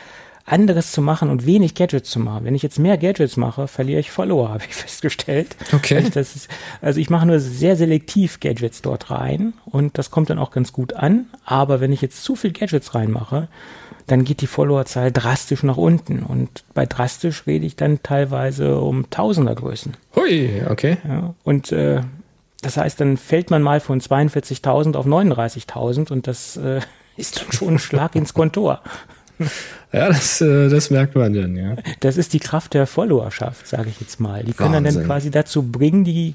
anderes 0.45 0.91
zu 0.91 1.01
machen 1.01 1.29
und 1.29 1.45
wenig 1.45 1.73
Gadgets 1.73 2.09
zu 2.09 2.19
machen. 2.19 2.43
Wenn 2.43 2.55
ich 2.55 2.63
jetzt 2.63 2.77
mehr 2.77 2.97
Gadgets 2.97 3.37
mache, 3.37 3.67
verliere 3.67 3.99
ich 3.99 4.11
Follower, 4.11 4.49
habe 4.53 4.63
ich 4.67 4.75
festgestellt. 4.75 5.55
Okay. 5.71 6.03
Also, 6.03 6.19
ist, 6.19 6.49
also 6.81 6.99
ich 6.99 7.09
mache 7.09 7.25
nur 7.25 7.39
sehr 7.39 7.75
selektiv 7.75 8.39
Gadgets 8.39 8.81
dort 8.81 9.09
rein 9.09 9.53
und 9.65 9.97
das 9.97 10.11
kommt 10.11 10.29
dann 10.29 10.39
auch 10.39 10.51
ganz 10.51 10.73
gut 10.73 10.93
an. 10.93 11.27
Aber 11.45 11.79
wenn 11.79 11.93
ich 11.93 12.01
jetzt 12.01 12.23
zu 12.23 12.35
viel 12.35 12.51
Gadgets 12.51 12.93
reinmache, 12.93 13.47
dann 14.07 14.25
geht 14.25 14.41
die 14.41 14.47
Followerzahl 14.47 15.13
drastisch 15.13 15.63
nach 15.63 15.77
unten. 15.77 16.23
Und 16.23 16.65
bei 16.73 16.85
drastisch 16.85 17.47
rede 17.47 17.65
ich 17.65 17.77
dann 17.77 18.03
teilweise 18.03 18.79
um 18.79 19.09
Tausendergrößen. 19.09 19.93
Hui, 20.15 20.61
okay. 20.69 20.97
Ja, 21.07 21.33
und 21.43 21.71
äh, 21.71 22.01
das 22.63 22.77
heißt, 22.77 22.99
dann 22.99 23.17
fällt 23.17 23.51
man 23.51 23.61
mal 23.61 23.79
von 23.79 24.01
42.000 24.01 24.95
auf 24.95 25.05
39.000 25.05 26.11
und 26.11 26.27
das 26.27 26.57
äh, 26.57 26.81
ist 27.17 27.41
dann 27.41 27.51
schon 27.51 27.75
ein 27.75 27.79
Schlag 27.79 28.15
ins 28.15 28.33
Kontor. 28.33 28.81
Ja, 29.91 30.07
das, 30.07 30.41
äh, 30.41 30.69
das 30.69 30.89
merkt 30.89 31.13
man 31.13 31.33
dann, 31.33 31.55
ja. 31.55 31.75
Das 31.99 32.17
ist 32.17 32.33
die 32.33 32.39
Kraft 32.39 32.73
der 32.73 32.87
Followerschaft, 32.87 33.67
sage 33.67 33.91
ich 33.91 34.01
jetzt 34.01 34.19
mal. 34.19 34.43
Die 34.43 34.53
können 34.53 34.73
Wahnsinn. 34.73 34.95
dann 34.95 35.05
quasi 35.05 35.29
dazu 35.29 35.61
bringen, 35.61 36.03
die, 36.03 36.33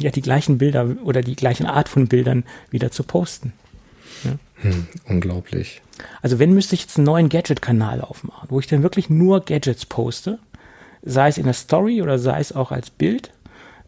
ja, 0.00 0.10
die 0.10 0.22
gleichen 0.22 0.56
Bilder 0.56 0.96
oder 1.04 1.20
die 1.20 1.36
gleichen 1.36 1.66
Art 1.66 1.90
von 1.90 2.08
Bildern 2.08 2.44
wieder 2.70 2.90
zu 2.90 3.02
posten. 3.02 3.52
Ja. 4.24 4.38
Hm, 4.62 4.86
unglaublich. 5.06 5.82
Also 6.22 6.38
wenn 6.38 6.54
müsste 6.54 6.76
ich 6.76 6.82
jetzt 6.82 6.96
einen 6.96 7.04
neuen 7.04 7.28
Gadget-Kanal 7.28 8.00
aufmachen, 8.00 8.48
wo 8.48 8.58
ich 8.58 8.68
dann 8.68 8.82
wirklich 8.82 9.10
nur 9.10 9.44
Gadgets 9.44 9.84
poste, 9.84 10.38
sei 11.02 11.28
es 11.28 11.36
in 11.36 11.44
der 11.44 11.52
Story 11.52 12.00
oder 12.00 12.18
sei 12.18 12.40
es 12.40 12.54
auch 12.54 12.72
als 12.72 12.88
Bild 12.88 13.32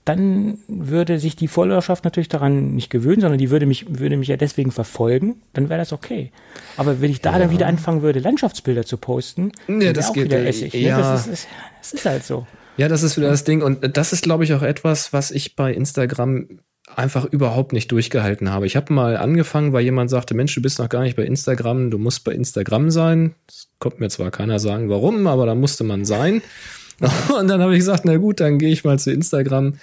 dann 0.07 0.59
würde 0.69 1.19
sich 1.19 1.35
die 1.35 1.49
Followerschaft 1.49 2.05
natürlich 2.05 2.29
daran 2.29 2.75
nicht 2.75 2.91
gewöhnen, 2.91 3.21
sondern 3.21 3.39
die 3.39 3.51
würde 3.51 3.67
mich, 3.67 3.87
würde 3.99 4.17
mich 4.17 4.29
ja 4.29 4.37
deswegen 4.37 4.71
verfolgen, 4.71 5.43
dann 5.53 5.69
wäre 5.69 5.81
das 5.81 5.93
okay. 5.93 6.31
Aber 6.77 7.01
wenn 7.01 7.11
ich 7.11 7.21
da 7.21 7.33
ja. 7.33 7.41
dann 7.41 7.51
wieder 7.51 7.67
anfangen 7.67 8.03
würde, 8.03 8.21
Landschaftsbilder 8.21 8.87
zu 8.87 8.99
posten, 8.99 9.51
ja, 9.67 9.93
das 9.93 10.11
auch 10.11 10.13
geht 10.15 10.27
wieder 10.27 10.47
Essig. 10.47 10.73
Ne? 10.73 10.81
Ja. 10.81 10.99
Das, 10.99 11.27
ist, 11.27 11.49
das 11.81 11.93
ist 11.93 12.07
halt 12.07 12.25
so. 12.25 12.47
Ja, 12.77 12.87
das 12.87 13.03
ist 13.03 13.17
wieder 13.17 13.31
das 13.31 13.43
Ding. 13.43 13.63
Und 13.63 13.97
das 13.97 14.13
ist, 14.13 14.23
glaube 14.23 14.45
ich, 14.45 14.55
auch 14.55 14.63
etwas, 14.63 15.13
was 15.13 15.33
ich 15.33 15.57
bei 15.57 15.75
Instagram 15.75 16.61
einfach 16.95 17.25
überhaupt 17.25 17.73
nicht 17.73 17.91
durchgehalten 17.91 18.51
habe. 18.51 18.67
Ich 18.67 18.77
habe 18.77 18.93
mal 18.93 19.17
angefangen, 19.17 19.73
weil 19.73 19.83
jemand 19.83 20.09
sagte, 20.09 20.35
Mensch, 20.35 20.55
du 20.55 20.63
bist 20.63 20.79
noch 20.79 20.89
gar 20.89 21.03
nicht 21.03 21.17
bei 21.17 21.25
Instagram, 21.25 21.91
du 21.91 21.99
musst 21.99 22.23
bei 22.23 22.33
Instagram 22.33 22.91
sein. 22.91 23.35
Das 23.49 23.69
konnte 23.81 23.99
mir 23.99 24.09
zwar 24.09 24.31
keiner 24.31 24.61
sagen, 24.61 24.89
warum, 24.89 25.27
aber 25.27 25.47
da 25.47 25.57
musste 25.57 25.83
man 25.83 26.05
sein. 26.05 26.43
Und 27.39 27.49
dann 27.49 27.61
habe 27.61 27.73
ich 27.73 27.81
gesagt, 27.81 28.05
na 28.05 28.17
gut, 28.17 28.41
dann 28.41 28.59
gehe 28.59 28.71
ich 28.71 28.85
mal 28.85 28.99
zu 28.99 29.11
Instagram, 29.11 29.75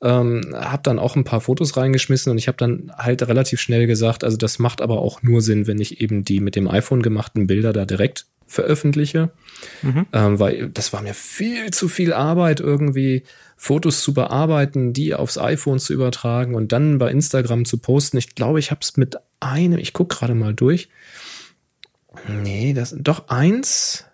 ähm, 0.00 0.54
habe 0.54 0.82
dann 0.82 0.98
auch 0.98 1.16
ein 1.16 1.24
paar 1.24 1.40
Fotos 1.40 1.76
reingeschmissen 1.76 2.32
und 2.32 2.38
ich 2.38 2.48
habe 2.48 2.56
dann 2.56 2.92
halt 2.96 3.22
relativ 3.22 3.60
schnell 3.60 3.86
gesagt, 3.86 4.24
also 4.24 4.36
das 4.36 4.58
macht 4.58 4.80
aber 4.80 5.00
auch 5.00 5.22
nur 5.22 5.42
Sinn, 5.42 5.66
wenn 5.66 5.80
ich 5.80 6.00
eben 6.00 6.24
die 6.24 6.40
mit 6.40 6.56
dem 6.56 6.68
iPhone 6.68 7.02
gemachten 7.02 7.46
Bilder 7.46 7.72
da 7.72 7.84
direkt 7.84 8.26
veröffentliche, 8.46 9.30
mhm. 9.82 10.06
ähm, 10.12 10.38
weil 10.38 10.70
das 10.70 10.92
war 10.92 11.02
mir 11.02 11.14
viel 11.14 11.70
zu 11.70 11.88
viel 11.88 12.12
Arbeit 12.12 12.60
irgendwie 12.60 13.22
Fotos 13.56 14.02
zu 14.02 14.12
bearbeiten, 14.12 14.92
die 14.92 15.14
aufs 15.14 15.38
iPhone 15.38 15.78
zu 15.78 15.92
übertragen 15.92 16.54
und 16.54 16.72
dann 16.72 16.98
bei 16.98 17.10
Instagram 17.10 17.64
zu 17.64 17.78
posten. 17.78 18.18
Ich 18.18 18.34
glaube, 18.34 18.58
ich 18.58 18.70
habe 18.70 18.80
es 18.82 18.96
mit 18.96 19.16
einem, 19.40 19.78
ich 19.78 19.92
gucke 19.92 20.16
gerade 20.16 20.34
mal 20.34 20.52
durch. 20.52 20.88
Nee, 22.28 22.72
das 22.74 22.94
doch 22.98 23.28
eins. 23.28 24.04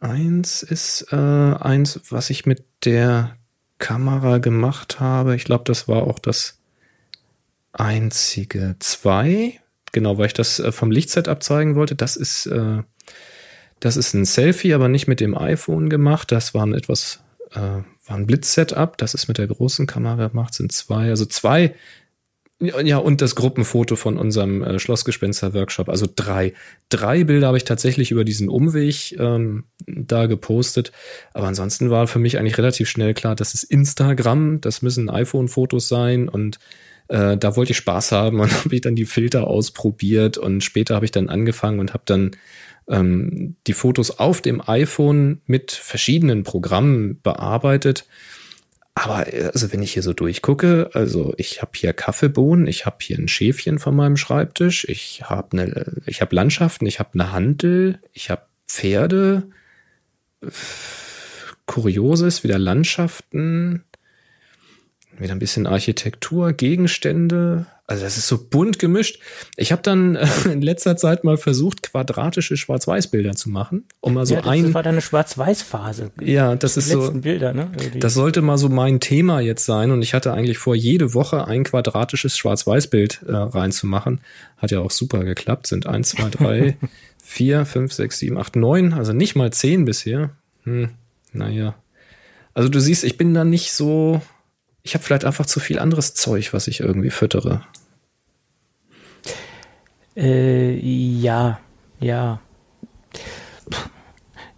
Eins 0.00 0.62
ist 0.62 1.06
äh, 1.12 1.16
eins, 1.16 2.00
was 2.10 2.30
ich 2.30 2.46
mit 2.46 2.64
der 2.84 3.36
Kamera 3.78 4.38
gemacht 4.38 5.00
habe. 5.00 5.36
Ich 5.36 5.44
glaube, 5.44 5.64
das 5.64 5.88
war 5.88 6.02
auch 6.02 6.18
das 6.18 6.58
einzige. 7.72 8.76
Zwei, 8.78 9.60
genau, 9.92 10.18
weil 10.18 10.26
ich 10.26 10.34
das 10.34 10.58
äh, 10.58 10.72
vom 10.72 10.90
Lichtsetup 10.90 11.42
zeigen 11.42 11.74
wollte. 11.74 11.94
Das 11.94 12.16
ist, 12.16 12.46
äh, 12.46 12.82
das 13.80 13.96
ist 13.96 14.14
ein 14.14 14.24
Selfie, 14.24 14.74
aber 14.74 14.88
nicht 14.88 15.08
mit 15.08 15.20
dem 15.20 15.36
iPhone 15.36 15.88
gemacht. 15.88 16.30
Das 16.32 16.54
war 16.54 16.64
ein 16.64 16.74
etwas 16.74 17.20
äh, 17.52 17.82
war 18.08 18.16
ein 18.16 18.26
Blitz-Setup, 18.26 18.96
das 18.98 19.14
ist 19.14 19.28
mit 19.28 19.38
der 19.38 19.46
großen 19.46 19.86
Kamera 19.86 20.28
gemacht, 20.28 20.54
sind 20.54 20.72
zwei, 20.72 21.10
also 21.10 21.26
zwei, 21.26 21.74
ja, 22.58 22.96
und 22.96 23.20
das 23.20 23.34
Gruppenfoto 23.34 23.96
von 23.96 24.16
unserem 24.16 24.62
äh, 24.62 24.78
Schlossgespenster-Workshop, 24.78 25.90
also 25.90 26.06
drei. 26.14 26.54
Drei 26.88 27.24
Bilder 27.24 27.48
habe 27.48 27.58
ich 27.58 27.64
tatsächlich 27.64 28.10
über 28.10 28.24
diesen 28.24 28.48
Umweg 28.48 29.18
ähm, 29.18 29.64
da 29.86 30.26
gepostet, 30.26 30.92
aber 31.34 31.48
ansonsten 31.48 31.90
war 31.90 32.06
für 32.06 32.18
mich 32.18 32.38
eigentlich 32.38 32.56
relativ 32.56 32.88
schnell 32.88 33.12
klar, 33.12 33.36
das 33.36 33.52
ist 33.52 33.64
Instagram, 33.64 34.62
das 34.62 34.80
müssen 34.80 35.10
iPhone-Fotos 35.10 35.88
sein 35.88 36.30
und 36.30 36.58
äh, 37.08 37.36
da 37.36 37.56
wollte 37.56 37.72
ich 37.72 37.76
Spaß 37.76 38.12
haben 38.12 38.40
und 38.40 38.52
habe 38.64 38.74
ich 38.74 38.80
dann 38.80 38.96
die 38.96 39.06
Filter 39.06 39.46
ausprobiert 39.46 40.38
und 40.38 40.64
später 40.64 40.94
habe 40.94 41.04
ich 41.04 41.12
dann 41.12 41.28
angefangen 41.28 41.78
und 41.78 41.92
habe 41.92 42.04
dann 42.06 42.30
ähm, 42.88 43.56
die 43.66 43.74
Fotos 43.74 44.18
auf 44.18 44.40
dem 44.40 44.66
iPhone 44.66 45.42
mit 45.46 45.72
verschiedenen 45.72 46.42
Programmen 46.42 47.20
bearbeitet. 47.20 48.06
Aber 48.98 49.26
also 49.52 49.72
wenn 49.74 49.82
ich 49.82 49.92
hier 49.92 50.02
so 50.02 50.14
durchgucke, 50.14 50.88
also 50.94 51.34
ich 51.36 51.60
habe 51.60 51.72
hier 51.74 51.92
Kaffeebohnen, 51.92 52.66
ich 52.66 52.86
habe 52.86 52.96
hier 53.00 53.18
ein 53.18 53.28
Schäfchen 53.28 53.78
von 53.78 53.94
meinem 53.94 54.16
Schreibtisch, 54.16 54.88
ich 54.88 55.22
habe 55.24 55.52
eine, 55.52 55.92
ich 56.06 56.22
habe 56.22 56.34
Landschaften, 56.34 56.86
ich 56.86 56.98
habe 56.98 57.10
eine 57.12 57.30
Handel, 57.30 58.00
ich 58.14 58.30
habe 58.30 58.46
Pferde, 58.66 59.50
Kurioses, 61.66 62.42
wieder 62.42 62.58
Landschaften, 62.58 63.84
wieder 65.18 65.32
ein 65.32 65.40
bisschen 65.40 65.66
Architektur, 65.66 66.54
Gegenstände, 66.54 67.66
also 67.88 68.02
das 68.02 68.16
ist 68.16 68.26
so 68.26 68.38
bunt 68.38 68.80
gemischt. 68.80 69.20
Ich 69.56 69.70
habe 69.70 69.80
dann 69.82 70.16
äh, 70.16 70.26
in 70.52 70.60
letzter 70.60 70.96
Zeit 70.96 71.22
mal 71.22 71.36
versucht, 71.36 71.84
quadratische 71.84 72.56
Schwarz-Weiß-Bilder 72.56 73.34
zu 73.34 73.48
machen, 73.48 73.84
um 74.00 74.14
mal 74.14 74.26
so 74.26 74.34
ja, 74.34 74.40
das 74.40 74.50
ein. 74.50 74.64
Das 74.64 74.74
war 74.74 74.82
deine 74.82 75.00
Schwarz-Weiß-Phase. 75.00 76.10
Ja, 76.20 76.56
das 76.56 76.76
ist 76.76 76.88
so. 76.88 77.12
Bilder, 77.12 77.52
ne? 77.52 77.70
Das 77.94 78.14
sollte 78.14 78.42
mal 78.42 78.58
so 78.58 78.68
mein 78.68 78.98
Thema 78.98 79.40
jetzt 79.40 79.64
sein. 79.64 79.92
Und 79.92 80.02
ich 80.02 80.14
hatte 80.14 80.32
eigentlich 80.32 80.58
vor, 80.58 80.74
jede 80.74 81.14
Woche 81.14 81.46
ein 81.46 81.62
quadratisches 81.62 82.36
Schwarz-Weiß-Bild 82.36 83.22
äh, 83.26 83.32
reinzumachen. 83.32 84.20
Hat 84.56 84.72
ja 84.72 84.80
auch 84.80 84.90
super 84.90 85.22
geklappt. 85.22 85.68
Sind 85.68 85.86
eins, 85.86 86.10
zwei, 86.10 86.28
drei, 86.28 86.76
vier, 87.22 87.66
fünf, 87.66 87.92
sechs, 87.92 88.18
sieben, 88.18 88.36
acht, 88.36 88.56
neun. 88.56 88.94
Also 88.94 89.12
nicht 89.12 89.36
mal 89.36 89.52
zehn 89.52 89.84
bisher. 89.84 90.30
Hm, 90.64 90.90
naja. 91.32 91.76
Also 92.52 92.68
du 92.68 92.80
siehst, 92.80 93.04
ich 93.04 93.16
bin 93.16 93.32
da 93.32 93.44
nicht 93.44 93.72
so 93.72 94.22
ich 94.86 94.94
habe 94.94 95.02
vielleicht 95.02 95.24
einfach 95.24 95.46
zu 95.46 95.58
viel 95.58 95.80
anderes 95.80 96.14
Zeug, 96.14 96.52
was 96.52 96.68
ich 96.68 96.78
irgendwie 96.78 97.10
füttere. 97.10 97.62
Äh, 100.16 100.76
ja, 100.76 101.58
ja. 101.98 102.40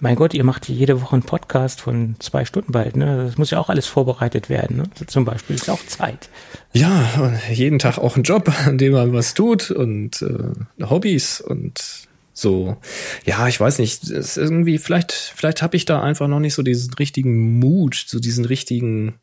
Mein 0.01 0.17
Gott, 0.17 0.35
ihr 0.35 0.45
macht 0.45 0.69
jede 0.69 1.01
Woche 1.01 1.15
einen 1.15 1.23
Podcast 1.23 1.81
von 1.81 2.15
zwei 2.19 2.45
Stunden 2.45 2.73
bald, 2.73 2.95
ne? 2.95 3.25
Das 3.25 3.39
muss 3.39 3.51
ja 3.51 3.59
auch 3.59 3.71
alles 3.71 3.87
vorbereitet 3.87 4.51
werden, 4.51 4.77
ne? 4.77 4.85
Zum 5.07 5.25
Beispiel 5.25 5.57
ist 5.57 5.71
auch 5.71 5.85
Zeit. 5.87 6.29
Ja, 6.75 7.09
und 7.23 7.39
jeden 7.51 7.79
Tag 7.79 7.97
auch 7.97 8.17
ein 8.17 8.23
Job, 8.23 8.53
an 8.67 8.77
dem 8.77 8.93
man 8.93 9.15
was 9.15 9.33
tut 9.33 9.71
und 9.71 10.21
äh, 10.21 10.85
Hobbys 10.85 11.41
und 11.41 12.07
so. 12.35 12.77
Ja, 13.25 13.49
ich 13.49 13.59
weiß 13.59 13.79
nicht, 13.79 14.11
irgendwie, 14.37 14.77
vielleicht, 14.77 15.13
vielleicht 15.13 15.63
habe 15.63 15.79
ich 15.79 15.87
da 15.87 16.03
einfach 16.03 16.29
noch 16.29 16.39
nicht 16.39 16.55
so 16.55 16.63
diesen 16.63 16.93
richtigen 16.95 17.59
Mut, 17.59 18.05
so 18.07 18.21
diesen 18.21 18.45
richtigen 18.45 19.15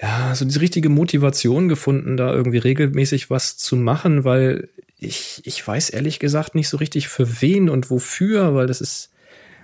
ja, 0.00 0.34
so 0.34 0.44
diese 0.44 0.60
richtige 0.60 0.88
Motivation 0.88 1.68
gefunden, 1.68 2.16
da 2.16 2.32
irgendwie 2.32 2.58
regelmäßig 2.58 3.30
was 3.30 3.56
zu 3.56 3.76
machen, 3.76 4.24
weil 4.24 4.68
ich, 4.98 5.42
ich 5.44 5.66
weiß 5.66 5.90
ehrlich 5.90 6.18
gesagt 6.18 6.54
nicht 6.54 6.68
so 6.68 6.76
richtig 6.76 7.08
für 7.08 7.40
wen 7.40 7.68
und 7.68 7.90
wofür, 7.90 8.54
weil 8.54 8.66
das 8.66 8.80
ist, 8.80 9.10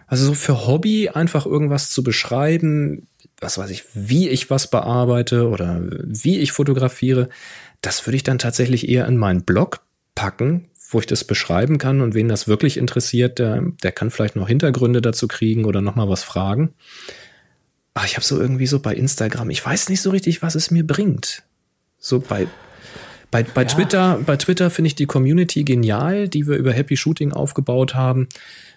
also 0.07 0.26
so 0.26 0.35
für 0.35 0.66
Hobby 0.66 1.09
einfach 1.09 1.47
irgendwas 1.47 1.91
zu 1.91 2.03
beschreiben, 2.03 3.07
was 3.41 3.59
weiß 3.59 3.70
ich, 3.70 3.85
wie 3.95 4.28
ich 4.28 4.51
was 4.51 4.70
bearbeite 4.70 5.49
oder 5.49 5.82
wie 5.82 6.39
ich 6.41 6.53
fotografiere, 6.53 7.28
das 7.80 8.07
würde 8.07 8.16
ich 8.16 8.22
dann 8.22 8.39
tatsächlich 8.39 8.89
eher 8.89 9.07
in 9.07 9.16
meinen 9.16 9.45
Blog 9.45 9.80
packen, 10.14 10.68
wo 10.91 10.99
ich 10.99 11.07
das 11.07 11.24
beschreiben 11.24 11.78
kann 11.78 12.01
und 12.01 12.14
wen 12.14 12.28
das 12.28 12.49
wirklich 12.49 12.76
interessiert, 12.76 13.39
der, 13.39 13.62
der 13.82 13.93
kann 13.93 14.11
vielleicht 14.11 14.37
noch 14.37 14.49
Hintergründe 14.49 15.01
dazu 15.01 15.28
kriegen 15.28 15.64
oder 15.64 15.80
nochmal 15.80 16.09
was 16.09 16.22
fragen 16.22 16.74
ach, 17.95 18.05
ich 18.05 18.16
habe 18.16 18.24
so 18.24 18.40
irgendwie 18.40 18.66
so 18.66 18.80
bei 18.80 18.95
Instagram, 18.95 19.51
ich 19.51 19.64
weiß 19.64 19.88
nicht 19.88 20.03
so 20.03 20.11
richtig, 20.11 20.42
was 20.42 20.55
es 20.55 20.70
mir 20.70 20.86
bringt. 20.86 21.42
So 21.99 22.20
bei 22.20 22.47
bei, 23.34 23.42
bei 23.42 23.62
ja. 23.62 23.68
Twitter, 23.68 24.20
bei 24.24 24.36
Twitter 24.36 24.70
finde 24.70 24.86
ich 24.86 24.95
die 24.95 25.07
Community 25.07 25.64
genial, 25.64 26.28
die 26.28 26.47
wir 26.47 26.57
über 26.57 26.72
Happy 26.72 26.97
Shooting 26.97 27.32
aufgebaut 27.32 27.97
haben. 27.97 28.28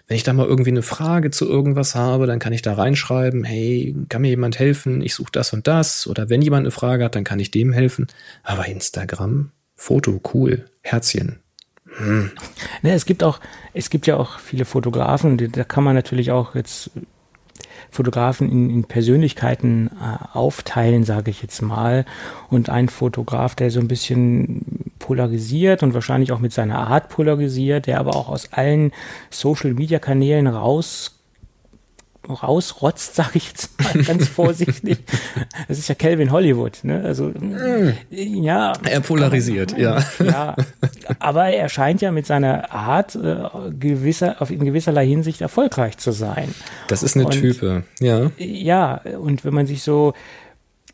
Wenn 0.08 0.16
ich 0.16 0.24
da 0.24 0.32
mal 0.32 0.46
irgendwie 0.46 0.70
eine 0.70 0.82
Frage 0.82 1.30
zu 1.30 1.48
irgendwas 1.48 1.94
habe, 1.94 2.26
dann 2.26 2.40
kann 2.40 2.52
ich 2.52 2.62
da 2.62 2.74
reinschreiben, 2.74 3.44
hey, 3.44 3.94
kann 4.08 4.22
mir 4.22 4.30
jemand 4.30 4.58
helfen? 4.58 5.00
Ich 5.00 5.14
suche 5.14 5.30
das 5.30 5.52
und 5.52 5.68
das. 5.68 6.08
Oder 6.08 6.28
wenn 6.28 6.42
jemand 6.42 6.62
eine 6.62 6.72
Frage 6.72 7.04
hat, 7.04 7.14
dann 7.14 7.22
kann 7.22 7.38
ich 7.38 7.52
dem 7.52 7.72
helfen. 7.72 8.08
Aber 8.42 8.66
Instagram, 8.66 9.52
Foto, 9.76 10.20
cool, 10.34 10.64
Herzchen. 10.82 11.38
Hm. 11.98 12.32
Ne, 12.82 12.94
es 12.94 13.06
gibt 13.06 13.22
auch, 13.22 13.38
es 13.74 13.90
gibt 13.90 14.08
ja 14.08 14.16
auch 14.16 14.40
viele 14.40 14.64
Fotografen, 14.64 15.36
da 15.52 15.62
kann 15.62 15.84
man 15.84 15.94
natürlich 15.94 16.32
auch 16.32 16.56
jetzt 16.56 16.90
Fotografen 17.90 18.50
in, 18.50 18.70
in 18.70 18.84
Persönlichkeiten 18.84 19.90
äh, 20.00 20.36
aufteilen, 20.36 21.04
sage 21.04 21.30
ich 21.30 21.42
jetzt 21.42 21.62
mal. 21.62 22.04
Und 22.50 22.70
ein 22.70 22.88
Fotograf, 22.88 23.54
der 23.54 23.70
so 23.70 23.80
ein 23.80 23.88
bisschen 23.88 24.92
polarisiert 24.98 25.82
und 25.82 25.94
wahrscheinlich 25.94 26.32
auch 26.32 26.40
mit 26.40 26.52
seiner 26.52 26.88
Art 26.88 27.08
polarisiert, 27.08 27.86
der 27.86 28.00
aber 28.00 28.16
auch 28.16 28.28
aus 28.28 28.52
allen 28.52 28.92
Social-Media-Kanälen 29.30 30.46
raus 30.46 31.17
rausrotzt, 32.30 33.14
sage 33.14 33.32
ich 33.34 33.48
jetzt 33.48 33.82
mal 33.82 34.02
ganz 34.02 34.28
vorsichtig. 34.28 34.98
Das 35.66 35.78
ist 35.78 35.88
ja 35.88 35.94
Calvin 35.94 36.30
Hollywood, 36.30 36.80
ne? 36.82 37.02
Also 37.04 37.26
mm. 37.26 37.94
ja. 38.10 38.72
Er 38.88 39.00
polarisiert, 39.00 39.72
man, 39.72 39.80
ja. 39.80 40.04
Ja, 40.22 40.56
aber 41.18 41.48
er 41.48 41.68
scheint 41.68 42.00
ja 42.00 42.12
mit 42.12 42.26
seiner 42.26 42.72
Art 42.72 43.14
äh, 43.14 43.36
gewisser, 43.78 44.40
auf 44.40 44.50
in 44.50 44.64
gewisserlei 44.64 45.06
Hinsicht 45.06 45.40
erfolgreich 45.40 45.98
zu 45.98 46.12
sein. 46.12 46.54
Das 46.88 47.02
ist 47.02 47.16
eine 47.16 47.26
und, 47.26 47.32
Type, 47.32 47.84
ja. 48.00 48.30
Ja, 48.38 49.00
und 49.20 49.44
wenn 49.44 49.54
man 49.54 49.66
sich 49.66 49.82
so 49.82 50.14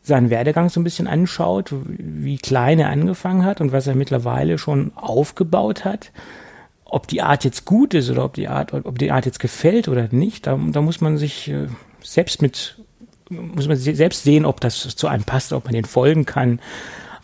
seinen 0.05 0.29
Werdegang 0.29 0.69
so 0.69 0.81
ein 0.81 0.85
bisschen 0.85 1.07
anschaut, 1.07 1.75
wie 1.89 2.37
klein 2.37 2.79
er 2.79 2.91
angefangen 2.91 3.45
hat 3.45 3.61
und 3.61 3.73
was 3.73 3.87
er 3.87 3.95
mittlerweile 3.95 4.59
schon 4.59 4.93
aufgebaut 4.95 5.85
hat, 5.85 6.13
ob 6.95 7.09
die 7.09 7.23
Art 7.23 7.45
jetzt 7.45 7.65
gut 7.65 7.93
ist 7.93 8.09
oder 8.09 8.25
ob 8.25 8.35
die 8.35 8.47
Art, 8.47 8.73
ob 8.73 8.99
die 9.01 9.11
Art 9.11 9.27
jetzt 9.27 9.41
gefällt 9.41 9.89
oder 9.89 10.07
nicht, 10.13 10.47
da, 10.47 10.57
da 10.71 10.81
muss 10.81 11.01
man 11.01 11.19
sich 11.19 11.51
äh, 11.51 11.67
selbst 12.01 12.41
mit, 12.41 12.77
muss 13.29 13.67
man 13.67 13.77
selbst 13.77 14.23
sehen, 14.23 14.45
ob 14.45 14.61
das 14.61 14.95
zu 14.95 15.09
einem 15.09 15.25
passt, 15.25 15.53
ob 15.53 15.65
man 15.65 15.75
den 15.75 15.87
folgen 15.87 16.25
kann. 16.25 16.61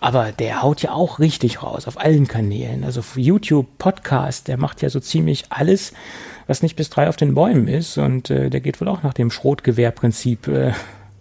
Aber 0.00 0.32
der 0.32 0.62
haut 0.62 0.82
ja 0.82 0.92
auch 0.92 1.20
richtig 1.20 1.62
raus 1.62 1.86
auf 1.86 2.00
allen 2.00 2.26
Kanälen. 2.26 2.82
Also 2.82 3.00
YouTube, 3.14 3.66
Podcast, 3.78 4.48
der 4.48 4.56
macht 4.56 4.82
ja 4.82 4.90
so 4.90 4.98
ziemlich 4.98 5.44
alles, 5.50 5.92
was 6.48 6.62
nicht 6.62 6.74
bis 6.74 6.90
drei 6.90 7.08
auf 7.08 7.16
den 7.16 7.34
Bäumen 7.34 7.68
ist. 7.68 7.96
Und 7.96 8.28
äh, 8.28 8.50
der 8.50 8.60
geht 8.60 8.80
wohl 8.80 8.88
auch 8.88 9.04
nach 9.04 9.14
dem 9.14 9.30
Schrotgewehrprinzip 9.30 10.48
äh, 10.48 10.72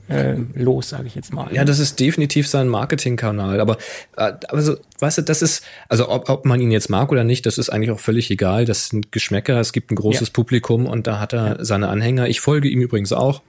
äh, 0.09 0.35
los, 0.53 0.89
sage 0.89 1.07
ich 1.07 1.15
jetzt 1.15 1.33
mal. 1.33 1.53
Ja, 1.53 1.63
das 1.65 1.79
ist 1.79 1.99
definitiv 1.99 2.47
sein 2.47 2.67
Marketingkanal. 2.67 3.59
Aber 3.59 3.77
äh, 4.17 4.33
also, 4.47 4.77
weißt 4.99 5.19
du, 5.19 5.21
das 5.21 5.41
ist, 5.41 5.63
also 5.87 6.09
ob, 6.09 6.29
ob 6.29 6.45
man 6.45 6.59
ihn 6.59 6.71
jetzt 6.71 6.89
mag 6.89 7.11
oder 7.11 7.23
nicht, 7.23 7.45
das 7.45 7.57
ist 7.57 7.69
eigentlich 7.69 7.91
auch 7.91 7.99
völlig 7.99 8.29
egal. 8.31 8.65
Das 8.65 8.89
sind 8.89 9.11
Geschmäcker, 9.11 9.59
es 9.59 9.71
gibt 9.71 9.91
ein 9.91 9.95
großes 9.95 10.29
ja. 10.29 10.33
Publikum 10.33 10.87
und 10.87 11.07
da 11.07 11.19
hat 11.19 11.33
er 11.33 11.47
ja. 11.47 11.65
seine 11.65 11.89
Anhänger. 11.89 12.27
Ich 12.27 12.41
folge 12.41 12.67
ihm 12.67 12.81
übrigens 12.81 13.13
auch. 13.13 13.41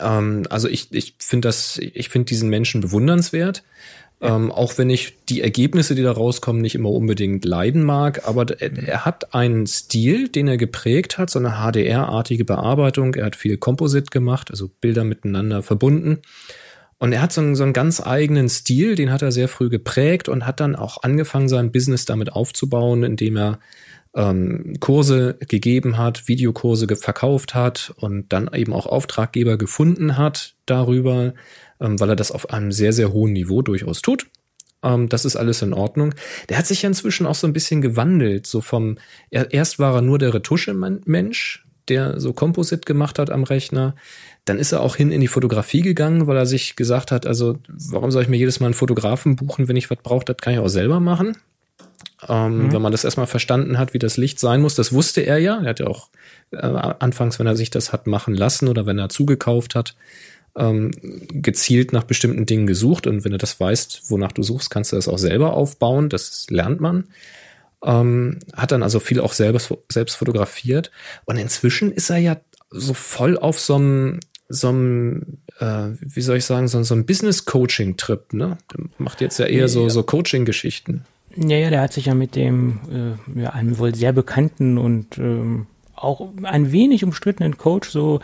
Ähm, 0.00 0.44
also 0.50 0.68
ich, 0.68 0.92
ich 0.92 1.14
finde 1.18 1.48
das, 1.48 1.78
ich 1.78 2.08
finde 2.08 2.26
diesen 2.26 2.50
Menschen 2.50 2.80
bewundernswert. 2.80 3.62
Ähm, 4.24 4.50
auch 4.50 4.78
wenn 4.78 4.88
ich 4.88 5.18
die 5.28 5.42
Ergebnisse, 5.42 5.94
die 5.94 6.02
da 6.02 6.12
rauskommen, 6.12 6.62
nicht 6.62 6.74
immer 6.74 6.90
unbedingt 6.90 7.44
leiden 7.44 7.82
mag, 7.82 8.26
aber 8.26 8.46
er, 8.58 8.72
er 8.72 9.04
hat 9.04 9.34
einen 9.34 9.66
Stil, 9.66 10.28
den 10.28 10.48
er 10.48 10.56
geprägt 10.56 11.18
hat, 11.18 11.28
so 11.28 11.38
eine 11.38 11.56
HDR-artige 11.60 12.46
Bearbeitung. 12.46 13.14
Er 13.14 13.26
hat 13.26 13.36
viel 13.36 13.58
Composite 13.58 14.06
gemacht, 14.10 14.50
also 14.50 14.70
Bilder 14.80 15.04
miteinander 15.04 15.62
verbunden. 15.62 16.22
Und 16.96 17.12
er 17.12 17.20
hat 17.20 17.32
so 17.34 17.42
einen, 17.42 17.54
so 17.54 17.64
einen 17.64 17.74
ganz 17.74 18.00
eigenen 18.00 18.48
Stil, 18.48 18.94
den 18.94 19.12
hat 19.12 19.20
er 19.20 19.30
sehr 19.30 19.48
früh 19.48 19.68
geprägt 19.68 20.30
und 20.30 20.46
hat 20.46 20.58
dann 20.58 20.74
auch 20.74 21.02
angefangen, 21.02 21.50
sein 21.50 21.70
Business 21.70 22.06
damit 22.06 22.32
aufzubauen, 22.32 23.02
indem 23.02 23.36
er 23.36 23.58
ähm, 24.14 24.74
Kurse 24.80 25.36
gegeben 25.48 25.98
hat, 25.98 26.28
Videokurse 26.28 26.86
verkauft 26.96 27.54
hat 27.54 27.92
und 27.96 28.32
dann 28.32 28.48
eben 28.54 28.72
auch 28.72 28.86
Auftraggeber 28.86 29.58
gefunden 29.58 30.16
hat 30.16 30.54
darüber, 30.66 31.34
ähm, 31.80 31.98
weil 32.00 32.10
er 32.10 32.16
das 32.16 32.32
auf 32.32 32.50
einem 32.50 32.72
sehr, 32.72 32.92
sehr 32.92 33.12
hohen 33.12 33.32
Niveau 33.32 33.62
durchaus 33.62 34.02
tut. 34.02 34.26
Ähm, 34.82 35.08
das 35.08 35.24
ist 35.24 35.36
alles 35.36 35.62
in 35.62 35.72
Ordnung. 35.72 36.14
Der 36.48 36.58
hat 36.58 36.66
sich 36.66 36.82
ja 36.82 36.88
inzwischen 36.88 37.26
auch 37.26 37.34
so 37.34 37.46
ein 37.46 37.52
bisschen 37.52 37.82
gewandelt. 37.82 38.46
So 38.46 38.60
vom, 38.60 38.98
er, 39.30 39.52
erst 39.52 39.78
war 39.78 39.94
er 39.94 40.02
nur 40.02 40.18
der 40.18 40.34
Retusche-Mensch, 40.34 41.64
der 41.88 42.20
so 42.20 42.32
Composite 42.32 42.82
gemacht 42.82 43.18
hat 43.18 43.30
am 43.30 43.44
Rechner. 43.44 43.94
Dann 44.44 44.58
ist 44.58 44.72
er 44.72 44.80
auch 44.80 44.96
hin 44.96 45.10
in 45.10 45.20
die 45.20 45.28
Fotografie 45.28 45.80
gegangen, 45.80 46.26
weil 46.26 46.36
er 46.36 46.46
sich 46.46 46.76
gesagt 46.76 47.10
hat, 47.10 47.26
also 47.26 47.58
warum 47.68 48.10
soll 48.10 48.22
ich 48.22 48.28
mir 48.28 48.36
jedes 48.36 48.60
Mal 48.60 48.66
einen 48.66 48.74
Fotografen 48.74 49.36
buchen, 49.36 49.68
wenn 49.68 49.76
ich 49.76 49.90
was 49.90 49.98
brauche, 50.02 50.24
das 50.24 50.36
kann 50.36 50.52
ich 50.52 50.58
auch 50.58 50.68
selber 50.68 51.00
machen. 51.00 51.36
Ähm, 52.28 52.66
mhm. 52.66 52.72
Wenn 52.72 52.82
man 52.82 52.92
das 52.92 53.04
erstmal 53.04 53.26
verstanden 53.26 53.78
hat, 53.78 53.94
wie 53.94 53.98
das 53.98 54.16
Licht 54.16 54.38
sein 54.38 54.60
muss, 54.60 54.74
das 54.74 54.92
wusste 54.92 55.22
er 55.22 55.38
ja. 55.38 55.60
Er 55.62 55.70
hat 55.70 55.80
ja 55.80 55.86
auch 55.86 56.08
äh, 56.52 56.56
anfangs, 56.56 57.38
wenn 57.38 57.46
er 57.46 57.56
sich 57.56 57.70
das 57.70 57.92
hat 57.92 58.06
machen 58.06 58.34
lassen 58.34 58.68
oder 58.68 58.86
wenn 58.86 58.98
er 58.98 59.08
zugekauft 59.08 59.74
hat, 59.74 59.94
ähm, 60.56 60.90
gezielt 61.30 61.92
nach 61.92 62.04
bestimmten 62.04 62.46
Dingen 62.46 62.66
gesucht. 62.66 63.06
Und 63.06 63.24
wenn 63.24 63.32
du 63.32 63.38
das 63.38 63.58
weißt, 63.58 64.10
wonach 64.10 64.32
du 64.32 64.42
suchst, 64.42 64.70
kannst 64.70 64.92
du 64.92 64.96
das 64.96 65.08
auch 65.08 65.18
selber 65.18 65.54
aufbauen. 65.54 66.08
Das 66.08 66.46
lernt 66.50 66.80
man. 66.80 67.04
Ähm, 67.84 68.38
hat 68.54 68.72
dann 68.72 68.82
also 68.82 69.00
viel 69.00 69.20
auch 69.20 69.32
selbst, 69.32 69.74
selbst 69.90 70.16
fotografiert. 70.16 70.90
Und 71.24 71.36
inzwischen 71.36 71.92
ist 71.92 72.10
er 72.10 72.18
ja 72.18 72.36
so 72.70 72.94
voll 72.94 73.38
auf 73.38 73.60
so 73.60 73.76
einem 73.76 74.20
so 74.48 74.68
einem, 74.68 75.38
äh, 75.58 75.88
wie 76.00 76.20
soll 76.20 76.36
ich 76.36 76.44
sagen, 76.44 76.68
so, 76.68 76.82
so 76.82 76.94
einem 76.94 77.06
Business-Coaching-Trip, 77.06 78.34
ne? 78.34 78.58
Der 78.72 78.84
macht 78.98 79.20
jetzt 79.22 79.38
ja 79.38 79.46
eher 79.46 79.68
so, 79.68 79.88
so 79.88 80.02
Coaching-Geschichten. 80.02 81.04
Ja, 81.36 81.56
ja, 81.56 81.70
der 81.70 81.80
hat 81.80 81.92
sich 81.92 82.06
ja 82.06 82.14
mit 82.14 82.36
dem, 82.36 83.16
äh, 83.36 83.40
ja, 83.40 83.50
einem 83.50 83.78
wohl 83.78 83.94
sehr 83.94 84.12
bekannten 84.12 84.78
und 84.78 85.18
ähm, 85.18 85.66
auch 85.94 86.28
ein 86.42 86.72
wenig 86.72 87.04
umstrittenen 87.04 87.56
Coach 87.56 87.88
so 87.88 88.20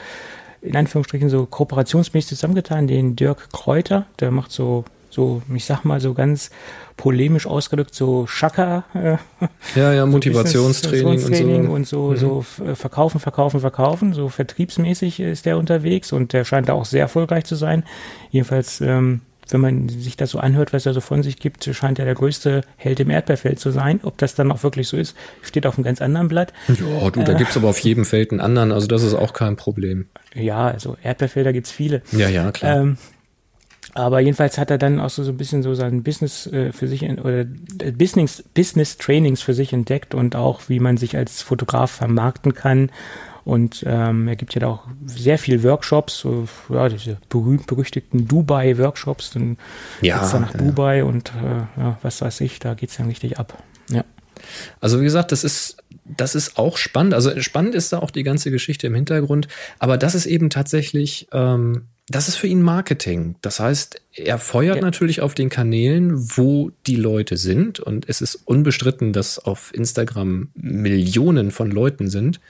in 0.62 0.76
Anführungsstrichen 0.76 1.28
so 1.28 1.46
kooperationsmäßig 1.46 2.28
zusammengetan, 2.28 2.86
den 2.86 3.16
Dirk 3.16 3.50
Kräuter, 3.52 4.06
der 4.18 4.30
macht 4.30 4.52
so, 4.52 4.84
so, 5.08 5.42
ich 5.54 5.64
sag 5.64 5.84
mal 5.84 6.00
so 6.00 6.14
ganz 6.14 6.50
polemisch 6.96 7.46
ausgedrückt, 7.46 7.94
so 7.94 8.26
Schaka. 8.26 8.84
Äh, 8.94 9.16
ja, 9.74 9.92
ja, 9.92 10.06
Motivationstraining 10.06 11.66
so 11.66 11.72
und 11.72 11.86
so. 11.86 12.06
Und 12.06 12.18
so, 12.18 12.32
mhm. 12.34 12.66
so 12.66 12.74
verkaufen, 12.74 13.20
verkaufen, 13.20 13.60
verkaufen. 13.60 14.12
So 14.12 14.28
vertriebsmäßig 14.28 15.20
ist 15.20 15.46
der 15.46 15.56
unterwegs 15.56 16.12
und 16.12 16.32
der 16.32 16.44
scheint 16.44 16.68
da 16.68 16.74
auch 16.74 16.84
sehr 16.84 17.00
erfolgreich 17.00 17.44
zu 17.44 17.56
sein. 17.56 17.84
Jedenfalls 18.30 18.80
ähm, 18.80 19.22
wenn 19.52 19.60
man 19.60 19.88
sich 19.88 20.16
das 20.16 20.30
so 20.30 20.38
anhört, 20.38 20.72
was 20.72 20.86
er 20.86 20.92
so 20.92 21.00
von 21.00 21.22
sich 21.22 21.38
gibt, 21.38 21.64
scheint 21.64 21.98
er 21.98 22.04
der 22.04 22.14
größte 22.14 22.62
Held 22.76 23.00
im 23.00 23.10
Erdbeerfeld 23.10 23.58
zu 23.58 23.70
sein. 23.70 24.00
Ob 24.02 24.18
das 24.18 24.34
dann 24.34 24.50
auch 24.52 24.62
wirklich 24.62 24.88
so 24.88 24.96
ist, 24.96 25.16
steht 25.42 25.66
auf 25.66 25.76
einem 25.76 25.84
ganz 25.84 26.00
anderen 26.00 26.28
Blatt. 26.28 26.52
Ja, 26.68 27.10
du, 27.10 27.22
da 27.22 27.32
äh, 27.32 27.36
gibt's 27.36 27.56
aber 27.56 27.68
auf 27.68 27.78
jedem 27.78 28.04
Feld 28.04 28.30
einen 28.30 28.40
anderen, 28.40 28.72
also 28.72 28.86
das 28.86 29.02
ist 29.02 29.14
auch 29.14 29.32
kein 29.32 29.56
Problem. 29.56 30.06
Ja, 30.34 30.68
also 30.68 30.96
Erdbeerfelder 31.02 31.52
gibt's 31.52 31.70
viele. 31.70 32.02
Ja, 32.12 32.28
ja, 32.28 32.50
klar. 32.52 32.80
Ähm, 32.80 32.96
aber 33.94 34.20
jedenfalls 34.20 34.58
hat 34.58 34.70
er 34.70 34.78
dann 34.78 35.00
auch 35.00 35.10
so, 35.10 35.24
so 35.24 35.32
ein 35.32 35.36
bisschen 35.36 35.62
so 35.62 35.74
sein 35.74 36.02
Business 36.02 36.46
äh, 36.46 36.72
für 36.72 36.86
sich 36.86 37.02
in, 37.02 37.18
oder 37.18 37.40
äh, 37.40 37.92
Business, 37.92 38.44
Business 38.54 38.98
Trainings 38.98 39.42
für 39.42 39.54
sich 39.54 39.72
entdeckt 39.72 40.14
und 40.14 40.36
auch 40.36 40.62
wie 40.68 40.80
man 40.80 40.96
sich 40.96 41.16
als 41.16 41.42
Fotograf 41.42 41.90
vermarkten 41.90 42.54
kann 42.54 42.90
und 43.44 43.84
ähm, 43.86 44.28
er 44.28 44.36
gibt 44.36 44.54
ja 44.54 44.60
da 44.60 44.68
auch 44.68 44.86
sehr 45.06 45.38
viel 45.38 45.62
Workshops, 45.62 46.18
so, 46.18 46.46
ja, 46.68 46.88
diese 46.88 47.18
berühmt-berüchtigten 47.28 48.28
Dubai-Workshops. 48.28 49.30
Dann 49.30 49.56
ja, 50.00 50.18
geht's 50.18 50.32
dann 50.32 50.42
nach 50.42 50.54
ja. 50.54 50.60
Dubai 50.60 51.04
und 51.04 51.32
äh, 51.34 51.80
ja, 51.80 51.98
was 52.02 52.20
weiß 52.20 52.40
ich, 52.42 52.58
da 52.58 52.74
geht 52.74 52.90
es 52.90 52.96
dann 52.96 53.06
richtig 53.06 53.38
ab. 53.38 53.62
Ja. 53.90 54.04
Also 54.80 55.00
wie 55.00 55.04
gesagt, 55.04 55.32
das 55.32 55.44
ist, 55.44 55.76
das 56.04 56.34
ist 56.34 56.58
auch 56.58 56.76
spannend. 56.76 57.14
Also 57.14 57.38
spannend 57.40 57.74
ist 57.74 57.92
da 57.92 57.98
auch 57.98 58.10
die 58.10 58.22
ganze 58.22 58.50
Geschichte 58.50 58.86
im 58.86 58.94
Hintergrund, 58.94 59.48
aber 59.78 59.96
das 59.96 60.14
ist 60.14 60.26
eben 60.26 60.50
tatsächlich, 60.50 61.28
ähm, 61.32 61.86
das 62.08 62.26
ist 62.26 62.36
für 62.36 62.48
ihn 62.48 62.62
Marketing. 62.62 63.36
Das 63.40 63.60
heißt, 63.60 64.02
er 64.14 64.38
feuert 64.38 64.78
ja. 64.78 64.82
natürlich 64.82 65.20
auf 65.20 65.34
den 65.34 65.48
Kanälen, 65.48 66.12
wo 66.36 66.72
die 66.88 66.96
Leute 66.96 67.36
sind. 67.36 67.78
Und 67.78 68.08
es 68.08 68.20
ist 68.20 68.34
unbestritten, 68.34 69.12
dass 69.12 69.38
auf 69.38 69.72
Instagram 69.72 70.48
Millionen 70.54 71.52
von 71.52 71.70
Leuten 71.70 72.10
sind. 72.10 72.40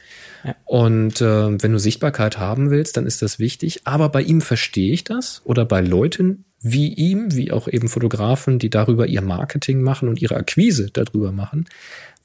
Und 0.64 1.20
äh, 1.20 1.62
wenn 1.62 1.72
du 1.72 1.78
Sichtbarkeit 1.78 2.38
haben 2.38 2.70
willst, 2.70 2.96
dann 2.96 3.06
ist 3.06 3.22
das 3.22 3.38
wichtig. 3.38 3.82
Aber 3.84 4.08
bei 4.08 4.22
ihm 4.22 4.40
verstehe 4.40 4.92
ich 4.92 5.04
das 5.04 5.42
oder 5.44 5.64
bei 5.64 5.80
Leuten 5.80 6.44
wie 6.62 6.92
ihm, 6.92 7.34
wie 7.34 7.52
auch 7.52 7.68
eben 7.68 7.88
Fotografen, 7.88 8.58
die 8.58 8.70
darüber 8.70 9.06
ihr 9.06 9.22
Marketing 9.22 9.80
machen 9.82 10.08
und 10.08 10.20
ihre 10.20 10.36
Akquise 10.36 10.90
darüber 10.92 11.32
machen, 11.32 11.66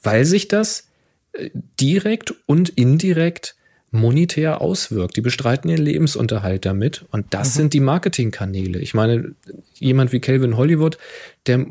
weil 0.04 0.26
sich 0.26 0.48
das 0.48 0.88
äh, 1.34 1.50
direkt 1.80 2.34
und 2.46 2.70
indirekt 2.70 3.56
monetär 3.92 4.62
auswirkt. 4.62 5.16
Die 5.16 5.22
bestreiten 5.22 5.70
ihren 5.70 5.82
Lebensunterhalt 5.84 6.66
damit 6.66 7.06
und 7.12 7.28
das 7.34 7.56
mhm. 7.56 7.60
sind 7.60 7.74
die 7.74 7.80
Marketingkanäle. 7.80 8.80
Ich 8.80 8.94
meine, 8.94 9.36
jemand 9.76 10.12
wie 10.12 10.20
Calvin 10.20 10.58
Hollywood, 10.58 10.98
der, 11.48 11.66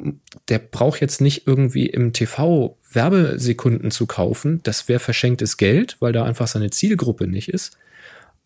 der 0.49 0.59
braucht 0.59 1.01
jetzt 1.01 1.21
nicht 1.21 1.47
irgendwie 1.47 1.87
im 1.87 2.15
TV 2.15 2.79
Werbesekunden 2.95 3.91
zu 3.91 4.07
kaufen. 4.07 4.61
Das 4.63 4.89
wäre 4.89 5.01
verschenktes 5.01 5.57
Geld, 5.57 5.97
weil 6.01 6.13
da 6.13 6.25
einfach 6.25 6.47
seine 6.47 6.71
Zielgruppe 6.71 7.27
nicht 7.27 7.49
ist. 7.49 7.77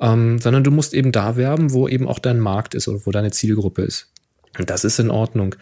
Ähm, 0.01 0.39
sondern 0.39 0.65
du 0.65 0.71
musst 0.71 0.95
eben 0.95 1.13
da 1.13 1.37
werben, 1.37 1.73
wo 1.73 1.89
eben 1.89 2.07
auch 2.07 2.19
dein 2.19 2.39
Markt 2.39 2.75
ist 2.75 2.89
oder 2.89 3.01
wo 3.05 3.11
deine 3.11 3.33
Zielgruppe 3.33 3.83
ist. 3.83 4.13
Und 4.59 4.71
das 4.71 4.85
ist 4.85 4.99
in 4.99 5.11
Ordnung. 5.11 5.55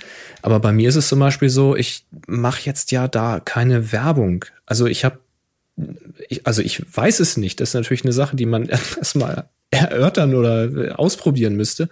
Aber 0.42 0.60
bei 0.60 0.72
mir 0.72 0.88
ist 0.88 0.96
es 0.96 1.08
zum 1.08 1.18
Beispiel 1.18 1.48
so, 1.48 1.74
ich 1.76 2.06
mache 2.26 2.62
jetzt 2.64 2.92
ja 2.92 3.08
da 3.08 3.40
keine 3.40 3.92
Werbung. 3.92 4.44
Also 4.66 4.86
ich 4.86 5.04
habe 5.04 5.18
also 6.44 6.62
ich 6.62 6.82
weiß 6.96 7.20
es 7.20 7.36
nicht. 7.36 7.60
Das 7.60 7.70
ist 7.70 7.74
natürlich 7.74 8.04
eine 8.04 8.12
Sache, 8.12 8.36
die 8.36 8.46
man 8.46 8.66
erstmal 8.96 9.48
erörtern 9.70 10.34
oder 10.34 10.98
ausprobieren 10.98 11.56
müsste. 11.56 11.88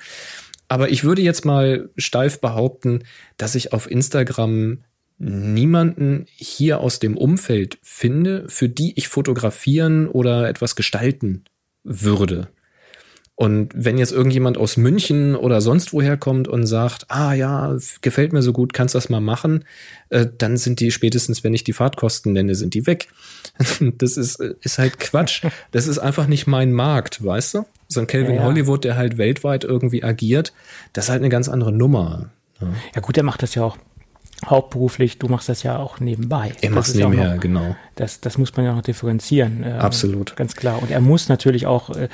Aber 0.68 0.88
ich 0.90 1.04
würde 1.04 1.22
jetzt 1.22 1.44
mal 1.44 1.90
steif 1.96 2.40
behaupten, 2.40 3.04
dass 3.36 3.54
ich 3.54 3.72
auf 3.72 3.90
Instagram 3.90 4.78
niemanden 5.18 6.26
hier 6.34 6.80
aus 6.80 6.98
dem 6.98 7.16
Umfeld 7.16 7.78
finde, 7.82 8.44
für 8.48 8.68
die 8.68 8.92
ich 8.96 9.08
fotografieren 9.08 10.08
oder 10.08 10.48
etwas 10.48 10.76
gestalten 10.76 11.44
würde. 11.84 12.48
Und 13.36 13.72
wenn 13.74 13.98
jetzt 13.98 14.12
irgendjemand 14.12 14.56
aus 14.56 14.76
München 14.76 15.34
oder 15.34 15.60
sonst 15.60 15.92
woher 15.92 16.16
kommt 16.16 16.46
und 16.46 16.66
sagt, 16.66 17.06
ah 17.08 17.32
ja, 17.32 17.76
gefällt 18.00 18.32
mir 18.32 18.42
so 18.42 18.52
gut, 18.52 18.72
kannst 18.72 18.94
das 18.94 19.08
mal 19.08 19.20
machen, 19.20 19.64
äh, 20.10 20.26
dann 20.38 20.56
sind 20.56 20.78
die 20.78 20.92
spätestens, 20.92 21.42
wenn 21.42 21.52
ich 21.52 21.64
die 21.64 21.72
Fahrtkosten 21.72 22.32
nenne, 22.32 22.54
sind 22.54 22.74
die 22.74 22.86
weg. 22.86 23.08
das 23.98 24.16
ist, 24.16 24.40
ist 24.40 24.78
halt 24.78 25.00
Quatsch. 25.00 25.42
Das 25.72 25.88
ist 25.88 25.98
einfach 25.98 26.28
nicht 26.28 26.46
mein 26.46 26.72
Markt, 26.72 27.24
weißt 27.24 27.54
du? 27.54 27.64
So 27.88 28.00
ein 28.00 28.06
Calvin 28.06 28.36
ja, 28.36 28.42
ja. 28.42 28.44
Hollywood, 28.44 28.84
der 28.84 28.96
halt 28.96 29.18
weltweit 29.18 29.64
irgendwie 29.64 30.04
agiert, 30.04 30.52
das 30.92 31.06
ist 31.06 31.10
halt 31.10 31.20
eine 31.20 31.28
ganz 31.28 31.48
andere 31.48 31.72
Nummer. 31.72 32.30
Ja, 32.60 32.68
ja 32.94 33.00
gut, 33.00 33.16
der 33.16 33.24
macht 33.24 33.42
das 33.42 33.56
ja 33.56 33.64
auch 33.64 33.78
hauptberuflich, 34.46 35.18
du 35.18 35.28
machst 35.28 35.48
das 35.48 35.62
ja 35.62 35.78
auch 35.78 36.00
nebenbei. 36.00 36.52
Er 36.60 36.70
macht 36.70 36.88
es 36.88 36.94
nebenher, 36.94 37.34
noch, 37.34 37.40
genau. 37.40 37.76
Das, 37.94 38.20
das 38.20 38.36
muss 38.38 38.54
man 38.56 38.66
ja 38.66 38.74
noch 38.74 38.82
differenzieren. 38.82 39.62
Äh, 39.62 39.72
Absolut. 39.72 40.36
Ganz 40.36 40.54
klar. 40.54 40.82
Und 40.82 40.90
er 40.90 41.00
muss 41.00 41.28
natürlich 41.28 41.66
auch 41.66 41.90
äh, 41.90 42.08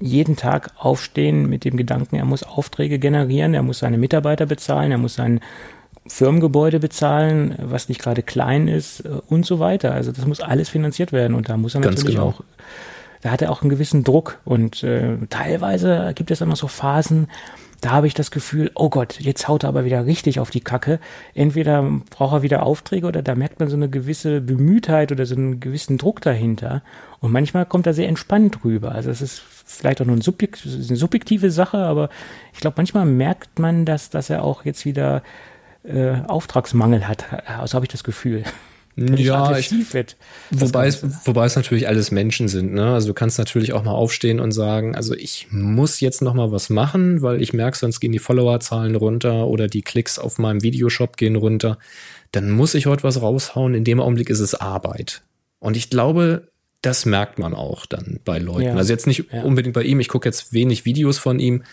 jeden 0.00 0.36
Tag 0.36 0.70
aufstehen 0.76 1.48
mit 1.48 1.64
dem 1.64 1.76
Gedanken, 1.76 2.16
er 2.16 2.24
muss 2.24 2.42
Aufträge 2.42 2.98
generieren, 2.98 3.54
er 3.54 3.62
muss 3.62 3.80
seine 3.80 3.98
Mitarbeiter 3.98 4.46
bezahlen, 4.46 4.90
er 4.90 4.98
muss 4.98 5.14
sein 5.14 5.40
Firmengebäude 6.06 6.80
bezahlen, 6.80 7.54
was 7.58 7.88
nicht 7.88 8.00
gerade 8.00 8.22
klein 8.22 8.66
ist 8.66 9.00
äh, 9.00 9.08
und 9.28 9.46
so 9.46 9.58
weiter. 9.58 9.92
Also 9.92 10.12
das 10.12 10.26
muss 10.26 10.40
alles 10.40 10.68
finanziert 10.68 11.12
werden 11.12 11.34
und 11.34 11.48
da 11.48 11.56
muss 11.56 11.74
er 11.74 11.80
Ganz 11.80 11.96
natürlich 11.96 12.16
genau. 12.16 12.28
auch 12.28 12.42
da 13.20 13.30
hat 13.30 13.42
er 13.42 13.50
auch 13.50 13.62
einen 13.62 13.70
gewissen 13.70 14.04
Druck 14.04 14.38
und 14.44 14.82
äh, 14.84 15.16
teilweise 15.28 16.12
gibt 16.14 16.30
es 16.30 16.40
immer 16.40 16.54
so 16.54 16.68
Phasen, 16.68 17.28
da 17.80 17.90
habe 17.90 18.06
ich 18.06 18.14
das 18.14 18.30
Gefühl, 18.30 18.70
oh 18.74 18.90
Gott, 18.90 19.20
jetzt 19.20 19.46
haut 19.46 19.62
er 19.62 19.68
aber 19.68 19.84
wieder 19.84 20.04
richtig 20.04 20.40
auf 20.40 20.50
die 20.50 20.60
Kacke. 20.60 20.98
Entweder 21.34 21.82
braucht 22.10 22.32
er 22.34 22.42
wieder 22.42 22.64
Aufträge 22.64 23.06
oder 23.06 23.22
da 23.22 23.34
merkt 23.34 23.60
man 23.60 23.68
so 23.68 23.76
eine 23.76 23.88
gewisse 23.88 24.40
Bemühtheit 24.40 25.12
oder 25.12 25.26
so 25.26 25.36
einen 25.36 25.60
gewissen 25.60 25.96
Druck 25.96 26.20
dahinter. 26.20 26.82
Und 27.20 27.30
manchmal 27.30 27.66
kommt 27.66 27.86
er 27.86 27.94
sehr 27.94 28.08
entspannt 28.08 28.64
rüber. 28.64 28.92
Also 28.92 29.10
es 29.10 29.22
ist 29.22 29.42
vielleicht 29.64 30.00
auch 30.00 30.06
nur 30.06 30.16
ein 30.16 30.22
subjekt, 30.22 30.62
eine 30.64 30.96
subjektive 30.96 31.50
Sache, 31.50 31.78
aber 31.78 32.08
ich 32.52 32.60
glaube, 32.60 32.74
manchmal 32.78 33.06
merkt 33.06 33.58
man, 33.58 33.84
dass, 33.84 34.10
dass 34.10 34.30
er 34.30 34.42
auch 34.42 34.64
jetzt 34.64 34.84
wieder 34.84 35.22
äh, 35.84 36.16
Auftragsmangel 36.26 37.06
hat. 37.06 37.26
Also 37.46 37.76
habe 37.76 37.84
ich 37.84 37.92
das 37.92 38.02
Gefühl. 38.02 38.42
Ja, 39.16 39.56
ich, 39.56 39.94
wird. 39.94 40.16
Wobei 40.50 40.86
es, 40.86 41.02
wobei 41.24 41.46
es 41.46 41.56
natürlich 41.56 41.86
alles 41.88 42.10
Menschen 42.10 42.48
sind. 42.48 42.72
Ne? 42.72 42.92
Also 42.92 43.08
du 43.08 43.14
kannst 43.14 43.38
natürlich 43.38 43.72
auch 43.72 43.84
mal 43.84 43.92
aufstehen 43.92 44.40
und 44.40 44.52
sagen, 44.52 44.94
also 44.94 45.14
ich 45.14 45.48
muss 45.50 46.00
jetzt 46.00 46.22
noch 46.22 46.34
mal 46.34 46.50
was 46.50 46.70
machen, 46.70 47.22
weil 47.22 47.40
ich 47.40 47.52
merke, 47.52 47.76
sonst 47.76 48.00
gehen 48.00 48.12
die 48.12 48.18
Followerzahlen 48.18 48.96
runter 48.96 49.46
oder 49.46 49.68
die 49.68 49.82
Klicks 49.82 50.18
auf 50.18 50.38
meinem 50.38 50.62
Videoshop 50.62 51.16
gehen 51.16 51.36
runter. 51.36 51.78
Dann 52.32 52.50
muss 52.50 52.74
ich 52.74 52.86
heute 52.86 53.04
was 53.04 53.22
raushauen. 53.22 53.74
In 53.74 53.84
dem 53.84 54.00
Augenblick 54.00 54.30
ist 54.30 54.40
es 54.40 54.54
Arbeit. 54.54 55.22
Und 55.60 55.76
ich 55.76 55.90
glaube, 55.90 56.48
das 56.82 57.06
merkt 57.06 57.38
man 57.38 57.54
auch 57.54 57.86
dann 57.86 58.20
bei 58.24 58.38
Leuten. 58.38 58.68
Ja. 58.68 58.74
Also 58.74 58.92
jetzt 58.92 59.06
nicht 59.06 59.32
ja. 59.32 59.42
unbedingt 59.42 59.74
bei 59.74 59.82
ihm. 59.82 59.98
Ich 59.98 60.08
gucke 60.08 60.28
jetzt 60.28 60.52
wenig 60.52 60.84
Videos 60.84 61.18
von 61.18 61.40
ihm. 61.40 61.64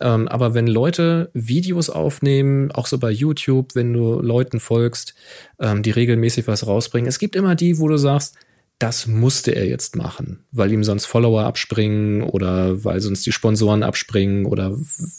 Ähm, 0.00 0.28
aber 0.28 0.54
wenn 0.54 0.66
Leute 0.66 1.30
Videos 1.32 1.88
aufnehmen, 1.88 2.70
auch 2.72 2.86
so 2.86 2.98
bei 2.98 3.10
YouTube, 3.10 3.74
wenn 3.74 3.92
du 3.92 4.20
Leuten 4.20 4.60
folgst, 4.60 5.14
ähm, 5.58 5.82
die 5.82 5.90
regelmäßig 5.90 6.46
was 6.46 6.66
rausbringen, 6.66 7.08
es 7.08 7.18
gibt 7.18 7.36
immer 7.36 7.54
die, 7.54 7.78
wo 7.78 7.88
du 7.88 7.96
sagst, 7.96 8.36
das 8.78 9.06
musste 9.06 9.54
er 9.54 9.66
jetzt 9.66 9.94
machen, 9.96 10.44
weil 10.52 10.72
ihm 10.72 10.84
sonst 10.84 11.04
Follower 11.04 11.44
abspringen 11.44 12.22
oder 12.22 12.82
weil 12.82 13.00
sonst 13.00 13.26
die 13.26 13.32
Sponsoren 13.32 13.82
abspringen 13.82 14.46
oder 14.46 14.74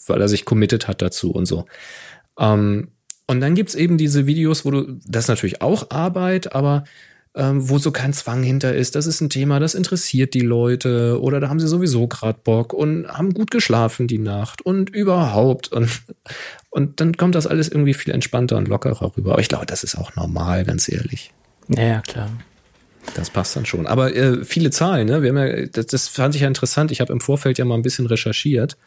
weil 0.07 0.19
er 0.19 0.27
sich 0.27 0.45
committed 0.45 0.88
hat 0.88 1.01
dazu 1.01 1.31
und 1.31 1.45
so. 1.45 1.65
Ähm, 2.39 2.89
und 3.27 3.39
dann 3.39 3.55
gibt's 3.55 3.76
eben 3.76 3.97
diese 3.97 4.26
Videos, 4.26 4.65
wo 4.65 4.72
du, 4.72 4.99
das 5.05 5.26
ist 5.26 5.30
natürlich 5.30 5.61
auch 5.61 5.91
Arbeit, 5.91 6.53
aber 6.55 6.85
ähm, 7.35 7.69
wo 7.69 7.77
so 7.77 7.91
kein 7.91 8.13
Zwang 8.13 8.43
hinter 8.43 8.75
ist. 8.75 8.95
Das 8.95 9.05
ist 9.05 9.21
ein 9.21 9.29
Thema, 9.29 9.59
das 9.59 9.73
interessiert 9.73 10.33
die 10.33 10.41
Leute 10.41 11.21
oder 11.21 11.39
da 11.39 11.49
haben 11.49 11.59
sie 11.59 11.67
sowieso 11.67 12.07
gerade 12.07 12.39
Bock 12.43 12.73
und 12.73 13.07
haben 13.07 13.33
gut 13.33 13.51
geschlafen 13.51 14.07
die 14.07 14.17
Nacht 14.17 14.61
und 14.61 14.89
überhaupt. 14.89 15.71
Und, 15.71 15.89
und 16.69 16.99
dann 16.99 17.15
kommt 17.15 17.35
das 17.35 17.47
alles 17.47 17.69
irgendwie 17.69 17.93
viel 17.93 18.13
entspannter 18.13 18.57
und 18.57 18.67
lockerer 18.67 19.15
rüber. 19.15 19.33
Aber 19.33 19.41
ich 19.41 19.49
glaube, 19.49 19.65
das 19.65 19.83
ist 19.83 19.97
auch 19.97 20.15
normal, 20.15 20.65
ganz 20.65 20.89
ehrlich. 20.89 21.31
Ja, 21.69 22.01
klar. 22.01 22.29
Das 23.15 23.29
passt 23.29 23.55
dann 23.55 23.65
schon. 23.65 23.87
Aber 23.87 24.15
äh, 24.15 24.43
viele 24.43 24.69
Zahlen, 24.69 25.07
ne? 25.07 25.23
Wir 25.23 25.29
haben 25.29 25.37
ja, 25.37 25.65
das, 25.67 25.87
das 25.87 26.07
fand 26.07 26.35
ich 26.35 26.41
ja 26.41 26.47
interessant. 26.47 26.91
Ich 26.91 27.01
habe 27.01 27.13
im 27.13 27.19
Vorfeld 27.21 27.57
ja 27.57 27.65
mal 27.65 27.75
ein 27.75 27.81
bisschen 27.81 28.05
recherchiert. 28.05 28.77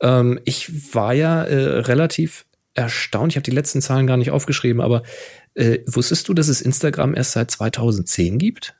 Ähm, 0.00 0.38
ich 0.44 0.94
war 0.94 1.12
ja 1.12 1.42
äh, 1.42 1.80
relativ 1.80 2.44
erstaunt. 2.74 3.32
Ich 3.32 3.36
habe 3.36 3.42
die 3.42 3.50
letzten 3.50 3.82
Zahlen 3.82 4.06
gar 4.06 4.16
nicht 4.16 4.30
aufgeschrieben, 4.30 4.80
aber 4.80 5.02
äh, 5.58 5.80
wusstest 5.86 6.28
du, 6.28 6.34
dass 6.34 6.48
es 6.48 6.60
Instagram 6.60 7.14
erst 7.14 7.32
seit 7.32 7.50
2010 7.50 8.38
gibt? 8.38 8.74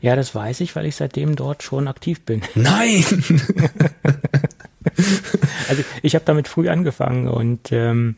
Ja, 0.00 0.16
das 0.16 0.34
weiß 0.34 0.60
ich, 0.60 0.76
weil 0.76 0.86
ich 0.86 0.96
seitdem 0.96 1.36
dort 1.36 1.62
schon 1.62 1.88
aktiv 1.88 2.20
bin. 2.22 2.42
Nein! 2.54 3.04
also 5.68 5.82
ich 6.02 6.14
habe 6.14 6.24
damit 6.24 6.48
früh 6.48 6.68
angefangen 6.68 7.28
und 7.28 7.72
ähm, 7.72 8.16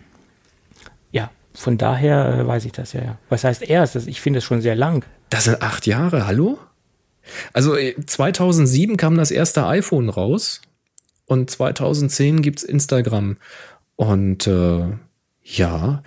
ja, 1.12 1.31
von 1.55 1.78
daher 1.78 2.40
äh, 2.40 2.47
weiß 2.47 2.64
ich 2.64 2.73
das 2.73 2.93
ja. 2.93 3.18
Was 3.28 3.44
heißt 3.44 3.62
erst? 3.62 3.97
Ich 4.06 4.20
finde 4.20 4.39
es 4.39 4.44
schon 4.44 4.60
sehr 4.60 4.74
lang. 4.74 5.05
Das 5.31 5.44
sind 5.44 5.62
acht 5.62 5.86
Jahre, 5.86 6.27
hallo? 6.27 6.59
Also 7.52 7.77
2007 7.77 8.94
äh, 8.94 8.97
kam 8.97 9.16
das 9.16 9.31
erste 9.31 9.66
iPhone 9.66 10.09
raus 10.09 10.62
und 11.27 11.51
2010 11.51 12.43
gibt's 12.43 12.62
Instagram. 12.62 13.36
Und 13.97 14.47
äh, 14.47 14.86
ja, 15.43 16.02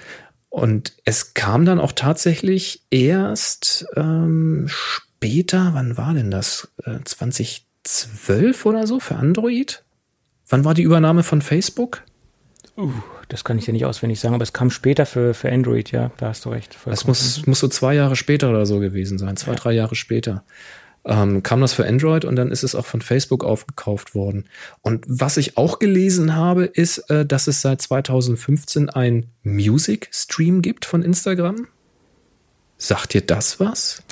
und 0.49 0.93
es 1.05 1.33
kam 1.33 1.65
dann 1.65 1.79
auch 1.79 1.91
tatsächlich 1.91 2.83
erst 2.89 3.85
ähm, 3.95 4.65
später, 4.67 5.71
wann 5.73 5.97
war 5.97 6.13
denn 6.13 6.31
das? 6.31 6.69
Äh, 6.85 6.99
2012 7.03 8.65
oder 8.65 8.87
so 8.87 8.99
für 8.99 9.15
Android? 9.15 9.83
Wann 10.47 10.65
war 10.65 10.73
die 10.73 10.81
Übernahme 10.81 11.23
von 11.23 11.41
Facebook? 11.41 12.03
Uh, 12.75 12.91
das 13.27 13.43
kann 13.43 13.59
ich 13.59 13.65
dir 13.65 13.73
nicht 13.73 13.85
auswendig 13.85 14.19
sagen, 14.19 14.33
aber 14.33 14.43
es 14.43 14.53
kam 14.53 14.71
später 14.71 15.05
für, 15.05 15.33
für 15.33 15.51
Android, 15.51 15.91
ja, 15.91 16.11
da 16.17 16.29
hast 16.29 16.45
du 16.45 16.49
recht. 16.49 16.77
Es 16.85 17.05
muss, 17.05 17.45
muss 17.45 17.59
so 17.59 17.67
zwei 17.67 17.93
Jahre 17.93 18.15
später 18.15 18.49
oder 18.49 18.65
so 18.65 18.79
gewesen 18.79 19.19
sein, 19.19 19.37
zwei, 19.37 19.51
ja. 19.51 19.57
drei 19.57 19.73
Jahre 19.73 19.95
später 19.95 20.43
ähm, 21.09 21.43
kam 21.43 21.59
das 21.59 21.73
für 21.73 21.85
Android 21.87 22.23
und 22.23 22.35
dann 22.35 22.51
ist 22.51 22.63
es 22.63 22.75
auch 22.75 22.85
von 22.85 23.01
Facebook 23.01 23.43
aufgekauft 23.43 24.13
worden. 24.13 24.45
Und 24.81 25.03
was 25.07 25.37
ich 25.37 25.57
auch 25.57 25.79
gelesen 25.79 26.35
habe, 26.35 26.65
ist, 26.65 27.09
äh, 27.09 27.25
dass 27.25 27.47
es 27.47 27.61
seit 27.61 27.81
2015 27.81 28.89
ein 28.89 29.25
Music 29.43 30.09
Stream 30.11 30.61
gibt 30.61 30.85
von 30.85 31.01
Instagram. 31.01 31.67
Sagt 32.77 33.13
dir 33.13 33.21
das 33.21 33.59
was? 33.59 34.03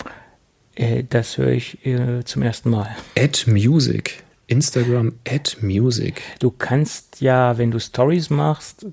Äh, 0.76 1.04
das 1.08 1.38
höre 1.38 1.52
ich 1.52 1.86
äh, 1.86 2.24
zum 2.26 2.42
ersten 2.42 2.72
Mal. 2.72 2.90
Add 3.18 3.50
Music. 3.50 4.24
Instagram 4.48 5.14
Add 5.28 5.58
Music. 5.62 6.22
Du 6.40 6.52
kannst 6.52 7.22
ja, 7.22 7.58
wenn 7.58 7.70
du 7.70 7.80
Stories 7.80 8.30
machst, 8.30 8.88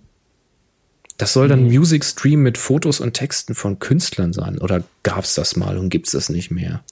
das 1.17 1.33
soll 1.33 1.49
dann 1.49 1.69
nee. 1.69 1.79
Music 1.79 2.05
Stream 2.05 2.43
mit 2.43 2.59
Fotos 2.59 3.01
und 3.01 3.15
Texten 3.15 3.55
von 3.55 3.79
Künstlern 3.79 4.33
sein. 4.33 4.59
Oder 4.59 4.83
gab 5.05 5.25
es 5.25 5.35
das 5.35 5.57
mal 5.57 5.79
und 5.79 5.89
gibt 5.89 6.07
es 6.07 6.13
das 6.13 6.29
nicht 6.29 6.51
mehr? 6.51 6.83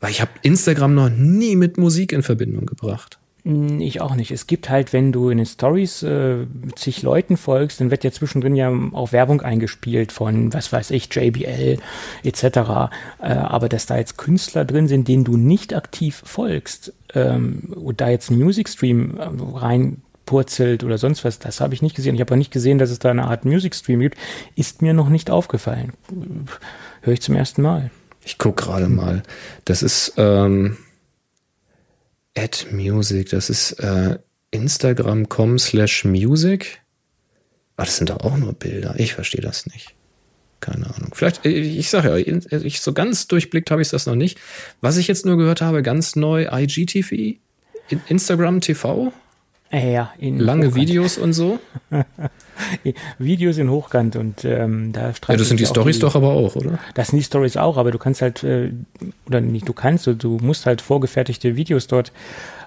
Weil 0.00 0.10
ich 0.10 0.20
habe 0.20 0.30
Instagram 0.42 0.94
noch 0.94 1.10
nie 1.10 1.56
mit 1.56 1.76
Musik 1.76 2.12
in 2.12 2.22
Verbindung 2.22 2.66
gebracht. 2.66 3.18
Hm, 3.44 3.80
ich 3.80 4.00
auch 4.00 4.14
nicht. 4.14 4.30
Es 4.30 4.46
gibt 4.46 4.68
halt, 4.68 4.92
wenn 4.92 5.12
du 5.12 5.30
in 5.30 5.38
den 5.38 5.46
Stories 5.46 6.02
äh, 6.02 6.46
zig 6.76 7.02
Leuten 7.02 7.36
folgst, 7.36 7.80
dann 7.80 7.90
wird 7.90 8.04
ja 8.04 8.10
zwischendrin 8.10 8.54
ja 8.54 8.72
auch 8.92 9.12
Werbung 9.12 9.40
eingespielt 9.40 10.12
von, 10.12 10.52
was 10.52 10.72
weiß 10.72 10.90
ich, 10.90 11.14
JBL 11.14 11.78
etc. 12.22 12.44
Äh, 12.44 12.90
aber 13.20 13.68
dass 13.68 13.86
da 13.86 13.96
jetzt 13.96 14.18
Künstler 14.18 14.64
drin 14.64 14.88
sind, 14.88 15.08
denen 15.08 15.24
du 15.24 15.36
nicht 15.36 15.74
aktiv 15.74 16.22
folgst 16.24 16.92
ähm, 17.14 17.74
und 17.74 18.00
da 18.00 18.08
jetzt 18.08 18.30
ein 18.30 18.38
Music 18.38 18.68
Stream 18.68 19.16
äh, 19.16 19.28
reinpurzelt 19.54 20.84
oder 20.84 20.98
sonst 20.98 21.24
was, 21.24 21.38
das 21.38 21.60
habe 21.60 21.74
ich 21.74 21.82
nicht 21.82 21.96
gesehen. 21.96 22.14
Ich 22.14 22.20
habe 22.20 22.34
auch 22.34 22.38
nicht 22.38 22.52
gesehen, 22.52 22.78
dass 22.78 22.90
es 22.90 22.98
da 22.98 23.10
eine 23.10 23.24
Art 23.24 23.44
Music 23.44 23.74
Stream 23.74 24.00
gibt. 24.00 24.18
Ist 24.54 24.82
mir 24.82 24.92
noch 24.92 25.08
nicht 25.08 25.30
aufgefallen. 25.30 25.92
Höre 27.02 27.14
ich 27.14 27.22
zum 27.22 27.36
ersten 27.36 27.62
Mal. 27.62 27.90
Ich 28.24 28.38
gucke 28.38 28.64
gerade 28.64 28.88
mal. 28.88 29.22
Das 29.64 29.82
ist 29.82 30.14
ähm, 30.16 30.76
Add 32.36 32.66
Music. 32.72 33.30
Das 33.30 33.50
ist 33.50 33.72
äh, 33.80 34.18
Instagram.com 34.50 35.58
slash 35.58 36.04
Music. 36.04 36.80
Ah, 37.76 37.84
das 37.84 37.96
sind 37.96 38.10
doch 38.10 38.20
auch 38.20 38.36
nur 38.36 38.52
Bilder. 38.52 38.94
Ich 38.98 39.14
verstehe 39.14 39.40
das 39.40 39.66
nicht. 39.66 39.94
Keine 40.60 40.94
Ahnung. 40.94 41.12
Vielleicht, 41.14 41.46
äh, 41.46 41.48
ich 41.48 41.88
sage 41.88 42.18
ja, 42.18 42.58
ich, 42.60 42.80
so 42.80 42.92
ganz 42.92 43.26
durchblickt 43.26 43.70
habe 43.70 43.82
ich 43.82 43.88
das 43.88 44.06
noch 44.06 44.16
nicht. 44.16 44.38
Was 44.80 44.98
ich 44.98 45.08
jetzt 45.08 45.24
nur 45.24 45.38
gehört 45.38 45.62
habe, 45.62 45.82
ganz 45.82 46.16
neu 46.16 46.46
IGTV, 46.50 47.38
Instagram 48.08 48.60
TV. 48.60 49.12
Ja, 49.72 50.12
Lange 50.20 50.66
Hochkant. 50.66 50.74
Videos 50.74 51.16
und 51.16 51.32
so. 51.32 51.60
Videos 53.18 53.56
in 53.56 53.70
Hochkant 53.70 54.16
und 54.16 54.44
ähm, 54.44 54.92
da 54.92 55.12
Ja, 55.28 55.36
das 55.36 55.48
sind 55.48 55.60
die 55.60 55.66
Stories 55.66 56.00
doch 56.00 56.16
aber 56.16 56.32
auch, 56.32 56.56
oder? 56.56 56.78
Das 56.94 57.08
sind 57.08 57.18
die 57.18 57.24
Stories 57.24 57.56
auch, 57.56 57.76
aber 57.76 57.92
du 57.92 57.98
kannst 57.98 58.20
halt, 58.20 58.42
äh, 58.42 58.72
oder 59.26 59.40
nicht, 59.40 59.68
du 59.68 59.72
kannst, 59.72 60.08
du 60.08 60.38
musst 60.42 60.66
halt 60.66 60.80
vorgefertigte 60.82 61.54
Videos 61.54 61.86
dort 61.86 62.12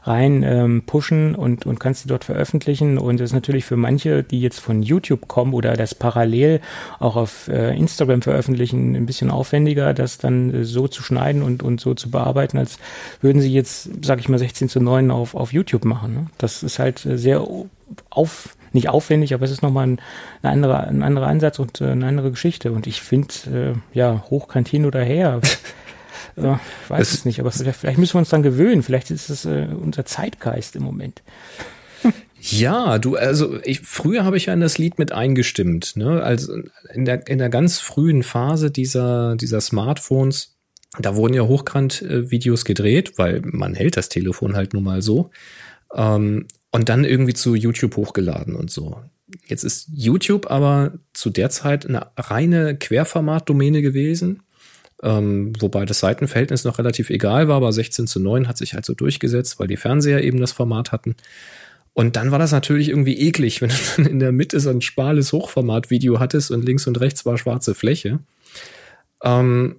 rein 0.04 0.44
ähm, 0.44 0.84
pushen 0.86 1.36
und, 1.36 1.66
und 1.66 1.80
kannst 1.80 2.04
sie 2.04 2.10
dort 2.10 2.24
veröffentlichen. 2.24 2.98
Und 2.98 3.20
das 3.20 3.30
ist 3.30 3.34
natürlich 3.34 3.66
für 3.66 3.78
manche, 3.78 4.24
die 4.24 4.42
jetzt 4.42 4.60
von 4.60 4.84
YouTube 4.84 5.28
kommen 5.28 5.54
oder 5.54 5.74
das 5.74 5.96
parallel 5.96 6.60
auch 7.00 7.16
auf 7.16 7.48
äh, 7.48 7.76
Instagram 7.76 8.22
veröffentlichen, 8.22 8.96
ein 8.96 9.06
bisschen 9.06 9.32
aufwendiger, 9.32 9.94
das 9.94 10.18
dann 10.18 10.54
äh, 10.54 10.64
so 10.66 10.88
zu 10.88 11.04
schneiden 11.04 11.42
und, 11.42 11.64
und 11.64 11.80
so 11.80 11.94
zu 11.94 12.12
bearbeiten, 12.12 12.58
als 12.58 12.80
würden 13.22 13.42
sie 13.42 13.54
jetzt, 13.54 13.90
sag 14.04 14.20
ich 14.20 14.30
mal, 14.30 14.40
16 14.40 14.70
zu 14.70 14.80
9 14.82 15.12
auf, 15.12 15.36
auf 15.36 15.54
YouTube 15.54 15.86
machen. 15.86 16.14
Ne? 16.14 16.28
Das 16.38 16.64
ist 16.64 16.80
halt 16.80 17.06
äh, 17.06 17.18
sehr 17.18 17.46
auf, 18.10 18.56
nicht 18.74 18.90
aufwendig, 18.90 19.34
aber 19.34 19.46
es 19.46 19.52
ist 19.52 19.62
nochmal 19.62 19.88
ein, 19.88 20.02
ein, 20.42 20.52
anderer, 20.52 20.88
ein 20.88 21.04
anderer 21.04 21.28
Ansatz 21.28 21.60
und 21.60 21.80
äh, 21.80 21.92
eine 21.92 22.08
andere 22.08 22.32
Geschichte. 22.32 22.72
Und 22.72 22.88
ich 22.88 23.02
finde, 23.02 23.74
äh, 23.94 23.98
ja, 23.98 24.24
hochkant 24.30 24.68
hin 24.68 24.86
oder 24.86 25.02
her. 25.02 25.40
Ja, 26.36 26.60
ich 26.84 26.90
weiß 26.90 27.08
es, 27.08 27.14
es 27.20 27.26
nicht, 27.26 27.40
aber 27.40 27.52
vielleicht, 27.52 27.80
vielleicht, 27.80 27.98
müssen 27.98 28.16
wir 28.16 28.20
uns 28.20 28.30
dann 28.30 28.44
gewöhnen. 28.44 28.84
Vielleicht 28.84 29.12
ist 29.12 29.30
es 29.30 29.46
äh, 29.46 29.68
unser 29.80 30.06
Zeitgeist 30.06 30.76
im 30.76 30.84
Moment. 30.84 31.22
Ja, 32.46 33.00
du, 33.00 33.16
also 33.16 33.58
ich, 33.64 33.80
früher 33.80 34.26
habe 34.26 34.36
ich 34.36 34.48
ja 34.48 34.54
in 34.54 34.60
das 34.60 34.78
Lied 34.78 35.00
mit 35.00 35.14
eingestimmt, 35.14 35.96
ne? 35.96 36.22
Also 36.22 36.54
in 36.94 37.06
der, 37.06 37.26
in 37.30 37.38
der 37.38 37.48
ganz 37.48 37.80
frühen 37.80 38.22
Phase 38.22 38.70
dieser, 38.70 39.38
dieser 39.38 39.62
Smartphones, 39.62 40.58
da 41.00 41.16
wurden 41.16 41.36
ja 41.36 41.44
Hochkant-Videos 41.44 42.66
gedreht, 42.66 43.14
weil 43.16 43.42
man 43.46 43.76
hält 43.76 43.96
das 43.96 44.10
Telefon 44.10 44.58
halt 44.58 44.74
nun 44.74 44.84
mal 44.84 45.02
so. 45.02 45.32
Ähm, 45.96 46.48
und 46.72 46.90
dann 46.90 47.06
irgendwie 47.06 47.34
zu 47.34 47.56
YouTube 47.56 47.96
hochgeladen 47.96 48.56
und 48.56 48.70
so. 48.70 49.00
Jetzt 49.46 49.64
ist 49.64 49.88
YouTube 49.94 50.52
aber 50.52 50.94
zu 51.14 51.30
der 51.30 51.50
Zeit 51.50 51.86
eine 51.86 52.08
reine 52.18 52.78
Querformat-Domäne 52.78 53.82
gewesen. 53.82 54.44
Ähm, 55.04 55.52
wobei 55.60 55.84
das 55.84 56.00
Seitenverhältnis 56.00 56.64
noch 56.64 56.80
relativ 56.80 57.10
egal 57.10 57.50
war, 57.50 57.58
aber 57.58 57.74
16 57.74 58.08
zu 58.08 58.22
9 58.22 58.48
hat 58.48 58.58
sich 58.58 58.74
halt 58.74 58.86
so 58.86 58.94
durchgesetzt, 58.94 59.60
weil 59.60 59.68
die 59.68 59.76
Fernseher 59.76 60.24
eben 60.24 60.40
das 60.40 60.54
Format 60.54 60.94
hatten. 60.94 61.16
Und 61.92 62.16
dann 62.16 62.32
war 62.32 62.40
das 62.40 62.54
natürlich 62.54 62.88
irgendwie 62.88 63.20
eklig, 63.20 63.62
wenn 63.62 63.70
du 63.70 63.76
dann 63.98 64.06
in 64.06 64.20
der 64.20 64.32
Mitte 64.32 64.60
so 64.62 64.70
ein 64.70 64.82
schmales 64.82 65.34
Hochformat-Video 65.34 66.20
hattest 66.20 66.52
und 66.52 66.64
links 66.64 66.88
und 66.88 67.00
rechts 67.02 67.26
war 67.26 67.38
schwarze 67.38 67.76
Fläche. 67.76 68.20
Ähm, 69.24 69.76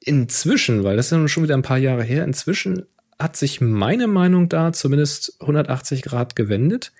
inzwischen, 0.00 0.84
weil 0.84 0.96
das 0.96 1.10
ist 1.10 1.30
schon 1.30 1.42
wieder 1.42 1.56
ein 1.56 1.62
paar 1.62 1.78
Jahre 1.78 2.04
her, 2.04 2.24
inzwischen 2.24 2.84
hat 3.18 3.36
sich 3.36 3.62
meine 3.62 4.08
Meinung 4.08 4.50
da 4.50 4.74
zumindest 4.74 5.38
180 5.40 6.02
Grad 6.02 6.36
gewendet, 6.36 6.92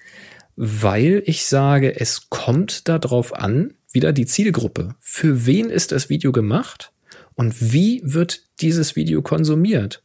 weil 0.56 1.22
ich 1.26 1.44
sage, 1.44 2.00
es 2.00 2.30
kommt 2.30 2.88
darauf 2.88 3.34
an, 3.34 3.74
wieder 3.92 4.14
die 4.14 4.24
Zielgruppe. 4.24 4.94
Für 4.98 5.44
wen 5.44 5.68
ist 5.68 5.92
das 5.92 6.08
Video 6.08 6.32
gemacht? 6.32 6.92
Und 7.36 7.72
wie 7.72 8.00
wird 8.04 8.40
dieses 8.60 8.96
Video 8.96 9.22
konsumiert? 9.22 10.02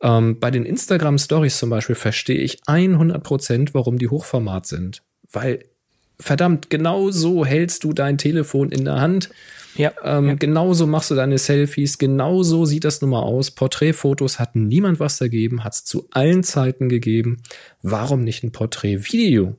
Ähm, 0.00 0.38
bei 0.38 0.50
den 0.50 0.64
Instagram 0.64 1.18
Stories 1.18 1.58
zum 1.58 1.70
Beispiel 1.70 1.96
verstehe 1.96 2.38
ich 2.38 2.60
100 2.66 3.22
Prozent, 3.22 3.74
warum 3.74 3.98
die 3.98 4.08
Hochformat 4.08 4.66
sind. 4.66 5.02
Weil, 5.30 5.64
verdammt, 6.18 6.70
genau 6.70 7.10
so 7.10 7.44
hältst 7.44 7.84
du 7.84 7.92
dein 7.92 8.16
Telefon 8.16 8.70
in 8.70 8.84
der 8.84 9.00
Hand. 9.00 9.30
Ja, 9.74 9.92
ähm, 10.02 10.28
ja. 10.28 10.34
Genauso 10.34 10.86
machst 10.86 11.10
du 11.10 11.14
deine 11.14 11.38
Selfies, 11.38 11.98
genauso 11.98 12.64
sieht 12.64 12.84
das 12.84 13.00
nun 13.00 13.10
mal 13.10 13.22
aus. 13.22 13.50
Porträtfotos 13.50 14.38
hat 14.38 14.56
niemand 14.56 15.00
was 15.00 15.18
dagegen, 15.18 15.62
hat 15.64 15.74
es 15.74 15.84
zu 15.84 16.08
allen 16.10 16.42
Zeiten 16.42 16.88
gegeben. 16.88 17.42
Warum 17.82 18.22
nicht 18.22 18.42
ein 18.42 18.52
Porträtvideo? 18.52 19.56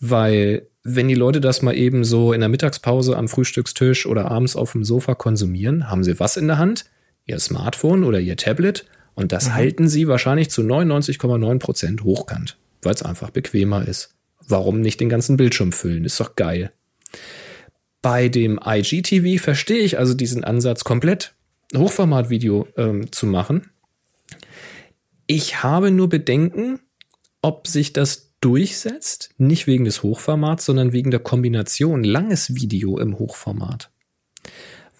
Weil 0.00 0.68
wenn 0.84 1.08
die 1.08 1.14
Leute 1.14 1.40
das 1.40 1.62
mal 1.62 1.76
eben 1.76 2.04
so 2.04 2.32
in 2.32 2.40
der 2.40 2.48
Mittagspause 2.48 3.16
am 3.16 3.28
Frühstückstisch 3.28 4.06
oder 4.06 4.30
abends 4.30 4.56
auf 4.56 4.72
dem 4.72 4.84
Sofa 4.84 5.14
konsumieren, 5.14 5.90
haben 5.90 6.04
sie 6.04 6.18
was 6.20 6.36
in 6.36 6.46
der 6.46 6.58
Hand? 6.58 6.86
Ihr 7.26 7.38
Smartphone 7.38 8.04
oder 8.04 8.20
ihr 8.20 8.36
Tablet 8.36 8.86
und 9.14 9.32
das 9.32 9.48
mhm. 9.48 9.54
halten 9.54 9.88
sie 9.88 10.08
wahrscheinlich 10.08 10.50
zu 10.50 10.62
99,9 10.62 11.58
Prozent 11.58 12.04
hochkant, 12.04 12.56
weil 12.82 12.94
es 12.94 13.02
einfach 13.02 13.30
bequemer 13.30 13.86
ist. 13.86 14.14
Warum 14.46 14.80
nicht 14.80 15.00
den 15.00 15.08
ganzen 15.08 15.36
Bildschirm 15.36 15.72
füllen? 15.72 16.04
Ist 16.04 16.20
doch 16.20 16.36
geil. 16.36 16.72
Bei 18.00 18.28
dem 18.28 18.60
IGTV 18.64 19.42
verstehe 19.42 19.80
ich 19.80 19.98
also 19.98 20.14
diesen 20.14 20.44
Ansatz 20.44 20.84
komplett, 20.84 21.34
Hochformatvideo 21.76 22.68
ähm, 22.76 23.12
zu 23.12 23.26
machen. 23.26 23.70
Ich 25.26 25.62
habe 25.62 25.90
nur 25.90 26.08
Bedenken, 26.08 26.78
ob 27.42 27.66
sich 27.66 27.92
das 27.92 28.27
durchsetzt, 28.40 29.30
nicht 29.38 29.66
wegen 29.66 29.84
des 29.84 30.02
Hochformats, 30.02 30.64
sondern 30.64 30.92
wegen 30.92 31.10
der 31.10 31.20
Kombination 31.20 32.04
langes 32.04 32.54
Video 32.54 32.98
im 32.98 33.18
Hochformat. 33.18 33.90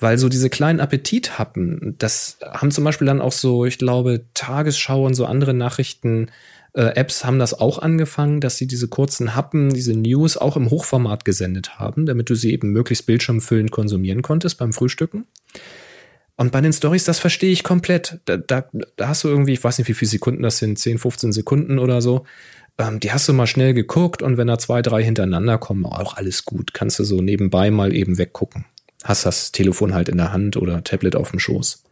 Weil 0.01 0.19
so 0.19 0.29
diese 0.29 0.51
kleinen 0.51 0.81
Appetithappen, 0.81 1.97
das 1.99 2.39
haben 2.43 2.71
zum 2.71 2.85
Beispiel 2.85 3.07
dann 3.07 3.21
auch 3.21 3.33
so, 3.33 3.65
ich 3.65 3.79
glaube, 3.79 4.27
Tagesschau 4.35 5.05
und 5.05 5.15
so 5.15 5.27
andere 5.27 5.55
Nachrichten, 5.55 6.31
äh, 6.75 6.95
Apps 6.95 7.25
haben 7.25 7.39
das 7.39 7.59
auch 7.59 7.79
angefangen, 7.79 8.41
dass 8.41 8.57
sie 8.57 8.67
diese 8.67 8.89
kurzen 8.89 9.35
Happen, 9.35 9.71
diese 9.71 9.95
News 9.95 10.37
auch 10.37 10.57
im 10.57 10.71
Hochformat 10.71 11.25
gesendet 11.25 11.79
haben, 11.79 12.07
damit 12.07 12.31
du 12.31 12.37
sie 12.37 12.53
eben 12.53 12.71
möglichst 12.71 13.07
bildschirmfüllend 13.07 13.71
konsumieren 13.71 14.23
konntest 14.23 14.59
beim 14.59 14.73
Frühstücken. 14.73 15.27
Und 16.37 16.53
bei 16.53 16.61
den 16.61 16.73
Stories, 16.73 17.05
das 17.05 17.19
verstehe 17.19 17.51
ich 17.51 17.65
komplett. 17.65 18.21
Da, 18.27 18.37
da, 18.37 18.69
da 18.95 19.09
hast 19.09 19.25
du 19.25 19.29
irgendwie, 19.29 19.55
ich 19.55 19.65
weiß 19.65 19.79
nicht, 19.79 19.89
wie 19.89 19.95
viele 19.95 20.09
Sekunden 20.09 20.45
das 20.45 20.59
sind, 20.59 20.79
10, 20.79 20.99
15 20.99 21.33
Sekunden 21.33 21.81
oder 21.81 22.01
so. 22.01 22.27
Ähm, 22.79 23.01
die 23.01 23.13
hast 23.13 23.29
du 23.29 23.33
mal 23.33 23.47
schnell 23.47 23.75
geguckt 23.75 24.23
und 24.23 24.37
wenn 24.37 24.47
da 24.47 24.59
zwei, 24.59 24.83
drei 24.83 25.03
hintereinander 25.03 25.59
kommen, 25.59 25.85
auch 25.87 26.17
alles 26.17 26.45
gut. 26.45 26.75
Kannst 26.75 26.99
du 26.99 27.05
so 27.05 27.21
nebenbei 27.21 27.71
mal 27.71 27.95
eben 27.95 28.19
weggucken 28.19 28.65
hast 29.05 29.27
das 29.27 29.53
Telefon 29.53 29.95
halt 29.95 30.09
in 30.09 30.17
der 30.17 30.33
Hand 30.33 30.57
oder 30.57 30.85
Tablet 30.85 31.17
auf 31.17 31.31
dem 31.31 31.41
Schoß. 31.41 31.85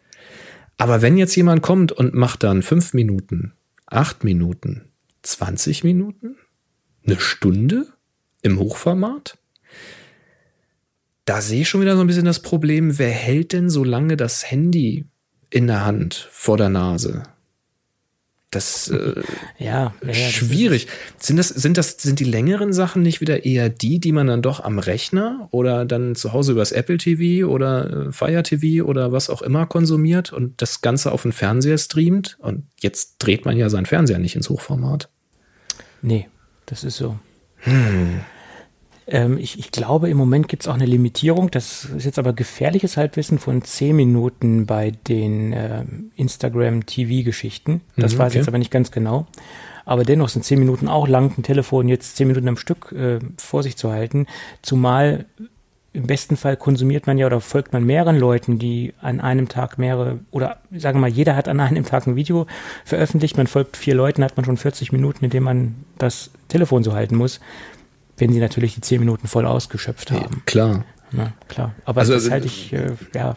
Aber 0.78 1.02
wenn 1.02 1.16
jetzt 1.16 1.34
jemand 1.36 1.62
kommt 1.62 1.92
und 1.92 2.14
macht 2.14 2.42
dann 2.42 2.62
fünf 2.62 2.92
Minuten, 2.92 3.52
acht 3.86 4.24
Minuten, 4.24 4.90
20 5.22 5.84
Minuten, 5.84 6.36
eine 7.06 7.18
Stunde 7.18 7.86
im 8.42 8.58
Hochformat, 8.58 9.38
da 11.24 11.40
sehe 11.40 11.62
ich 11.62 11.68
schon 11.68 11.80
wieder 11.80 11.96
so 11.96 12.02
ein 12.02 12.06
bisschen 12.06 12.24
das 12.24 12.40
Problem, 12.40 12.98
wer 12.98 13.10
hält 13.10 13.52
denn 13.52 13.70
so 13.70 13.82
lange 13.82 14.16
das 14.16 14.48
Handy 14.48 15.06
in 15.50 15.66
der 15.66 15.84
Hand 15.84 16.28
vor 16.30 16.56
der 16.56 16.68
Nase? 16.68 17.22
Das 18.57 18.89
äh, 18.89 19.23
ja, 19.59 19.93
ja, 20.03 20.15
schwierig. 20.15 20.89
Das 21.19 21.27
sind 21.27 21.37
das 21.37 21.49
sind 21.49 21.77
das 21.77 21.99
sind 21.99 22.20
die 22.20 22.24
längeren 22.24 22.73
Sachen 22.73 23.03
nicht 23.03 23.20
wieder 23.20 23.45
eher 23.45 23.69
die, 23.69 24.01
die 24.01 24.12
man 24.12 24.27
dann 24.27 24.41
doch 24.41 24.61
am 24.61 24.78
Rechner 24.78 25.49
oder 25.51 25.85
dann 25.85 26.15
zu 26.15 26.33
Hause 26.33 26.53
übers 26.53 26.73
Apple 26.73 26.97
TV 26.97 27.47
oder 27.47 28.07
äh, 28.07 28.12
Fire 28.12 28.43
TV 28.43 28.87
oder 28.87 29.12
was 29.12 29.28
auch 29.28 29.43
immer 29.43 29.66
konsumiert 29.66 30.33
und 30.33 30.62
das 30.62 30.81
Ganze 30.81 31.12
auf 31.12 31.23
den 31.23 31.33
Fernseher 31.33 31.77
streamt 31.77 32.39
und 32.41 32.65
jetzt 32.81 33.16
dreht 33.19 33.45
man 33.45 33.59
ja 33.59 33.69
seinen 33.69 33.85
Fernseher 33.85 34.19
nicht 34.19 34.37
ins 34.37 34.49
Hochformat. 34.49 35.11
Nee, 36.01 36.28
das 36.65 36.83
ist 36.83 36.97
so. 36.97 37.19
Hm. 37.59 38.20
Ähm, 39.09 39.39
ich, 39.39 39.59
ich, 39.59 39.70
glaube, 39.70 40.11
im 40.11 40.16
Moment 40.16 40.49
gibt 40.49 40.65
es 40.65 40.69
auch 40.69 40.74
eine 40.74 40.87
Limitierung. 40.87 41.51
Das 41.51 41.85
ist 41.85 42.05
jetzt 42.05 42.19
aber 42.19 42.33
gefährliches 42.33 42.97
Halbwissen 42.97 43.39
von 43.39 43.62
10 43.62 43.95
Minuten 43.95 44.66
bei 44.66 44.91
den 44.91 45.53
äh, 45.53 45.85
Instagram-TV-Geschichten. 46.16 47.83
Das 47.97 48.15
mhm, 48.15 48.19
weiß 48.19 48.33
ich 48.33 48.39
jetzt 48.39 48.49
aber 48.49 48.59
nicht 48.59 48.73
ganz 48.73 48.91
genau. 48.91 49.27
Aber 49.85 50.03
dennoch 50.03 50.28
sind 50.28 50.45
10 50.45 50.59
Minuten 50.59 50.89
auch 50.89 51.07
lang, 51.07 51.33
ein 51.39 51.45
Telefon 51.45 51.87
jetzt 51.87 52.16
10 52.16 52.27
Minuten 52.27 52.49
am 52.49 52.57
Stück 52.57 52.91
äh, 52.93 53.20
vor 53.39 53.62
sich 53.62 53.77
zu 53.77 53.93
halten. 53.93 54.27
Zumal 54.61 55.27
im 55.93 56.09
besten 56.09 56.37
Fall 56.37 56.57
konsumiert 56.57 57.07
man 57.07 57.16
ja 57.16 57.27
oder 57.27 57.41
folgt 57.41 57.73
man 57.73 57.85
mehreren 57.85 58.19
Leuten, 58.19 58.59
die 58.59 58.93
an 59.01 59.20
einem 59.20 59.49
Tag 59.49 59.78
mehrere, 59.78 60.19
oder 60.31 60.59
sagen 60.70 60.99
wir 60.99 61.03
mal, 61.03 61.11
jeder 61.11 61.37
hat 61.37 61.49
an 61.49 61.59
einem 61.59 61.87
Tag 61.87 62.07
ein 62.07 62.16
Video 62.16 62.47
veröffentlicht, 62.85 63.39
man 63.39 63.47
folgt 63.47 63.78
vier 63.78 63.95
Leuten, 63.95 64.23
hat 64.23 64.37
man 64.37 64.45
schon 64.45 64.59
40 64.59 64.93
Minuten, 64.93 65.24
in 65.24 65.31
denen 65.31 65.45
man 65.45 65.74
das 65.97 66.33
Telefon 66.49 66.85
so 66.85 66.93
halten 66.93 67.16
muss 67.16 67.41
wenn 68.16 68.32
sie 68.32 68.40
natürlich 68.40 68.74
die 68.74 68.80
zehn 68.80 69.01
Minuten 69.01 69.28
voll 69.28 69.47
ausgeschöpft 69.47 70.10
haben. 70.10 70.36
Ja, 70.36 70.43
klar. 70.47 70.84
Na, 71.12 71.32
klar. 71.48 71.74
Aber 71.84 72.01
also, 72.01 72.14
das 72.14 72.30
halte 72.30 72.47
ich, 72.47 72.72
äh, 72.72 72.93
ja, 73.14 73.36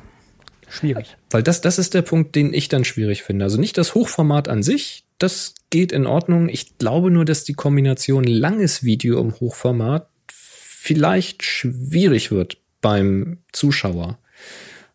schwierig. 0.67 1.17
Weil 1.29 1.43
das, 1.43 1.61
das 1.61 1.77
ist 1.79 1.93
der 1.93 2.01
Punkt, 2.01 2.35
den 2.35 2.53
ich 2.53 2.67
dann 2.67 2.85
schwierig 2.85 3.23
finde. 3.23 3.45
Also 3.45 3.59
nicht 3.59 3.77
das 3.77 3.95
Hochformat 3.95 4.47
an 4.47 4.63
sich, 4.63 5.05
das 5.17 5.53
geht 5.69 5.91
in 5.91 6.07
Ordnung. 6.07 6.49
Ich 6.49 6.77
glaube 6.77 7.11
nur, 7.11 7.25
dass 7.25 7.43
die 7.43 7.53
Kombination 7.53 8.23
langes 8.23 8.83
Video 8.83 9.19
im 9.19 9.39
Hochformat 9.39 10.07
vielleicht 10.31 11.43
schwierig 11.43 12.31
wird 12.31 12.57
beim 12.81 13.39
Zuschauer. 13.51 14.17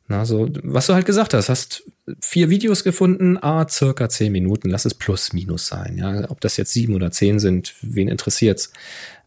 Na, 0.06 0.26
so, 0.26 0.50
was 0.62 0.86
du 0.86 0.94
halt 0.94 1.06
gesagt 1.06 1.32
hast, 1.32 1.48
hast 1.48 1.84
vier 2.20 2.50
Videos 2.50 2.84
gefunden, 2.84 3.38
a 3.42 3.66
circa 3.68 4.08
zehn 4.10 4.32
Minuten, 4.32 4.68
lass 4.68 4.84
es 4.84 4.94
plus 4.94 5.32
minus 5.32 5.66
sein. 5.66 5.96
Ja, 5.96 6.30
ob 6.30 6.40
das 6.42 6.58
jetzt 6.58 6.72
sieben 6.72 6.94
oder 6.94 7.10
zehn 7.10 7.38
sind, 7.38 7.74
wen 7.80 8.08
interessiert's? 8.08 8.70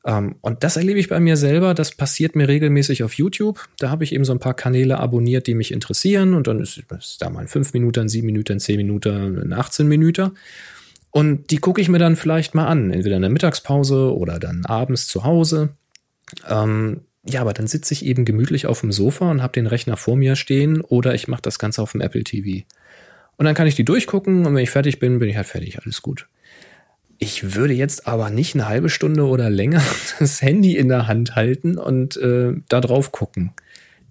Ähm, 0.07 0.35
und 0.41 0.63
das 0.63 0.77
erlebe 0.77 0.99
ich 0.99 1.09
bei 1.09 1.19
mir 1.19 1.35
selber. 1.37 1.73
Das 1.73 1.91
passiert 1.91 2.35
mir 2.35 2.47
regelmäßig 2.47 3.03
auf 3.03 3.13
YouTube. 3.13 3.67
Da 3.77 3.89
habe 3.89 4.05
ich 4.05 4.13
eben 4.13 4.23
so 4.23 4.31
ein 4.31 4.39
paar 4.39 4.53
Kanäle 4.53 4.97
abonniert, 4.97 5.45
die 5.45 5.53
mich 5.53 5.71
interessieren. 5.71 6.33
Und 6.33 6.47
dann 6.47 6.61
ist, 6.61 6.81
ist 6.97 7.21
da 7.21 7.29
mal 7.29 7.41
ein 7.41 7.47
5 7.47 7.73
Minuten, 7.73 7.99
ein 8.01 8.09
7 8.09 8.25
Minuten, 8.25 8.53
ein 8.53 8.59
10 8.59 8.77
Minuten, 8.77 9.37
ein 9.37 9.53
18 9.53 9.87
Minuten. 9.87 10.31
Und 11.11 11.51
die 11.51 11.57
gucke 11.57 11.81
ich 11.81 11.89
mir 11.89 11.99
dann 11.99 12.15
vielleicht 12.15 12.55
mal 12.55 12.67
an, 12.67 12.91
entweder 12.91 13.17
in 13.17 13.21
der 13.21 13.31
Mittagspause 13.31 14.15
oder 14.15 14.39
dann 14.39 14.65
abends 14.65 15.07
zu 15.07 15.25
Hause. 15.25 15.69
Ähm, 16.47 17.01
ja, 17.25 17.41
aber 17.41 17.53
dann 17.53 17.67
sitze 17.67 17.93
ich 17.93 18.05
eben 18.05 18.23
gemütlich 18.23 18.65
auf 18.67 18.81
dem 18.81 18.93
Sofa 18.93 19.29
und 19.29 19.41
habe 19.41 19.53
den 19.53 19.67
Rechner 19.67 19.97
vor 19.97 20.15
mir 20.15 20.37
stehen 20.37 20.79
oder 20.79 21.13
ich 21.15 21.27
mache 21.27 21.41
das 21.41 21.59
Ganze 21.59 21.81
auf 21.81 21.91
dem 21.91 22.01
Apple 22.01 22.23
TV. 22.23 22.65
Und 23.35 23.45
dann 23.45 23.55
kann 23.55 23.67
ich 23.67 23.75
die 23.75 23.85
durchgucken 23.85 24.45
und 24.45 24.55
wenn 24.55 24.63
ich 24.63 24.69
fertig 24.69 24.99
bin, 24.99 25.19
bin 25.19 25.29
ich 25.29 25.35
halt 25.35 25.47
fertig, 25.47 25.79
alles 25.79 26.01
gut. 26.01 26.27
Ich 27.19 27.55
würde 27.55 27.73
jetzt 27.73 28.07
aber 28.07 28.29
nicht 28.29 28.55
eine 28.55 28.67
halbe 28.67 28.89
Stunde 28.89 29.25
oder 29.25 29.49
länger 29.49 29.81
das 30.19 30.41
Handy 30.41 30.75
in 30.75 30.89
der 30.89 31.07
Hand 31.07 31.35
halten 31.35 31.77
und 31.77 32.17
äh, 32.17 32.53
da 32.69 32.81
drauf 32.81 33.11
gucken. 33.11 33.53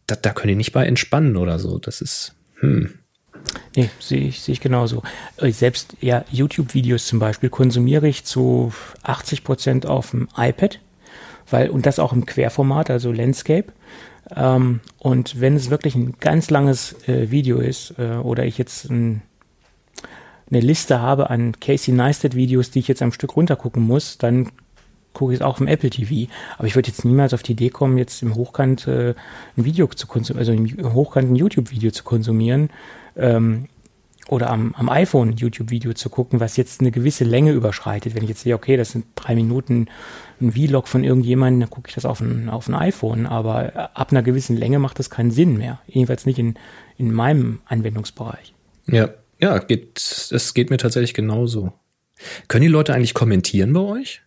Da, 0.07 0.16
da 0.16 0.33
können 0.33 0.51
die 0.51 0.57
nicht 0.57 0.73
bei 0.73 0.87
entspannen 0.87 1.37
oder 1.37 1.59
so. 1.59 1.78
Das 1.78 2.01
ist, 2.01 2.35
hm. 2.61 2.91
Nee, 3.77 3.91
sehe 4.01 4.28
ich, 4.28 4.41
sehe 4.41 4.55
ich 4.55 4.61
genauso. 4.61 5.03
Äh, 5.37 5.51
selbst 5.53 5.97
ja, 6.01 6.24
YouTube-Videos 6.31 7.07
zum 7.07 7.19
Beispiel 7.19 7.51
konsumiere 7.51 8.09
ich 8.09 8.24
zu 8.24 8.73
80 9.03 9.45
Prozent 9.45 9.87
auf 9.87 10.11
dem 10.11 10.28
iPad, 10.37 10.81
weil, 11.51 11.70
und 11.70 11.87
das 11.87 11.99
auch 11.99 12.12
im 12.12 12.27
Querformat, 12.27 12.91
also 12.91 13.12
Landscape. 13.12 13.73
Ähm, 14.35 14.81
und 14.99 15.41
wenn 15.41 15.55
es 15.55 15.70
wirklich 15.70 15.95
ein 15.95 16.16
ganz 16.19 16.51
langes 16.51 16.97
äh, 17.07 17.31
Video 17.31 17.59
ist, 17.59 17.95
äh, 17.99 18.16
oder 18.16 18.45
ich 18.45 18.59
jetzt 18.59 18.91
ein 18.91 19.23
eine 20.51 20.60
Liste 20.60 21.01
habe 21.01 21.31
an 21.31 21.59
Casey 21.60 21.93
Neistat 21.93 22.35
Videos, 22.35 22.70
die 22.70 22.78
ich 22.78 22.89
jetzt 22.89 23.02
am 23.02 23.12
Stück 23.12 23.36
runtergucken 23.36 23.82
muss, 23.82 24.18
dann 24.18 24.51
gucke 25.12 25.32
ich 25.32 25.40
es 25.40 25.44
auch 25.44 25.60
im 25.60 25.66
Apple 25.66 25.90
TV. 25.90 26.31
Aber 26.59 26.68
ich 26.68 26.77
würde 26.77 26.89
jetzt 26.89 27.05
niemals 27.05 27.35
auf 27.35 27.43
die 27.43 27.52
Idee 27.52 27.70
kommen, 27.70 27.98
jetzt 27.98 28.23
im 28.23 28.35
Hochkant 28.35 28.86
äh, 28.86 29.14
ein 29.56 29.64
Video 29.64 29.86
zu 29.89 30.06
konsumieren, 30.06 30.39
also 30.39 30.52
im 30.52 30.94
Hochkant 30.94 31.31
ein 31.31 31.36
YouTube-Video 31.36 31.90
zu 31.90 32.05
konsumieren. 32.05 32.70
Ähm, 33.16 33.68
oder 34.28 34.51
am, 34.51 34.74
am 34.77 34.89
iPhone 34.89 35.31
ein 35.31 35.36
YouTube-Video 35.36 35.93
zu 35.94 36.10
gucken, 36.10 36.40
was 36.40 36.56
jetzt 36.56 36.81
eine 36.81 36.90
gewisse 36.90 37.24
Länge 37.24 37.52
überschreitet. 37.52 38.14
Wenn 38.14 38.24
ich 38.24 38.28
jetzt 38.28 38.40
sehe, 38.43 38.55
okay, 38.55 38.77
das 38.77 38.90
sind 38.90 39.06
drei 39.14 39.35
Minuten 39.35 39.86
ein 40.40 40.52
Vlog 40.52 40.89
von 40.89 41.05
irgendjemandem, 41.05 41.60
dann 41.60 41.70
gucke 41.70 41.89
ich 41.89 41.94
das 41.94 42.05
auf 42.05 42.20
ein, 42.20 42.48
auf 42.48 42.68
ein 42.68 42.74
iPhone. 42.74 43.27
Aber 43.27 43.90
ab 43.94 44.10
einer 44.10 44.23
gewissen 44.23 44.56
Länge 44.56 44.78
macht 44.81 44.98
das 44.98 45.10
keinen 45.10 45.31
Sinn 45.31 45.56
mehr. 45.56 45.81
Jedenfalls 45.86 46.27
nicht 46.27 46.39
in, 46.39 46.56
in 46.98 47.12
meinem 47.12 47.60
Anwendungsbereich. 47.66 48.52
Ja, 48.89 49.10
ja, 49.39 49.59
geht, 49.59 49.99
es 50.31 50.55
geht 50.55 50.71
mir 50.71 50.79
tatsächlich 50.79 51.15
genauso. 51.15 51.73
Können 52.49 52.63
die 52.63 52.69
Leute 52.69 52.95
eigentlich 52.95 53.15
kommentieren 53.15 53.73
bei 53.73 53.81
euch? 53.81 54.23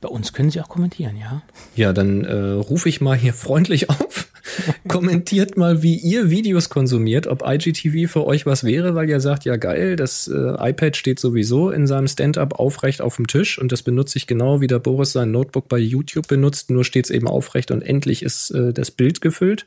Bei 0.00 0.08
uns 0.08 0.32
können 0.32 0.50
sie 0.50 0.60
auch 0.60 0.68
kommentieren, 0.68 1.16
ja. 1.16 1.42
Ja, 1.76 1.92
dann 1.92 2.24
äh, 2.24 2.34
rufe 2.34 2.88
ich 2.88 3.00
mal 3.00 3.16
hier 3.16 3.32
freundlich 3.32 3.88
auf. 3.88 4.28
Kommentiert 4.88 5.56
mal, 5.56 5.84
wie 5.84 5.94
ihr 5.94 6.28
Videos 6.28 6.68
konsumiert, 6.68 7.28
ob 7.28 7.44
IGTV 7.46 8.10
für 8.10 8.26
euch 8.26 8.44
was 8.44 8.64
wäre, 8.64 8.96
weil 8.96 9.08
ihr 9.08 9.20
sagt, 9.20 9.44
ja 9.44 9.54
geil, 9.54 9.94
das 9.94 10.26
äh, 10.26 10.70
iPad 10.70 10.96
steht 10.96 11.20
sowieso 11.20 11.70
in 11.70 11.86
seinem 11.86 12.08
Stand-up 12.08 12.58
aufrecht 12.58 13.00
auf 13.00 13.14
dem 13.14 13.28
Tisch 13.28 13.60
und 13.60 13.70
das 13.70 13.82
benutze 13.82 14.18
ich 14.18 14.26
genau 14.26 14.60
wie 14.60 14.66
der 14.66 14.80
Boris 14.80 15.12
sein 15.12 15.30
Notebook 15.30 15.68
bei 15.68 15.78
YouTube 15.78 16.26
benutzt, 16.26 16.70
nur 16.70 16.84
steht 16.84 17.04
es 17.04 17.10
eben 17.10 17.28
aufrecht 17.28 17.70
und 17.70 17.82
endlich 17.82 18.24
ist 18.24 18.50
äh, 18.50 18.72
das 18.72 18.90
Bild 18.90 19.20
gefüllt. 19.20 19.66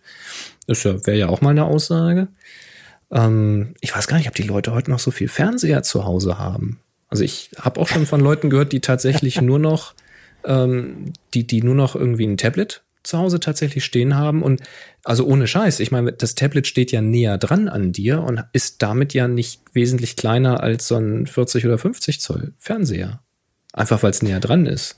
Das 0.67 0.83
wäre 0.83 1.15
ja 1.15 1.29
auch 1.29 1.39
mal 1.39 1.51
eine 1.51 1.63
Aussage. 1.63 2.27
Ähm, 3.11 3.75
ich 3.81 3.95
weiß 3.95 4.07
gar 4.07 4.17
nicht, 4.17 4.27
ob 4.27 4.35
die 4.35 4.43
Leute 4.43 4.73
heute 4.73 4.91
noch 4.91 4.99
so 4.99 5.11
viel 5.11 5.27
Fernseher 5.27 5.83
zu 5.83 6.05
Hause 6.05 6.37
haben. 6.37 6.79
Also 7.09 7.23
ich 7.23 7.51
habe 7.59 7.79
auch 7.79 7.87
schon 7.87 8.05
von 8.05 8.19
Leuten 8.19 8.49
gehört, 8.49 8.71
die 8.71 8.81
tatsächlich 8.81 9.41
nur 9.41 9.59
noch, 9.59 9.93
ähm, 10.43 11.13
die, 11.33 11.45
die 11.45 11.61
nur 11.61 11.75
noch 11.75 11.95
irgendwie 11.95 12.25
ein 12.25 12.37
Tablet 12.37 12.83
zu 13.03 13.19
Hause 13.19 13.39
tatsächlich 13.39 13.85
stehen 13.85 14.15
haben 14.15 14.41
und 14.41 14.61
also 15.03 15.25
ohne 15.25 15.47
Scheiß. 15.47 15.79
Ich 15.79 15.91
meine, 15.91 16.11
das 16.11 16.35
Tablet 16.35 16.67
steht 16.67 16.91
ja 16.91 17.01
näher 17.01 17.37
dran 17.37 17.67
an 17.69 17.91
dir 17.91 18.21
und 18.21 18.43
ist 18.51 18.81
damit 18.81 19.13
ja 19.13 19.27
nicht 19.27 19.61
wesentlich 19.73 20.15
kleiner 20.15 20.61
als 20.61 20.87
so 20.87 20.95
ein 20.95 21.27
40 21.27 21.65
oder 21.65 21.77
50 21.77 22.19
Zoll 22.19 22.53
Fernseher. 22.57 23.21
Einfach 23.73 24.01
weil 24.03 24.11
es 24.11 24.23
näher 24.23 24.39
dran 24.39 24.65
ist. 24.65 24.97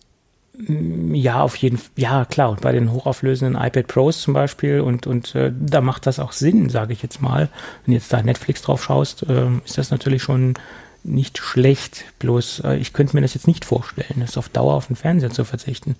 Mm, 0.57 1.13
ja, 1.13 1.41
auf 1.41 1.55
jeden 1.55 1.77
Fall. 1.77 1.91
Ja, 1.95 2.25
klar. 2.25 2.49
Und 2.49 2.61
bei 2.61 2.71
den 2.71 2.91
hochauflösenden 2.91 3.61
iPad 3.61 3.88
Pros 3.88 4.21
zum 4.21 4.34
Beispiel 4.34 4.81
und, 4.81 5.07
und 5.07 5.35
äh, 5.35 5.51
da 5.57 5.81
macht 5.81 6.05
das 6.05 6.19
auch 6.19 6.31
Sinn, 6.31 6.69
sage 6.69 6.93
ich 6.93 7.01
jetzt 7.01 7.21
mal. 7.21 7.49
Wenn 7.85 7.93
jetzt 7.93 8.11
da 8.11 8.21
Netflix 8.21 8.61
drauf 8.61 8.84
schaust, 8.84 9.23
äh, 9.23 9.47
ist 9.65 9.77
das 9.77 9.91
natürlich 9.91 10.23
schon 10.23 10.55
nicht 11.03 11.38
schlecht. 11.38 12.05
Bloß 12.19 12.61
äh, 12.65 12.77
ich 12.77 12.93
könnte 12.93 13.15
mir 13.15 13.21
das 13.21 13.34
jetzt 13.34 13.47
nicht 13.47 13.65
vorstellen, 13.65 14.19
das 14.19 14.38
auf 14.38 14.49
Dauer 14.49 14.73
auf 14.73 14.88
den 14.88 14.95
Fernseher 14.95 15.29
zu 15.29 15.45
verzichten. 15.45 15.95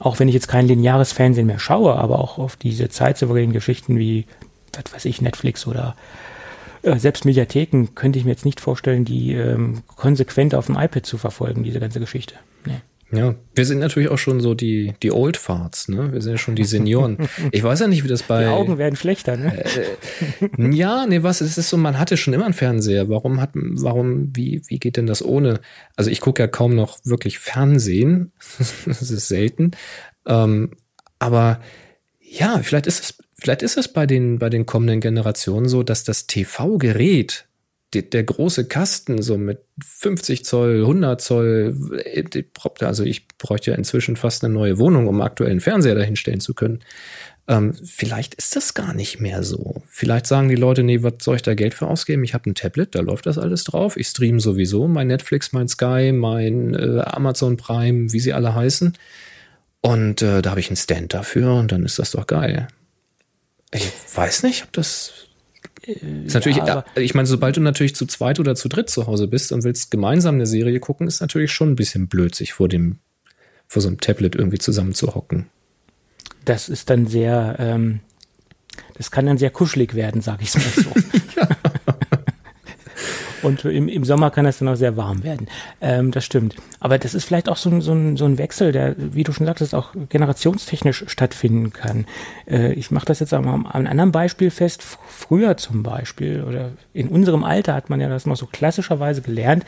Auch 0.00 0.18
wenn 0.18 0.28
ich 0.28 0.34
jetzt 0.34 0.48
kein 0.48 0.66
lineares 0.66 1.12
Fernsehen 1.12 1.46
mehr 1.46 1.60
schaue, 1.60 1.94
aber 1.94 2.18
auch 2.18 2.38
auf 2.38 2.56
diese 2.56 2.88
zeitsouveränen 2.88 3.52
Geschichten 3.52 3.98
wie, 3.98 4.26
was 4.72 4.92
weiß 4.92 5.04
ich, 5.04 5.22
Netflix 5.22 5.66
oder 5.68 5.94
äh, 6.82 6.98
selbst 6.98 7.24
Mediatheken 7.24 7.88
könnte 7.94 8.18
ich 8.18 8.24
mir 8.24 8.32
jetzt 8.32 8.44
nicht 8.44 8.60
vorstellen, 8.60 9.04
die 9.04 9.34
ähm, 9.34 9.82
konsequent 9.86 10.54
auf 10.54 10.66
dem 10.66 10.76
iPad 10.76 11.06
zu 11.06 11.16
verfolgen, 11.16 11.62
diese 11.62 11.80
ganze 11.80 12.00
Geschichte. 12.00 12.34
Nee. 12.66 12.80
Ja, 13.14 13.34
wir 13.54 13.64
sind 13.64 13.78
natürlich 13.78 14.08
auch 14.08 14.18
schon 14.18 14.40
so 14.40 14.54
die, 14.54 14.94
die 15.02 15.12
Old 15.12 15.36
Farts, 15.36 15.88
ne? 15.88 16.12
Wir 16.12 16.20
sind 16.20 16.32
ja 16.32 16.38
schon 16.38 16.56
die 16.56 16.64
Senioren. 16.64 17.18
Ich 17.52 17.62
weiß 17.62 17.80
ja 17.80 17.86
nicht, 17.86 18.02
wie 18.02 18.08
das 18.08 18.22
bei. 18.22 18.44
Die 18.44 18.50
Augen 18.50 18.78
werden 18.78 18.96
schlechter, 18.96 19.36
ne? 19.36 19.64
Äh, 19.64 20.74
ja, 20.74 21.06
nee, 21.06 21.22
was? 21.22 21.40
Es 21.40 21.58
ist 21.58 21.68
so, 21.68 21.76
man 21.76 21.98
hatte 21.98 22.16
schon 22.16 22.34
immer 22.34 22.44
einen 22.44 22.54
Fernseher. 22.54 23.08
Warum 23.08 23.40
hat, 23.40 23.50
warum, 23.54 24.34
wie, 24.34 24.62
wie 24.66 24.78
geht 24.78 24.96
denn 24.96 25.06
das 25.06 25.24
ohne? 25.24 25.60
Also 25.96 26.10
ich 26.10 26.20
gucke 26.20 26.42
ja 26.42 26.48
kaum 26.48 26.74
noch 26.74 26.98
wirklich 27.04 27.38
Fernsehen. 27.38 28.32
das 28.86 29.10
ist 29.10 29.28
selten. 29.28 29.72
Ähm, 30.26 30.70
aber 31.18 31.60
ja, 32.20 32.58
vielleicht 32.62 32.86
ist 32.86 33.00
es, 33.00 33.18
vielleicht 33.34 33.62
ist 33.62 33.76
es 33.76 33.88
bei 33.88 34.06
den, 34.06 34.38
bei 34.38 34.50
den 34.50 34.66
kommenden 34.66 35.00
Generationen 35.00 35.68
so, 35.68 35.82
dass 35.82 36.04
das 36.04 36.26
TV-Gerät 36.26 37.46
der 38.02 38.24
große 38.24 38.66
Kasten, 38.66 39.22
so 39.22 39.36
mit 39.36 39.60
50 39.82 40.44
Zoll, 40.44 40.80
100 40.80 41.20
Zoll, 41.20 41.76
also 42.80 43.04
ich 43.04 43.28
bräuchte 43.38 43.70
ja 43.70 43.76
inzwischen 43.76 44.16
fast 44.16 44.44
eine 44.44 44.52
neue 44.52 44.78
Wohnung, 44.78 45.08
um 45.08 45.20
aktuellen 45.20 45.60
Fernseher 45.60 45.94
dahinstellen 45.94 46.40
zu 46.40 46.54
können. 46.54 46.80
Ähm, 47.46 47.74
vielleicht 47.74 48.34
ist 48.34 48.56
das 48.56 48.72
gar 48.72 48.94
nicht 48.94 49.20
mehr 49.20 49.42
so. 49.42 49.82
Vielleicht 49.88 50.26
sagen 50.26 50.48
die 50.48 50.54
Leute, 50.54 50.82
nee, 50.82 51.02
was 51.02 51.14
soll 51.20 51.36
ich 51.36 51.42
da 51.42 51.54
Geld 51.54 51.74
für 51.74 51.86
ausgeben? 51.86 52.24
Ich 52.24 52.32
habe 52.32 52.48
ein 52.48 52.54
Tablet, 52.54 52.94
da 52.94 53.00
läuft 53.00 53.26
das 53.26 53.36
alles 53.36 53.64
drauf. 53.64 53.96
Ich 53.96 54.08
streame 54.08 54.40
sowieso 54.40 54.88
mein 54.88 55.08
Netflix, 55.08 55.52
mein 55.52 55.68
Sky, 55.68 56.12
mein 56.12 56.74
äh, 56.74 57.02
Amazon 57.04 57.56
Prime, 57.56 58.12
wie 58.12 58.20
sie 58.20 58.32
alle 58.32 58.54
heißen. 58.54 58.94
Und 59.82 60.22
äh, 60.22 60.40
da 60.40 60.50
habe 60.50 60.60
ich 60.60 60.68
einen 60.68 60.76
Stand 60.76 61.12
dafür 61.12 61.54
und 61.54 61.70
dann 61.70 61.84
ist 61.84 61.98
das 61.98 62.12
doch 62.12 62.26
geil. 62.26 62.68
Ich 63.70 63.90
weiß 64.14 64.44
nicht, 64.44 64.64
ob 64.64 64.72
das 64.72 65.26
ist 65.86 66.34
natürlich, 66.34 66.58
ja, 66.58 66.84
ich 66.96 67.14
meine, 67.14 67.26
sobald 67.26 67.56
du 67.56 67.60
natürlich 67.60 67.94
zu 67.94 68.06
zweit 68.06 68.40
oder 68.40 68.54
zu 68.54 68.68
dritt 68.68 68.90
zu 68.90 69.06
Hause 69.06 69.28
bist 69.28 69.52
und 69.52 69.64
willst 69.64 69.90
gemeinsam 69.90 70.36
eine 70.36 70.46
Serie 70.46 70.80
gucken, 70.80 71.06
ist 71.06 71.20
natürlich 71.20 71.52
schon 71.52 71.70
ein 71.70 71.76
bisschen 71.76 72.08
blöd, 72.08 72.34
sich 72.34 72.52
vor 72.52 72.68
dem, 72.68 72.98
vor 73.66 73.82
so 73.82 73.88
einem 73.88 74.00
Tablet 74.00 74.34
irgendwie 74.34 74.58
zusammen 74.58 74.94
zu 74.94 75.14
hocken. 75.14 75.46
Das 76.44 76.68
ist 76.68 76.90
dann 76.90 77.06
sehr, 77.06 77.56
ähm, 77.58 78.00
das 78.96 79.10
kann 79.10 79.26
dann 79.26 79.38
sehr 79.38 79.50
kuschelig 79.50 79.94
werden, 79.94 80.20
sag 80.20 80.42
ich 80.42 80.54
mal 80.54 80.62
so. 80.62 80.92
ja. 81.36 81.48
Und 83.44 83.64
im, 83.64 83.88
im 83.88 84.04
Sommer 84.04 84.30
kann 84.30 84.46
es 84.46 84.58
dann 84.58 84.68
auch 84.68 84.74
sehr 84.76 84.96
warm 84.96 85.22
werden. 85.22 85.48
Ähm, 85.80 86.10
das 86.10 86.24
stimmt. 86.24 86.56
Aber 86.80 86.98
das 86.98 87.14
ist 87.14 87.24
vielleicht 87.24 87.48
auch 87.48 87.56
so, 87.56 87.80
so, 87.80 87.92
ein, 87.92 88.16
so 88.16 88.24
ein 88.24 88.38
Wechsel, 88.38 88.72
der, 88.72 88.94
wie 88.98 89.22
du 89.22 89.32
schon 89.32 89.46
sagtest, 89.46 89.74
auch 89.74 89.92
generationstechnisch 90.08 91.04
stattfinden 91.06 91.72
kann. 91.72 92.06
Äh, 92.48 92.72
ich 92.72 92.90
mache 92.90 93.06
das 93.06 93.20
jetzt 93.20 93.32
an 93.32 93.46
einem 93.46 93.66
anderen 93.66 94.12
Beispiel 94.12 94.50
fest. 94.50 94.82
Früher 95.06 95.56
zum 95.56 95.82
Beispiel 95.82 96.42
oder 96.42 96.70
in 96.92 97.08
unserem 97.08 97.44
Alter 97.44 97.74
hat 97.74 97.90
man 97.90 98.00
ja 98.00 98.08
das 98.08 98.26
noch 98.26 98.36
so 98.36 98.46
klassischerweise 98.46 99.22
gelernt. 99.22 99.64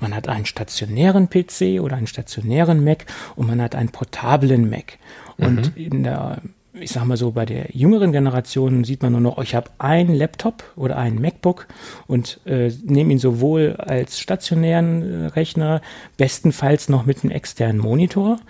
Man 0.00 0.14
hat 0.14 0.28
einen 0.28 0.46
stationären 0.46 1.30
PC 1.30 1.80
oder 1.80 1.96
einen 1.96 2.06
stationären 2.06 2.84
Mac 2.84 3.06
und 3.36 3.46
man 3.46 3.62
hat 3.62 3.74
einen 3.74 3.90
portablen 3.90 4.68
Mac. 4.68 4.98
Und 5.38 5.76
mhm. 5.76 5.82
in 5.82 6.02
der 6.02 6.42
ich 6.80 6.90
sag 6.90 7.04
mal 7.04 7.16
so, 7.16 7.32
bei 7.32 7.46
der 7.46 7.70
jüngeren 7.72 8.12
Generation 8.12 8.84
sieht 8.84 9.02
man 9.02 9.12
nur 9.12 9.20
noch, 9.20 9.38
ich 9.38 9.54
habe 9.54 9.70
einen 9.78 10.14
Laptop 10.14 10.64
oder 10.76 10.96
einen 10.96 11.20
MacBook 11.20 11.66
und 12.06 12.40
äh, 12.46 12.70
nehme 12.84 13.12
ihn 13.12 13.18
sowohl 13.18 13.76
als 13.76 14.18
stationären 14.18 15.02
äh, 15.02 15.26
Rechner, 15.26 15.80
bestenfalls 16.16 16.88
noch 16.88 17.06
mit 17.06 17.22
einem 17.22 17.32
externen 17.32 17.78
Monitor 17.78 18.40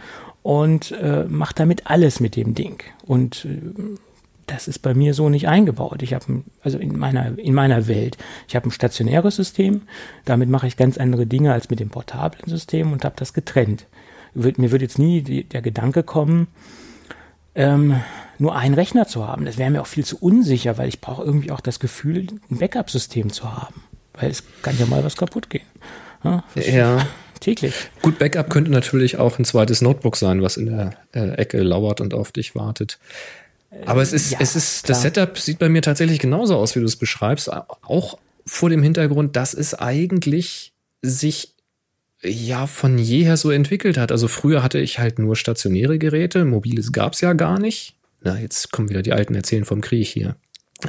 und 0.43 0.93
äh, 0.93 1.25
mache 1.25 1.55
damit 1.55 1.87
alles 1.89 2.21
mit 2.21 2.37
dem 2.37 2.55
Ding. 2.55 2.83
Und 3.07 3.45
äh, 3.45 3.59
das 4.47 4.67
ist 4.67 4.81
bei 4.81 4.95
mir 4.95 5.15
so 5.15 5.29
nicht 5.29 5.49
eingebaut. 5.49 6.03
Ich 6.03 6.13
habe 6.13 6.43
also 6.63 6.79
in 6.79 6.99
meiner 6.99 7.39
in 7.39 7.55
meiner 7.55 7.87
Welt, 7.87 8.19
ich 8.49 8.57
habe 8.57 8.69
ein 8.69 8.73
stationäres 8.73 9.37
System, 9.37 9.83
damit 10.25 10.49
mache 10.49 10.67
ich 10.67 10.77
ganz 10.77 10.99
andere 10.99 11.27
Dinge 11.27 11.53
als 11.53 11.71
mit 11.71 11.79
dem 11.79 11.91
portablen 11.91 12.49
System 12.49 12.93
und 12.93 13.05
habe 13.05 13.15
das 13.17 13.33
getrennt. 13.33 13.87
mir 14.35 14.73
wird 14.73 14.83
jetzt 14.83 14.99
nie 14.99 15.23
die, 15.23 15.45
der 15.45 15.63
Gedanke 15.63 16.03
kommen, 16.03 16.49
ähm, 17.55 18.01
nur 18.39 18.57
einen 18.57 18.75
Rechner 18.75 19.07
zu 19.07 19.27
haben. 19.27 19.45
Das 19.45 19.59
wäre 19.59 19.71
mir 19.71 19.83
auch 19.83 19.87
viel 19.87 20.05
zu 20.05 20.19
unsicher, 20.19 20.79
weil 20.79 20.89
ich 20.89 21.01
brauche 21.01 21.23
irgendwie 21.23 21.51
auch 21.51 21.61
das 21.61 21.81
Gefühl, 21.81 22.27
ein 22.51 22.59
Backup-System 22.59 23.33
zu 23.33 23.55
haben. 23.55 23.83
Weil 24.15 24.31
es 24.31 24.43
kann 24.63 24.77
ja 24.79 24.87
mal 24.87 25.05
was 25.05 25.17
kaputt 25.17 25.51
gehen. 25.51 25.67
Ja. 26.25 26.45
ja. 26.55 27.07
Täglich. 27.41 27.75
Gut, 28.03 28.19
Backup 28.19 28.51
könnte 28.51 28.71
natürlich 28.71 29.17
auch 29.17 29.39
ein 29.39 29.47
zweites 29.47 29.81
Notebook 29.81 30.17
sein, 30.17 30.43
was 30.43 30.59
in 30.59 30.67
der 30.67 30.93
äh, 31.13 31.37
Ecke 31.37 31.63
lauert 31.63 32.03
und 32.03 32.13
auf 32.13 32.33
dich 32.33 32.55
wartet. 32.55 32.99
Aber 33.87 34.03
es 34.03 34.13
ist, 34.13 34.33
ja, 34.33 34.39
es 34.41 34.57
ist, 34.57 34.85
klar. 34.85 34.95
das 34.95 35.03
Setup 35.03 35.39
sieht 35.39 35.59
bei 35.59 35.71
mir 35.71 35.81
tatsächlich 35.81 36.19
genauso 36.19 36.57
aus, 36.57 36.75
wie 36.75 36.81
du 36.81 36.85
es 36.85 36.97
beschreibst. 36.97 37.51
Auch 37.51 38.19
vor 38.45 38.69
dem 38.69 38.83
Hintergrund, 38.83 39.37
dass 39.37 39.55
es 39.55 39.75
eigentlich 39.75 40.75
sich 41.03 41.55
ja 42.23 42.67
von 42.67 42.99
jeher 42.99 43.37
so 43.37 43.51
entwickelt 43.51 43.97
hat. 43.97 44.13
Also 44.13 44.29
früher 44.29 44.63
hatte 44.63 44.79
ich 44.79 44.99
halt 44.99 45.19
nur 45.19 45.37
stationäre 45.37 45.99
Geräte, 45.99 46.45
mobiles 46.45 46.93
gab's 46.93 47.21
ja 47.21 47.33
gar 47.33 47.59
nicht. 47.59 47.97
Na, 48.23 48.39
jetzt 48.39 48.73
kommen 48.73 48.91
wieder 48.91 49.03
die 49.03 49.13
alten 49.13 49.35
Erzählen 49.35 49.65
vom 49.65 49.81
Krieg 49.81 50.07
hier. 50.07 50.37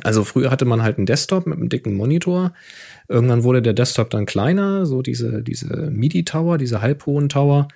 Also 0.04 0.24
früher 0.24 0.52
hatte 0.52 0.66
man 0.66 0.84
halt 0.84 0.98
einen 0.98 1.06
Desktop 1.06 1.46
mit 1.48 1.58
einem 1.58 1.70
dicken 1.70 1.96
Monitor. 1.96 2.54
Irgendwann 3.08 3.44
wurde 3.44 3.62
der 3.62 3.74
Desktop 3.74 4.10
dann 4.10 4.26
kleiner, 4.26 4.86
so 4.86 5.02
diese, 5.02 5.42
diese 5.42 5.90
MIDI-Tower, 5.92 6.58
diese 6.58 6.82
halbhohen 6.82 7.30
Tower. 7.30 7.68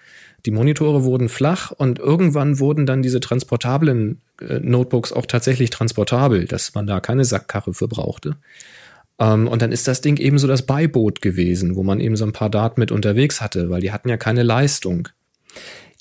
Die 0.45 0.51
Monitore 0.51 1.03
wurden 1.03 1.27
flach 1.27 1.71
und 1.71 1.97
irgendwann 1.97 2.59
wurden 2.59 2.85
dann 2.85 3.01
diese 3.01 3.19
transportablen 3.19 4.21
äh, 4.39 4.59
Notebooks 4.59 5.11
auch 5.11 5.25
tatsächlich 5.25 5.71
transportabel, 5.71 6.45
dass 6.45 6.73
man 6.75 6.85
da 6.85 6.99
keine 6.99 7.25
Sackkarre 7.25 7.73
für 7.73 7.87
brauchte. 7.87 8.35
Ähm, 9.19 9.47
und 9.47 9.61
dann 9.61 9.71
ist 9.71 9.87
das 9.87 10.01
Ding 10.01 10.17
eben 10.17 10.37
so 10.37 10.47
das 10.47 10.65
Beiboot 10.65 11.21
gewesen, 11.21 11.75
wo 11.75 11.83
man 11.83 11.99
eben 11.99 12.15
so 12.15 12.25
ein 12.25 12.33
paar 12.33 12.49
Daten 12.49 12.79
mit 12.79 12.91
unterwegs 12.91 13.41
hatte, 13.41 13.69
weil 13.69 13.81
die 13.81 13.91
hatten 13.91 14.09
ja 14.09 14.17
keine 14.17 14.43
Leistung. 14.43 15.09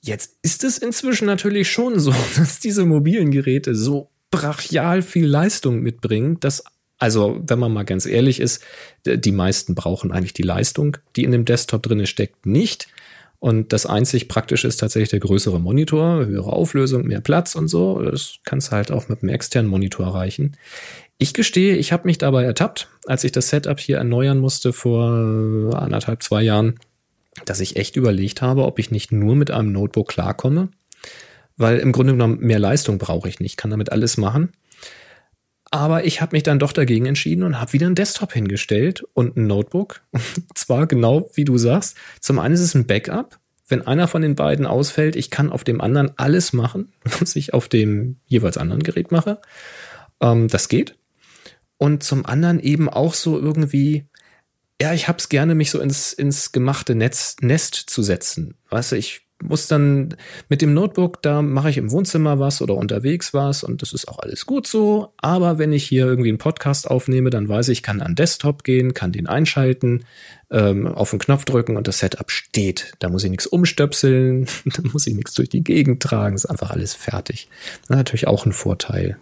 Jetzt 0.02 0.36
ist 0.42 0.64
es 0.64 0.78
inzwischen 0.78 1.26
natürlich 1.26 1.70
schon 1.70 1.98
so, 1.98 2.14
dass 2.36 2.60
diese 2.60 2.84
mobilen 2.84 3.30
Geräte 3.30 3.74
so 3.74 4.10
brachial 4.30 5.02
viel 5.02 5.26
Leistung 5.26 5.80
mitbringen, 5.80 6.38
dass 6.40 6.64
also, 6.98 7.40
wenn 7.44 7.58
man 7.58 7.72
mal 7.72 7.84
ganz 7.84 8.06
ehrlich 8.06 8.40
ist, 8.40 8.62
die 9.04 9.32
meisten 9.32 9.74
brauchen 9.74 10.12
eigentlich 10.12 10.32
die 10.32 10.42
Leistung, 10.42 10.96
die 11.16 11.24
in 11.24 11.32
dem 11.32 11.44
Desktop 11.44 11.82
drinne 11.82 12.06
steckt, 12.06 12.46
nicht. 12.46 12.88
Und 13.40 13.74
das 13.74 13.84
einzig 13.84 14.28
Praktische 14.28 14.68
ist 14.68 14.78
tatsächlich 14.78 15.10
der 15.10 15.20
größere 15.20 15.60
Monitor, 15.60 16.24
höhere 16.24 16.52
Auflösung, 16.52 17.06
mehr 17.06 17.20
Platz 17.20 17.56
und 17.56 17.68
so. 17.68 18.00
Das 18.00 18.36
kannst 18.44 18.68
du 18.68 18.72
halt 18.72 18.90
auch 18.90 19.10
mit 19.10 19.22
einem 19.22 19.34
externen 19.34 19.70
Monitor 19.70 20.06
erreichen. 20.06 20.56
Ich 21.18 21.32
gestehe, 21.32 21.76
ich 21.76 21.92
habe 21.92 22.06
mich 22.06 22.18
dabei 22.18 22.44
ertappt, 22.44 22.88
als 23.06 23.24
ich 23.24 23.32
das 23.32 23.48
Setup 23.48 23.78
hier 23.78 23.98
erneuern 23.98 24.38
musste 24.38 24.72
vor 24.72 25.10
anderthalb, 25.74 26.22
zwei 26.22 26.42
Jahren, 26.42 26.78
dass 27.44 27.60
ich 27.60 27.76
echt 27.76 27.96
überlegt 27.96 28.42
habe, 28.42 28.64
ob 28.64 28.78
ich 28.78 28.90
nicht 28.90 29.12
nur 29.12 29.36
mit 29.36 29.50
einem 29.50 29.72
Notebook 29.72 30.08
klarkomme, 30.08 30.70
weil 31.56 31.78
im 31.78 31.92
Grunde 31.92 32.14
genommen 32.14 32.40
mehr 32.40 32.58
Leistung 32.58 32.98
brauche 32.98 33.28
ich 33.28 33.40
nicht, 33.40 33.56
kann 33.56 33.70
damit 33.70 33.92
alles 33.92 34.16
machen. 34.16 34.52
Aber 35.70 36.04
ich 36.04 36.20
habe 36.20 36.36
mich 36.36 36.44
dann 36.44 36.60
doch 36.60 36.72
dagegen 36.72 37.06
entschieden 37.06 37.42
und 37.42 37.60
habe 37.60 37.72
wieder 37.72 37.86
einen 37.86 37.96
Desktop 37.96 38.32
hingestellt 38.32 39.04
und 39.12 39.36
ein 39.36 39.46
Notebook. 39.46 40.02
Und 40.12 40.22
zwar 40.54 40.86
genau 40.86 41.30
wie 41.34 41.44
du 41.44 41.58
sagst. 41.58 41.96
Zum 42.20 42.38
einen 42.38 42.54
ist 42.54 42.60
es 42.60 42.74
ein 42.74 42.86
Backup. 42.86 43.38
Wenn 43.66 43.86
einer 43.86 44.06
von 44.06 44.22
den 44.22 44.34
beiden 44.34 44.66
ausfällt, 44.66 45.16
ich 45.16 45.30
kann 45.30 45.50
auf 45.50 45.64
dem 45.64 45.80
anderen 45.80 46.12
alles 46.16 46.52
machen, 46.52 46.92
was 47.18 47.34
ich 47.34 47.54
auf 47.54 47.68
dem 47.68 48.18
jeweils 48.26 48.56
anderen 48.56 48.82
Gerät 48.82 49.10
mache. 49.10 49.40
Ähm, 50.20 50.48
das 50.48 50.68
geht 50.68 50.96
und 51.84 52.02
zum 52.02 52.24
anderen 52.24 52.60
eben 52.60 52.88
auch 52.88 53.12
so 53.12 53.38
irgendwie, 53.38 54.06
ja, 54.80 54.94
ich 54.94 55.06
hab's 55.06 55.28
gerne, 55.28 55.54
mich 55.54 55.70
so 55.70 55.80
ins, 55.80 56.14
ins 56.14 56.50
gemachte 56.50 56.94
Netz, 56.94 57.36
Nest 57.42 57.74
zu 57.74 58.02
setzen. 58.02 58.54
Weißt 58.70 58.92
du, 58.92 58.96
ich 58.96 59.26
muss 59.42 59.68
dann 59.68 60.16
mit 60.48 60.62
dem 60.62 60.72
Notebook, 60.72 61.20
da 61.20 61.42
mache 61.42 61.68
ich 61.68 61.76
im 61.76 61.90
Wohnzimmer 61.90 62.38
was 62.38 62.62
oder 62.62 62.74
unterwegs 62.74 63.34
was 63.34 63.64
und 63.64 63.82
das 63.82 63.92
ist 63.92 64.08
auch 64.08 64.18
alles 64.20 64.46
gut 64.46 64.66
so. 64.66 65.12
Aber 65.18 65.58
wenn 65.58 65.74
ich 65.74 65.84
hier 65.84 66.06
irgendwie 66.06 66.30
einen 66.30 66.38
Podcast 66.38 66.90
aufnehme, 66.90 67.28
dann 67.28 67.50
weiß 67.50 67.68
ich, 67.68 67.82
kann 67.82 68.00
an 68.00 68.14
Desktop 68.14 68.64
gehen, 68.64 68.94
kann 68.94 69.12
den 69.12 69.26
einschalten, 69.26 70.06
ähm, 70.50 70.86
auf 70.86 71.10
den 71.10 71.18
Knopf 71.18 71.44
drücken 71.44 71.76
und 71.76 71.86
das 71.86 71.98
Setup 71.98 72.30
steht. 72.30 72.94
Da 72.98 73.10
muss 73.10 73.24
ich 73.24 73.30
nichts 73.30 73.46
umstöpseln, 73.46 74.46
da 74.64 74.82
muss 74.90 75.06
ich 75.06 75.14
nichts 75.14 75.34
durch 75.34 75.50
die 75.50 75.62
Gegend 75.62 76.02
tragen, 76.02 76.34
ist 76.34 76.46
einfach 76.46 76.70
alles 76.70 76.94
fertig. 76.94 77.50
Natürlich 77.90 78.26
auch 78.26 78.46
ein 78.46 78.54
Vorteil. 78.54 79.18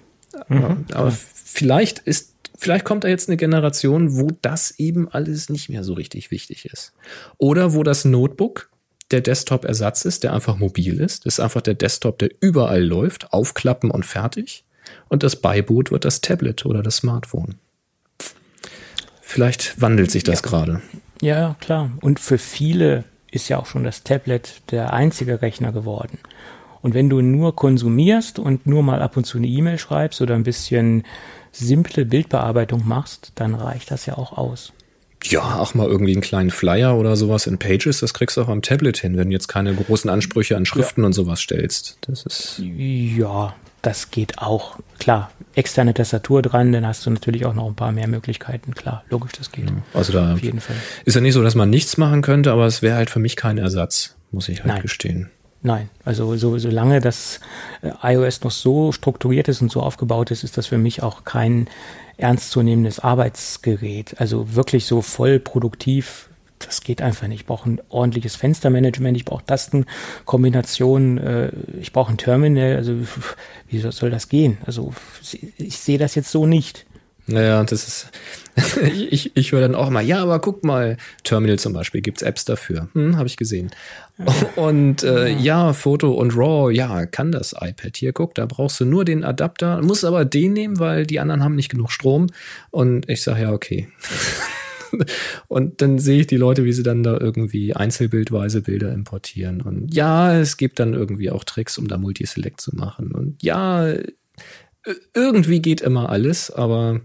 Mhm. 0.48 0.84
Aber 0.92 1.10
vielleicht 1.10 1.98
ist 1.98 2.31
vielleicht 2.62 2.84
kommt 2.84 3.04
da 3.04 3.08
jetzt 3.08 3.28
eine 3.28 3.36
Generation, 3.36 4.16
wo 4.16 4.28
das 4.40 4.78
eben 4.78 5.08
alles 5.08 5.48
nicht 5.48 5.68
mehr 5.68 5.82
so 5.82 5.94
richtig 5.94 6.30
wichtig 6.30 6.66
ist. 6.66 6.92
Oder 7.38 7.74
wo 7.74 7.82
das 7.82 8.04
Notebook 8.04 8.70
der 9.10 9.20
Desktop-Ersatz 9.20 10.04
ist, 10.04 10.22
der 10.22 10.32
einfach 10.32 10.56
mobil 10.56 11.00
ist. 11.00 11.26
Das 11.26 11.34
ist 11.34 11.40
einfach 11.40 11.60
der 11.60 11.74
Desktop, 11.74 12.18
der 12.20 12.30
überall 12.40 12.82
läuft, 12.82 13.32
aufklappen 13.32 13.90
und 13.90 14.06
fertig. 14.06 14.64
Und 15.08 15.22
das 15.22 15.36
Beiboot 15.36 15.90
wird 15.90 16.04
das 16.04 16.20
Tablet 16.20 16.64
oder 16.64 16.82
das 16.82 16.98
Smartphone. 16.98 17.56
Vielleicht 19.20 19.80
wandelt 19.80 20.10
sich 20.10 20.24
das 20.24 20.40
ja. 20.40 20.48
gerade. 20.48 20.82
Ja, 21.20 21.56
klar. 21.60 21.90
Und 22.00 22.20
für 22.20 22.38
viele 22.38 23.04
ist 23.30 23.48
ja 23.48 23.58
auch 23.58 23.66
schon 23.66 23.82
das 23.82 24.04
Tablet 24.04 24.62
der 24.70 24.92
einzige 24.92 25.42
Rechner 25.42 25.72
geworden. 25.72 26.18
Und 26.82 26.94
wenn 26.94 27.08
du 27.08 27.20
nur 27.20 27.54
konsumierst 27.56 28.38
und 28.38 28.66
nur 28.66 28.82
mal 28.82 29.00
ab 29.00 29.16
und 29.16 29.24
zu 29.24 29.38
eine 29.38 29.46
E-Mail 29.46 29.78
schreibst 29.78 30.20
oder 30.20 30.34
ein 30.34 30.42
bisschen 30.42 31.04
simple 31.52 32.04
Bildbearbeitung 32.04 32.86
machst, 32.86 33.32
dann 33.36 33.54
reicht 33.54 33.90
das 33.90 34.06
ja 34.06 34.18
auch 34.18 34.36
aus. 34.36 34.72
Ja, 35.24 35.58
auch 35.58 35.74
mal 35.74 35.86
irgendwie 35.86 36.12
einen 36.12 36.20
kleinen 36.20 36.50
Flyer 36.50 36.96
oder 36.96 37.14
sowas 37.14 37.46
in 37.46 37.58
Pages, 37.58 38.00
das 38.00 38.12
kriegst 38.12 38.36
du 38.36 38.42
auch 38.42 38.48
am 38.48 38.62
Tablet 38.62 38.98
hin, 38.98 39.16
wenn 39.16 39.28
du 39.28 39.32
jetzt 39.32 39.46
keine 39.46 39.72
großen 39.72 40.10
Ansprüche 40.10 40.56
an 40.56 40.66
Schriften 40.66 41.02
ja. 41.02 41.06
und 41.06 41.12
sowas 41.12 41.40
stellst. 41.40 41.98
Das 42.00 42.24
ist. 42.24 42.58
Ja, 42.58 43.54
das 43.82 44.10
geht 44.10 44.38
auch. 44.38 44.78
Klar, 44.98 45.30
externe 45.54 45.94
Tastatur 45.94 46.42
dran, 46.42 46.72
dann 46.72 46.86
hast 46.86 47.06
du 47.06 47.10
natürlich 47.10 47.46
auch 47.46 47.54
noch 47.54 47.68
ein 47.68 47.76
paar 47.76 47.92
mehr 47.92 48.08
Möglichkeiten. 48.08 48.74
Klar, 48.74 49.04
logisch, 49.10 49.32
das 49.38 49.52
geht. 49.52 49.66
Ja, 49.66 49.76
also 49.94 50.12
da 50.12 50.32
auf 50.32 50.42
jeden 50.42 50.60
Fall. 50.60 50.76
Ist 51.04 51.14
ja 51.14 51.20
nicht 51.20 51.34
so, 51.34 51.42
dass 51.42 51.54
man 51.54 51.70
nichts 51.70 51.98
machen 51.98 52.22
könnte, 52.22 52.50
aber 52.50 52.66
es 52.66 52.82
wäre 52.82 52.96
halt 52.96 53.10
für 53.10 53.20
mich 53.20 53.36
kein 53.36 53.58
Ersatz, 53.58 54.16
muss 54.32 54.48
ich 54.48 54.60
halt 54.60 54.68
Nein. 54.68 54.82
gestehen. 54.82 55.30
Nein, 55.64 55.90
also 56.04 56.36
so, 56.36 56.58
solange 56.58 57.00
das 57.00 57.40
äh, 57.82 58.14
iOS 58.14 58.42
noch 58.42 58.50
so 58.50 58.90
strukturiert 58.90 59.46
ist 59.46 59.62
und 59.62 59.70
so 59.70 59.80
aufgebaut 59.80 60.32
ist, 60.32 60.42
ist 60.42 60.58
das 60.58 60.66
für 60.66 60.78
mich 60.78 61.02
auch 61.04 61.24
kein 61.24 61.68
ernstzunehmendes 62.16 62.98
Arbeitsgerät. 62.98 64.20
Also 64.20 64.54
wirklich 64.54 64.86
so 64.86 65.02
voll 65.02 65.38
produktiv, 65.38 66.28
das 66.58 66.82
geht 66.82 67.00
einfach 67.00 67.28
nicht. 67.28 67.42
Ich 67.42 67.46
brauche 67.46 67.70
ein 67.70 67.80
ordentliches 67.90 68.34
Fenstermanagement, 68.34 69.16
ich 69.16 69.24
brauche 69.24 69.44
Tastenkombinationen, 69.46 71.18
äh, 71.18 71.52
ich 71.80 71.92
brauche 71.92 72.12
ein 72.12 72.18
Terminal. 72.18 72.76
Also 72.76 72.96
wie 73.68 73.78
soll 73.78 74.10
das 74.10 74.28
gehen? 74.28 74.58
Also 74.66 74.92
ich 75.58 75.78
sehe 75.78 75.98
das 75.98 76.16
jetzt 76.16 76.30
so 76.32 76.46
nicht. 76.46 76.86
Naja, 77.26 77.62
das 77.62 77.86
ist, 77.86 78.10
ich, 78.82 79.36
ich 79.36 79.52
höre 79.52 79.60
dann 79.60 79.74
auch 79.74 79.90
mal, 79.90 80.04
ja, 80.04 80.22
aber 80.22 80.40
guck 80.40 80.64
mal, 80.64 80.96
Terminal 81.22 81.58
zum 81.58 81.72
Beispiel, 81.72 82.00
gibt's 82.00 82.22
Apps 82.22 82.44
dafür. 82.44 82.88
Hm, 82.94 83.16
habe 83.16 83.28
ich 83.28 83.36
gesehen. 83.36 83.70
Und 84.56 85.04
äh, 85.04 85.28
ja, 85.28 85.72
Foto 85.72 86.12
und 86.12 86.36
RAW, 86.36 86.70
ja, 86.70 87.06
kann 87.06 87.32
das 87.32 87.54
iPad. 87.58 87.96
Hier, 87.96 88.12
guck, 88.12 88.34
da 88.34 88.46
brauchst 88.46 88.78
du 88.80 88.84
nur 88.84 89.04
den 89.04 89.24
Adapter, 89.24 89.80
musst 89.82 90.04
aber 90.04 90.24
den 90.24 90.52
nehmen, 90.52 90.78
weil 90.78 91.06
die 91.06 91.18
anderen 91.18 91.42
haben 91.42 91.56
nicht 91.56 91.70
genug 91.70 91.90
Strom. 91.90 92.28
Und 92.70 93.08
ich 93.08 93.22
sage, 93.22 93.42
ja, 93.42 93.52
okay. 93.52 93.88
und 95.48 95.80
dann 95.80 95.98
sehe 95.98 96.20
ich 96.20 96.26
die 96.26 96.36
Leute, 96.36 96.64
wie 96.64 96.72
sie 96.72 96.82
dann 96.82 97.02
da 97.02 97.18
irgendwie 97.18 97.74
einzelbildweise 97.74 98.62
Bilder 98.62 98.92
importieren. 98.92 99.62
Und 99.62 99.94
ja, 99.94 100.38
es 100.38 100.56
gibt 100.56 100.78
dann 100.78 100.92
irgendwie 100.92 101.30
auch 101.30 101.44
Tricks, 101.44 101.78
um 101.78 101.88
da 101.88 101.96
Multiselect 101.98 102.60
zu 102.60 102.76
machen. 102.76 103.12
Und 103.12 103.42
ja, 103.42 103.94
irgendwie 105.14 105.62
geht 105.62 105.80
immer 105.80 106.10
alles, 106.10 106.50
aber 106.50 107.00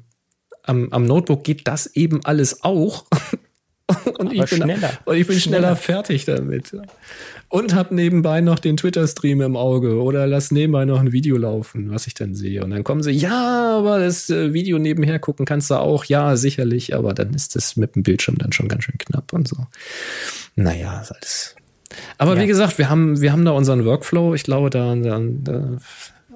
am, 0.68 0.92
am 0.92 1.06
Notebook 1.06 1.44
geht 1.44 1.68
das 1.68 1.88
eben 1.96 2.24
alles 2.26 2.64
auch. 2.64 3.06
und, 4.20 4.34
ich 4.34 4.40
bin, 4.40 4.64
schneller. 4.64 4.92
und 5.06 5.16
ich 5.16 5.28
bin 5.28 5.40
schneller, 5.40 5.60
schneller 5.60 5.76
fertig 5.76 6.26
damit. 6.26 6.76
Und 7.50 7.74
habe 7.74 7.96
nebenbei 7.96 8.42
noch 8.42 8.60
den 8.60 8.76
Twitter-Stream 8.76 9.42
im 9.42 9.56
Auge 9.56 10.02
oder 10.02 10.28
lass 10.28 10.52
nebenbei 10.52 10.84
noch 10.84 11.00
ein 11.00 11.14
Video 11.14 11.38
laufen, 11.38 11.92
was 11.92 12.08
ich 12.08 12.14
dann 12.14 12.36
sehe. 12.36 12.64
Und 12.64 12.72
dann 12.72 12.84
kommen 12.84 13.02
sie, 13.02 13.12
ja, 13.12 13.78
aber 13.78 14.00
das 14.00 14.30
äh, 14.30 14.54
Video 14.54 14.78
nebenher 14.78 15.20
gucken 15.20 15.46
kannst 15.46 15.70
du 15.72 15.76
auch. 15.76 16.04
Ja, 16.06 16.36
sicherlich, 16.36 16.96
aber 16.96 17.14
dann 17.14 17.34
ist 17.34 17.56
das 17.56 17.78
mit 17.78 17.96
dem 17.96 18.04
Bildschirm 18.04 18.38
dann 18.38 18.52
schon 18.52 18.68
ganz 18.68 18.84
schön 18.84 18.98
knapp 18.98 19.32
und 19.32 19.48
so. 19.48 19.56
Naja, 20.56 21.00
ist 21.00 21.12
alles. 21.12 21.56
Aber 22.18 22.36
ja. 22.36 22.42
wie 22.42 22.48
gesagt, 22.48 22.78
wir 22.78 22.90
haben, 22.90 23.22
wir 23.22 23.32
haben 23.32 23.46
da 23.46 23.52
unseren 23.52 23.86
Workflow. 23.86 24.34
Ich 24.34 24.44
glaube, 24.44 24.70
da, 24.70 24.94
da, 24.96 25.22
da 25.22 25.78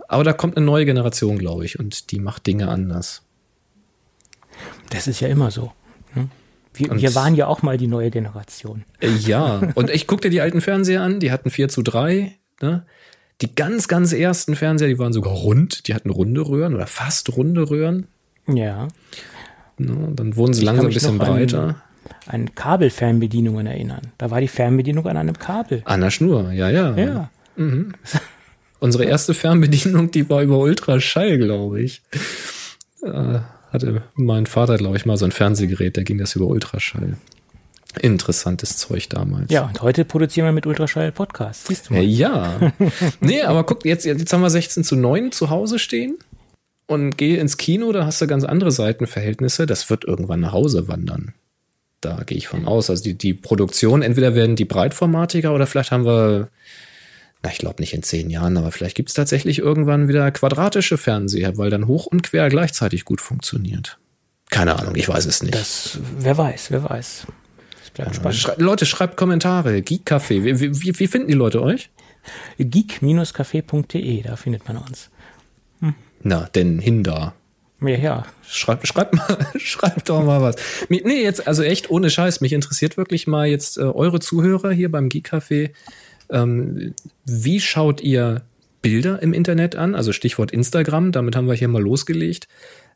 aber 0.07 0.23
da 0.23 0.33
kommt 0.33 0.57
eine 0.57 0.65
neue 0.65 0.85
Generation, 0.85 1.37
glaube 1.37 1.65
ich, 1.65 1.79
und 1.79 2.11
die 2.11 2.19
macht 2.19 2.45
Dinge 2.47 2.69
anders. 2.69 3.23
Das 4.91 5.07
ist 5.07 5.19
ja 5.21 5.27
immer 5.27 5.51
so. 5.51 5.71
Ne? 6.15 6.27
Wir, 6.73 7.01
wir, 7.01 7.15
waren 7.15 7.35
ja 7.35 7.47
auch 7.47 7.63
mal 7.63 7.77
die 7.77 7.87
neue 7.87 8.11
Generation. 8.11 8.83
Äh, 8.99 9.09
ja, 9.09 9.61
und 9.75 9.89
ich 9.89 10.07
guck 10.07 10.21
dir 10.21 10.29
die 10.29 10.41
alten 10.41 10.61
Fernseher 10.61 11.01
an, 11.01 11.19
die 11.19 11.31
hatten 11.31 11.49
4 11.49 11.67
zu 11.69 11.81
3. 11.81 12.33
Ne? 12.61 12.85
Die 13.41 13.55
ganz, 13.55 13.87
ganz 13.87 14.13
ersten 14.13 14.55
Fernseher, 14.55 14.87
die 14.87 14.99
waren 14.99 15.13
sogar 15.13 15.33
rund, 15.33 15.87
die 15.87 15.95
hatten 15.95 16.09
runde 16.09 16.47
Röhren 16.47 16.75
oder 16.75 16.87
fast 16.87 17.35
runde 17.35 17.69
Röhren. 17.69 18.07
Ja. 18.47 18.87
Ne? 19.77 20.09
Dann 20.13 20.35
wurden 20.35 20.53
sie 20.53 20.61
ich 20.61 20.65
langsam 20.65 20.87
ein 20.87 20.93
bisschen 20.93 21.17
breiter. 21.17 21.81
An, 22.25 22.43
an 22.43 22.55
Kabelfernbedienungen 22.55 23.67
erinnern. 23.67 24.11
Da 24.17 24.31
war 24.31 24.39
die 24.39 24.47
Fernbedienung 24.47 25.07
an 25.07 25.17
einem 25.17 25.37
Kabel. 25.37 25.81
An 25.85 26.01
der 26.01 26.11
Schnur, 26.11 26.51
ja, 26.51 26.69
ja. 26.69 26.95
Ja. 26.95 27.29
Mhm. 27.55 27.93
Unsere 28.79 29.05
erste 29.05 29.33
Fernbedienung, 29.33 30.11
die 30.11 30.29
war 30.29 30.41
über 30.41 30.57
Ultraschall, 30.57 31.37
glaube 31.37 31.81
ich. 31.81 32.01
Äh, 33.03 33.39
hatte 33.71 34.03
mein 34.15 34.45
Vater, 34.45 34.77
glaube 34.77 34.97
ich, 34.97 35.05
mal 35.05 35.17
so 35.17 35.25
ein 35.25 35.31
Fernsehgerät, 35.31 35.97
da 35.97 36.03
ging 36.03 36.17
das 36.17 36.35
über 36.35 36.45
Ultraschall. 36.45 37.17
Interessantes 37.99 38.77
Zeug 38.77 39.09
damals. 39.09 39.51
Ja, 39.51 39.65
und 39.65 39.81
heute 39.81 40.05
produzieren 40.05 40.45
wir 40.45 40.53
mit 40.53 40.65
Ultraschall 40.65 41.11
Podcasts. 41.11 41.67
Siehst 41.67 41.89
du 41.89 41.93
mal. 41.93 42.03
Ja. 42.03 42.71
nee, 43.19 43.41
aber 43.41 43.65
guck, 43.65 43.85
jetzt, 43.85 44.05
jetzt 44.05 44.31
haben 44.31 44.41
wir 44.41 44.49
16 44.49 44.83
zu 44.83 44.95
9 44.95 45.31
zu 45.33 45.49
Hause 45.49 45.77
stehen 45.77 46.17
und 46.87 47.17
gehe 47.17 47.37
ins 47.37 47.57
Kino, 47.57 47.91
da 47.91 48.05
hast 48.05 48.21
du 48.21 48.27
ganz 48.27 48.45
andere 48.45 48.71
Seitenverhältnisse. 48.71 49.65
Das 49.65 49.89
wird 49.89 50.05
irgendwann 50.05 50.39
nach 50.39 50.53
Hause 50.53 50.87
wandern. 50.87 51.33
Da 51.99 52.23
gehe 52.25 52.37
ich 52.37 52.47
von 52.47 52.65
aus. 52.65 52.89
Also 52.89 53.03
die, 53.03 53.17
die 53.17 53.33
Produktion, 53.33 54.01
entweder 54.01 54.35
werden 54.35 54.55
die 54.55 54.65
breitformatiger 54.65 55.53
oder 55.53 55.67
vielleicht 55.67 55.91
haben 55.91 56.05
wir 56.05 56.49
ich 57.49 57.57
glaube 57.57 57.81
nicht 57.81 57.93
in 57.93 58.03
zehn 58.03 58.29
Jahren, 58.29 58.57
aber 58.57 58.71
vielleicht 58.71 58.95
gibt 58.95 59.09
es 59.09 59.15
tatsächlich 59.15 59.59
irgendwann 59.59 60.07
wieder 60.07 60.29
quadratische 60.31 60.97
Fernseher, 60.97 61.57
weil 61.57 61.69
dann 61.69 61.87
hoch 61.87 62.05
und 62.05 62.21
quer 62.21 62.49
gleichzeitig 62.49 63.05
gut 63.05 63.21
funktioniert. 63.21 63.97
Keine 64.49 64.77
Ahnung, 64.77 64.95
ich 64.95 65.07
weiß 65.07 65.25
es 65.25 65.41
nicht. 65.41 65.55
Das, 65.55 65.97
wer 66.19 66.37
weiß, 66.37 66.71
wer 66.71 66.83
weiß. 66.83 67.25
Ja, 67.97 68.31
schrei 68.31 68.53
Leute, 68.57 68.85
schreibt 68.85 69.17
Kommentare. 69.17 69.81
Geek 69.81 70.09
Café. 70.09 70.43
Wie, 70.43 70.59
wie, 70.59 70.99
wie 70.99 71.07
finden 71.07 71.27
die 71.27 71.33
Leute 71.33 71.61
euch? 71.61 71.89
geek-café.de, 72.59 74.21
da 74.21 74.35
findet 74.35 74.67
man 74.67 74.77
uns. 74.77 75.09
Hm. 75.79 75.95
Na, 76.23 76.47
denn 76.53 76.79
hin 76.79 77.03
da. 77.03 77.33
Ja, 77.81 77.97
ja. 77.97 78.25
Schreibt, 78.47 78.87
schreibt 78.87 79.15
mal, 79.15 79.37
schreibt 79.57 80.09
doch 80.09 80.23
mal 80.23 80.41
was. 80.41 80.55
Nee, 80.89 81.23
jetzt, 81.23 81.47
also 81.47 81.63
echt 81.63 81.89
ohne 81.89 82.09
Scheiß. 82.09 82.41
Mich 82.41 82.53
interessiert 82.53 82.97
wirklich 82.97 83.25
mal 83.27 83.47
jetzt 83.47 83.77
äh, 83.77 83.81
eure 83.81 84.19
Zuhörer 84.19 84.71
hier 84.71 84.91
beim 84.91 85.09
Geek 85.09 85.33
Café. 85.33 85.71
Ähm, 86.31 86.93
wie 87.25 87.59
schaut 87.59 88.01
ihr 88.01 88.43
Bilder 88.81 89.21
im 89.21 89.33
Internet 89.33 89.75
an? 89.75 89.95
Also 89.95 90.11
Stichwort 90.11 90.51
Instagram, 90.51 91.11
damit 91.11 91.35
haben 91.35 91.47
wir 91.47 91.53
hier 91.53 91.67
mal 91.67 91.81
losgelegt. 91.81 92.47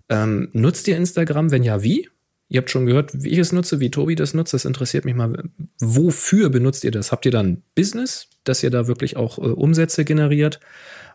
Ähm, 0.10 0.50
nutzt 0.54 0.88
ihr 0.88 0.98
Instagram? 0.98 1.52
Wenn 1.52 1.64
ja, 1.64 1.84
wie? 1.84 2.10
Ihr 2.48 2.60
habt 2.60 2.70
schon 2.70 2.86
gehört, 2.86 3.12
wie 3.24 3.30
ich 3.30 3.40
es 3.40 3.52
nutze, 3.52 3.80
wie 3.80 3.90
Tobi 3.90 4.16
das 4.16 4.34
nutzt. 4.34 4.54
Das 4.54 4.66
interessiert 4.66 5.06
mich 5.06 5.16
mal. 5.16 5.44
Wofür 5.80 6.50
benutzt 6.50 6.84
ihr 6.84 6.92
das? 6.92 7.12
Habt 7.12 7.26
ihr 7.26 7.32
dann 7.32 7.64
Business, 7.74 8.28
dass 8.44 8.62
ihr 8.64 8.70
da 8.70 8.88
wirklich 8.88 9.18
auch 9.18 9.38
äh, 9.38 9.42
Umsätze 9.42 10.06
generiert? 10.06 10.60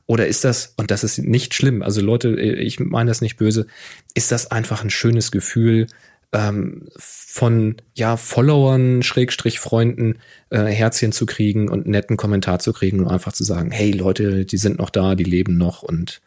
Oder 0.07 0.27
ist 0.27 0.45
das, 0.45 0.75
und 0.77 0.91
das 0.91 1.05
ist 1.05 1.19
nicht 1.19 1.55
schlimm, 1.55 1.83
also 1.83 2.01
Leute, 2.01 2.31
äh, 2.31 2.55
ich 2.55 2.81
meine 2.81 3.11
das 3.11 3.21
nicht 3.21 3.37
böse, 3.37 3.67
ist 4.15 4.33
das 4.33 4.51
einfach 4.51 4.83
ein 4.83 4.91
schönes 4.91 5.31
Gefühl, 5.31 5.87
ähm, 6.33 6.89
von 6.97 7.77
ja 7.95 8.17
Followern, 8.17 9.03
Schrägstrich 9.03 9.59
Freunden 9.59 10.19
äh, 10.51 10.65
Herzchen 10.65 11.13
zu 11.13 11.27
kriegen 11.27 11.69
und 11.69 11.87
netten 11.87 12.17
Kommentar 12.17 12.59
zu 12.61 12.73
kriegen 12.73 13.01
und 13.01 13.09
einfach 13.09 13.33
zu 13.33 13.45
sagen, 13.45 13.71
hey 13.71 13.91
Leute, 13.93 14.45
die 14.45 14.57
sind 14.57 14.79
noch 14.79 14.91
da, 14.91 15.15
die 15.15 15.25
leben 15.25 15.57
noch 15.57 15.83
und 15.83 16.21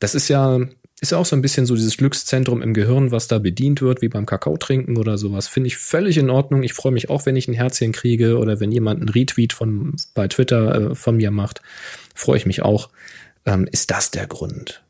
das 0.00 0.14
ist 0.14 0.28
ja 0.28 0.60
ist 1.00 1.12
ja 1.12 1.18
auch 1.18 1.24
so 1.24 1.34
ein 1.34 1.40
bisschen 1.40 1.64
so 1.64 1.74
dieses 1.74 1.96
Glückszentrum 1.96 2.60
im 2.60 2.74
Gehirn, 2.74 3.10
was 3.10 3.26
da 3.26 3.38
bedient 3.38 3.80
wird, 3.80 4.02
wie 4.02 4.08
beim 4.08 4.26
Kakao 4.26 4.58
trinken 4.58 4.98
oder 4.98 5.16
sowas. 5.16 5.48
Finde 5.48 5.68
ich 5.68 5.78
völlig 5.78 6.18
in 6.18 6.28
Ordnung. 6.28 6.62
Ich 6.62 6.74
freue 6.74 6.92
mich 6.92 7.08
auch, 7.08 7.24
wenn 7.24 7.36
ich 7.36 7.48
ein 7.48 7.54
Herzchen 7.54 7.92
kriege 7.92 8.36
oder 8.36 8.60
wenn 8.60 8.70
jemand 8.70 9.00
einen 9.00 9.08
Retweet 9.08 9.54
von 9.54 9.96
bei 10.12 10.28
Twitter 10.28 10.90
äh, 10.90 10.94
von 10.94 11.16
mir 11.16 11.30
macht, 11.30 11.62
freue 12.14 12.36
ich 12.36 12.44
mich 12.44 12.60
auch. 12.60 12.90
Ähm, 13.46 13.66
ist 13.72 13.90
das 13.90 14.10
der 14.10 14.26
Grund? 14.26 14.82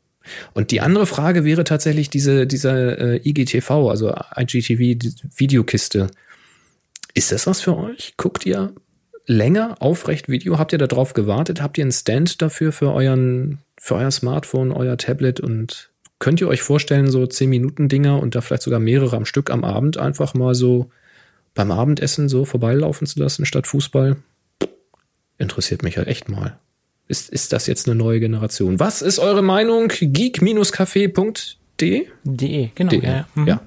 Und 0.53 0.71
die 0.71 0.81
andere 0.81 1.05
Frage 1.05 1.45
wäre 1.45 1.63
tatsächlich 1.63 2.09
diese, 2.09 2.47
dieser 2.47 2.97
äh, 2.99 3.21
IGTV, 3.27 3.89
also 3.89 4.13
IGTV 4.37 4.79
Videokiste. 5.35 6.07
Ist 7.13 7.31
das 7.31 7.47
was 7.47 7.61
für 7.61 7.77
euch? 7.77 8.13
Guckt 8.17 8.45
ihr 8.45 8.73
länger 9.25 9.81
aufrecht 9.81 10.29
Video? 10.29 10.57
Habt 10.57 10.73
ihr 10.73 10.79
da 10.79 10.87
drauf 10.87 11.13
gewartet? 11.13 11.61
Habt 11.61 11.77
ihr 11.77 11.83
einen 11.83 11.91
Stand 11.91 12.41
dafür 12.41 12.71
für 12.71 12.93
euren, 12.93 13.59
für 13.77 13.95
euer 13.95 14.11
Smartphone, 14.11 14.71
euer 14.71 14.97
Tablet 14.97 15.39
und 15.39 15.89
könnt 16.19 16.39
ihr 16.39 16.47
euch 16.47 16.61
vorstellen, 16.61 17.09
so 17.09 17.25
10 17.25 17.49
Minuten 17.49 17.89
Dinger 17.89 18.21
und 18.21 18.35
da 18.35 18.41
vielleicht 18.41 18.63
sogar 18.63 18.79
mehrere 18.79 19.17
am 19.17 19.25
Stück 19.25 19.49
am 19.49 19.63
Abend 19.63 19.97
einfach 19.97 20.33
mal 20.33 20.53
so 20.55 20.89
beim 21.53 21.71
Abendessen 21.71 22.29
so 22.29 22.45
vorbeilaufen 22.45 23.07
zu 23.07 23.19
lassen 23.19 23.45
statt 23.45 23.67
Fußball? 23.67 24.17
Interessiert 25.37 25.83
mich 25.83 25.95
ja 25.95 26.03
echt 26.03 26.29
mal. 26.29 26.57
Ist, 27.11 27.29
ist 27.29 27.51
das 27.51 27.67
jetzt 27.67 27.89
eine 27.89 27.95
neue 27.95 28.21
Generation? 28.21 28.79
Was 28.79 29.01
ist 29.01 29.19
eure 29.19 29.41
Meinung? 29.41 29.89
geek-café.de? 29.89 32.07
De, 32.23 32.69
genau. 32.73 32.89
De, 32.89 33.03
ja. 33.03 33.27
Mhm. 33.35 33.47
ja. 33.47 33.59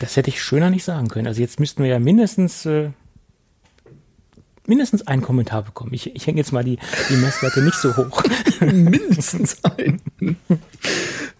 Das 0.00 0.16
hätte 0.16 0.30
ich 0.30 0.42
schöner 0.42 0.68
nicht 0.68 0.82
sagen 0.82 1.06
können. 1.06 1.28
Also 1.28 1.40
jetzt 1.40 1.60
müssten 1.60 1.84
wir 1.84 1.90
ja 1.90 2.00
mindestens 2.00 2.66
äh, 2.66 2.88
mindestens 4.66 5.06
einen 5.06 5.22
Kommentar 5.22 5.62
bekommen. 5.62 5.94
Ich, 5.94 6.12
ich 6.12 6.26
hänge 6.26 6.38
jetzt 6.38 6.52
mal 6.52 6.64
die, 6.64 6.80
die 7.08 7.16
Messlatte 7.16 7.62
nicht 7.62 7.76
so 7.76 7.96
hoch. 7.96 8.24
mindestens 8.60 9.62
einen. 9.62 10.00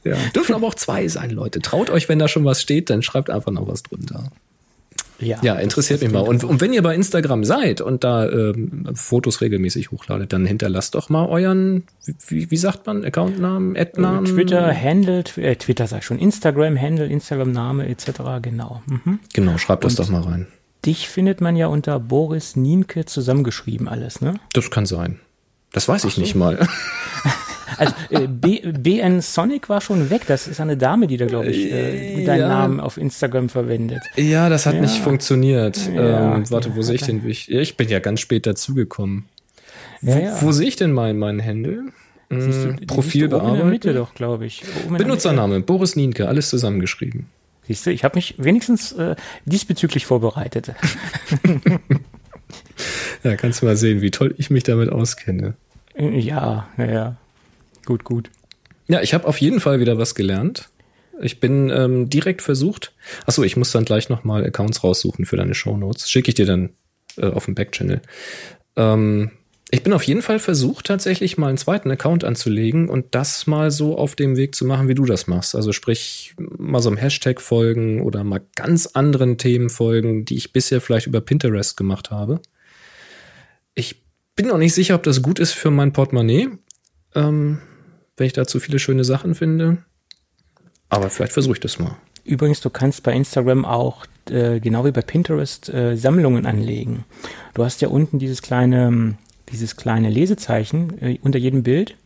ja. 0.05 0.15
Dürfen 0.33 0.55
aber 0.55 0.69
auch 0.69 0.77
zwei 0.77 1.09
sein, 1.09 1.31
Leute. 1.31 1.59
Traut 1.59 1.91
euch, 1.91 2.09
wenn 2.09 2.21
da 2.21 2.29
schon 2.29 2.45
was 2.45 2.63
steht, 2.63 2.89
dann 2.89 3.03
schreibt 3.03 3.31
einfach 3.31 3.51
noch 3.51 3.67
was 3.67 3.83
drunter. 3.83 4.31
Ja, 5.21 5.39
ja 5.43 5.55
interessiert 5.57 6.03
mich 6.03 6.11
mal. 6.13 6.21
Und, 6.21 6.45
und 6.45 6.61
wenn 6.61 6.73
ihr 6.73 6.83
bei 6.83 6.95
Instagram 6.95 7.45
seid 7.45 7.81
und 7.81 8.05
da 8.05 8.29
ähm, 8.29 8.89
Fotos 8.95 9.41
regelmäßig 9.41 9.91
hochladet, 9.91 10.33
dann 10.33 10.47
hinterlasst 10.47 10.95
doch 10.95 11.09
mal 11.09 11.27
euren, 11.27 11.85
wie, 12.29 12.51
wie 12.51 12.57
sagt 12.57 12.87
man, 12.87 13.05
Accountnamen, 13.05 13.77
Adnamen? 13.77 14.25
Twitter, 14.25 14.75
Handle, 14.75 15.25
äh, 15.37 15.57
Twitter 15.57 15.87
sag 15.87 15.99
ich 15.99 16.05
schon, 16.05 16.19
Instagram, 16.19 16.81
Handle, 16.81 17.07
Instagram-Name 17.07 17.89
etc., 17.89 18.11
genau. 18.43 18.83
Mhm. 18.87 19.19
Genau, 19.33 19.59
schreibt 19.59 19.85
das 19.85 19.97
doch 19.97 20.09
mal 20.09 20.23
rein. 20.23 20.47
Dich 20.87 21.09
findet 21.09 21.41
man 21.41 21.57
ja 21.57 21.67
unter 21.67 22.01
Boris 22.01 22.57
Nienke 22.57 23.05
zusammengeschrieben 23.05 23.87
alles, 23.87 24.21
ne? 24.21 24.41
Das 24.55 24.71
kann 24.71 24.87
sein. 24.87 25.21
Das 25.73 25.89
weiß 25.89 26.03
Ach 26.05 26.09
ich 26.09 26.15
so. 26.15 26.21
nicht 26.21 26.35
mal. 26.35 26.59
Also 27.77 27.95
äh, 28.11 28.27
B, 28.27 28.61
BN 28.73 29.21
Sonic 29.21 29.69
war 29.69 29.81
schon 29.81 30.11
weg. 30.11 30.23
Das 30.27 30.47
ist 30.47 30.61
eine 30.61 30.77
Dame, 30.77 31.07
die 31.07 31.17
da, 31.17 31.27
glaube 31.27 31.49
ich, 31.49 31.71
äh, 31.73 32.25
deinen 32.25 32.41
ja. 32.41 32.49
Namen 32.49 32.81
auf 32.81 32.97
Instagram 32.97 33.49
verwendet. 33.49 34.03
Ja, 34.17 34.49
das 34.49 34.67
hat 34.67 34.75
ja. 34.75 34.81
nicht 34.81 34.99
funktioniert. 34.99 35.79
Ja. 35.95 36.37
Ähm, 36.37 36.51
warte, 36.51 36.77
wo 36.77 36.83
sehe 36.83 36.97
ich 36.97 37.03
den? 37.03 37.27
Ich, 37.29 37.51
ich 37.51 37.77
bin 37.77 37.89
ja 37.89 37.99
ganz 37.99 38.21
spät 38.21 38.47
dazugekommen. 38.47 39.27
Wo, 40.03 40.15
wo 40.41 40.53
sehe 40.53 40.69
ich 40.69 40.77
denn 40.77 40.93
meinen 40.93 41.19
mein 41.19 41.39
Händel? 41.41 41.85
Hm, 42.31 42.87
Profil 42.87 43.29
bearbeiten. 43.29 43.55
In 43.55 43.59
der 43.59 43.67
Mitte 43.67 43.93
doch, 43.93 44.15
glaube 44.15 44.47
ich. 44.47 44.63
Benutzername, 44.89 45.61
Boris 45.61 45.97
Nienke, 45.97 46.29
alles 46.29 46.49
zusammengeschrieben. 46.49 47.27
Siehst 47.67 47.87
du, 47.87 47.91
ich 47.91 48.05
habe 48.05 48.17
mich 48.17 48.37
wenigstens 48.39 48.93
äh, 48.93 49.17
diesbezüglich 49.45 50.07
vorbereitet. 50.07 50.73
ja, 53.25 53.37
kannst 53.37 53.63
du 53.63 53.67
mal 53.67 53.77
sehen, 53.77 54.01
wie 54.01 54.11
toll 54.11 54.35
ich 54.39 54.51
mich 54.51 54.63
damit 54.63 54.91
auskenne. 54.91 55.55
Ja, 55.97 56.69
naja. 56.77 57.17
Gut, 57.91 58.05
gut. 58.05 58.31
Ja, 58.87 59.03
ich 59.03 59.15
habe 59.15 59.27
auf 59.27 59.41
jeden 59.41 59.59
Fall 59.59 59.81
wieder 59.81 59.99
was 59.99 60.15
gelernt. 60.15 60.69
Ich 61.21 61.41
bin 61.41 61.71
ähm, 61.71 62.09
direkt 62.09 62.41
versucht. 62.41 62.93
Achso, 63.27 63.43
ich 63.43 63.57
muss 63.57 63.73
dann 63.73 63.85
gleich 63.85 64.09
nochmal 64.09 64.45
Accounts 64.45 64.85
raussuchen 64.85 65.27
für 65.27 65.37
deine 65.37 65.57
Show 65.57 65.77
Notes. 65.77 66.09
Schicke 66.09 66.29
ich 66.29 66.37
dir 66.37 66.47
dann 66.47 66.71
äh, 67.17 67.27
auf 67.27 67.47
dem 67.47 67.57
Backchannel. 67.57 68.01
Ähm, 68.77 69.33
ich 69.73 69.83
bin 69.83 69.93
auf 69.93 70.05
jeden 70.05 70.23
Fall 70.23 70.39
versucht, 70.39 70.87
tatsächlich 70.87 71.37
mal 71.37 71.49
einen 71.49 71.59
zweiten 71.59 71.91
Account 71.91 72.23
anzulegen 72.23 72.89
und 72.89 73.07
das 73.11 73.49
mal 73.49 73.73
so 73.73 73.99
auf 73.99 74.15
dem 74.15 74.37
Weg 74.37 74.55
zu 74.55 74.65
machen, 74.65 74.87
wie 74.87 74.95
du 74.95 75.05
das 75.05 75.27
machst. 75.27 75.57
Also 75.57 75.73
sprich, 75.73 76.37
mal 76.39 76.81
so 76.81 76.91
einem 76.91 76.99
Hashtag 76.99 77.41
folgen 77.41 78.03
oder 78.03 78.23
mal 78.23 78.43
ganz 78.55 78.87
anderen 78.87 79.37
Themen 79.37 79.69
folgen, 79.69 80.25
die 80.25 80.37
ich 80.37 80.53
bisher 80.53 80.81
vielleicht 80.81 81.09
über 81.09 81.21
Pinterest 81.21 81.77
gemacht 81.77 82.13
habe. 82.13 82.41
Ich 83.75 84.05
bin 84.37 84.47
noch 84.47 84.59
nicht 84.59 84.75
sicher, 84.75 84.95
ob 84.95 85.03
das 85.03 85.23
gut 85.23 85.41
ist 85.41 85.55
für 85.55 85.73
mein 85.73 85.93
Portemonnaie. 85.93 86.51
Ähm, 87.15 87.59
wenn 88.21 88.27
ich 88.27 88.35
da 88.35 88.47
zu 88.47 88.61
viele 88.61 88.79
schöne 88.79 89.03
Sachen 89.03 89.35
finde. 89.35 89.79
Aber 90.91 91.09
vielleicht 91.09 91.33
versuche 91.33 91.55
ich 91.55 91.61
das 91.61 91.79
mal. 91.79 91.97
Übrigens, 92.23 92.61
du 92.61 92.69
kannst 92.69 93.03
bei 93.03 93.15
Instagram 93.15 93.65
auch, 93.65 94.05
äh, 94.29 94.61
genau 94.61 94.85
wie 94.85 94.91
bei 94.91 95.01
Pinterest, 95.01 95.71
äh, 95.71 95.97
Sammlungen 95.97 96.45
anlegen. 96.45 97.07
Du 97.55 97.65
hast 97.65 97.81
ja 97.81 97.89
unten 97.89 98.19
dieses 98.19 98.43
kleine, 98.43 99.17
dieses 99.51 99.77
kleine 99.77 100.11
Lesezeichen 100.11 101.03
äh, 101.03 101.19
unter 101.23 101.39
jedem 101.39 101.63
Bild. 101.63 101.97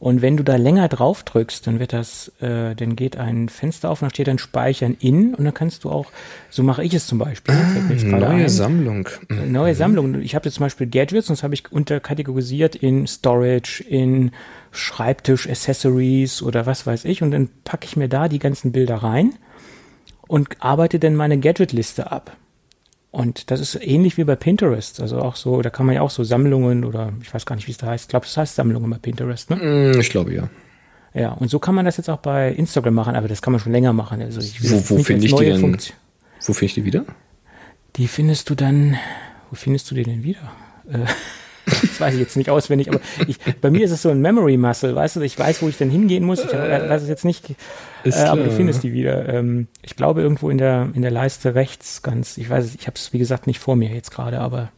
Und 0.00 0.22
wenn 0.22 0.36
du 0.36 0.44
da 0.44 0.54
länger 0.56 0.88
drauf 0.88 1.24
drückst, 1.24 1.66
dann 1.66 1.80
wird 1.80 1.92
das, 1.92 2.32
äh, 2.40 2.76
dann 2.76 2.94
geht 2.94 3.16
ein 3.16 3.48
Fenster 3.48 3.90
auf 3.90 4.00
und 4.00 4.06
da 4.06 4.10
steht 4.14 4.28
dann 4.28 4.38
Speichern 4.38 4.96
in 5.00 5.34
und 5.34 5.44
dann 5.44 5.54
kannst 5.54 5.82
du 5.82 5.90
auch, 5.90 6.12
so 6.50 6.62
mache 6.62 6.84
ich 6.84 6.94
es 6.94 7.08
zum 7.08 7.18
Beispiel. 7.18 7.54
Ah, 7.54 8.04
neue 8.16 8.44
ein, 8.44 8.48
Sammlung. 8.48 9.08
Mhm. 9.28 9.50
Neue 9.50 9.74
Sammlung. 9.74 10.20
Ich 10.22 10.36
habe 10.36 10.44
jetzt 10.46 10.54
zum 10.54 10.66
Beispiel 10.66 10.86
Gadgets 10.86 11.28
und 11.28 11.36
das 11.36 11.42
habe 11.42 11.54
ich 11.54 11.72
unterkategorisiert 11.72 12.76
in 12.76 13.08
Storage, 13.08 13.82
in 13.82 14.30
Schreibtisch, 14.70 15.48
Accessories 15.48 16.42
oder 16.42 16.66
was 16.66 16.86
weiß 16.86 17.04
ich 17.04 17.22
und 17.22 17.32
dann 17.32 17.48
packe 17.64 17.86
ich 17.86 17.96
mir 17.96 18.08
da 18.08 18.28
die 18.28 18.38
ganzen 18.38 18.70
Bilder 18.70 18.96
rein 18.96 19.34
und 20.28 20.62
arbeite 20.62 21.00
dann 21.00 21.16
meine 21.16 21.38
Gadget-Liste 21.38 22.12
ab. 22.12 22.36
Und 23.10 23.50
das 23.50 23.60
ist 23.60 23.74
ähnlich 23.80 24.18
wie 24.18 24.24
bei 24.24 24.36
Pinterest. 24.36 25.00
Also 25.00 25.18
auch 25.18 25.36
so, 25.36 25.62
da 25.62 25.70
kann 25.70 25.86
man 25.86 25.94
ja 25.94 26.02
auch 26.02 26.10
so 26.10 26.24
Sammlungen 26.24 26.84
oder 26.84 27.12
ich 27.22 27.32
weiß 27.32 27.46
gar 27.46 27.56
nicht, 27.56 27.66
wie 27.66 27.72
es 27.72 27.78
da 27.78 27.86
heißt. 27.86 28.04
Ich 28.04 28.08
glaube, 28.08 28.26
das 28.26 28.36
heißt 28.36 28.54
Sammlungen 28.54 28.90
bei 28.90 28.98
Pinterest, 28.98 29.50
ne? 29.50 29.56
Mm, 29.56 30.00
ich 30.00 30.10
glaube 30.10 30.34
ja. 30.34 30.50
Ja, 31.14 31.32
und 31.32 31.48
so 31.48 31.58
kann 31.58 31.74
man 31.74 31.86
das 31.86 31.96
jetzt 31.96 32.10
auch 32.10 32.18
bei 32.18 32.52
Instagram 32.52 32.94
machen, 32.94 33.16
aber 33.16 33.28
das 33.28 33.40
kann 33.40 33.52
man 33.52 33.60
schon 33.60 33.72
länger 33.72 33.94
machen. 33.94 34.20
Also 34.20 34.40
ich 34.40 34.62
wo 34.70 34.96
wo 34.96 35.02
finde 35.02 35.24
ich 35.24 35.34
die 35.34 35.44
denn? 35.44 35.60
Funkt 35.60 35.94
wo 36.46 36.52
finde 36.52 36.66
ich 36.66 36.74
die 36.74 36.84
wieder? 36.84 37.04
Die 37.96 38.06
findest 38.06 38.50
du 38.50 38.54
dann, 38.54 38.96
wo 39.50 39.56
findest 39.56 39.90
du 39.90 39.94
die 39.94 40.04
denn 40.04 40.22
wieder? 40.22 40.52
Äh, 40.88 40.98
das 41.82 42.00
weiß 42.00 42.14
ich 42.14 42.20
jetzt 42.20 42.36
nicht 42.36 42.50
auswendig, 42.50 42.88
aber 42.88 43.00
ich, 43.26 43.38
bei 43.60 43.70
mir 43.70 43.84
ist 43.84 43.90
es 43.90 44.02
so 44.02 44.10
ein 44.10 44.20
Memory 44.20 44.56
Muscle, 44.56 44.94
weißt 44.94 45.16
du, 45.16 45.20
ich 45.20 45.38
weiß, 45.38 45.62
wo 45.62 45.68
ich 45.68 45.76
denn 45.76 45.90
hingehen 45.90 46.24
muss. 46.24 46.44
Ich 46.44 46.52
weiß 46.52 47.02
es 47.02 47.08
jetzt 47.08 47.24
nicht, 47.24 47.54
äh, 48.04 48.12
aber 48.12 48.44
du 48.44 48.50
findest 48.50 48.82
die 48.82 48.92
wieder. 48.92 49.28
Ähm, 49.28 49.68
ich 49.82 49.96
glaube 49.96 50.22
irgendwo 50.22 50.50
in 50.50 50.58
der 50.58 50.90
in 50.94 51.02
der 51.02 51.10
Leiste 51.10 51.54
rechts 51.54 52.02
ganz. 52.02 52.38
Ich 52.38 52.48
weiß, 52.48 52.74
ich 52.74 52.86
habe 52.86 52.96
es 52.96 53.12
wie 53.12 53.18
gesagt 53.18 53.46
nicht 53.46 53.58
vor 53.58 53.76
mir 53.76 53.90
jetzt 53.90 54.10
gerade, 54.10 54.40
aber. 54.40 54.70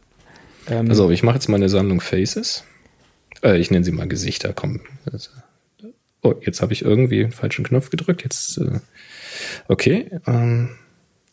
Ähm, 0.67 0.89
also 0.89 1.09
ich 1.09 1.23
mache 1.23 1.35
jetzt 1.35 1.49
meine 1.49 1.69
Sammlung 1.69 2.01
Faces. 2.01 2.63
Äh, 3.43 3.57
ich 3.57 3.71
nenne 3.71 3.85
sie 3.85 3.91
mal 3.91 4.07
Gesichter. 4.07 4.53
Komm. 4.53 4.81
Oh, 6.23 6.35
jetzt 6.41 6.61
habe 6.61 6.73
ich 6.73 6.83
irgendwie 6.83 7.23
einen 7.23 7.31
falschen 7.31 7.65
Knopf 7.65 7.89
gedrückt. 7.89 8.23
Jetzt 8.23 8.57
äh, 8.57 8.79
okay. 9.67 10.09
Ähm, 10.27 10.69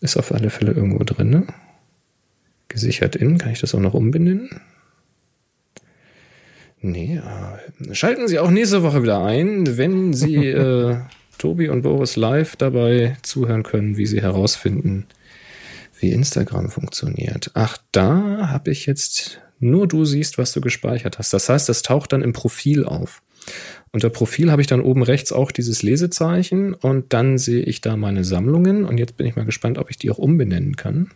ist 0.01 0.17
auf 0.17 0.33
alle 0.33 0.51
Fälle 0.51 0.73
irgendwo 0.73 1.03
drin. 1.05 1.31
Ne? 1.31 1.47
Gesichert 2.69 3.17
in. 3.17 3.39
Kann 3.39 3.53
ich 3.53 3.61
das 3.61 3.75
auch 3.75 3.81
noch 3.81 3.95
umbenennen? 3.95 4.61
Nee, 6.81 7.21
äh, 7.21 7.95
schalten 7.95 8.29
Sie 8.29 8.39
auch 8.39 8.51
nächste 8.51 8.83
Woche 8.83 9.03
wieder 9.03 9.25
ein, 9.25 9.77
wenn 9.77 10.13
Sie 10.13 10.37
äh, 10.47 10.97
Tobi 11.39 11.69
und 11.69 11.83
Boris 11.83 12.17
live 12.17 12.57
dabei 12.57 13.17
zuhören 13.23 13.63
können, 13.63 13.97
wie 13.97 14.07
sie 14.07 14.21
herausfinden, 14.21 15.07
wie 15.99 16.11
Instagram 16.11 16.69
funktioniert. 16.69 17.51
Ach, 17.55 17.79
da 17.93 18.51
habe 18.51 18.71
ich 18.71 18.87
jetzt 18.87 19.41
nur 19.61 19.89
du 19.89 20.05
siehst, 20.05 20.37
was 20.37 20.53
du 20.53 20.61
gespeichert 20.61 21.19
hast. 21.19 21.33
Das 21.33 21.49
heißt, 21.49 21.69
das 21.69 21.83
taucht 21.83 22.13
dann 22.13 22.23
im 22.23 22.33
Profil 22.33 22.85
auf. 22.85 23.23
Unter 23.93 24.11
Profil 24.11 24.51
habe 24.51 24.61
ich 24.61 24.67
dann 24.67 24.83
oben 24.83 25.03
rechts 25.03 25.33
auch 25.33 25.51
dieses 25.51 25.83
Lesezeichen 25.83 26.75
und 26.75 27.13
dann 27.13 27.39
sehe 27.39 27.63
ich 27.63 27.81
da 27.81 27.97
meine 27.97 28.25
Sammlungen 28.25 28.85
und 28.85 28.99
jetzt 28.99 29.17
bin 29.17 29.27
ich 29.27 29.37
mal 29.37 29.47
gespannt, 29.47 29.79
ob 29.79 29.91
ich 29.91 29.97
die 29.97 30.11
auch 30.11 30.19
umbenennen 30.19 30.77
kann. 30.77 31.11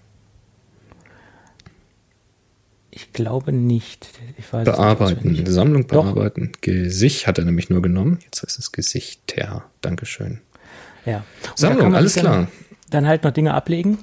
Ich 2.95 3.13
glaube 3.15 3.53
nicht. 3.53 4.07
bearbeiten. 4.51 5.33
Nicht 5.33 5.49
Sammlung 5.49 5.87
bearbeiten. 5.87 6.53
Doch. 6.53 6.61
Gesicht 6.61 7.27
hat 7.27 7.39
er 7.39 7.47
nämlich 7.47 7.71
nur 7.71 7.81
genommen. 7.81 8.19
Jetzt 8.23 8.43
heißt 8.43 8.59
es 8.59 8.71
Gesichter. 8.71 9.65
Dankeschön. 9.81 10.41
Ja. 11.07 11.25
Und 11.49 11.59
Sammlung, 11.59 11.95
alles 11.95 12.15
dann, 12.15 12.23
klar. 12.23 12.49
Dann 12.91 13.07
halt 13.07 13.25
noch 13.25 13.33
Dinge 13.33 13.55
ablegen. 13.55 13.99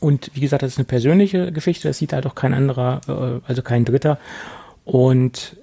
Und 0.00 0.32
wie 0.34 0.40
gesagt, 0.40 0.64
das 0.64 0.72
ist 0.72 0.78
eine 0.78 0.86
persönliche 0.86 1.52
Geschichte. 1.52 1.86
Das 1.86 1.98
sieht 1.98 2.12
halt 2.12 2.26
auch 2.26 2.34
kein 2.34 2.52
anderer, 2.52 3.00
äh, 3.06 3.48
also 3.48 3.62
kein 3.62 3.84
Dritter. 3.84 4.18
Und 4.84 5.56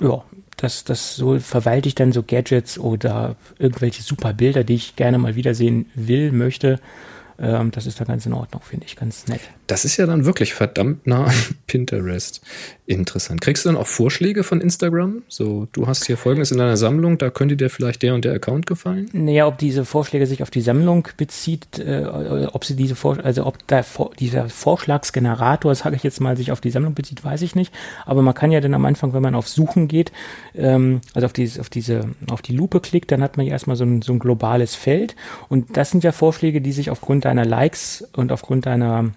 ja, 0.00 0.24
das, 0.56 0.84
das 0.84 1.14
so 1.14 1.38
verwalte 1.40 1.88
ich 1.88 1.94
dann 1.94 2.12
so 2.12 2.22
Gadgets 2.22 2.78
oder 2.78 3.36
irgendwelche 3.58 4.02
super 4.02 4.32
Bilder, 4.32 4.64
die 4.64 4.76
ich 4.76 4.96
gerne 4.96 5.18
mal 5.18 5.36
wiedersehen 5.36 5.90
will, 5.94 6.32
möchte. 6.32 6.80
Ähm, 7.38 7.70
das 7.70 7.86
ist 7.86 8.00
da 8.00 8.04
ganz 8.04 8.24
in 8.24 8.32
Ordnung, 8.32 8.62
finde 8.62 8.86
ich, 8.86 8.96
ganz 8.96 9.26
nett. 9.26 9.42
Das 9.72 9.86
ist 9.86 9.96
ja 9.96 10.04
dann 10.04 10.26
wirklich 10.26 10.52
verdammt 10.52 11.06
nah 11.06 11.24
an 11.24 11.34
Pinterest. 11.66 12.42
Interessant. 12.84 13.40
Kriegst 13.40 13.64
du 13.64 13.70
dann 13.70 13.78
auch 13.78 13.86
Vorschläge 13.86 14.44
von 14.44 14.60
Instagram? 14.60 15.22
So, 15.28 15.66
du 15.72 15.86
hast 15.86 16.04
hier 16.04 16.18
Folgendes 16.18 16.52
in 16.52 16.58
deiner 16.58 16.76
Sammlung, 16.76 17.16
da 17.16 17.30
könnte 17.30 17.56
dir 17.56 17.70
vielleicht 17.70 18.02
der 18.02 18.14
und 18.14 18.26
der 18.26 18.34
Account 18.34 18.66
gefallen? 18.66 19.08
Naja, 19.14 19.46
ob 19.46 19.56
diese 19.56 19.86
Vorschläge 19.86 20.26
sich 20.26 20.42
auf 20.42 20.50
die 20.50 20.60
Sammlung 20.60 21.08
bezieht, 21.16 21.78
äh, 21.78 22.04
ob 22.52 22.66
sie 22.66 22.76
diese 22.76 22.94
Vor 22.96 23.24
also 23.24 23.46
ob 23.46 23.66
da 23.66 23.82
dieser 24.18 24.50
Vorschlagsgenerator, 24.50 25.74
sage 25.74 25.96
ich 25.96 26.02
jetzt 26.02 26.20
mal, 26.20 26.36
sich 26.36 26.52
auf 26.52 26.60
die 26.60 26.70
Sammlung 26.70 26.92
bezieht, 26.92 27.24
weiß 27.24 27.40
ich 27.40 27.54
nicht. 27.54 27.72
Aber 28.04 28.20
man 28.20 28.34
kann 28.34 28.52
ja 28.52 28.60
dann 28.60 28.74
am 28.74 28.84
Anfang, 28.84 29.14
wenn 29.14 29.22
man 29.22 29.34
auf 29.34 29.48
Suchen 29.48 29.88
geht, 29.88 30.12
ähm, 30.54 31.00
also 31.14 31.24
auf 31.24 31.32
diese, 31.32 31.58
auf 31.62 31.70
diese, 31.70 32.10
auf 32.30 32.42
die 32.42 32.54
Lupe 32.54 32.80
klickt, 32.80 33.10
dann 33.10 33.22
hat 33.22 33.38
man 33.38 33.46
ja 33.46 33.52
erstmal 33.52 33.76
so 33.76 33.84
ein, 33.84 34.02
so 34.02 34.12
ein 34.12 34.18
globales 34.18 34.74
Feld. 34.74 35.16
Und 35.48 35.78
das 35.78 35.92
sind 35.92 36.04
ja 36.04 36.12
Vorschläge, 36.12 36.60
die 36.60 36.72
sich 36.72 36.90
aufgrund 36.90 37.24
deiner 37.24 37.46
Likes 37.46 38.06
und 38.12 38.32
aufgrund 38.32 38.66
deiner 38.66 39.12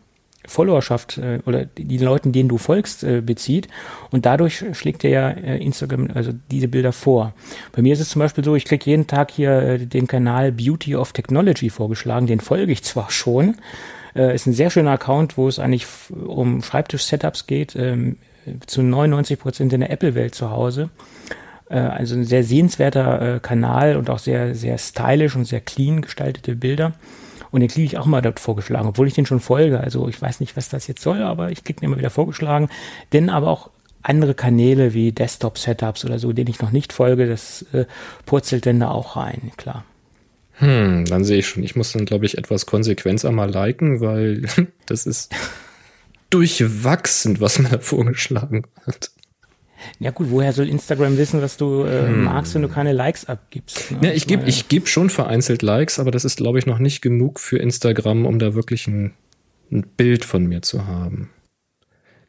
Followerschaft 0.47 1.17
äh, 1.17 1.39
oder 1.45 1.65
die 1.65 1.97
Leuten, 1.97 2.31
denen 2.31 2.49
du 2.49 2.57
folgst, 2.57 3.03
äh, 3.03 3.21
bezieht. 3.21 3.67
Und 4.11 4.25
dadurch 4.25 4.63
schlägt 4.73 5.03
dir 5.03 5.09
ja 5.09 5.29
äh, 5.29 5.57
Instagram 5.57 6.09
also 6.13 6.31
diese 6.51 6.67
Bilder 6.67 6.91
vor. 6.91 7.33
Bei 7.71 7.81
mir 7.81 7.93
ist 7.93 7.99
es 7.99 8.09
zum 8.09 8.19
Beispiel 8.19 8.43
so, 8.43 8.55
ich 8.55 8.65
kriege 8.65 8.85
jeden 8.85 9.07
Tag 9.07 9.31
hier 9.31 9.51
äh, 9.51 9.77
den 9.79 10.07
Kanal 10.07 10.51
Beauty 10.51 10.95
of 10.95 11.13
Technology 11.13 11.69
vorgeschlagen. 11.69 12.27
Den 12.27 12.39
folge 12.39 12.71
ich 12.71 12.83
zwar 12.83 13.11
schon. 13.11 13.55
Äh, 14.15 14.35
ist 14.35 14.45
ein 14.45 14.53
sehr 14.53 14.69
schöner 14.69 14.91
Account, 14.91 15.37
wo 15.37 15.47
es 15.47 15.59
eigentlich 15.59 15.87
um 16.09 16.61
Schreibtisch-Setups 16.61 17.47
geht. 17.47 17.75
Ähm, 17.75 18.17
zu 18.67 18.83
99 18.83 19.39
Prozent 19.39 19.73
in 19.73 19.81
der 19.81 19.89
Apple-Welt 19.89 20.35
zu 20.35 20.51
Hause. 20.51 20.89
Äh, 21.69 21.77
also 21.77 22.15
ein 22.15 22.25
sehr 22.25 22.43
sehenswerter 22.43 23.35
äh, 23.35 23.39
Kanal 23.39 23.97
und 23.97 24.09
auch 24.09 24.19
sehr, 24.19 24.55
sehr 24.55 24.77
stylisch 24.77 25.35
und 25.35 25.45
sehr 25.45 25.61
clean 25.61 26.01
gestaltete 26.01 26.55
Bilder. 26.55 26.93
Und 27.55 27.61
den 27.61 27.69
kriege 27.69 27.85
ich 27.85 27.97
auch 27.97 28.05
mal 28.05 28.21
dort 28.21 28.41
vorgeschlagen, 28.41 28.89
obwohl 28.89 29.07
ich 29.07 29.13
den 29.13 29.25
schon 29.25 29.39
folge. 29.39 29.79
Also 29.79 30.09
ich 30.09 30.21
weiß 30.21 30.41
nicht, 30.41 30.57
was 30.57 30.67
das 30.67 30.87
jetzt 30.87 31.01
soll, 31.01 31.21
aber 31.21 31.51
ich 31.51 31.63
kriege 31.63 31.79
den 31.79 31.85
immer 31.85 31.97
wieder 31.97 32.09
vorgeschlagen. 32.09 32.67
Denn 33.13 33.29
aber 33.29 33.47
auch 33.47 33.69
andere 34.01 34.33
Kanäle 34.33 34.93
wie 34.93 35.13
Desktop-Setups 35.13 36.03
oder 36.03 36.19
so, 36.19 36.33
denen 36.33 36.49
ich 36.49 36.59
noch 36.59 36.71
nicht 36.71 36.91
folge, 36.91 37.29
das 37.29 37.65
äh, 37.71 37.85
purzelt 38.25 38.65
denn 38.65 38.81
da 38.81 38.89
auch 38.89 39.15
rein, 39.15 39.53
klar. 39.55 39.85
Hm, 40.55 41.05
dann 41.05 41.23
sehe 41.23 41.37
ich 41.37 41.47
schon. 41.47 41.63
Ich 41.63 41.77
muss 41.77 41.93
dann, 41.93 42.03
glaube 42.03 42.25
ich, 42.25 42.37
etwas 42.37 42.65
konsequenter 42.65 43.31
mal 43.31 43.49
liken, 43.49 44.01
weil 44.01 44.43
das 44.85 45.05
ist 45.05 45.33
durchwachsen, 46.29 47.39
was 47.39 47.57
mir 47.59 47.69
da 47.69 47.79
vorgeschlagen 47.79 48.65
wird. 48.85 49.11
Ja 49.99 50.11
gut, 50.11 50.27
woher 50.29 50.53
soll 50.53 50.69
Instagram 50.69 51.17
wissen, 51.17 51.41
was 51.41 51.57
du 51.57 51.83
äh, 51.83 52.07
hm. 52.07 52.23
magst, 52.23 52.55
wenn 52.55 52.61
du 52.61 52.69
keine 52.69 52.93
Likes 52.93 53.25
abgibst? 53.25 53.91
Ne? 53.91 54.09
Ja, 54.09 54.13
ich 54.13 54.27
gebe 54.27 54.47
ich 54.47 54.67
geb 54.67 54.87
schon 54.87 55.09
vereinzelt 55.09 55.61
Likes, 55.61 55.99
aber 55.99 56.11
das 56.11 56.25
ist, 56.25 56.37
glaube 56.37 56.59
ich, 56.59 56.65
noch 56.65 56.79
nicht 56.79 57.01
genug 57.01 57.39
für 57.39 57.57
Instagram, 57.57 58.25
um 58.25 58.39
da 58.39 58.55
wirklich 58.55 58.87
ein, 58.87 59.13
ein 59.71 59.85
Bild 59.97 60.25
von 60.25 60.45
mir 60.45 60.61
zu 60.61 60.87
haben. 60.87 61.29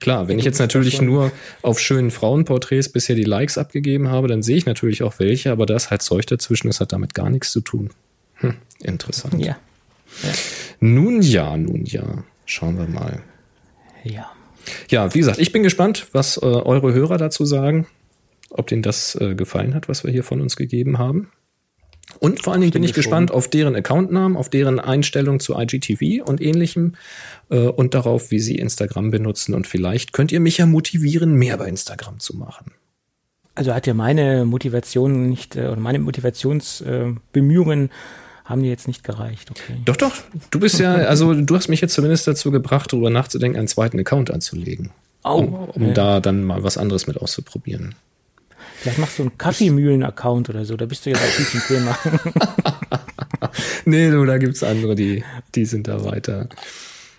Klar, 0.01 0.29
wenn 0.29 0.39
ich 0.39 0.45
jetzt 0.45 0.59
natürlich 0.59 1.01
nur 1.01 1.33
auf 1.63 1.81
schönen 1.81 2.11
Frauenporträts 2.11 2.91
bisher 2.91 3.17
die 3.17 3.25
Likes 3.25 3.57
abgegeben 3.57 4.09
habe, 4.09 4.29
dann 4.29 4.43
sehe 4.43 4.57
ich 4.57 4.67
natürlich 4.67 5.03
auch 5.03 5.19
welche, 5.19 5.51
aber 5.51 5.65
da 5.65 5.75
ist 5.75 5.91
halt 5.91 6.03
Zeug 6.03 6.27
dazwischen, 6.27 6.67
das 6.67 6.81
hat 6.81 6.93
damit 6.93 7.15
gar 7.15 7.31
nichts 7.31 7.51
zu 7.51 7.61
tun. 7.61 7.91
Hm, 8.35 8.55
interessant. 8.83 9.39
Ja. 9.39 9.57
ja. 10.23 10.31
Nun 10.81 11.23
ja, 11.23 11.57
nun 11.57 11.87
ja. 11.87 12.25
Schauen 12.45 12.79
wir 12.79 12.87
mal. 12.87 13.23
Ja. 14.05 14.31
Ja, 14.91 15.15
wie 15.15 15.19
gesagt, 15.19 15.39
ich 15.39 15.53
bin 15.53 15.63
gespannt, 15.63 16.09
was 16.13 16.37
äh, 16.37 16.41
eure 16.45 16.93
Hörer 16.93 17.19
dazu 17.19 17.45
sagen, 17.45 17.87
ob 18.51 18.67
denen 18.67 18.83
das 18.83 19.15
äh, 19.17 19.35
gefallen 19.35 19.75
hat, 19.75 19.89
was 19.89 20.05
wir 20.05 20.13
hier 20.13 20.25
von 20.25 20.41
uns 20.41 20.57
gegeben 20.57 20.99
haben. 20.99 21.31
Und 22.21 22.43
vor 22.43 22.53
allen 22.53 22.61
Dingen 22.61 22.73
bin 22.73 22.85
ich 22.85 22.95
gespannt 22.95 23.31
auf 23.31 23.49
deren 23.49 23.75
Accountnamen, 23.75 24.37
auf 24.37 24.49
deren 24.49 24.79
Einstellung 24.79 25.41
zu 25.41 25.59
IGTV 25.59 26.25
und 26.25 26.41
ähnlichem 26.41 26.95
äh, 27.51 27.59
und 27.59 27.95
darauf, 27.95 28.31
wie 28.31 28.39
sie 28.39 28.57
Instagram 28.57 29.11
benutzen. 29.11 29.55
Und 29.55 29.67
vielleicht 29.67 30.13
könnt 30.13 30.31
ihr 30.33 30.41
mich 30.41 30.59
ja 30.59 30.67
motivieren, 30.67 31.35
mehr 31.35 31.57
bei 31.59 31.67
Instagram 31.69 32.21
zu 32.21 32.37
machen. 32.37 32.73
Also 33.55 33.75
hat 33.75 33.87
ja 33.87 33.95
meine 33.95 34.45
Motivation 34.45 35.29
nicht, 35.29 35.57
äh, 35.57 35.67
oder 35.67 35.81
meine 35.81 35.99
Motivationsbemühungen 35.99 37.87
äh, 37.87 37.91
haben 38.47 38.63
die 38.63 38.69
jetzt 38.69 38.87
nicht 38.87 39.05
gereicht. 39.05 39.51
Okay. 39.51 39.81
Doch, 39.85 39.97
doch. 39.97 40.15
Du 40.51 40.61
bist 40.61 40.79
ja, 40.79 40.95
also 40.95 41.35
du 41.35 41.57
hast 41.57 41.69
mich 41.69 41.81
jetzt 41.81 41.95
zumindest 41.95 42.27
dazu 42.27 42.51
gebracht, 42.51 42.93
darüber 42.93 43.11
nachzudenken, 43.11 43.59
einen 43.59 43.69
zweiten 43.69 43.99
Account 43.99 44.31
anzulegen. 44.31 44.91
Oh, 45.25 45.39
um, 45.39 45.55
um 45.71 45.87
ja. 45.89 45.93
da 45.93 46.21
dann 46.21 46.45
mal 46.45 46.63
was 46.63 46.79
anderes 46.79 47.09
mit 47.09 47.21
auszuprobieren. 47.21 47.97
Vielleicht 48.77 48.99
machst 48.99 49.19
du 49.19 49.25
einen 49.25 49.37
Kaffeemühlen-Account 49.37 50.49
oder 50.49 50.65
so, 50.65 50.77
da 50.77 50.87
bist 50.87 51.05
du 51.05 51.11
jetzt 51.11 51.23
auf 51.23 51.37
diesem 51.37 51.61
Thema. 51.67 51.99
nee, 53.85 54.11
du, 54.11 54.25
da 54.25 54.39
gibt's 54.39 54.63
andere, 54.63 54.95
die, 54.95 55.25
die 55.55 55.65
sind 55.65 55.89
da 55.89 56.05
weiter. 56.05 56.49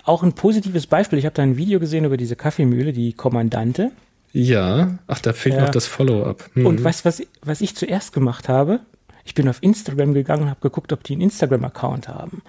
Auch 0.05 0.23
ein 0.23 0.31
positives 0.33 0.87
Beispiel. 0.87 1.19
Ich 1.19 1.25
habe 1.25 1.35
da 1.35 1.43
ein 1.43 1.57
Video 1.57 1.81
gesehen 1.81 2.05
über 2.05 2.15
diese 2.15 2.37
Kaffeemühle, 2.37 2.93
die 2.93 3.11
Kommandante. 3.11 3.91
Ja, 4.31 4.99
ach, 5.07 5.19
da 5.19 5.33
fehlt 5.33 5.55
ja. 5.55 5.61
noch 5.61 5.69
das 5.71 5.87
Follow-up. 5.87 6.49
Hm. 6.53 6.65
Und 6.65 6.81
weißt 6.81 7.03
was, 7.03 7.21
was 7.41 7.59
ich 7.59 7.75
zuerst 7.75 8.13
gemacht 8.13 8.47
habe? 8.47 8.79
Ich 9.27 9.35
bin 9.35 9.49
auf 9.49 9.57
Instagram 9.61 10.13
gegangen 10.13 10.43
und 10.43 10.49
habe 10.49 10.61
geguckt, 10.61 10.93
ob 10.93 11.03
die 11.03 11.13
einen 11.13 11.23
Instagram-Account 11.23 12.07
haben. 12.07 12.41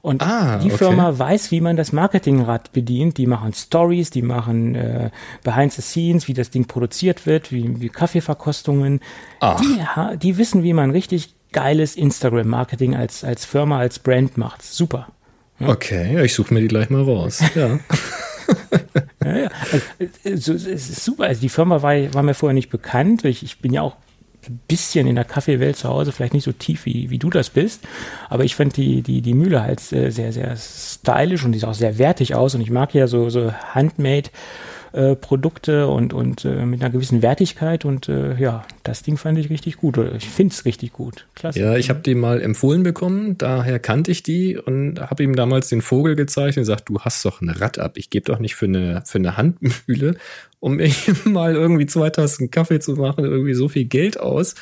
Und 0.00 0.22
ah, 0.22 0.58
die 0.58 0.70
Firma 0.70 1.10
okay. 1.10 1.18
weiß, 1.18 1.50
wie 1.50 1.60
man 1.60 1.76
das 1.76 1.92
Marketingrad 1.92 2.72
bedient. 2.72 3.18
Die 3.18 3.26
machen 3.26 3.52
Stories, 3.52 4.10
die 4.10 4.22
machen 4.22 4.74
äh, 4.74 5.10
Behind 5.44 5.72
the 5.72 5.82
Scenes, 5.82 6.26
wie 6.26 6.34
das 6.34 6.50
Ding 6.50 6.64
produziert 6.64 7.26
wird, 7.26 7.52
wie, 7.52 7.80
wie 7.80 7.90
Kaffeeverkostungen. 7.90 9.00
Die, 9.60 10.16
die 10.16 10.38
wissen, 10.38 10.62
wie 10.62 10.72
man 10.72 10.90
richtig 10.90 11.34
geiles 11.52 11.96
Instagram-Marketing 11.96 12.96
als, 12.96 13.24
als 13.24 13.44
Firma, 13.44 13.78
als 13.78 13.98
Brand 13.98 14.38
macht. 14.38 14.62
Super. 14.62 15.08
Ja? 15.60 15.68
Okay, 15.68 16.24
ich 16.24 16.32
suche 16.32 16.54
mir 16.54 16.60
die 16.60 16.68
gleich 16.68 16.90
mal 16.90 17.02
raus. 17.02 17.42
Ja. 17.54 17.78
ja, 19.24 19.36
ja. 19.36 19.48
Also, 20.24 20.54
es 20.54 20.64
ist 20.64 21.04
super. 21.04 21.24
Also 21.24 21.42
die 21.42 21.48
Firma 21.48 21.80
war, 21.80 21.94
war 22.12 22.22
mir 22.22 22.34
vorher 22.34 22.54
nicht 22.54 22.70
bekannt. 22.70 23.24
Ich, 23.24 23.44
ich 23.44 23.60
bin 23.60 23.72
ja 23.72 23.82
auch 23.82 23.96
bisschen 24.68 25.06
in 25.06 25.14
der 25.14 25.24
Kaffeewelt 25.24 25.76
zu 25.76 25.88
Hause, 25.88 26.12
vielleicht 26.12 26.34
nicht 26.34 26.44
so 26.44 26.52
tief 26.52 26.84
wie, 26.84 27.10
wie 27.10 27.18
du 27.18 27.30
das 27.30 27.50
bist, 27.50 27.82
aber 28.28 28.44
ich 28.44 28.56
fand 28.56 28.76
die, 28.76 29.02
die, 29.02 29.22
die 29.22 29.34
Mühle 29.34 29.62
halt 29.62 29.80
sehr, 29.80 30.10
sehr 30.10 30.56
stylisch 30.56 31.44
und 31.44 31.52
die 31.52 31.58
sah 31.58 31.70
auch 31.70 31.74
sehr 31.74 31.98
wertig 31.98 32.34
aus 32.34 32.54
und 32.54 32.60
ich 32.60 32.70
mag 32.70 32.94
ja 32.94 33.06
so, 33.06 33.30
so 33.30 33.52
Handmade 33.52 34.30
äh, 34.92 35.16
Produkte 35.16 35.88
und, 35.88 36.12
und 36.12 36.44
äh, 36.44 36.66
mit 36.66 36.82
einer 36.82 36.90
gewissen 36.90 37.22
Wertigkeit 37.22 37.84
und 37.84 38.08
äh, 38.08 38.36
ja, 38.38 38.66
das 38.82 39.02
Ding 39.02 39.16
fand 39.16 39.38
ich 39.38 39.48
richtig 39.50 39.78
gut 39.78 39.98
oder 39.98 40.14
ich 40.14 40.28
finde 40.28 40.52
es 40.52 40.64
richtig 40.64 40.92
gut. 40.92 41.26
Klasse. 41.34 41.60
Ja, 41.60 41.76
ich 41.76 41.88
habe 41.88 42.00
die 42.00 42.14
mal 42.14 42.40
empfohlen 42.40 42.82
bekommen, 42.82 43.38
daher 43.38 43.78
kannte 43.78 44.10
ich 44.10 44.22
die 44.22 44.56
und 44.56 45.00
habe 45.00 45.22
ihm 45.22 45.34
damals 45.34 45.68
den 45.68 45.82
Vogel 45.82 46.14
gezeigt 46.14 46.56
und 46.56 46.62
gesagt, 46.62 46.88
du 46.88 47.00
hast 47.00 47.24
doch 47.24 47.40
ein 47.40 47.48
Rad 47.48 47.78
ab, 47.78 47.96
ich 47.96 48.10
gebe 48.10 48.26
doch 48.26 48.38
nicht 48.38 48.54
für 48.54 48.66
eine, 48.66 49.02
für 49.06 49.18
eine 49.18 49.36
Handmühle, 49.36 50.16
um 50.60 50.76
mir 50.76 50.90
mal 51.24 51.54
irgendwie 51.54 51.86
zwei 51.86 52.10
Tassen 52.10 52.50
Kaffee 52.50 52.80
zu 52.80 52.92
machen, 52.92 53.24
irgendwie 53.24 53.54
so 53.54 53.68
viel 53.68 53.84
Geld 53.84 54.20
aus. 54.20 54.54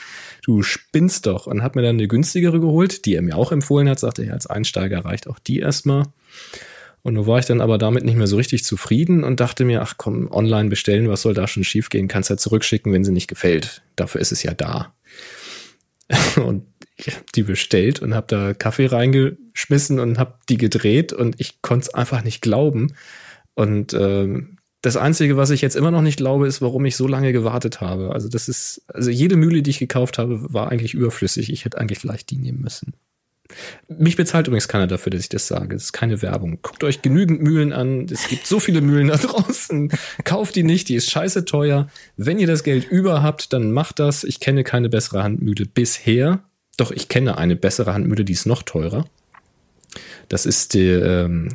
Du 0.42 0.62
spinnst 0.62 1.26
doch 1.26 1.46
und 1.46 1.62
hat 1.62 1.76
mir 1.76 1.82
dann 1.82 1.96
eine 1.96 2.08
günstigere 2.08 2.60
geholt, 2.60 3.04
die 3.04 3.14
er 3.14 3.22
mir 3.22 3.36
auch 3.36 3.52
empfohlen 3.52 3.88
hat, 3.88 4.00
sagte 4.00 4.24
er, 4.24 4.34
als 4.34 4.46
Einsteiger 4.46 5.04
reicht 5.04 5.28
auch 5.28 5.38
die 5.38 5.58
erstmal. 5.58 6.04
Und 7.02 7.14
nun 7.14 7.26
war 7.26 7.38
ich 7.38 7.46
dann 7.46 7.60
aber 7.60 7.78
damit 7.78 8.04
nicht 8.04 8.16
mehr 8.16 8.26
so 8.26 8.36
richtig 8.36 8.64
zufrieden 8.64 9.24
und 9.24 9.40
dachte 9.40 9.64
mir, 9.64 9.82
ach 9.82 9.94
komm, 9.96 10.30
online 10.30 10.68
bestellen, 10.68 11.08
was 11.08 11.22
soll 11.22 11.34
da 11.34 11.46
schon 11.46 11.64
schiefgehen? 11.64 12.08
Kannst 12.08 12.30
ja 12.30 12.36
zurückschicken, 12.36 12.92
wenn 12.92 13.04
sie 13.04 13.12
nicht 13.12 13.28
gefällt. 13.28 13.82
Dafür 13.96 14.20
ist 14.20 14.32
es 14.32 14.42
ja 14.42 14.52
da. 14.52 14.94
und 16.36 16.64
ich 16.96 17.14
habe 17.14 17.24
die 17.34 17.42
bestellt 17.42 18.00
und 18.00 18.14
habe 18.14 18.26
da 18.28 18.52
Kaffee 18.52 18.86
reingeschmissen 18.86 19.98
und 19.98 20.18
habe 20.18 20.34
die 20.48 20.58
gedreht 20.58 21.12
und 21.12 21.40
ich 21.40 21.62
konnte 21.62 21.86
es 21.88 21.94
einfach 21.94 22.22
nicht 22.22 22.42
glauben. 22.42 22.94
Und 23.54 23.94
ähm, 23.94 24.58
das 24.82 24.96
Einzige, 24.96 25.36
was 25.36 25.50
ich 25.50 25.60
jetzt 25.60 25.76
immer 25.76 25.90
noch 25.90 26.02
nicht 26.02 26.16
glaube, 26.16 26.46
ist, 26.46 26.62
warum 26.62 26.84
ich 26.84 26.96
so 26.96 27.06
lange 27.06 27.32
gewartet 27.32 27.80
habe. 27.80 28.12
Also 28.12 28.28
das 28.28 28.48
ist, 28.48 28.82
also 28.88 29.10
jede 29.10 29.36
Mühle, 29.36 29.62
die 29.62 29.70
ich 29.70 29.78
gekauft 29.78 30.18
habe, 30.18 30.52
war 30.52 30.70
eigentlich 30.70 30.94
überflüssig. 30.94 31.52
Ich 31.52 31.64
hätte 31.64 31.78
eigentlich 31.78 32.00
gleich 32.00 32.24
die 32.24 32.38
nehmen 32.38 32.60
müssen. 32.60 32.94
Mich 33.88 34.16
bezahlt 34.16 34.46
übrigens 34.46 34.68
keiner 34.68 34.86
dafür, 34.86 35.10
dass 35.10 35.22
ich 35.22 35.28
das 35.28 35.46
sage. 35.46 35.74
Das 35.74 35.84
ist 35.84 35.92
keine 35.92 36.22
Werbung. 36.22 36.58
Guckt 36.62 36.84
euch 36.84 37.02
genügend 37.02 37.42
Mühlen 37.42 37.72
an. 37.72 38.06
Es 38.10 38.28
gibt 38.28 38.46
so 38.46 38.60
viele 38.60 38.80
Mühlen 38.80 39.08
da 39.08 39.16
draußen. 39.16 39.92
Kauft 40.24 40.56
die 40.56 40.62
nicht, 40.62 40.88
die 40.88 40.94
ist 40.94 41.10
scheiße 41.10 41.44
teuer. 41.44 41.88
Wenn 42.16 42.38
ihr 42.38 42.46
das 42.46 42.64
Geld 42.64 42.90
über 42.90 43.22
habt, 43.22 43.52
dann 43.52 43.72
macht 43.72 43.98
das. 43.98 44.24
Ich 44.24 44.40
kenne 44.40 44.64
keine 44.64 44.88
bessere 44.88 45.22
Handmühle 45.22 45.66
bisher. 45.66 46.40
Doch 46.76 46.90
ich 46.90 47.08
kenne 47.08 47.38
eine 47.38 47.56
bessere 47.56 47.92
Handmühle, 47.92 48.24
die 48.24 48.32
ist 48.32 48.46
noch 48.46 48.62
teurer. 48.62 49.04
Das 50.28 50.46
ist 50.46 50.74
die, 50.74 50.88
ähm, 50.88 51.48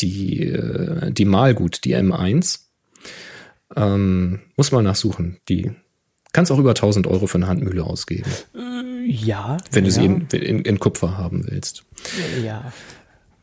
die, 0.00 0.48
äh, 0.48 1.12
die 1.12 1.24
Malgut, 1.24 1.84
die 1.84 1.96
M1. 1.96 2.60
Ähm, 3.74 4.40
muss 4.56 4.72
mal 4.72 4.82
nachsuchen. 4.82 5.38
Die 5.48 5.70
kannst 6.32 6.52
auch 6.52 6.58
über 6.58 6.74
1000 6.74 7.06
Euro 7.06 7.26
für 7.26 7.38
eine 7.38 7.46
Handmühle 7.46 7.84
ausgeben. 7.84 8.30
Ja. 9.06 9.58
Wenn 9.70 9.84
du 9.84 9.90
ja. 9.90 9.94
sie 9.94 10.04
in, 10.04 10.26
in, 10.32 10.60
in, 10.62 10.78
Kupfer 10.78 11.16
haben 11.16 11.44
willst. 11.48 11.84
Ja. 12.42 12.72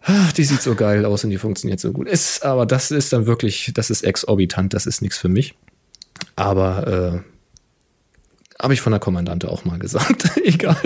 Ach, 0.02 0.34
die 0.34 0.44
sieht 0.44 0.62
so 0.62 0.76
geil 0.76 1.06
aus 1.06 1.24
und 1.24 1.30
die 1.30 1.38
funktioniert 1.38 1.80
so 1.80 1.94
gut. 1.94 2.08
Ist, 2.08 2.44
aber 2.44 2.66
das 2.66 2.92
ist 2.92 3.14
dann 3.14 3.26
wirklich, 3.26 3.72
das 3.74 3.90
ist 3.90 4.04
exorbitant, 4.04 4.74
das 4.74 4.86
ist 4.86 5.02
nichts 5.02 5.18
für 5.18 5.30
mich. 5.30 5.56
Aber 6.36 7.24
äh, 7.24 7.33
habe 8.64 8.74
ich 8.74 8.82
von 8.82 8.92
der 8.92 9.00
Kommandante 9.02 9.52
auch 9.52 9.66
mal 9.66 9.78
gesagt. 9.78 10.32
Egal. 10.44 10.78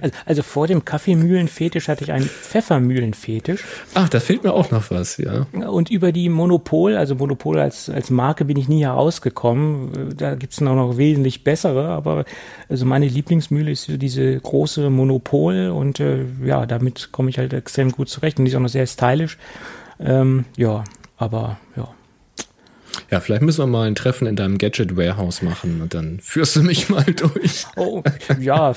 Also, 0.00 0.14
also, 0.26 0.42
vor 0.42 0.66
dem 0.66 0.84
Kaffeemühlenfetisch 0.84 1.88
hatte 1.88 2.04
ich 2.04 2.12
einen 2.12 2.26
Pfeffermühlenfetisch. 2.26 3.64
Ach, 3.94 4.08
da 4.08 4.20
fehlt 4.20 4.44
mir 4.44 4.52
auch 4.52 4.70
noch 4.70 4.90
was, 4.90 5.16
ja. 5.16 5.46
Und 5.52 5.90
über 5.90 6.12
die 6.12 6.28
Monopol, 6.28 6.96
also 6.96 7.14
Monopol 7.14 7.58
als, 7.58 7.88
als 7.88 8.10
Marke 8.10 8.44
bin 8.44 8.56
ich 8.56 8.68
nie 8.68 8.84
herausgekommen. 8.84 10.14
Da 10.16 10.34
gibt 10.34 10.52
es 10.52 10.60
noch, 10.60 10.76
noch 10.76 10.96
wesentlich 10.98 11.42
bessere, 11.44 11.88
aber 11.88 12.24
also 12.68 12.84
meine 12.84 13.08
Lieblingsmühle 13.08 13.70
ist 13.70 13.88
diese 13.88 14.38
große 14.38 14.90
Monopol 14.90 15.70
und 15.70 15.98
äh, 15.98 16.24
ja, 16.44 16.66
damit 16.66 17.10
komme 17.10 17.30
ich 17.30 17.38
halt 17.38 17.52
extrem 17.52 17.90
gut 17.90 18.08
zurecht 18.08 18.38
und 18.38 18.44
die 18.44 18.50
ist 18.50 18.56
auch 18.56 18.60
noch 18.60 18.68
sehr 18.68 18.86
stylisch. 18.86 19.38
Ähm, 19.98 20.44
ja, 20.56 20.84
aber 21.16 21.58
ja. 21.76 21.88
Ja, 23.10 23.18
vielleicht 23.20 23.42
müssen 23.42 23.58
wir 23.58 23.66
mal 23.66 23.88
ein 23.88 23.96
Treffen 23.96 24.26
in 24.26 24.36
deinem 24.36 24.58
Gadget 24.58 24.96
Warehouse 24.96 25.42
machen 25.42 25.82
und 25.82 25.94
dann 25.94 26.20
führst 26.20 26.54
du 26.56 26.62
mich 26.62 26.88
mal 26.88 27.04
durch. 27.04 27.66
Oh, 27.76 28.02
ja. 28.38 28.74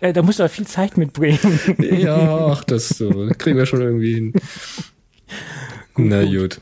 ja 0.00 0.12
da 0.12 0.22
musst 0.22 0.38
du 0.38 0.44
aber 0.44 0.50
viel 0.50 0.66
Zeit 0.66 0.96
mitbringen. 0.96 1.60
ja, 1.78 2.46
ach, 2.46 2.64
das 2.64 2.88
so. 2.88 3.30
kriegen 3.36 3.58
wir 3.58 3.66
schon 3.66 3.82
irgendwie 3.82 4.14
hin. 4.14 4.32
gut 5.94 6.06
Na 6.06 6.24
gut. 6.24 6.32
gut. 6.32 6.60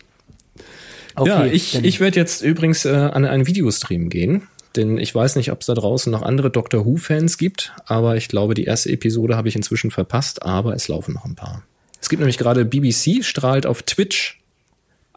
Okay, 1.16 1.28
ja, 1.28 1.46
ich, 1.46 1.76
ich 1.84 2.00
werde 2.00 2.18
jetzt 2.18 2.42
übrigens 2.42 2.84
äh, 2.84 2.90
an 2.90 3.24
einen 3.24 3.46
Videostream 3.46 4.08
gehen. 4.08 4.48
Denn 4.74 4.98
ich 4.98 5.14
weiß 5.14 5.36
nicht, 5.36 5.52
ob 5.52 5.60
es 5.60 5.66
da 5.66 5.74
draußen 5.74 6.10
noch 6.10 6.22
andere 6.22 6.50
Doctor 6.50 6.84
Who-Fans 6.84 7.38
gibt, 7.38 7.72
aber 7.86 8.16
ich 8.16 8.26
glaube, 8.26 8.54
die 8.54 8.64
erste 8.64 8.90
Episode 8.90 9.36
habe 9.36 9.46
ich 9.46 9.54
inzwischen 9.54 9.92
verpasst, 9.92 10.42
aber 10.42 10.74
es 10.74 10.88
laufen 10.88 11.14
noch 11.14 11.24
ein 11.24 11.36
paar. 11.36 11.62
Es 12.00 12.08
gibt 12.08 12.18
nämlich 12.18 12.38
gerade 12.38 12.64
BBC, 12.64 13.24
strahlt 13.24 13.66
auf 13.66 13.84
Twitch 13.84 14.40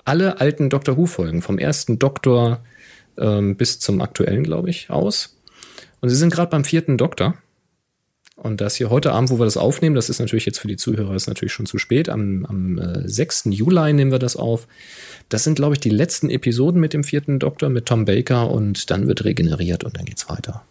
alle 0.08 0.40
alten 0.40 0.70
Doctor 0.70 0.98
Who-Folgen, 0.98 1.42
vom 1.42 1.58
ersten 1.58 2.00
Doktor 2.00 2.64
ähm, 3.18 3.56
bis 3.58 3.80
zum 3.80 4.02
aktuellen, 4.02 4.44
glaube 4.44 4.70
ich, 4.70 4.90
aus. 4.90 5.38
Und 6.00 6.10
sie 6.10 6.16
sind 6.16 6.34
gerade 6.34 6.50
beim 6.50 6.64
vierten 6.64 6.98
Doktor. 6.98 7.36
Und 8.36 8.62
das 8.62 8.76
hier 8.76 8.92
heute 8.92 9.14
Abend, 9.14 9.32
wo 9.32 9.40
wir 9.40 9.46
das 9.46 9.58
aufnehmen, 9.58 9.96
das 9.96 10.10
ist 10.10 10.20
natürlich 10.20 10.46
jetzt 10.46 10.60
für 10.60 10.68
die 10.68 10.78
Zuhörer 10.78 11.16
ist 11.16 11.28
natürlich 11.28 11.54
schon 11.54 11.66
zu 11.66 11.80
spät. 11.80 12.08
Am, 12.08 12.46
am 12.46 12.78
äh, 12.78 13.10
6. 13.10 13.46
Juli 13.50 13.94
nehmen 13.94 14.12
wir 14.12 14.20
das 14.20 14.36
auf. 14.36 14.68
Das 15.28 15.44
sind, 15.44 15.56
glaube 15.56 15.74
ich, 15.74 15.80
die 15.80 15.90
letzten 15.90 16.30
Episoden 16.30 16.80
mit 16.80 16.94
dem 16.94 17.04
vierten 17.04 17.40
Doktor, 17.40 17.70
mit 17.70 17.88
Tom 17.88 18.06
Baker 18.06 18.52
und 18.52 18.92
dann 18.92 19.08
wird 19.08 19.26
regeneriert 19.26 19.84
und 19.84 19.98
dann 19.98 20.06
geht's 20.06 20.30
weter. 20.30 20.64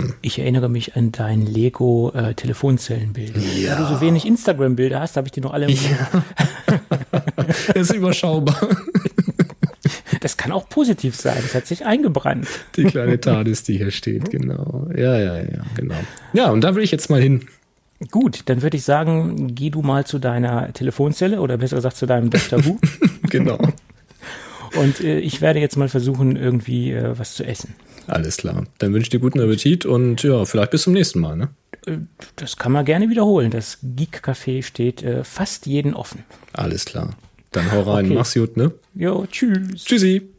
Hm. 0.00 0.14
Ich 0.22 0.38
erinnere 0.38 0.68
mich 0.68 0.96
an 0.96 1.12
dein 1.12 1.46
Lego 1.46 2.12
äh, 2.14 2.34
Telefonzellenbild. 2.34 3.36
Ja. 3.56 3.76
Da 3.76 3.88
du 3.88 3.94
so 3.94 4.00
wenig 4.00 4.26
Instagram-Bilder 4.26 5.00
hast, 5.00 5.16
habe 5.16 5.28
ich 5.28 5.32
die 5.32 5.40
noch 5.40 5.52
alle 5.52 5.66
im 5.66 5.72
ja. 5.72 6.24
Das 7.46 7.76
ist 7.76 7.94
überschaubar. 7.94 8.56
Das 10.20 10.36
kann 10.36 10.52
auch 10.52 10.68
positiv 10.68 11.16
sein. 11.16 11.38
Das 11.42 11.54
hat 11.54 11.66
sich 11.66 11.86
eingebrannt. 11.86 12.46
Die 12.76 12.84
kleine 12.84 13.20
TARDIS, 13.20 13.64
die 13.64 13.78
hier 13.78 13.90
steht, 13.90 14.30
genau. 14.30 14.88
Ja, 14.94 15.18
ja, 15.18 15.38
ja, 15.38 15.62
genau. 15.74 15.96
Ja, 16.32 16.50
und 16.50 16.62
da 16.62 16.74
will 16.74 16.82
ich 16.82 16.90
jetzt 16.90 17.08
mal 17.10 17.20
hin. 17.20 17.46
Gut, 18.10 18.42
dann 18.46 18.62
würde 18.62 18.76
ich 18.76 18.84
sagen, 18.84 19.54
geh 19.54 19.70
du 19.70 19.82
mal 19.82 20.06
zu 20.06 20.18
deiner 20.18 20.72
Telefonzelle 20.72 21.40
oder 21.40 21.58
besser 21.58 21.76
gesagt 21.76 21.96
zu 21.96 22.06
deinem 22.06 22.30
Dr. 22.30 22.60
Genau. 23.30 23.58
Und 24.76 25.00
äh, 25.00 25.18
ich 25.18 25.40
werde 25.40 25.58
jetzt 25.58 25.76
mal 25.76 25.88
versuchen, 25.88 26.36
irgendwie 26.36 26.92
äh, 26.92 27.18
was 27.18 27.34
zu 27.34 27.44
essen. 27.44 27.74
Alles 28.10 28.38
klar. 28.38 28.66
Dann 28.78 28.92
wünsche 28.92 29.04
ich 29.04 29.10
dir 29.10 29.20
guten 29.20 29.40
Appetit 29.40 29.86
und 29.86 30.22
ja, 30.24 30.44
vielleicht 30.44 30.72
bis 30.72 30.82
zum 30.82 30.92
nächsten 30.94 31.20
Mal. 31.20 31.36
Ne? 31.36 31.48
Äh, 31.86 31.98
das 32.36 32.56
kann 32.56 32.72
man 32.72 32.84
gerne 32.84 33.08
wiederholen. 33.08 33.50
Das 33.50 33.78
Geek 33.82 34.22
Café 34.24 34.62
steht 34.62 35.02
äh, 35.02 35.22
fast 35.22 35.66
jeden 35.66 35.94
offen. 35.94 36.24
Alles 36.52 36.84
klar. 36.84 37.16
Dann 37.52 37.70
hau 37.70 37.82
rein. 37.82 38.06
Okay. 38.06 38.14
Mach's 38.14 38.34
gut, 38.34 38.56
ne? 38.56 38.72
Jo, 38.94 39.26
tschüss. 39.30 39.84
Tschüssi. 39.84 40.29